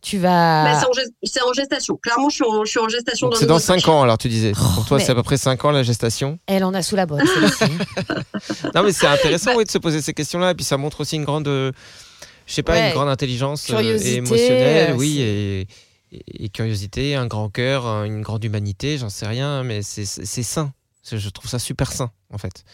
tu 0.00 0.16
vas. 0.16 0.64
Bah, 0.64 0.80
c'est 0.80 0.86
en, 0.86 0.92
gest- 0.92 1.12
c'est 1.24 1.42
en 1.42 1.52
gestation. 1.52 1.96
Clairement, 1.96 2.28
je 2.30 2.36
suis 2.36 2.44
en, 2.44 2.64
je 2.64 2.70
suis 2.70 2.78
en 2.78 2.88
gestation. 2.88 3.30
C'est 3.32 3.44
dans 3.46 3.54
nouveau 3.54 3.66
5 3.66 3.82
projet. 3.82 3.90
ans 3.98 4.02
alors 4.02 4.16
tu 4.16 4.28
disais. 4.28 4.52
Pour 4.52 4.86
toi 4.86 4.96
mais- 4.98 5.04
c'est 5.04 5.12
à 5.12 5.14
peu 5.14 5.22
près 5.24 5.36
5 5.36 5.62
ans 5.64 5.70
la 5.72 5.82
gestation? 5.82 6.38
Elle 6.46 6.64
en 6.64 6.72
a 6.72 6.82
sous 6.82 6.96
la 6.96 7.04
botte. 7.04 7.20
Non 8.74 8.82
mais 8.82 8.92
c'est 8.92 9.06
intéressant 9.06 9.54
oui, 9.56 9.64
de 9.64 9.70
se 9.70 9.78
poser 9.78 10.00
ces 10.00 10.14
questions-là 10.14 10.52
et 10.52 10.54
puis 10.54 10.64
ça 10.64 10.76
montre 10.76 11.00
aussi 11.00 11.16
une 11.16 11.24
grande, 11.24 11.48
euh, 11.48 11.72
je 12.48 12.52
sais 12.54 12.64
pas, 12.64 12.72
Ouais. 12.72 12.88
une 12.88 12.94
grande 12.94 13.08
intelligence 13.08 13.70
euh, 13.70 13.98
émotionnelle, 13.98 14.94
oui, 14.96 15.20
et, 15.20 15.60
et- 16.10 16.44
et 16.44 16.48
curiosité, 16.48 17.14
un 17.14 17.26
grand 17.26 17.50
cœur, 17.50 17.86
un- 17.86 18.04
une 18.04 18.22
grande 18.22 18.42
humanité, 18.42 18.98
j'en 18.98 19.10
sais 19.10 19.26
rien, 19.26 19.62
mais 19.62 19.82
c'est 19.82 20.04
sain. 20.42 20.72
Je 21.10 21.28
trouve 21.30 21.48
ça 21.48 21.58
super 21.58 21.90
sain 21.92 22.10
en 22.30 22.36
fait. 22.36 22.64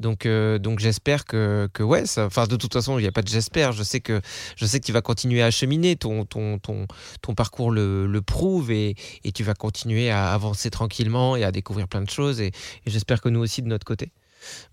Donc, 0.00 0.26
euh, 0.26 0.58
donc 0.58 0.80
j'espère 0.80 1.24
que, 1.24 1.68
que 1.72 1.84
ouais, 1.84 2.02
enfin 2.18 2.46
de 2.48 2.56
toute 2.56 2.72
façon 2.72 2.98
il 2.98 3.02
n'y 3.02 3.08
a 3.08 3.12
pas 3.12 3.22
de 3.22 3.28
j'espère. 3.28 3.70
Je 3.70 3.84
sais 3.84 4.00
que 4.00 4.20
je 4.56 4.66
sais 4.66 4.80
que 4.80 4.84
tu 4.86 4.90
vas 4.90 5.00
continuer 5.00 5.42
à 5.44 5.52
cheminer, 5.52 5.94
ton 5.94 6.24
ton 6.24 6.58
ton 6.58 6.86
ton 7.22 7.34
parcours 7.34 7.70
le, 7.70 8.08
le 8.08 8.20
prouve 8.22 8.72
et, 8.72 8.96
et 9.22 9.30
tu 9.30 9.44
vas 9.44 9.54
continuer 9.54 10.10
à 10.10 10.32
avancer 10.32 10.70
tranquillement 10.70 11.36
et 11.36 11.44
à 11.44 11.52
découvrir 11.52 11.86
plein 11.86 12.02
de 12.02 12.10
choses 12.10 12.40
et, 12.40 12.48
et 12.48 12.90
j'espère 12.90 13.20
que 13.20 13.28
nous 13.28 13.38
aussi 13.40 13.62
de 13.62 13.68
notre 13.68 13.84
côté. 13.86 14.10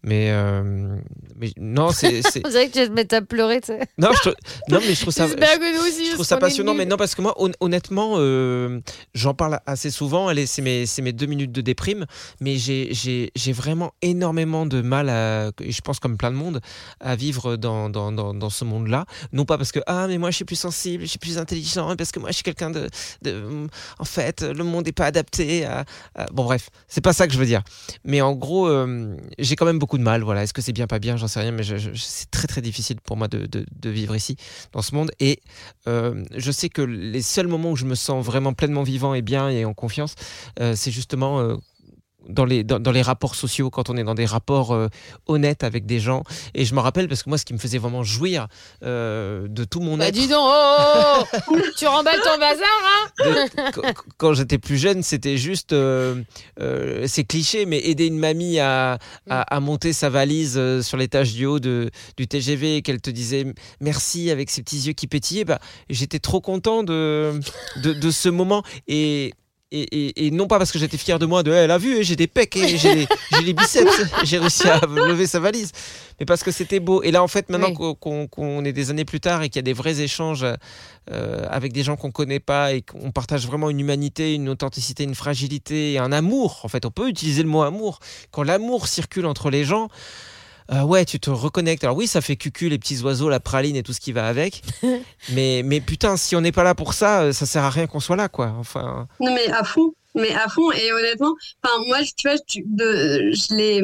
Mais, 0.03 0.29
euh, 0.31 0.97
mais 1.35 1.51
non, 1.57 1.91
c'est 1.91 2.21
c'est- 2.31 2.45
On 2.45 2.49
dirait 2.49 2.67
que 2.67 2.73
tu 2.73 2.79
vas 2.79 2.87
te 2.87 2.91
mettre 2.93 3.15
à 3.15 3.21
pleurer. 3.21 3.61
tu 3.61 3.67
sais. 3.67 3.79
non, 3.97 4.09
je 4.23 4.29
non, 4.69 4.79
mais 4.85 4.93
je 4.93 5.01
trouve 5.01 5.13
ça, 5.13 5.25
aussi. 5.87 6.05
je 6.07 6.13
trouve 6.13 6.25
ça 6.25 6.37
passionnant, 6.37 6.73
mais 6.73 6.85
non, 6.85 6.97
parce 6.97 7.15
que 7.15 7.21
moi, 7.21 7.33
hon- 7.37 7.51
honnêtement, 7.59 8.15
euh, 8.17 8.79
j'en 9.13 9.33
parle 9.33 9.59
assez 9.65 9.89
souvent. 9.91 10.27
Allez, 10.27 10.45
c'est 10.45 10.61
mes, 10.61 10.85
c'est 10.85 11.01
mes 11.01 11.13
deux 11.13 11.25
minutes 11.25 11.51
de 11.51 11.61
déprime, 11.61 12.05
mais 12.39 12.57
j'ai- 12.57 12.89
j'ai 12.93 13.31
j'ai 13.35 13.51
vraiment 13.53 13.93
énormément 14.01 14.65
de 14.65 14.81
mal, 14.81 15.09
à, 15.09 15.51
je 15.67 15.81
pense 15.81 15.99
comme 15.99 16.17
plein 16.17 16.31
de 16.31 16.35
monde, 16.37 16.61
à 16.99 17.15
vivre 17.15 17.55
dans, 17.57 17.89
dans, 17.89 18.11
dans, 18.11 18.33
dans 18.33 18.49
ce 18.49 18.65
monde-là. 18.65 19.05
Non 19.33 19.45
pas 19.45 19.57
parce 19.57 19.71
que, 19.71 19.79
ah, 19.87 20.07
mais 20.07 20.17
moi, 20.17 20.31
je 20.31 20.35
suis 20.37 20.45
plus 20.45 20.55
sensible, 20.55 21.03
je 21.03 21.09
suis 21.09 21.19
plus 21.19 21.37
intelligent, 21.37 21.95
parce 21.95 22.11
que 22.11 22.19
moi, 22.19 22.29
je 22.29 22.35
suis 22.35 22.43
quelqu'un 22.43 22.69
de, 22.69 22.89
de. 23.21 23.67
En 23.99 24.05
fait, 24.05 24.41
le 24.41 24.63
monde 24.63 24.85
n'est 24.85 24.91
pas 24.91 25.05
adapté 25.05 25.65
à, 25.65 25.85
à- 26.15 26.25
Bon, 26.31 26.43
bref, 26.43 26.69
c'est 26.87 27.01
pas 27.03 27.13
ça 27.13 27.27
que 27.27 27.33
je 27.33 27.39
veux 27.39 27.45
dire. 27.45 27.61
Mais 28.03 28.21
en 28.21 28.33
gros, 28.33 28.67
euh, 28.67 29.15
j'ai 29.39 29.54
quand 29.55 29.65
même 29.65 29.79
beaucoup 29.79 29.97
de 29.97 30.03
mal. 30.03 30.23
Voilà, 30.23 30.43
est-ce 30.43 30.53
que 30.53 30.61
c'est 30.61 30.73
bien, 30.73 30.87
pas 30.87 30.99
bien, 30.99 31.17
j'en 31.17 31.27
sais 31.27 31.39
rien, 31.39 31.51
mais 31.51 31.63
c'est 31.95 32.31
très 32.31 32.47
très 32.47 32.61
difficile 32.61 32.97
pour 33.01 33.17
moi 33.17 33.27
de 33.27 33.89
vivre 33.89 34.15
ici, 34.15 34.37
dans 34.71 34.81
ce 34.81 34.95
monde. 34.95 35.11
Et 35.19 35.39
euh, 35.87 36.23
je 36.35 36.51
sais 36.51 36.69
que 36.69 36.81
les 36.81 37.21
seuls 37.21 37.47
moments 37.47 37.71
où 37.71 37.75
je 37.75 37.85
me 37.85 37.95
sens 37.95 38.25
vraiment 38.25 38.53
pleinement 38.53 38.83
vivant 38.83 39.13
et 39.13 39.21
bien 39.21 39.49
et 39.49 39.65
en 39.65 39.73
confiance, 39.73 40.15
euh, 40.59 40.73
c'est 40.75 40.91
justement 40.91 41.39
euh, 41.39 41.55
dans 42.27 42.45
les, 42.45 42.63
dans, 42.63 42.79
dans 42.79 42.91
les 42.91 43.01
rapports 43.01 43.35
sociaux, 43.35 43.69
quand 43.69 43.89
on 43.89 43.97
est 43.97 44.03
dans 44.03 44.15
des 44.15 44.25
rapports 44.25 44.73
euh, 44.73 44.87
honnêtes 45.27 45.63
avec 45.63 45.85
des 45.85 45.99
gens. 45.99 46.23
Et 46.53 46.65
je 46.65 46.73
me 46.75 46.79
rappelle, 46.79 47.07
parce 47.07 47.23
que 47.23 47.29
moi, 47.29 47.37
ce 47.37 47.45
qui 47.45 47.53
me 47.53 47.59
faisait 47.59 47.77
vraiment 47.77 48.03
jouir 48.03 48.47
euh, 48.83 49.47
de 49.47 49.63
tout 49.63 49.79
mon 49.79 49.97
Bah, 49.97 50.07
être, 50.07 50.13
dis 50.13 50.27
donc, 50.27 50.39
oh, 50.41 51.23
oh, 51.31 51.39
oh. 51.51 51.55
tu 51.77 51.87
remballes 51.87 52.21
ton 52.23 52.39
bazar, 52.39 52.67
hein 52.83 53.09
de- 53.19 53.71
quand, 53.71 53.93
quand 54.17 54.33
j'étais 54.33 54.57
plus 54.57 54.77
jeune, 54.77 55.03
c'était 55.03 55.37
juste, 55.37 55.73
euh, 55.73 56.21
c'est 57.07 57.23
cliché, 57.23 57.65
mais 57.65 57.79
aider 57.79 58.07
une 58.07 58.19
mamie 58.19 58.59
à, 58.59 58.97
à, 59.29 59.41
à 59.55 59.59
monter 59.59 59.93
sa 59.93 60.09
valise 60.09 60.59
sur 60.81 60.97
l'étage 60.97 61.33
du 61.33 61.45
haut 61.45 61.59
de, 61.59 61.89
du 62.17 62.27
TGV 62.27 62.77
et 62.77 62.81
qu'elle 62.81 63.01
te 63.01 63.09
disait 63.09 63.45
merci 63.79 64.31
avec 64.31 64.49
ses 64.49 64.63
petits 64.63 64.79
yeux 64.87 64.93
qui 64.93 65.07
pétillaient, 65.07 65.45
bah, 65.45 65.59
j'étais 65.89 66.19
trop 66.19 66.41
content 66.41 66.83
de, 66.83 67.39
de, 67.83 67.93
de 67.93 68.11
ce 68.11 68.29
moment. 68.29 68.63
Et, 68.87 69.33
et, 69.81 70.07
et- 70.07 70.27
et 70.27 70.31
non 70.31 70.47
pas 70.47 70.57
parce 70.57 70.71
que 70.71 70.79
j'étais 70.79 70.97
fier 70.97 71.19
de 71.19 71.25
moi, 71.25 71.43
de 71.43 71.51
Eh, 71.51 71.55
elle 71.55 71.71
a 71.71 71.77
vu, 71.77 72.03
j'ai 72.03 72.15
des 72.15 72.27
pecs 72.27 72.55
et 72.55 72.77
j'ai 72.77 72.95
les, 72.95 73.07
j'ai 73.31 73.41
les 73.41 73.53
biceps, 73.53 73.91
j'ai 74.23 74.37
réussi 74.37 74.67
à 74.69 74.79
lever 74.85 75.27
sa 75.27 75.39
valise, 75.39 75.71
mais 76.19 76.25
parce 76.25 76.43
que 76.43 76.51
c'était 76.51 76.79
beau. 76.79 77.03
Et 77.03 77.11
là, 77.11 77.21
en 77.23 77.27
fait, 77.27 77.49
maintenant 77.49 77.73
Oui. 77.77 78.27
qu'on 78.29 78.65
est 78.65 78.73
des 78.73 78.89
années 78.89 79.05
plus 79.05 79.19
tard 79.19 79.43
et 79.43 79.49
qu'il 79.49 79.57
y 79.57 79.59
a 79.59 79.63
des 79.63 79.73
vrais 79.73 79.99
échanges 80.01 80.45
euh, 81.11 81.45
avec 81.49 81.71
des 81.73 81.83
gens 81.83 81.95
qu'on 81.97 82.11
connaît 82.11 82.39
pas 82.39 82.73
et 82.73 82.81
qu'on 82.81 83.11
partage 83.11 83.45
vraiment 83.45 83.69
une 83.69 83.79
humanité, 83.79 84.33
une 84.33 84.49
authenticité, 84.49 85.03
une 85.03 85.15
fragilité 85.15 85.93
et 85.93 85.99
un 85.99 86.11
amour. 86.11 86.61
En 86.63 86.67
fait, 86.67 86.85
on 86.85 86.91
peut 86.91 87.07
utiliser 87.09 87.43
le 87.43 87.49
mot 87.49 87.61
amour. 87.63 87.99
Quand 88.31 88.43
l'amour 88.43 88.87
circule 88.87 89.25
entre 89.25 89.49
les 89.49 89.63
gens, 89.65 89.89
euh, 90.71 90.83
ouais, 90.83 91.05
tu 91.05 91.19
te 91.19 91.29
reconnectes. 91.29 91.83
Alors 91.83 91.95
oui, 91.97 92.07
ça 92.07 92.21
fait 92.21 92.35
cucu, 92.35 92.69
les 92.69 92.77
petits 92.79 93.01
oiseaux, 93.01 93.29
la 93.29 93.39
praline 93.39 93.75
et 93.75 93.83
tout 93.83 93.93
ce 93.93 93.99
qui 93.99 94.11
va 94.11 94.27
avec. 94.27 94.61
mais, 95.33 95.61
mais 95.63 95.81
putain, 95.81 96.17
si 96.17 96.35
on 96.35 96.41
n'est 96.41 96.51
pas 96.51 96.63
là 96.63 96.75
pour 96.75 96.93
ça, 96.93 97.21
euh, 97.23 97.33
ça 97.33 97.45
sert 97.45 97.63
à 97.63 97.69
rien 97.69 97.87
qu'on 97.87 97.99
soit 97.99 98.15
là, 98.15 98.29
quoi. 98.29 98.53
Enfin, 98.59 99.07
Non, 99.19 99.33
mais 99.33 99.47
à 99.51 99.63
fond, 99.63 99.93
mais 100.15 100.33
à 100.33 100.47
fond. 100.49 100.71
Et 100.71 100.91
honnêtement, 100.91 101.33
enfin, 101.63 101.73
moi, 101.87 102.01
je- 102.01 102.11
tu 102.17 102.27
vois, 102.29 102.37
tu- 102.47 102.63
de, 102.65 103.31
je 103.33 103.53
l'ai, 103.55 103.81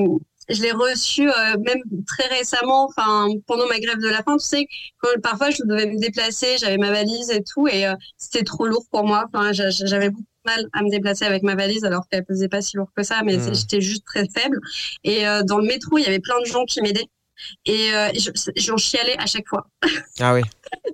je 0.49 0.61
l'ai 0.61 0.71
reçu 0.71 1.29
euh, 1.29 1.34
même 1.65 1.82
très 2.07 2.27
récemment, 2.36 2.89
enfin, 2.89 3.27
pendant 3.47 3.67
ma 3.67 3.79
grève 3.79 3.99
de 3.99 4.09
la 4.09 4.23
faim, 4.23 4.38
tu 4.38 4.45
sais, 4.47 4.65
quand 5.01 5.09
parfois 5.21 5.49
je 5.51 5.63
devais 5.65 5.86
me 5.86 5.99
déplacer, 5.99 6.57
j'avais 6.59 6.77
ma 6.77 6.91
valise 6.91 7.29
et 7.29 7.43
tout, 7.43 7.67
et 7.67 7.86
euh, 7.88 7.93
c'était 8.17 8.43
trop 8.43 8.65
lourd 8.65 8.86
pour 8.91 9.05
moi. 9.05 9.25
Enfin, 9.34 9.53
j'a- 9.53 9.69
j'avais 9.69 10.09
beaucoup 10.09 10.25
mal 10.45 10.67
à 10.73 10.81
me 10.83 10.89
déplacer 10.89 11.25
avec 11.25 11.43
ma 11.43 11.55
valise, 11.55 11.83
alors 11.85 12.07
qu'elle 12.09 12.25
pesait 12.25 12.49
pas 12.49 12.61
si 12.61 12.77
lourd 12.77 12.89
que 12.95 13.03
ça, 13.03 13.21
mais 13.23 13.37
Mm. 13.37 13.41
c'est- 13.43 13.53
j'étais 13.55 13.81
juste 13.81 14.05
très 14.05 14.27
faible. 14.27 14.59
Et 15.03 15.27
euh, 15.27 15.43
dans 15.43 15.57
le 15.57 15.65
métro, 15.65 15.97
il 15.97 16.03
y 16.03 16.07
avait 16.07 16.19
plein 16.19 16.39
de 16.39 16.45
gens 16.45 16.65
qui 16.65 16.81
m'aidaient. 16.81 17.07
Et 17.65 17.91
euh, 17.95 18.09
je- 18.13 18.29
j'en 18.55 18.77
chialais 18.77 19.15
à 19.17 19.25
chaque 19.25 19.47
fois 19.47 19.65
ah 20.19 20.35
oui. 20.35 20.41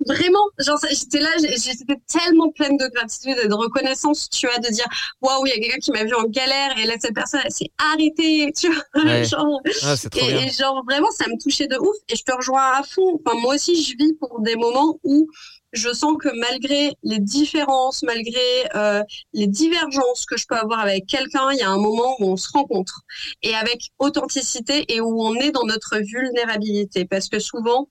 vraiment, 0.05 0.39
genre, 0.59 0.79
j'étais 0.89 1.19
là, 1.19 1.29
j'étais 1.41 1.97
tellement 2.07 2.49
pleine 2.53 2.77
de 2.77 2.87
gratitude 2.87 3.35
et 3.43 3.49
de 3.49 3.53
reconnaissance, 3.53 4.29
tu 4.29 4.47
vois, 4.47 4.57
de 4.59 4.69
dire, 4.71 4.85
waouh, 5.21 5.45
il 5.45 5.49
y 5.49 5.51
a 5.51 5.55
quelqu'un 5.59 5.79
qui 5.79 5.91
m'a 5.91 6.05
vu 6.05 6.13
en 6.13 6.23
galère 6.23 6.77
et 6.79 6.85
là, 6.85 6.93
cette 7.01 7.13
personne, 7.13 7.41
elle 7.43 7.51
s'est 7.51 7.69
arrêtée, 7.91 8.49
tu 8.57 8.71
vois. 8.71 9.03
Ouais. 9.03 9.23
genre, 9.25 9.59
Ah, 9.83 9.95
et, 10.15 10.45
et 10.47 10.49
genre, 10.51 10.83
vraiment, 10.87 11.11
ça 11.11 11.25
me 11.27 11.37
touchait 11.41 11.67
de 11.67 11.77
ouf 11.77 11.95
et 12.07 12.15
je 12.15 12.23
te 12.23 12.31
rejoins 12.31 12.71
à 12.79 12.83
fond. 12.83 13.19
Enfin, 13.25 13.37
moi 13.41 13.55
aussi, 13.55 13.83
je 13.83 13.97
vis 13.97 14.13
pour 14.13 14.39
des 14.39 14.55
moments 14.55 14.99
où 15.03 15.27
je 15.74 15.91
sens 15.93 16.15
que 16.20 16.30
malgré 16.39 16.93
les 17.03 17.20
différences, 17.20 18.01
malgré 18.03 18.39
euh, 18.76 19.03
les 19.34 19.47
divergences 19.47 20.25
que 20.25 20.37
je 20.37 20.46
peux 20.47 20.55
avoir 20.55 20.79
avec 20.79 21.05
quelqu'un, 21.08 21.51
il 21.51 21.58
y 21.59 21.62
a 21.62 21.70
un 21.70 21.78
moment 21.78 22.16
où 22.20 22.25
on 22.25 22.37
se 22.37 22.47
rencontre 22.54 23.01
et 23.43 23.54
avec 23.54 23.89
authenticité 24.00 24.86
et 24.93 25.01
où 25.01 25.21
on 25.21 25.36
est 25.36 25.51
dans 25.51 25.66
notre 25.66 25.97
vulnérabilité. 26.00 27.05
Parce 27.05 27.28
que 27.29 27.39
souvent, 27.39 27.89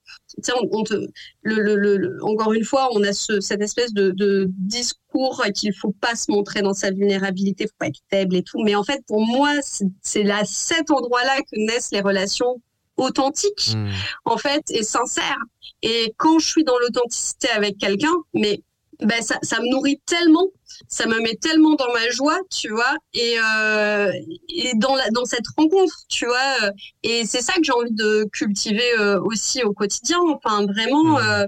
on, 0.55 0.79
on 0.79 0.83
te, 0.83 0.95
le, 1.43 1.61
le, 1.61 1.75
le- 1.97 2.23
encore 2.23 2.53
une 2.53 2.63
fois, 2.65 2.89
on 2.93 3.03
a 3.03 3.13
ce, 3.13 3.39
cette 3.41 3.61
espèce 3.61 3.93
de, 3.93 4.11
de 4.11 4.47
discours 4.57 5.43
qu'il 5.55 5.73
faut 5.73 5.91
pas 6.01 6.15
se 6.15 6.31
montrer 6.31 6.61
dans 6.61 6.73
sa 6.73 6.91
vulnérabilité, 6.91 7.65
faut 7.67 7.73
pas 7.79 7.87
être 7.87 8.01
faible 8.09 8.35
et 8.35 8.43
tout. 8.43 8.61
Mais 8.63 8.75
en 8.75 8.83
fait, 8.83 9.03
pour 9.07 9.21
moi, 9.25 9.51
c'est- 9.61 9.85
c'est 10.01 10.29
à 10.29 10.45
cet 10.45 10.89
endroit-là 10.91 11.41
que 11.41 11.57
naissent 11.57 11.91
les 11.91 12.01
relations 12.01 12.61
authentiques 12.97 13.75
Mm. 13.75 13.89
en 14.25 14.37
fait, 14.37 14.63
et 14.71 14.81
sincère. 14.83 15.37
Et 15.83 16.13
quand 16.17 16.39
je 16.39 16.47
suis 16.47 16.63
dans 16.63 16.77
l'authenticité 16.79 17.49
avec 17.49 17.77
quelqu'un, 17.77 18.13
mais 18.33 18.61
ben 18.99 19.21
ça, 19.21 19.37
ça 19.43 19.59
me 19.59 19.69
nourrit 19.69 20.01
tellement, 20.07 20.47
ça 20.87 21.05
me 21.05 21.19
met 21.19 21.35
tellement 21.35 21.75
dans 21.75 21.91
ma 21.93 22.09
joie, 22.09 22.39
tu 22.49 22.69
vois, 22.69 22.95
et, 23.13 23.35
euh, 23.39 24.11
et 24.49 24.71
dans, 24.75 24.95
la, 24.95 25.09
dans 25.11 25.25
cette 25.25 25.47
rencontre, 25.55 25.93
tu 26.09 26.25
vois, 26.25 26.37
euh, 26.63 26.71
et 27.03 27.25
c'est 27.25 27.41
ça 27.41 27.53
que 27.53 27.63
j'ai 27.63 27.73
envie 27.73 27.91
de 27.91 28.27
cultiver 28.33 28.97
euh, 28.99 29.21
aussi 29.21 29.63
au 29.63 29.71
quotidien, 29.73 30.19
enfin 30.33 30.65
vraiment, 30.65 31.03
Mmh. 31.03 31.17
euh, 31.17 31.45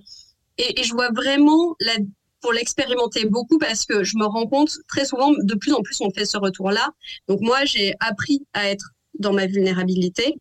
et, 0.59 0.79
et 0.79 0.83
je 0.83 0.93
vois 0.93 1.09
vraiment 1.09 1.75
la, 1.79 1.93
pour 2.41 2.53
l'expérimenter 2.53 3.25
beaucoup 3.25 3.57
parce 3.57 3.85
que 3.85 4.03
je 4.03 4.17
me 4.17 4.25
rends 4.25 4.47
compte 4.47 4.71
très 4.87 5.05
souvent, 5.05 5.31
de 5.31 5.55
plus 5.55 5.73
en 5.73 5.81
plus, 5.81 6.01
on 6.01 6.11
fait 6.11 6.25
ce 6.25 6.37
retour-là. 6.37 6.89
Donc 7.27 7.39
moi, 7.41 7.65
j'ai 7.65 7.93
appris 7.99 8.45
à 8.53 8.69
être 8.69 8.91
dans 9.17 9.33
ma 9.33 9.47
vulnérabilité 9.47 10.35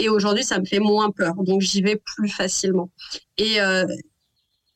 et 0.00 0.08
aujourd'hui, 0.08 0.44
ça 0.44 0.58
me 0.58 0.64
fait 0.64 0.78
moins 0.78 1.10
peur, 1.10 1.34
donc 1.44 1.60
j'y 1.60 1.82
vais 1.82 1.96
plus 1.96 2.28
facilement. 2.28 2.90
Et 3.36 3.60
euh, 3.60 3.84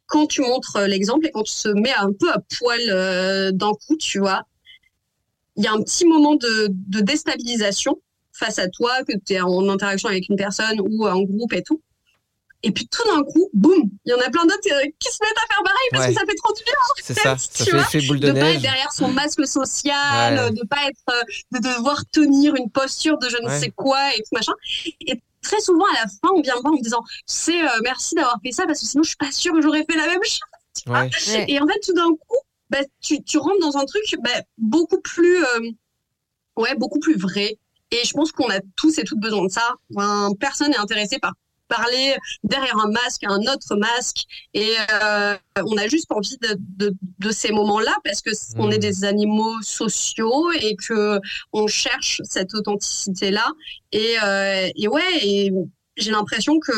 quand 0.07 0.27
tu 0.27 0.43
montres 0.43 0.79
l'exemple 0.87 1.27
et 1.27 1.31
quand 1.31 1.43
tu 1.43 1.53
se 1.53 1.69
mets 1.69 1.95
un 1.95 2.13
peu 2.13 2.31
à 2.31 2.39
poil 2.59 2.81
euh, 2.91 3.51
d'un 3.51 3.73
coup, 3.73 3.97
tu 3.97 4.19
vois, 4.19 4.43
il 5.57 5.65
y 5.65 5.67
a 5.67 5.73
un 5.73 5.81
petit 5.81 6.05
moment 6.05 6.35
de, 6.35 6.69
de 6.71 7.01
déstabilisation 7.01 8.01
face 8.33 8.59
à 8.59 8.69
toi, 8.69 9.03
que 9.05 9.13
tu 9.25 9.35
es 9.35 9.41
en 9.41 9.69
interaction 9.69 10.09
avec 10.09 10.29
une 10.29 10.37
personne 10.37 10.81
ou 10.81 11.07
un 11.07 11.23
groupe 11.23 11.53
et 11.55 11.63
tout. 11.63 11.81
Et 12.67 12.73
puis 12.73 12.89
tout 12.89 13.03
d'un 13.09 13.23
coup, 13.23 13.49
boum, 13.53 13.91
il 14.05 14.11
y 14.11 14.15
en 14.15 14.19
a 14.21 14.31
plein 14.31 14.43
d'autres 14.45 14.73
euh, 14.73 14.85
qui 14.99 15.09
se 15.13 15.19
mettent 15.23 15.37
à 15.37 15.47
faire 15.55 15.63
pareil 15.63 15.89
parce 15.93 16.05
Ouais. 16.07 16.15
que 16.15 16.21
ça 16.21 16.27
fait 16.27 16.35
trop 16.43 16.53
du 16.55 16.63
bien. 16.65 16.75
C'est 17.03 17.15
ça, 17.15 17.37
ça 17.37 17.49
tu 17.65 17.65
fait 17.65 17.71
vois, 17.77 17.81
effet 17.83 18.01
boule 18.07 18.21
de 18.21 18.29
de 18.29 18.33
pas 18.33 18.39
neige. 18.41 18.57
être 18.57 18.63
derrière 18.63 18.93
son 18.93 19.09
masque 19.09 19.47
social, 19.47 20.39
Ouais. 20.39 20.51
de 20.51 20.67
pas 20.67 20.89
être, 20.89 21.01
euh, 21.11 21.23
de 21.53 21.59
devoir 21.59 22.03
tenir 22.11 22.55
une 22.57 22.71
posture 22.71 23.19
de 23.19 23.29
je 23.29 23.37
ne 23.43 23.49
Ouais. 23.49 23.61
sais 23.61 23.71
quoi 23.71 24.15
et 24.15 24.19
tout 24.19 24.29
machin. 24.33 24.53
Et 25.07 25.21
très 25.43 25.61
souvent 25.61 25.85
à 25.85 25.93
la 25.95 26.07
fin, 26.09 26.31
on 26.35 26.41
vient 26.41 26.57
me 26.57 26.61
voir 26.63 26.73
en 26.73 26.77
me 26.77 26.83
disant, 26.83 27.03
tu 27.07 27.23
sais, 27.27 27.63
euh, 27.63 27.69
merci 27.83 28.15
d'avoir 28.15 28.39
fait 28.43 28.53
ça 28.53 28.67
parce 28.67 28.81
que 28.81 28.87
sinon 28.87 29.03
je 29.03 29.09
suis 29.09 29.17
pas 29.19 29.31
sûre 29.31 29.53
que 29.53 29.61
j'aurais 29.61 29.85
fait 29.89 29.97
la 29.97 30.07
même 30.07 30.23
chose. 30.25 30.41
Ouais. 30.87 31.11
Ouais. 31.29 31.45
Et 31.49 31.61
en 31.61 31.67
fait, 31.67 31.81
tout 31.85 31.93
d'un 31.93 32.09
coup, 32.09 32.39
bah, 32.71 32.79
tu, 33.03 33.23
tu 33.23 33.37
rentres 33.39 33.61
dans 33.61 33.77
un 33.77 33.85
truc 33.85 34.03
bah, 34.23 34.31
beaucoup 34.59 35.01
plus, 35.01 35.45
euh, 35.45 35.71
ouais, 36.57 36.75
beaucoup 36.77 36.99
plus 36.99 37.17
vrai. 37.19 37.59
Et 37.91 38.01
je 38.05 38.13
pense 38.13 38.33
qu'on 38.33 38.49
a 38.51 38.59
tous 38.77 38.99
et 38.99 39.05
toutes 39.05 39.21
besoin 39.21 39.45
de 39.45 39.51
ça. 39.53 39.75
Enfin, 39.95 40.31
personne 40.41 40.71
n'est 40.71 40.79
intéressé 40.79 41.19
par 41.19 41.33
parler 41.69 42.17
derrière 42.43 42.79
un 42.79 42.91
masque, 42.91 43.25
un 43.25 43.41
autre 43.53 43.77
masque. 43.77 44.25
Et 44.53 44.75
euh, 45.03 45.37
on 45.65 45.77
a 45.77 45.89
juste 45.89 46.11
envie 46.11 46.37
de, 46.39 46.57
de, 46.59 46.95
de 47.19 47.31
ces 47.31 47.51
moments-là 47.53 47.95
parce 48.05 48.21
que 48.21 48.33
c- 48.35 48.55
on 48.57 48.71
est 48.71 48.79
des 48.79 49.05
animaux 49.05 49.61
sociaux 49.63 50.51
et 50.53 50.77
que 50.77 51.19
on 51.53 51.67
cherche 51.67 52.21
cette 52.25 52.55
authenticité-là. 52.55 53.47
Et, 53.93 54.17
euh, 54.23 54.69
et 54.77 54.89
ouais, 54.89 55.19
et 55.23 55.53
j'ai 55.97 56.11
l'impression 56.11 56.59
que 56.61 56.73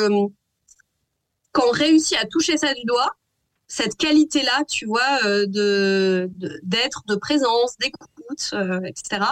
quand 1.52 1.64
on 1.68 1.70
réussit 1.72 2.18
à 2.18 2.26
toucher 2.26 2.56
ça 2.56 2.74
du 2.74 2.84
doigt, 2.84 3.16
cette 3.68 3.96
qualité-là, 3.96 4.62
tu 4.68 4.86
vois, 4.86 5.18
euh, 5.24 5.46
de 5.46 6.30
de- 6.36 6.60
d'être, 6.62 7.02
de, 7.08 7.16
présence, 7.16 7.76
d'écoute, 7.78 8.08
euh, 8.52 8.80
etc. 8.84 9.22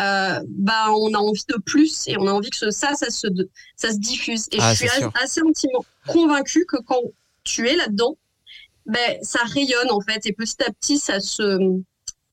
Euh, 0.00 0.40
bah, 0.48 0.86
on 0.90 1.12
a 1.14 1.18
envie 1.18 1.44
de 1.48 1.56
plus 1.60 2.04
et 2.08 2.16
on 2.18 2.26
a 2.26 2.32
envie 2.32 2.50
que 2.50 2.56
ce- 2.56 2.70
ça, 2.70 2.94
ça 2.94 3.10
se 3.10 3.26
ça 3.76 3.90
se 3.92 3.98
diffuse. 3.98 4.48
Et 4.52 4.58
Ah, 4.60 4.74
je 4.74 4.86
suis 4.86 5.04
assez 5.22 5.40
intimement 5.40 5.84
convaincue 6.06 6.64
que 6.66 6.76
quand 6.82 7.00
tu 7.44 7.68
es 7.68 7.76
là-dedans, 7.76 8.16
ben 8.86 9.18
ça 9.22 9.40
rayonne 9.44 9.90
en 9.90 10.00
fait 10.00 10.26
et 10.26 10.32
petit 10.32 10.62
à 10.66 10.70
petit 10.72 10.98
ça 10.98 11.20
se 11.20 11.58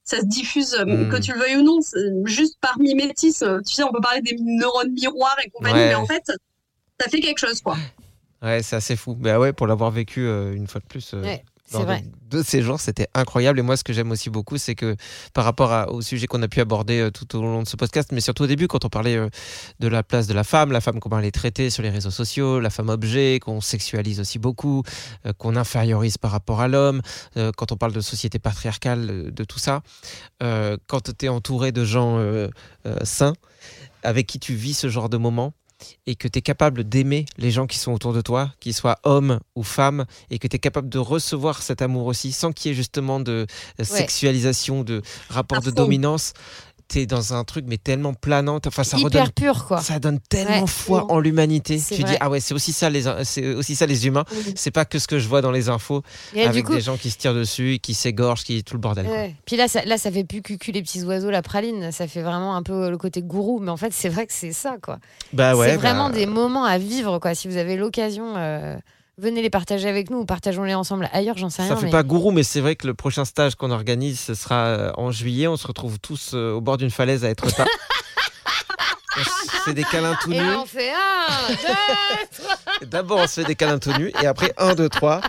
ça 0.03 0.19
se 0.21 0.25
diffuse, 0.25 0.73
euh, 0.73 0.85
Mm. 0.85 1.09
que 1.11 1.17
tu 1.17 1.33
le 1.33 1.39
veuilles 1.39 1.57
ou 1.57 1.61
non, 1.61 1.77
juste 2.25 2.57
par 2.61 2.79
mimétisme. 2.79 3.61
Tu 3.63 3.75
sais, 3.75 3.83
on 3.83 3.91
peut 3.91 4.01
parler 4.01 4.21
des 4.21 4.35
neurones 4.39 4.91
miroirs 4.91 5.37
et 5.45 5.49
compagnie, 5.51 5.75
Ouais. 5.81 5.87
mais 5.89 5.93
en 5.95 6.07
fait, 6.07 6.23
ça 6.99 7.07
fait 7.09 7.19
quelque 7.19 7.37
chose, 7.37 7.61
quoi. 7.61 7.77
Ouais, 8.41 8.63
c'est 8.63 8.75
assez 8.75 8.95
fou. 8.95 9.13
Bah 9.13 9.37
ouais, 9.39 9.53
pour 9.53 9.67
l'avoir 9.67 9.91
vécu 9.91 10.21
euh, 10.25 10.53
une 10.55 10.65
fois 10.65 10.81
de 10.81 10.85
plus. 10.87 11.13
euh, 11.13 11.21
Ouais, 11.21 11.43
lors 11.73 11.83
vrai. 11.83 12.03
De, 12.29 12.43
ces 12.43 12.61
jours, 12.61 12.79
c'était 12.79 13.07
incroyable. 13.13 13.59
Et 13.59 13.61
moi, 13.61 13.75
ce 13.77 13.83
que 13.83 13.91
j'aime 13.93 14.11
aussi 14.11 14.29
beaucoup, 14.29 14.57
c'est 14.57 14.75
que 14.75 14.95
par 15.33 15.45
rapport 15.45 15.71
à- 15.71 15.89
au 15.91 16.01
sujet 16.01 16.27
qu'on 16.27 16.41
a 16.43 16.47
pu 16.47 16.59
aborder 16.61 16.99
euh, 16.99 17.09
tout 17.11 17.35
au 17.37 17.41
long 17.41 17.63
de 17.63 17.67
ce 17.67 17.75
podcast, 17.75 18.09
mais 18.11 18.21
surtout 18.21 18.43
au 18.43 18.47
début, 18.47 18.67
quand 18.67 18.85
on 18.85 18.89
parlait 18.89 19.15
euh, 19.15 19.29
de 19.79 19.87
la 19.87 20.03
place 20.03 20.27
de 20.27 20.33
la 20.33 20.43
femme, 20.43 20.71
la 20.71 20.81
femme 20.81 20.99
comment 20.99 21.19
elle 21.19 21.25
est 21.25 21.31
traitée 21.31 21.69
sur 21.69 21.81
les 21.83 21.89
réseaux 21.89 22.11
sociaux, 22.11 22.59
la 22.59 22.69
femme 22.69 22.89
objet, 22.89 23.39
qu'on 23.39 23.61
sexualise 23.61 24.19
aussi 24.19 24.37
beaucoup, 24.39 24.83
euh, 25.25 25.33
qu'on 25.37 25.55
infériorise 25.55 26.17
par 26.17 26.31
rapport 26.31 26.61
à 26.61 26.67
l'homme, 26.67 27.01
quand 27.57 27.71
on 27.71 27.77
parle 27.77 27.93
de 27.93 28.01
société 28.01 28.39
patriarcale, 28.39 29.31
de 29.33 29.43
tout 29.43 29.59
ça, 29.59 29.81
quand 30.39 31.17
tu 31.17 31.25
es 31.25 31.29
entouré 31.29 31.71
de 31.71 31.83
gens 31.85 32.19
sains, 33.03 33.33
avec 34.03 34.27
qui 34.27 34.39
tu 34.39 34.53
vis 34.53 34.73
ce 34.73 34.89
genre 34.89 35.09
de 35.09 35.17
moments, 35.17 35.53
et 36.05 36.15
que 36.15 36.27
tu 36.27 36.39
es 36.39 36.41
capable 36.41 36.83
d'aimer 36.83 37.25
les 37.37 37.51
gens 37.51 37.67
qui 37.67 37.77
sont 37.77 37.91
autour 37.91 38.13
de 38.13 38.21
toi, 38.21 38.51
qu'ils 38.59 38.73
soient 38.73 38.99
hommes 39.03 39.39
ou 39.55 39.63
femmes, 39.63 40.05
et 40.29 40.39
que 40.39 40.47
tu 40.47 40.55
es 40.55 40.59
capable 40.59 40.89
de 40.89 40.97
recevoir 40.99 41.61
cet 41.61 41.81
amour 41.81 42.05
aussi, 42.07 42.31
sans 42.31 42.51
qu'il 42.51 42.69
y 42.69 42.71
ait 42.73 42.75
justement 42.75 43.19
de 43.19 43.45
euh, 43.79 43.83
sexualisation, 43.83 44.83
de 44.83 45.01
rapport 45.29 45.59
À 45.59 45.61
de 45.61 45.69
fond. 45.69 45.75
dominance, 45.75 46.33
tu 46.89 46.99
es 46.99 47.05
dans 47.05 47.33
un 47.33 47.43
truc 47.43 47.65
mais 47.67 47.77
tellement 47.77 48.13
planant, 48.13 48.59
enfin 48.67 48.83
ça 48.83 48.97
redonne 48.97 49.21
Hyper 49.27 49.31
pur, 49.31 49.65
quoi. 49.65 49.79
ça 49.81 49.99
donne 49.99 50.19
tellement 50.19 50.61
Ouais. 50.61 50.67
foi 50.67 51.11
en 51.11 51.19
l'humanité. 51.19 51.79
Tu 51.89 52.03
dis 52.03 52.15
ah 52.19 52.29
ouais, 52.29 52.39
c'est 52.39 52.53
aussi 52.53 52.73
ça 52.73 52.89
les 52.89 53.03
c'est 53.23 53.53
aussi 53.53 53.75
ça 53.75 53.85
les 53.85 54.07
humains, 54.07 54.25
c'est 54.55 54.71
pas 54.71 54.85
que 54.85 54.99
ce 54.99 55.07
que 55.07 55.19
je 55.19 55.27
vois 55.27 55.41
dans 55.41 55.51
les 55.51 55.69
infos 55.69 56.01
Et 56.33 56.43
avec 56.43 56.65
coup, 56.65 56.73
des 56.73 56.81
gens 56.81 56.97
qui 56.97 57.11
se 57.11 57.17
tirent 57.17 57.33
dessus, 57.35 57.79
qui 57.81 57.93
s'égorgent, 57.93 58.43
qui 58.43 58.63
tout 58.63 58.73
le 58.73 58.79
bordel. 58.81 59.05
quoi. 59.05 59.27
Puis 59.45 59.55
là 59.55 59.67
ça, 59.67 59.83
là, 59.85 59.97
ça 59.97 60.11
fait 60.11 60.23
plus 60.23 60.41
cucu 60.41 60.71
les 60.71 60.81
petits 60.81 61.03
oiseaux, 61.03 61.29
la 61.29 61.41
praline. 61.41 61.91
Ça 61.91 62.07
fait 62.07 62.21
vraiment 62.21 62.55
un 62.55 62.63
peu 62.63 62.89
le 62.89 62.97
côté 62.97 63.21
gourou. 63.21 63.59
Mais 63.59 63.69
en 63.71 63.77
fait, 63.77 63.93
c'est 63.93 64.09
vrai 64.09 64.25
que 64.25 64.33
c'est 64.33 64.51
ça, 64.51 64.77
quoi. 64.81 64.97
Bah 65.33 65.55
ouais, 65.55 65.69
c'est 65.69 65.77
vraiment 65.77 66.09
bah, 66.09 66.15
des 66.15 66.25
moments 66.25 66.65
à 66.65 66.77
vivre, 66.77 67.19
quoi. 67.19 67.35
Si 67.35 67.47
vous 67.47 67.57
avez 67.57 67.75
l'occasion, 67.77 68.33
euh, 68.37 68.75
venez 69.19 69.41
les 69.41 69.49
partager 69.49 69.87
avec 69.89 70.09
nous 70.09 70.19
ou 70.19 70.25
partageons-les 70.25 70.73
ensemble 70.73 71.09
ailleurs, 71.13 71.37
j'en 71.37 71.49
sais 71.49 71.57
Ça 71.63 71.69
rien. 71.69 71.75
fait 71.77 71.85
mais- 71.85 71.91
pas 71.91 72.03
gourou, 72.03 72.31
mais 72.31 72.43
c'est 72.43 72.61
vrai 72.61 72.75
que 72.75 72.87
le 72.87 72.93
prochain 72.93 73.25
stage 73.25 73.55
qu'on 73.55 73.71
organise, 73.71 74.19
ce 74.19 74.33
sera 74.33 74.55
euh, 74.65 74.91
en 74.97 75.11
juillet. 75.11 75.47
On 75.47 75.57
se 75.57 75.67
retrouve 75.67 75.99
tous 75.99 76.31
euh, 76.33 76.53
au 76.53 76.61
bord 76.61 76.77
d'une 76.77 76.89
falaise 76.91 77.23
à 77.25 77.29
être 77.29 77.53
tard. 77.55 77.67
on 79.17 79.23
se 79.23 79.61
fait 79.65 79.73
des 79.73 79.83
câlins 79.83 80.15
tout 80.21 80.31
Et 80.31 80.39
nus. 80.39 80.55
on 80.55 80.65
fait 80.65 80.91
un, 80.91 81.47
deux, 81.49 81.55
trois. 82.43 82.55
D'abord, 82.83 83.19
on 83.19 83.27
se 83.27 83.41
fait 83.41 83.47
des 83.47 83.55
câlins 83.55 83.79
tout 83.79 83.91
nus. 83.93 84.11
Et 84.21 84.27
après, 84.27 84.53
un, 84.57 84.75
deux, 84.75 84.89
trois. 84.89 85.21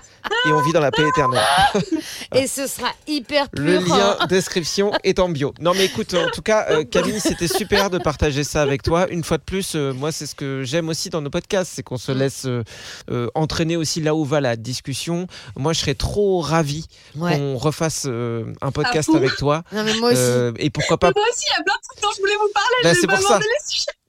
Et 0.47 0.53
on 0.53 0.61
vit 0.63 0.73
dans 0.73 0.81
la 0.81 0.91
paix 0.91 1.07
éternelle. 1.09 1.43
Et 2.35 2.47
ce 2.47 2.67
sera 2.67 2.89
hyper 3.07 3.49
pur. 3.49 3.63
Le 3.65 3.79
lien 3.79 4.17
description 4.29 4.93
est 5.03 5.19
en 5.19 5.29
bio. 5.29 5.53
Non, 5.61 5.73
mais 5.75 5.87
écoute, 5.87 6.15
en 6.15 6.31
tout 6.31 6.43
cas, 6.43 6.67
euh, 6.71 6.85
Camille, 6.85 7.21
c'était 7.21 7.49
super 7.49 7.91
de 7.91 7.99
partager 7.99 8.45
ça 8.45 8.63
avec 8.63 8.83
toi. 8.83 9.09
Une 9.11 9.25
fois 9.25 9.39
de 9.39 9.43
plus, 9.43 9.75
euh, 9.75 9.93
moi, 9.93 10.13
c'est 10.13 10.27
ce 10.27 10.35
que 10.35 10.63
j'aime 10.63 10.89
aussi 10.89 11.11
dans 11.11 11.21
nos 11.23 11.31
podcasts, 11.31 11.73
c'est 11.75 11.83
qu'on 11.83 11.97
se 11.99 12.13
laisse 12.13 12.45
euh, 12.47 12.63
euh, 13.11 13.29
entraîner 13.35 13.77
aussi 13.77 14.01
là 14.01 14.15
où 14.15 14.25
va 14.25 14.41
la 14.41 14.57
discussion. 14.57 15.27
Moi, 15.57 15.73
je 15.73 15.81
serais 15.81 15.95
trop 15.95 16.41
ravi 16.41 16.87
Ouais. 17.17 17.37
qu'on 17.37 17.57
refasse 17.57 18.05
euh, 18.07 18.45
un 18.61 18.71
podcast 18.71 19.11
fond. 19.11 19.17
avec 19.17 19.35
toi. 19.37 19.63
Non, 19.73 19.83
mais 19.83 19.95
moi 19.95 20.11
aussi. 20.13 20.21
Euh, 20.21 20.53
et 20.59 20.71
pourquoi 20.71 20.97
pas 20.99 21.09
Mais 21.09 21.15
moi 21.17 21.25
aussi, 21.33 21.45
il 21.47 21.59
y 21.59 21.61
a 21.61 21.65
plein 21.65 21.75
de 21.75 21.83
trucs 21.89 22.03
dont 22.03 22.11
je 22.17 22.21
voulais 22.21 22.37
vous 22.37 22.51
parler. 22.55 22.77
Bah, 22.85 22.93
je 22.95 23.01
c'est 23.01 23.07
pour 23.09 23.19
ça. 23.19 23.39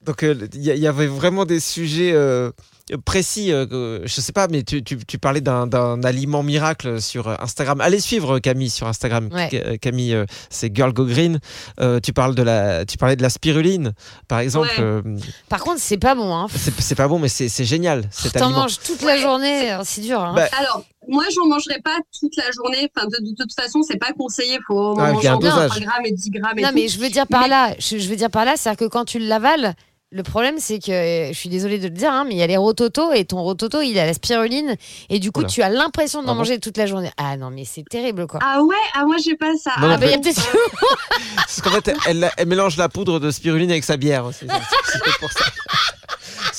Donc 0.05 0.23
euh, 0.23 0.47
il 0.53 0.63
y, 0.63 0.87
avait 0.87 1.05
vraiment 1.07 1.45
des 1.45 1.59
sujets 1.59 2.11
euh, 2.13 2.49
précis. 3.05 3.51
euh, 3.53 3.67
que- 3.67 4.01
je 4.03 4.19
sais 4.21 4.31
pas, 4.31 4.47
mais 4.47 4.63
tu, 4.63 4.83
tu- 4.83 4.97
tu 5.05 5.19
parlais 5.19 5.41
d'un- 5.41 5.69
aliment 6.03 6.41
miracle 6.41 6.99
sur 6.99 7.27
euh, 7.27 7.35
Instagram. 7.39 7.79
Allez 7.81 7.99
suivre 7.99 8.39
Camille 8.39 8.71
sur 8.71 8.87
Instagram. 8.87 9.29
Ouais. 9.31 9.77
Camille, 9.79 10.15
euh, 10.15 10.25
c'est 10.49 10.75
Girl 10.75 10.91
Go 10.91 11.05
Green. 11.05 11.39
Euh, 11.79 11.99
tu 11.99 12.13
parles 12.13 12.33
de 12.33 12.41
la, 12.41 12.83
tu 12.85 12.97
parlais 12.97 13.15
de 13.15 13.21
la 13.21 13.29
spiruline, 13.29 13.93
par 14.27 14.39
exemple. 14.39 14.69
Ouais. 14.75 14.83
euh, 14.83 15.01
Par 15.49 15.59
contre, 15.59 15.79
c'est 15.79 15.99
pas 15.99 16.15
bon. 16.15 16.33
Hein. 16.35 16.47
c'est 16.79 16.95
pas 16.95 17.07
bon, 17.07 17.19
mais 17.19 17.29
c'est 17.29 17.63
génial 17.65 18.03
cet 18.09 18.33
T'en 18.33 18.49
manges 18.49 18.79
toute 18.79 19.03
la 19.03 19.17
journée, 19.17 19.71
euh, 19.71 19.81
c'est 19.83 20.01
dur. 20.01 20.19
Hein. 20.19 20.33
Bah, 20.35 20.47
Alors, 20.57 20.83
moi, 21.07 21.25
j'en 21.35 21.45
mangerai 21.47 21.79
pas 21.83 21.97
toute 22.19 22.35
la 22.37 22.49
journée. 22.51 22.89
Enfin, 22.95 23.05
de, 23.07 23.23
de 23.23 23.35
toute 23.35 23.53
façon, 23.53 23.81
c'est 23.83 23.97
pas 23.99 24.13
conseillé. 24.17 24.53
Il 24.55 24.59
faut 24.65 24.95
Ah, 24.99 25.11
manger 25.13 25.27
a 25.27 25.33
un 25.33 25.35
entre 25.35 25.47
dosage. 25.47 25.69
3 25.69 25.81
grammes 25.81 26.05
et 26.05 26.11
10 26.11 26.31
grammes 26.31 26.57
et 26.57 26.61
non, 26.63 26.69
tout. 26.69 26.75
mais 26.75 26.87
je 26.87 26.99
veux 26.99 27.09
dire 27.09 27.27
par 27.27 27.41
Mais- 27.43 27.49
là, 27.49 27.75
je, 27.77 27.97
je 27.99 28.09
veux 28.09 28.15
dire 28.15 28.31
par 28.31 28.45
là, 28.45 28.53
c'est-à-dire 28.57 28.87
que 28.87 28.91
quand 28.91 29.05
tu 29.05 29.19
l'avales, 29.19 29.75
le 30.13 30.23
problème 30.23 30.55
c'est 30.59 30.79
que, 30.79 30.91
euh, 30.91 31.27
je 31.31 31.37
suis 31.37 31.47
désolée 31.49 31.77
de 31.79 31.85
le 31.85 31.89
dire, 31.91 32.11
hein, 32.11 32.25
mais 32.27 32.33
il 32.35 32.37
y 32.37 32.43
a 32.43 32.47
les 32.47 32.57
rototos 32.57 33.13
et 33.13 33.23
ton 33.25 33.41
rototo 33.41 33.81
il 33.81 33.97
a 33.97 34.05
la 34.05 34.13
spiruline 34.13 34.75
et 35.09 35.19
du 35.19 35.31
coup 35.31 35.43
tu 35.45 35.61
as 35.61 35.69
l'impression 35.69 36.21
d'en 36.21 36.29
Ah 36.29 36.33
bon 36.33 36.37
manger 36.39 36.59
toute 36.59 36.75
la 36.77 36.85
journée. 36.85 37.11
Ah 37.17 37.37
non, 37.37 37.49
mais 37.49 37.63
c'est 37.65 37.83
terrible 37.87 38.27
quoi. 38.27 38.39
Ah 38.43 38.61
ouais, 38.61 38.75
ah 38.93 39.05
moi 39.05 39.15
j'ai 39.23 39.35
pas 39.37 39.55
ça. 39.57 39.71
Non, 39.79 39.87
ah, 39.87 39.87
non, 39.93 39.97
bah, 39.99 40.05
il 40.07 40.11
y 40.11 40.13
a 40.13 40.17
peut-être- 40.19 40.55
Parce 41.37 41.61
qu'en 41.61 41.71
fait, 41.71 41.93
elle, 42.07 42.29
elle 42.37 42.47
mélange 42.47 42.75
la 42.77 42.89
poudre 42.89 43.19
de 43.19 43.31
spiruline 43.31 43.71
avec 43.71 43.83
sa 43.85 43.95
bière. 43.97 44.25
aussi. 44.25 44.45
C'est 44.91 45.17
pour 45.19 45.31
ça. 45.31 45.45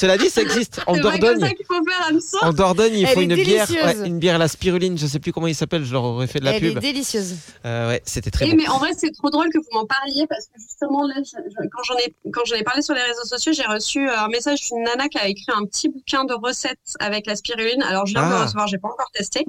Cela 0.03 0.19
dit, 0.19 0.29
ça 0.31 0.43
existe 0.43 0.81
en 0.89 0.95
c'est 0.95 1.01
pas 1.01 1.11
comme 1.13 1.21
Dordogne. 1.21 1.41
ça 1.41 1.55
qu'il 1.55 1.65
faut 1.67 1.75
faire, 1.89 2.07
Anne-Sophie. 2.09 2.45
En 2.45 2.53
Dordogne, 2.53 2.93
il 2.95 3.05
Elle 3.05 3.15
faut 3.15 3.21
une 3.21 3.35
bière, 3.37 3.71
ouais, 3.71 3.97
une 4.09 4.19
bière 4.19 4.35
à 4.35 4.39
la 4.39 4.49
spiruline. 4.49 4.99
Je 4.99 5.07
sais 5.07 5.21
plus 5.21 5.33
comment 5.33 5.47
il 5.47 5.55
s'appelle. 5.55 5.85
Je 5.85 5.93
leur 5.93 6.03
aurais 6.03 6.27
fait 6.27 6.41
de 6.41 6.45
la 6.45 6.55
Elle 6.55 6.61
pub. 6.61 6.77
est 6.79 6.81
délicieuse. 6.81 7.37
Euh, 7.65 7.89
ouais, 7.89 8.03
c'était 8.05 8.33
très 8.33 8.47
bon. 8.51 8.57
mais 8.57 8.69
en 8.69 8.79
vrai, 8.79 8.91
c'est 8.99 9.13
trop 9.13 9.31
drôle 9.31 9.49
que 9.53 9.59
vous 9.59 9.69
m'en 9.73 9.87
parliez 9.87 10.27
parce 10.29 10.47
que 10.47 10.61
justement, 10.61 11.07
là, 11.07 11.15
je- 11.19 11.31
je- 11.49 11.69
quand 11.69 11.83
j'en 11.85 11.97
ai, 11.99 12.13
quand 12.33 12.45
j'en 12.47 12.57
ai 12.57 12.65
parlé 12.65 12.83
sur 12.83 12.95
les 12.95 13.03
réseaux 13.03 13.25
sociaux, 13.25 13.53
j'ai 13.53 13.63
reçu 13.65 14.09
euh, 14.09 14.19
un 14.19 14.27
message 14.29 14.61
d'une 14.63 14.83
nana 14.83 15.09
qui 15.09 15.19
a 15.19 15.29
écrit 15.29 15.53
un 15.55 15.65
petit 15.67 15.89
bouquin 15.89 16.25
de 16.25 16.35
recettes 16.35 16.79
avec 16.99 17.27
la 17.29 17.37
spiruline. 17.37 17.83
Alors, 17.85 18.07
je 18.07 18.15
viens 18.15 18.25
de 18.25 18.31
le 18.31 18.35
Ah. 18.37 18.45
recevoir, 18.45 18.67
j'ai 18.67 18.79
pas 18.79 18.89
encore 18.89 19.11
testé. 19.15 19.45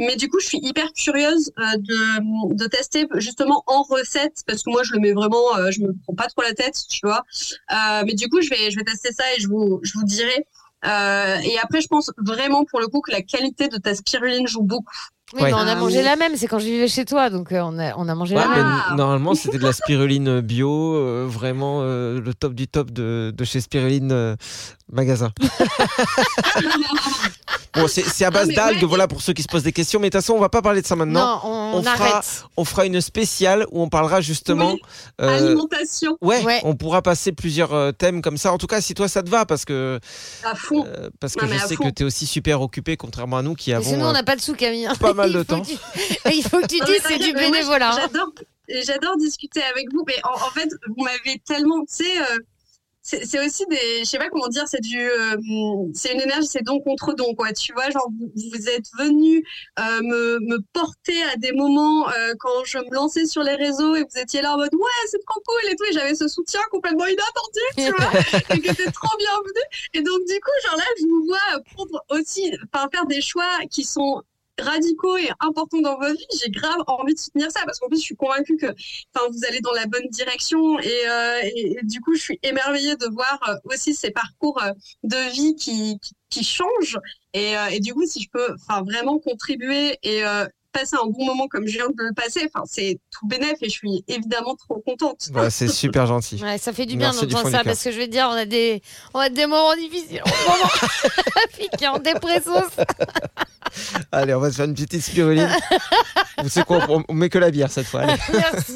Mais 0.00 0.16
du 0.16 0.28
coup, 0.28 0.40
je 0.40 0.46
suis 0.46 0.58
hyper 0.62 0.92
curieuse 0.94 1.52
euh, 1.60 1.76
de, 1.78 2.54
de 2.56 2.66
tester 2.66 3.06
justement 3.16 3.62
en 3.68 3.82
recette 3.82 4.42
parce 4.48 4.64
que 4.64 4.70
moi, 4.70 4.82
je 4.82 4.94
le 4.94 4.98
mets 4.98 5.12
vraiment, 5.12 5.56
euh, 5.58 5.70
je 5.70 5.80
me 5.80 5.92
prends 6.04 6.14
pas 6.14 6.26
trop 6.26 6.42
la 6.42 6.54
tête, 6.54 6.76
tu 6.90 7.00
vois. 7.04 7.22
Euh, 7.72 8.02
mais 8.04 8.14
du 8.14 8.28
coup, 8.28 8.40
je 8.42 8.50
vais, 8.50 8.70
je 8.72 8.76
vais 8.76 8.84
tester 8.84 9.12
ça 9.12 9.22
et 9.36 9.40
je 9.40 9.46
vous, 9.46 9.78
je 9.84 9.91
vous 9.94 10.04
dirai. 10.04 10.46
Euh, 10.84 11.36
et 11.44 11.58
après, 11.58 11.80
je 11.80 11.86
pense 11.86 12.10
vraiment 12.18 12.64
pour 12.64 12.80
le 12.80 12.88
coup 12.88 13.00
que 13.00 13.12
la 13.12 13.22
qualité 13.22 13.68
de 13.68 13.76
ta 13.76 13.94
spiruline 13.94 14.46
joue 14.48 14.62
beaucoup. 14.62 14.96
Oui, 15.34 15.40
Ouais. 15.42 15.48
mais 15.48 15.54
on 15.54 15.58
a 15.58 15.72
Ah, 15.72 15.74
mangé 15.76 15.98
oui. 15.98 16.04
la 16.04 16.16
même, 16.16 16.36
c'est 16.36 16.46
quand 16.46 16.58
je 16.58 16.66
vivais 16.66 16.88
chez 16.88 17.04
toi, 17.06 17.30
donc 17.30 17.52
euh, 17.52 17.60
on, 17.62 17.78
a, 17.78 17.94
on 17.96 18.06
a 18.08 18.14
mangé 18.14 18.34
Ouais, 18.36 18.42
la 18.42 18.48
même. 18.48 18.72
Normalement, 18.96 19.34
c'était 19.36 19.58
de 19.58 19.62
la 19.64 19.72
spiruline 19.72 20.40
bio, 20.40 20.94
euh, 20.96 21.26
vraiment 21.28 21.78
euh, 21.82 22.20
le 22.20 22.34
top 22.34 22.52
du 22.54 22.68
top 22.68 22.90
de, 22.90 23.32
de 23.34 23.44
chez 23.44 23.60
Spiruline 23.62 24.12
euh, 24.12 24.36
Magasin. 24.92 25.30
bon, 27.74 27.86
c'est 27.88 28.02
c'est 28.02 28.24
à 28.24 28.30
base 28.30 28.48
d'algues, 28.48 28.82
ouais, 28.82 28.88
voilà, 28.88 29.08
pour 29.08 29.22
ceux 29.22 29.32
qui 29.32 29.42
se 29.42 29.48
posent 29.48 29.62
des 29.62 29.72
questions. 29.72 30.00
Mais 30.00 30.08
de 30.10 30.12
toute 30.18 30.22
façon, 30.22 30.34
on 30.34 30.40
va 30.40 30.48
pas 30.48 30.62
parler 30.62 30.82
de 30.82 30.86
ça 30.86 30.96
maintenant. 30.96 31.40
Non, 31.44 31.74
on, 31.78 31.82
fera- 31.82 31.92
arrête. 32.16 32.44
On 32.56 32.64
fera 32.64 32.86
une 32.86 33.00
spéciale 33.00 33.66
où 33.70 33.82
on 33.82 33.88
parlera 33.88 34.20
justement. 34.20 34.72
Oui, 34.72 34.80
euh, 35.22 35.38
Alimentation 35.46 36.16
ouais, 36.20 36.42
Ouais. 36.44 36.60
on 36.64 36.74
pourra 36.76 37.02
passer 37.02 37.32
plusieurs 37.32 37.72
euh, 37.72 37.92
thèmes 37.92 38.20
comme 38.22 38.36
ça. 38.36 38.52
En 38.52 38.58
tout 38.58 38.66
cas, 38.66 38.80
si 38.80 38.94
toi 38.94 39.08
ça 39.08 39.22
te 39.22 39.30
va, 39.30 39.46
parce 39.46 39.64
que, 39.64 39.98
à 40.44 40.54
fond. 40.54 40.84
euh, 40.86 41.08
parce 41.20 41.34
que 41.34 41.44
Non, 41.46 41.52
je 41.52 41.58
sais 41.66 41.76
fond. 41.76 41.84
que 41.84 41.90
tu 41.90 42.02
es 42.02 42.06
aussi 42.06 42.26
super 42.26 42.60
occupé, 42.60 42.96
contrairement 42.96 43.38
à 43.38 43.42
nous 43.42 43.54
qui 43.54 43.70
Mais 43.70 43.76
avons. 43.76 43.88
sinon, 43.90 44.06
on 44.06 44.08
euh, 44.10 44.12
n'a 44.12 44.22
pas 44.22 44.36
de 44.36 44.40
sous, 44.40 44.54
Camille. 44.54 44.88
pas 45.00 45.14
mal 45.22 45.32
de 45.32 45.38
faut 45.38 45.44
temps. 45.44 45.62
que 45.62 45.66
tu- 46.30 46.36
Il 46.36 46.42
faut 46.42 46.60
que 46.60 46.66
tu 46.66 46.80
dises, 46.84 47.02
c'est 47.06 47.18
du 47.18 47.32
bénévolat. 47.32 47.90
hein. 47.94 48.08
J'adore, 48.68 49.16
discuter 49.16 49.62
avec 49.62 49.92
vous, 49.92 50.04
mais 50.06 50.16
en, 50.24 50.34
en 50.34 50.50
fait, 50.50 50.68
vous 50.96 51.04
m'avez 51.04 51.38
tellement, 51.44 51.80
tu 51.80 52.04
sais, 52.04 52.18
euh, 52.20 52.38
c'est 53.04 53.26
c'est 53.26 53.44
aussi 53.44 53.64
des, 53.68 53.76
je 53.98 54.04
sais 54.04 54.16
pas 54.18 54.28
comment 54.30 54.46
dire, 54.46 54.62
c'est 54.68 54.80
du, 54.80 54.96
euh, 55.10 55.36
c'est 55.92 56.12
une 56.12 56.20
énergie, 56.20 56.46
c'est 56.46 56.62
don 56.62 56.78
contre 56.80 57.12
don, 57.14 57.34
quoi. 57.34 57.52
Tu 57.52 57.72
vois, 57.72 57.90
genre 57.90 58.08
vous, 58.16 58.30
vous 58.34 58.68
êtes 58.68 58.86
venu 58.96 59.44
euh, 59.80 60.00
me, 60.02 60.38
me 60.40 60.58
porter 60.72 61.20
à 61.24 61.36
des 61.36 61.50
moments 61.52 62.08
euh, 62.08 62.32
quand 62.38 62.64
je 62.64 62.78
me 62.78 62.94
lançais 62.94 63.26
sur 63.26 63.42
les 63.42 63.56
réseaux 63.56 63.96
et 63.96 64.02
vous 64.04 64.18
étiez 64.20 64.40
là 64.40 64.54
en 64.54 64.56
mode 64.56 64.72
ouais, 64.72 65.06
c'est 65.10 65.18
trop 65.26 65.42
cool 65.44 65.70
et 65.72 65.74
tout, 65.74 65.84
et 65.90 65.92
j'avais 65.92 66.14
ce 66.14 66.28
soutien 66.28 66.60
complètement 66.70 67.06
inattendu, 67.06 67.60
tu 67.76 67.90
vois, 67.90 68.20
et 68.56 68.60
qui 68.60 68.68
était 68.68 68.90
trop 68.92 69.16
bienvenu. 69.18 69.60
Et 69.94 70.00
donc 70.02 70.20
du 70.28 70.34
coup, 70.40 70.50
genre 70.68 70.76
là, 70.76 70.84
je 71.00 71.04
vous 71.06 71.24
vois 71.26 71.60
prendre 71.74 72.00
aussi, 72.10 72.52
enfin 72.72 72.88
faire 72.92 73.06
des 73.06 73.20
choix 73.20 73.58
qui 73.68 73.82
sont 73.82 74.22
radicaux 74.58 75.16
et 75.16 75.30
importants 75.40 75.80
dans 75.80 75.98
votre 75.98 76.16
vie, 76.16 76.26
j'ai 76.42 76.50
grave 76.50 76.78
envie 76.86 77.14
de 77.14 77.18
soutenir 77.18 77.50
ça 77.50 77.60
parce 77.64 77.78
qu'en 77.78 77.88
plus 77.88 77.98
je 77.98 78.04
suis 78.04 78.16
convaincue 78.16 78.56
que 78.56 78.66
vous 78.66 79.44
allez 79.48 79.60
dans 79.60 79.72
la 79.72 79.86
bonne 79.86 80.08
direction 80.10 80.78
et, 80.78 81.08
euh, 81.08 81.40
et, 81.42 81.76
du 81.84 82.00
coup 82.00 82.14
je 82.14 82.22
suis 82.22 82.38
émerveillée 82.42 82.96
de 82.96 83.06
voir 83.06 83.40
euh, 83.48 83.54
aussi 83.72 83.94
ces 83.94 84.10
parcours 84.10 84.62
euh, 84.62 84.72
de 85.04 85.32
vie 85.32 85.54
qui, 85.54 85.98
qui, 86.28 86.44
changent. 86.44 86.98
Et, 87.34 87.54
du 87.80 87.94
coup 87.94 88.06
si 88.06 88.20
je 88.22 88.28
peux 88.30 88.54
vraiment 88.84 89.18
contribuer 89.18 89.98
et 90.02 90.22
passer 90.72 90.96
un 90.96 91.06
bon 91.06 91.24
moment 91.24 91.46
comme 91.48 91.66
je 91.66 91.74
viens 91.74 91.88
de 91.88 91.94
le 91.96 92.12
passer 92.14 92.48
enfin 92.52 92.64
c'est 92.66 92.98
tout 93.10 93.26
bénef 93.26 93.58
et 93.60 93.66
je 93.66 93.74
suis 93.74 94.04
évidemment 94.08 94.56
trop 94.56 94.80
contente. 94.80 95.28
Ouais, 95.34 95.50
c'est 95.50 95.68
super 95.68 96.06
gentil. 96.06 96.42
Ouais, 96.42 96.58
ça 96.58 96.72
fait 96.72 96.86
du 96.86 96.96
bien 96.96 97.12
Merci 97.12 97.26
d'entendre 97.26 97.50
ça 97.50 97.64
parce 97.64 97.82
que 97.82 97.90
je 97.92 97.98
vais 97.98 98.06
te 98.06 98.12
dire, 98.12 98.28
on 98.30 98.34
a 98.36 98.44
des, 98.44 98.82
on 99.14 99.18
a 99.18 99.28
des 99.28 99.46
moments 99.46 99.74
difficiles 99.76 100.22
qui 101.76 101.84
est 101.84 101.88
en 101.88 101.98
dépression. 101.98 102.52
Allez, 104.12 104.34
on 104.34 104.40
va 104.40 104.50
se 104.50 104.56
faire 104.56 104.66
une 104.66 104.74
petite 104.74 105.00
spiruline. 105.00 105.48
Vous 106.42 106.48
savez 106.48 106.66
quoi, 106.66 106.84
on, 106.88 107.04
on 107.08 107.14
met 107.14 107.28
que 107.28 107.38
la 107.38 107.50
bière 107.50 107.70
cette 107.70 107.86
fois. 107.86 108.00
Allez. 108.00 108.14
Merci. 108.32 108.74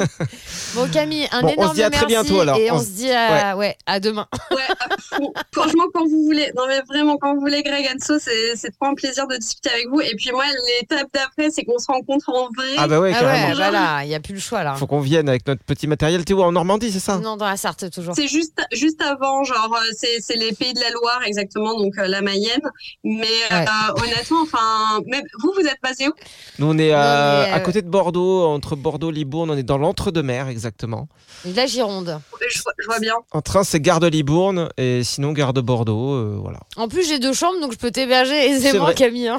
Bon, 0.74 0.88
Camille, 0.90 1.28
un 1.32 1.42
Bon, 1.42 1.48
on 1.48 1.50
se 1.50 1.54
énorme 1.58 1.74
dit 1.74 1.82
à 1.82 1.90
très 1.90 2.06
merci 2.06 2.06
bientôt, 2.06 2.40
alors. 2.40 2.56
Et 2.56 2.70
on, 2.70 2.76
On 2.76 2.80
se 2.80 2.90
dit 2.90 3.10
à, 3.10 3.56
ouais. 3.56 3.76
à 3.86 4.00
demain. 4.00 4.26
Ouais, 4.50 4.62
à 4.80 4.96
fond. 4.98 5.32
franchement, 5.52 5.84
quand 5.92 6.04
vous 6.06 6.24
voulez, 6.24 6.50
non 6.56 6.66
mais 6.66 6.80
vraiment, 6.88 7.16
quand 7.18 7.34
vous 7.34 7.40
voulez, 7.40 7.62
Greg 7.62 7.86
Anso, 7.94 8.18
c'est 8.18 8.56
c'est 8.56 8.70
trop 8.70 8.86
un 8.86 8.94
plaisir 8.94 9.26
de 9.26 9.36
discuter 9.36 9.70
avec 9.70 9.88
vous. 9.88 10.00
Et 10.00 10.14
puis 10.16 10.30
moi, 10.32 10.44
l'étape 10.80 11.08
d'après, 11.12 11.50
c'est 11.50 11.64
qu'on 11.64 11.78
se 11.78 11.85
rencontre 11.86 12.28
en 12.30 12.48
vrai. 12.56 12.68
Ah 12.78 12.88
bah 12.88 13.00
ouais, 13.00 13.12
Ah 13.14 13.20
carrément. 13.20 13.48
ouais, 13.48 13.54
bah 13.58 13.70
là, 13.70 14.04
il 14.04 14.08
n'y 14.08 14.14
a 14.14 14.20
plus 14.20 14.34
le 14.34 14.40
choix 14.40 14.62
là. 14.64 14.74
Faut 14.74 14.86
qu'on 14.86 15.00
vienne 15.00 15.28
avec 15.28 15.46
notre 15.46 15.62
petit 15.64 15.86
matériel. 15.86 16.24
T'es 16.24 16.34
où 16.34 16.42
en 16.42 16.52
Normandie, 16.52 16.90
c'est 16.92 16.98
ça? 17.00 17.18
Non, 17.18 17.36
dans 17.36 17.46
la 17.46 17.56
Sarthe 17.56 17.90
toujours. 17.90 18.14
C'est 18.14 18.28
juste, 18.28 18.60
juste 18.72 19.00
avant, 19.02 19.44
genre, 19.44 19.70
euh, 19.74 19.86
c'est 19.96 20.20
c'est 20.20 20.36
les 20.36 20.52
pays 20.52 20.72
de 20.74 20.80
la 20.80 20.90
Loire, 20.90 21.20
exactement, 21.26 21.78
donc 21.78 21.92
euh, 21.98 22.06
la 22.06 22.22
Mayenne. 22.22 22.60
Mais 23.04 23.26
euh, 23.52 23.64
honnêtement, 24.02 24.42
enfin, 24.42 25.00
vous, 25.42 25.52
vous 25.58 25.66
êtes 25.66 25.78
basé 25.82 26.08
où? 26.08 26.12
Nous, 26.58 26.66
on 26.66 26.78
est 26.78 26.92
à, 26.92 27.56
euh, 27.56 27.58
côté 27.60 27.82
de 27.82 27.88
Bordeaux, 27.88 28.44
entre 28.46 28.76
Bordeaux 28.76 29.10
et 29.10 29.14
Libourne. 29.14 29.50
On 29.50 29.56
est 29.56 29.62
dans 29.62 29.78
l'entre-deux-mer, 29.78 30.48
exactement. 30.48 31.08
La 31.44 31.66
Gironde. 31.66 32.20
je, 32.50 32.62
vois- 32.62 32.72
je 32.78 32.86
vois 32.86 32.98
bien. 33.00 33.14
En 33.32 33.42
train, 33.42 33.62
c'est 33.64 33.80
gare 33.80 34.00
de 34.00 34.06
Libourne 34.08 34.68
et 34.76 35.04
sinon 35.04 35.32
gare 35.32 35.52
de 35.52 35.60
Bordeaux. 35.60 36.14
euh, 36.14 36.38
voilà. 36.40 36.60
En 36.76 36.88
plus, 36.88 37.06
j'ai 37.08 37.18
deux 37.18 37.32
chambres, 37.32 37.60
donc 37.60 37.72
je 37.72 37.78
peux 37.78 37.90
t'héberger 37.90 38.34
aisément. 38.50 38.92
Camille. 38.94 39.28
hein. 39.28 39.38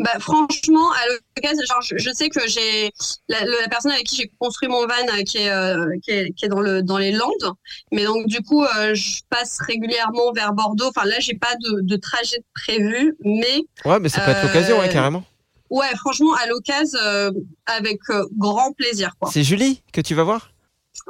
Bah, 0.00 0.12
franchement, 0.20 0.92
à 0.92 1.08
l'occasion, 1.08 1.64
genre, 1.66 1.82
je, 1.82 1.96
je 1.98 2.10
sais 2.12 2.28
que 2.28 2.46
j'ai 2.46 2.92
la, 3.28 3.38
personne 3.68 3.90
avec 3.90 4.06
qui 4.06 4.14
j'ai 4.16 4.30
construit 4.38 4.68
mon 4.68 4.86
van 4.86 4.94
euh, 5.12 5.22
qui 5.24 5.38
est, 5.38 5.50
euh, 5.50 5.88
qui 6.02 6.12
est, 6.12 6.30
qui 6.34 6.44
est 6.44 6.48
dans, 6.48 6.60
le, 6.60 6.82
dans 6.82 6.98
les 6.98 7.10
Landes. 7.10 7.52
Mais 7.90 8.04
donc, 8.04 8.26
du 8.28 8.40
coup, 8.42 8.62
euh, 8.62 8.94
je 8.94 9.22
passe 9.28 9.58
régulièrement 9.60 10.32
vers 10.32 10.52
Bordeaux. 10.52 10.86
Enfin, 10.88 11.04
là, 11.04 11.16
j'ai 11.18 11.34
pas 11.34 11.54
de, 11.56 11.80
de 11.80 11.96
trajet 11.96 12.44
prévu, 12.54 13.16
mais 13.24 13.64
Ouais, 13.84 13.98
mais 13.98 14.08
ça 14.08 14.20
peut 14.20 14.30
être 14.30 14.44
l'occasion, 14.44 14.78
ouais, 14.78 14.88
carrément. 14.88 15.24
ouais, 15.70 15.90
franchement, 15.96 16.34
à 16.34 16.46
l'occasion, 16.46 16.98
avec 17.66 17.98
grand 18.36 18.72
plaisir, 18.72 19.16
quoi. 19.18 19.30
C'est 19.32 19.42
Julie 19.42 19.82
que 19.92 20.00
tu 20.00 20.14
vas 20.14 20.22
voir? 20.22 20.52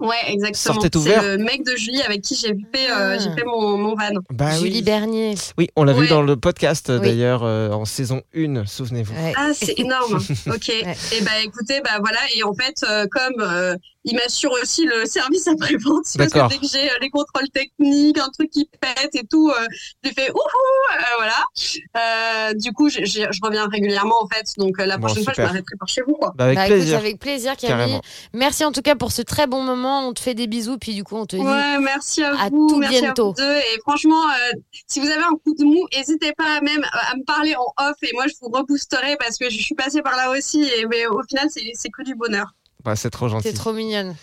Ouais, 0.00 0.16
exactement. 0.28 0.74
Sortez 0.80 0.98
C'est 0.98 1.36
le 1.36 1.38
mec 1.42 1.64
de 1.64 1.76
Julie 1.76 2.02
avec 2.02 2.22
qui 2.22 2.34
j'ai 2.36 2.48
fait, 2.72 2.90
euh, 2.90 3.16
Ah. 3.16 3.18
j'ai 3.18 3.30
fait 3.32 3.44
mon, 3.44 3.76
mon 3.76 3.94
van. 3.94 4.10
Bah 4.30 4.50
Julie 4.58 4.76
oui. 4.76 4.82
Bernier. 4.82 5.34
Oui, 5.56 5.68
on 5.76 5.84
l'a 5.84 5.92
vu 5.92 6.06
dans 6.08 6.22
le 6.22 6.36
podcast 6.36 6.90
Oui. 6.94 7.00
d'ailleurs 7.00 7.42
euh, 7.44 7.70
en 7.70 7.84
saison 7.84 8.22
1, 8.34 8.66
souvenez-vous. 8.66 9.14
Ouais. 9.14 9.32
Ah, 9.36 9.50
c'est 9.52 9.78
énorme. 9.78 10.18
Ok. 10.46 10.68
Et 10.70 11.20
bah 11.22 11.30
écoutez, 11.44 11.80
bah 11.82 11.98
voilà. 12.00 12.18
Et 12.36 12.42
en 12.44 12.52
fait, 12.54 12.84
euh, 12.88 13.06
comme 13.10 13.40
euh, 13.40 13.74
il 14.10 14.16
m'assure 14.16 14.52
aussi 14.62 14.84
le 14.84 15.04
service 15.06 15.46
après-vente, 15.48 16.04
parce 16.16 16.32
que 16.32 16.48
dès 16.48 16.58
que 16.58 16.66
j'ai 16.66 16.90
euh, 16.90 16.94
les 17.00 17.10
contrôles 17.10 17.48
techniques, 17.52 18.18
un 18.18 18.28
truc 18.30 18.50
qui 18.50 18.68
pète 18.80 19.14
et 19.14 19.24
tout, 19.28 19.50
euh, 19.50 19.66
j'ai 20.02 20.12
fait 20.12 20.30
ouhou, 20.30 20.38
euh, 20.38 21.02
voilà. 21.18 21.44
Euh, 21.96 22.54
du 22.54 22.72
coup, 22.72 22.88
je 22.88 22.98
reviens 23.42 23.66
régulièrement 23.68 24.22
en 24.22 24.28
fait. 24.28 24.44
Donc 24.56 24.78
euh, 24.80 24.86
la 24.86 24.96
Bon, 24.98 25.06
prochaine 25.06 25.24
fois, 25.24 25.32
je 25.36 25.42
m'arrêterai 25.42 25.76
par 25.78 25.88
chez 25.88 26.02
vous, 26.06 26.14
quoi. 26.14 26.32
Bah, 26.36 26.44
avec 26.44 26.56
Bah, 26.56 26.66
écoute, 26.66 26.76
plaisir. 26.78 26.98
avec 26.98 27.18
plaisir, 27.20 27.56
Camille. 27.56 27.76
Carrément. 27.76 28.00
Merci 28.32 28.64
en 28.64 28.72
tout 28.72 28.82
cas 28.82 28.94
pour 28.96 29.12
ce 29.12 29.22
très 29.22 29.46
bon 29.46 29.62
moment. 29.62 30.08
On 30.08 30.12
te 30.14 30.20
fait 30.20 30.34
des 30.34 30.46
bisous, 30.46 30.78
puis 30.78 30.94
du 30.94 31.04
coup, 31.04 31.16
on 31.16 31.26
te 31.26 31.36
dit 31.36 31.42
Ouais, 31.42 31.78
merci 31.80 32.22
à, 32.24 32.34
à 32.38 32.48
vous, 32.50 32.68
tout 32.68 32.78
merci 32.78 33.00
bientôt. 33.00 33.26
à 33.26 33.28
vous 33.28 33.34
deux. 33.34 33.56
Et 33.56 33.78
franchement, 33.80 34.22
euh, 34.28 34.52
si 34.86 35.00
vous 35.00 35.06
avez 35.06 35.22
un 35.22 35.36
coup 35.44 35.54
de 35.58 35.64
mou, 35.64 35.86
n'hésitez 35.96 36.32
pas 36.32 36.60
même 36.62 36.84
à 36.92 37.16
me 37.16 37.24
parler 37.24 37.54
en 37.56 37.66
off 37.84 37.96
et 38.02 38.10
moi 38.14 38.24
je 38.26 38.34
vous 38.40 38.48
reboosterai 38.48 39.16
parce 39.18 39.36
que 39.38 39.48
je 39.50 39.58
suis 39.58 39.74
passée 39.74 40.02
par 40.02 40.16
là 40.16 40.30
aussi. 40.30 40.62
Et 40.64 40.86
mais 40.86 41.06
au 41.06 41.22
final, 41.28 41.48
c'est 41.50 41.88
que 41.90 42.02
du 42.02 42.14
bonheur. 42.14 42.54
C'est 42.96 43.10
trop 43.10 43.28
gentil. 43.28 43.48
t'es 43.48 43.52
trop 43.54 43.72
mignonne. 43.72 44.14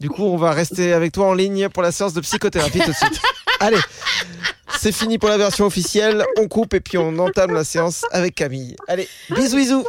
Du 0.00 0.08
coup, 0.08 0.24
on 0.24 0.36
va 0.36 0.52
rester 0.52 0.92
avec 0.92 1.12
toi 1.12 1.26
en 1.26 1.34
ligne 1.34 1.68
pour 1.68 1.82
la 1.82 1.92
séance 1.92 2.12
de 2.14 2.20
psychothérapie 2.20 2.80
tout 2.80 2.90
de 2.90 2.96
suite. 2.96 3.20
Allez, 3.60 3.78
c'est 4.80 4.92
fini 4.92 5.18
pour 5.18 5.28
la 5.28 5.38
version 5.38 5.66
officielle. 5.66 6.24
On 6.38 6.48
coupe 6.48 6.74
et 6.74 6.80
puis 6.80 6.98
on 6.98 7.16
entame 7.18 7.52
la 7.52 7.64
séance 7.64 8.04
avec 8.10 8.34
Camille. 8.34 8.76
Allez, 8.88 9.08
bisous, 9.30 9.56
bisous. 9.56 9.84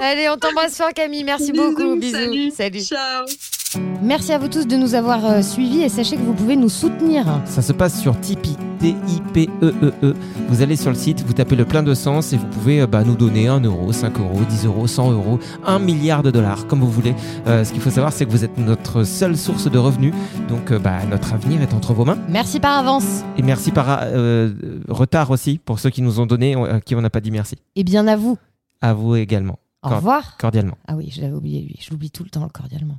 Allez, 0.00 0.28
on 0.28 0.36
t'embrasse 0.36 0.76
fort, 0.76 0.92
Camille. 0.94 1.24
Merci 1.24 1.52
beaucoup. 1.52 1.96
Bisous. 1.96 2.52
Salut. 2.56 2.82
Ciao. 2.82 3.26
Merci 4.02 4.32
à 4.32 4.38
vous 4.38 4.48
tous 4.48 4.66
de 4.66 4.76
nous 4.76 4.94
avoir 4.94 5.24
euh, 5.24 5.42
suivis 5.42 5.82
et 5.82 5.88
sachez 5.88 6.16
que 6.16 6.22
vous 6.22 6.34
pouvez 6.34 6.56
nous 6.56 6.68
soutenir. 6.68 7.40
Ça 7.44 7.62
se 7.62 7.72
passe 7.72 8.00
sur 8.00 8.18
Tipeee, 8.18 8.56
T-I-P-E-E-E. 8.80 9.94
E 10.02 10.14
Vous 10.48 10.62
allez 10.62 10.74
sur 10.74 10.90
le 10.90 10.96
site, 10.96 11.22
vous 11.22 11.34
tapez 11.34 11.54
le 11.54 11.64
plein 11.64 11.82
de 11.82 11.94
sens 11.94 12.32
et 12.32 12.36
vous 12.36 12.46
pouvez 12.46 12.80
euh, 12.80 12.86
bah, 12.86 13.04
nous 13.04 13.14
donner 13.14 13.46
1 13.46 13.60
euro, 13.60 13.92
5 13.92 14.18
euros, 14.18 14.40
10 14.48 14.66
euros, 14.66 14.86
100 14.86 15.12
euros, 15.12 15.38
1 15.64 15.78
milliard 15.78 16.22
de 16.22 16.30
dollars, 16.30 16.66
comme 16.66 16.80
vous 16.80 16.90
voulez. 16.90 17.14
Euh, 17.46 17.62
ce 17.62 17.72
qu'il 17.72 17.80
faut 17.80 17.90
savoir, 17.90 18.12
c'est 18.12 18.26
que 18.26 18.30
vous 18.30 18.44
êtes 18.44 18.58
notre 18.58 19.04
seule 19.04 19.36
source 19.36 19.70
de 19.70 19.78
revenus. 19.78 20.14
Donc, 20.48 20.72
euh, 20.72 20.78
bah, 20.78 21.04
notre 21.08 21.34
avenir 21.34 21.62
est 21.62 21.74
entre 21.74 21.92
vos 21.92 22.04
mains. 22.04 22.18
Merci 22.28 22.58
par 22.58 22.78
avance. 22.78 23.22
Et 23.36 23.42
merci 23.42 23.70
par 23.70 24.00
euh, 24.02 24.52
retard 24.88 25.30
aussi 25.30 25.58
pour 25.58 25.78
ceux 25.78 25.90
qui 25.90 26.02
nous 26.02 26.18
ont 26.18 26.26
donné, 26.26 26.56
à 26.56 26.80
qui 26.80 26.94
on 26.94 27.00
n'a 27.02 27.10
pas 27.10 27.20
dit 27.20 27.30
merci. 27.30 27.56
Et 27.76 27.84
bien 27.84 28.06
à 28.08 28.16
vous. 28.16 28.38
À 28.80 28.94
vous 28.94 29.14
également. 29.14 29.58
Au 29.82 29.90
revoir. 29.90 30.36
Cordialement. 30.38 30.76
Ah 30.88 30.96
oui, 30.96 31.10
je 31.14 31.20
l'avais 31.20 31.34
oublié 31.34 31.60
lui. 31.60 31.76
Je 31.80 31.90
l'oublie 31.90 32.10
tout 32.10 32.24
le 32.24 32.30
temps, 32.30 32.48
cordialement. 32.48 32.98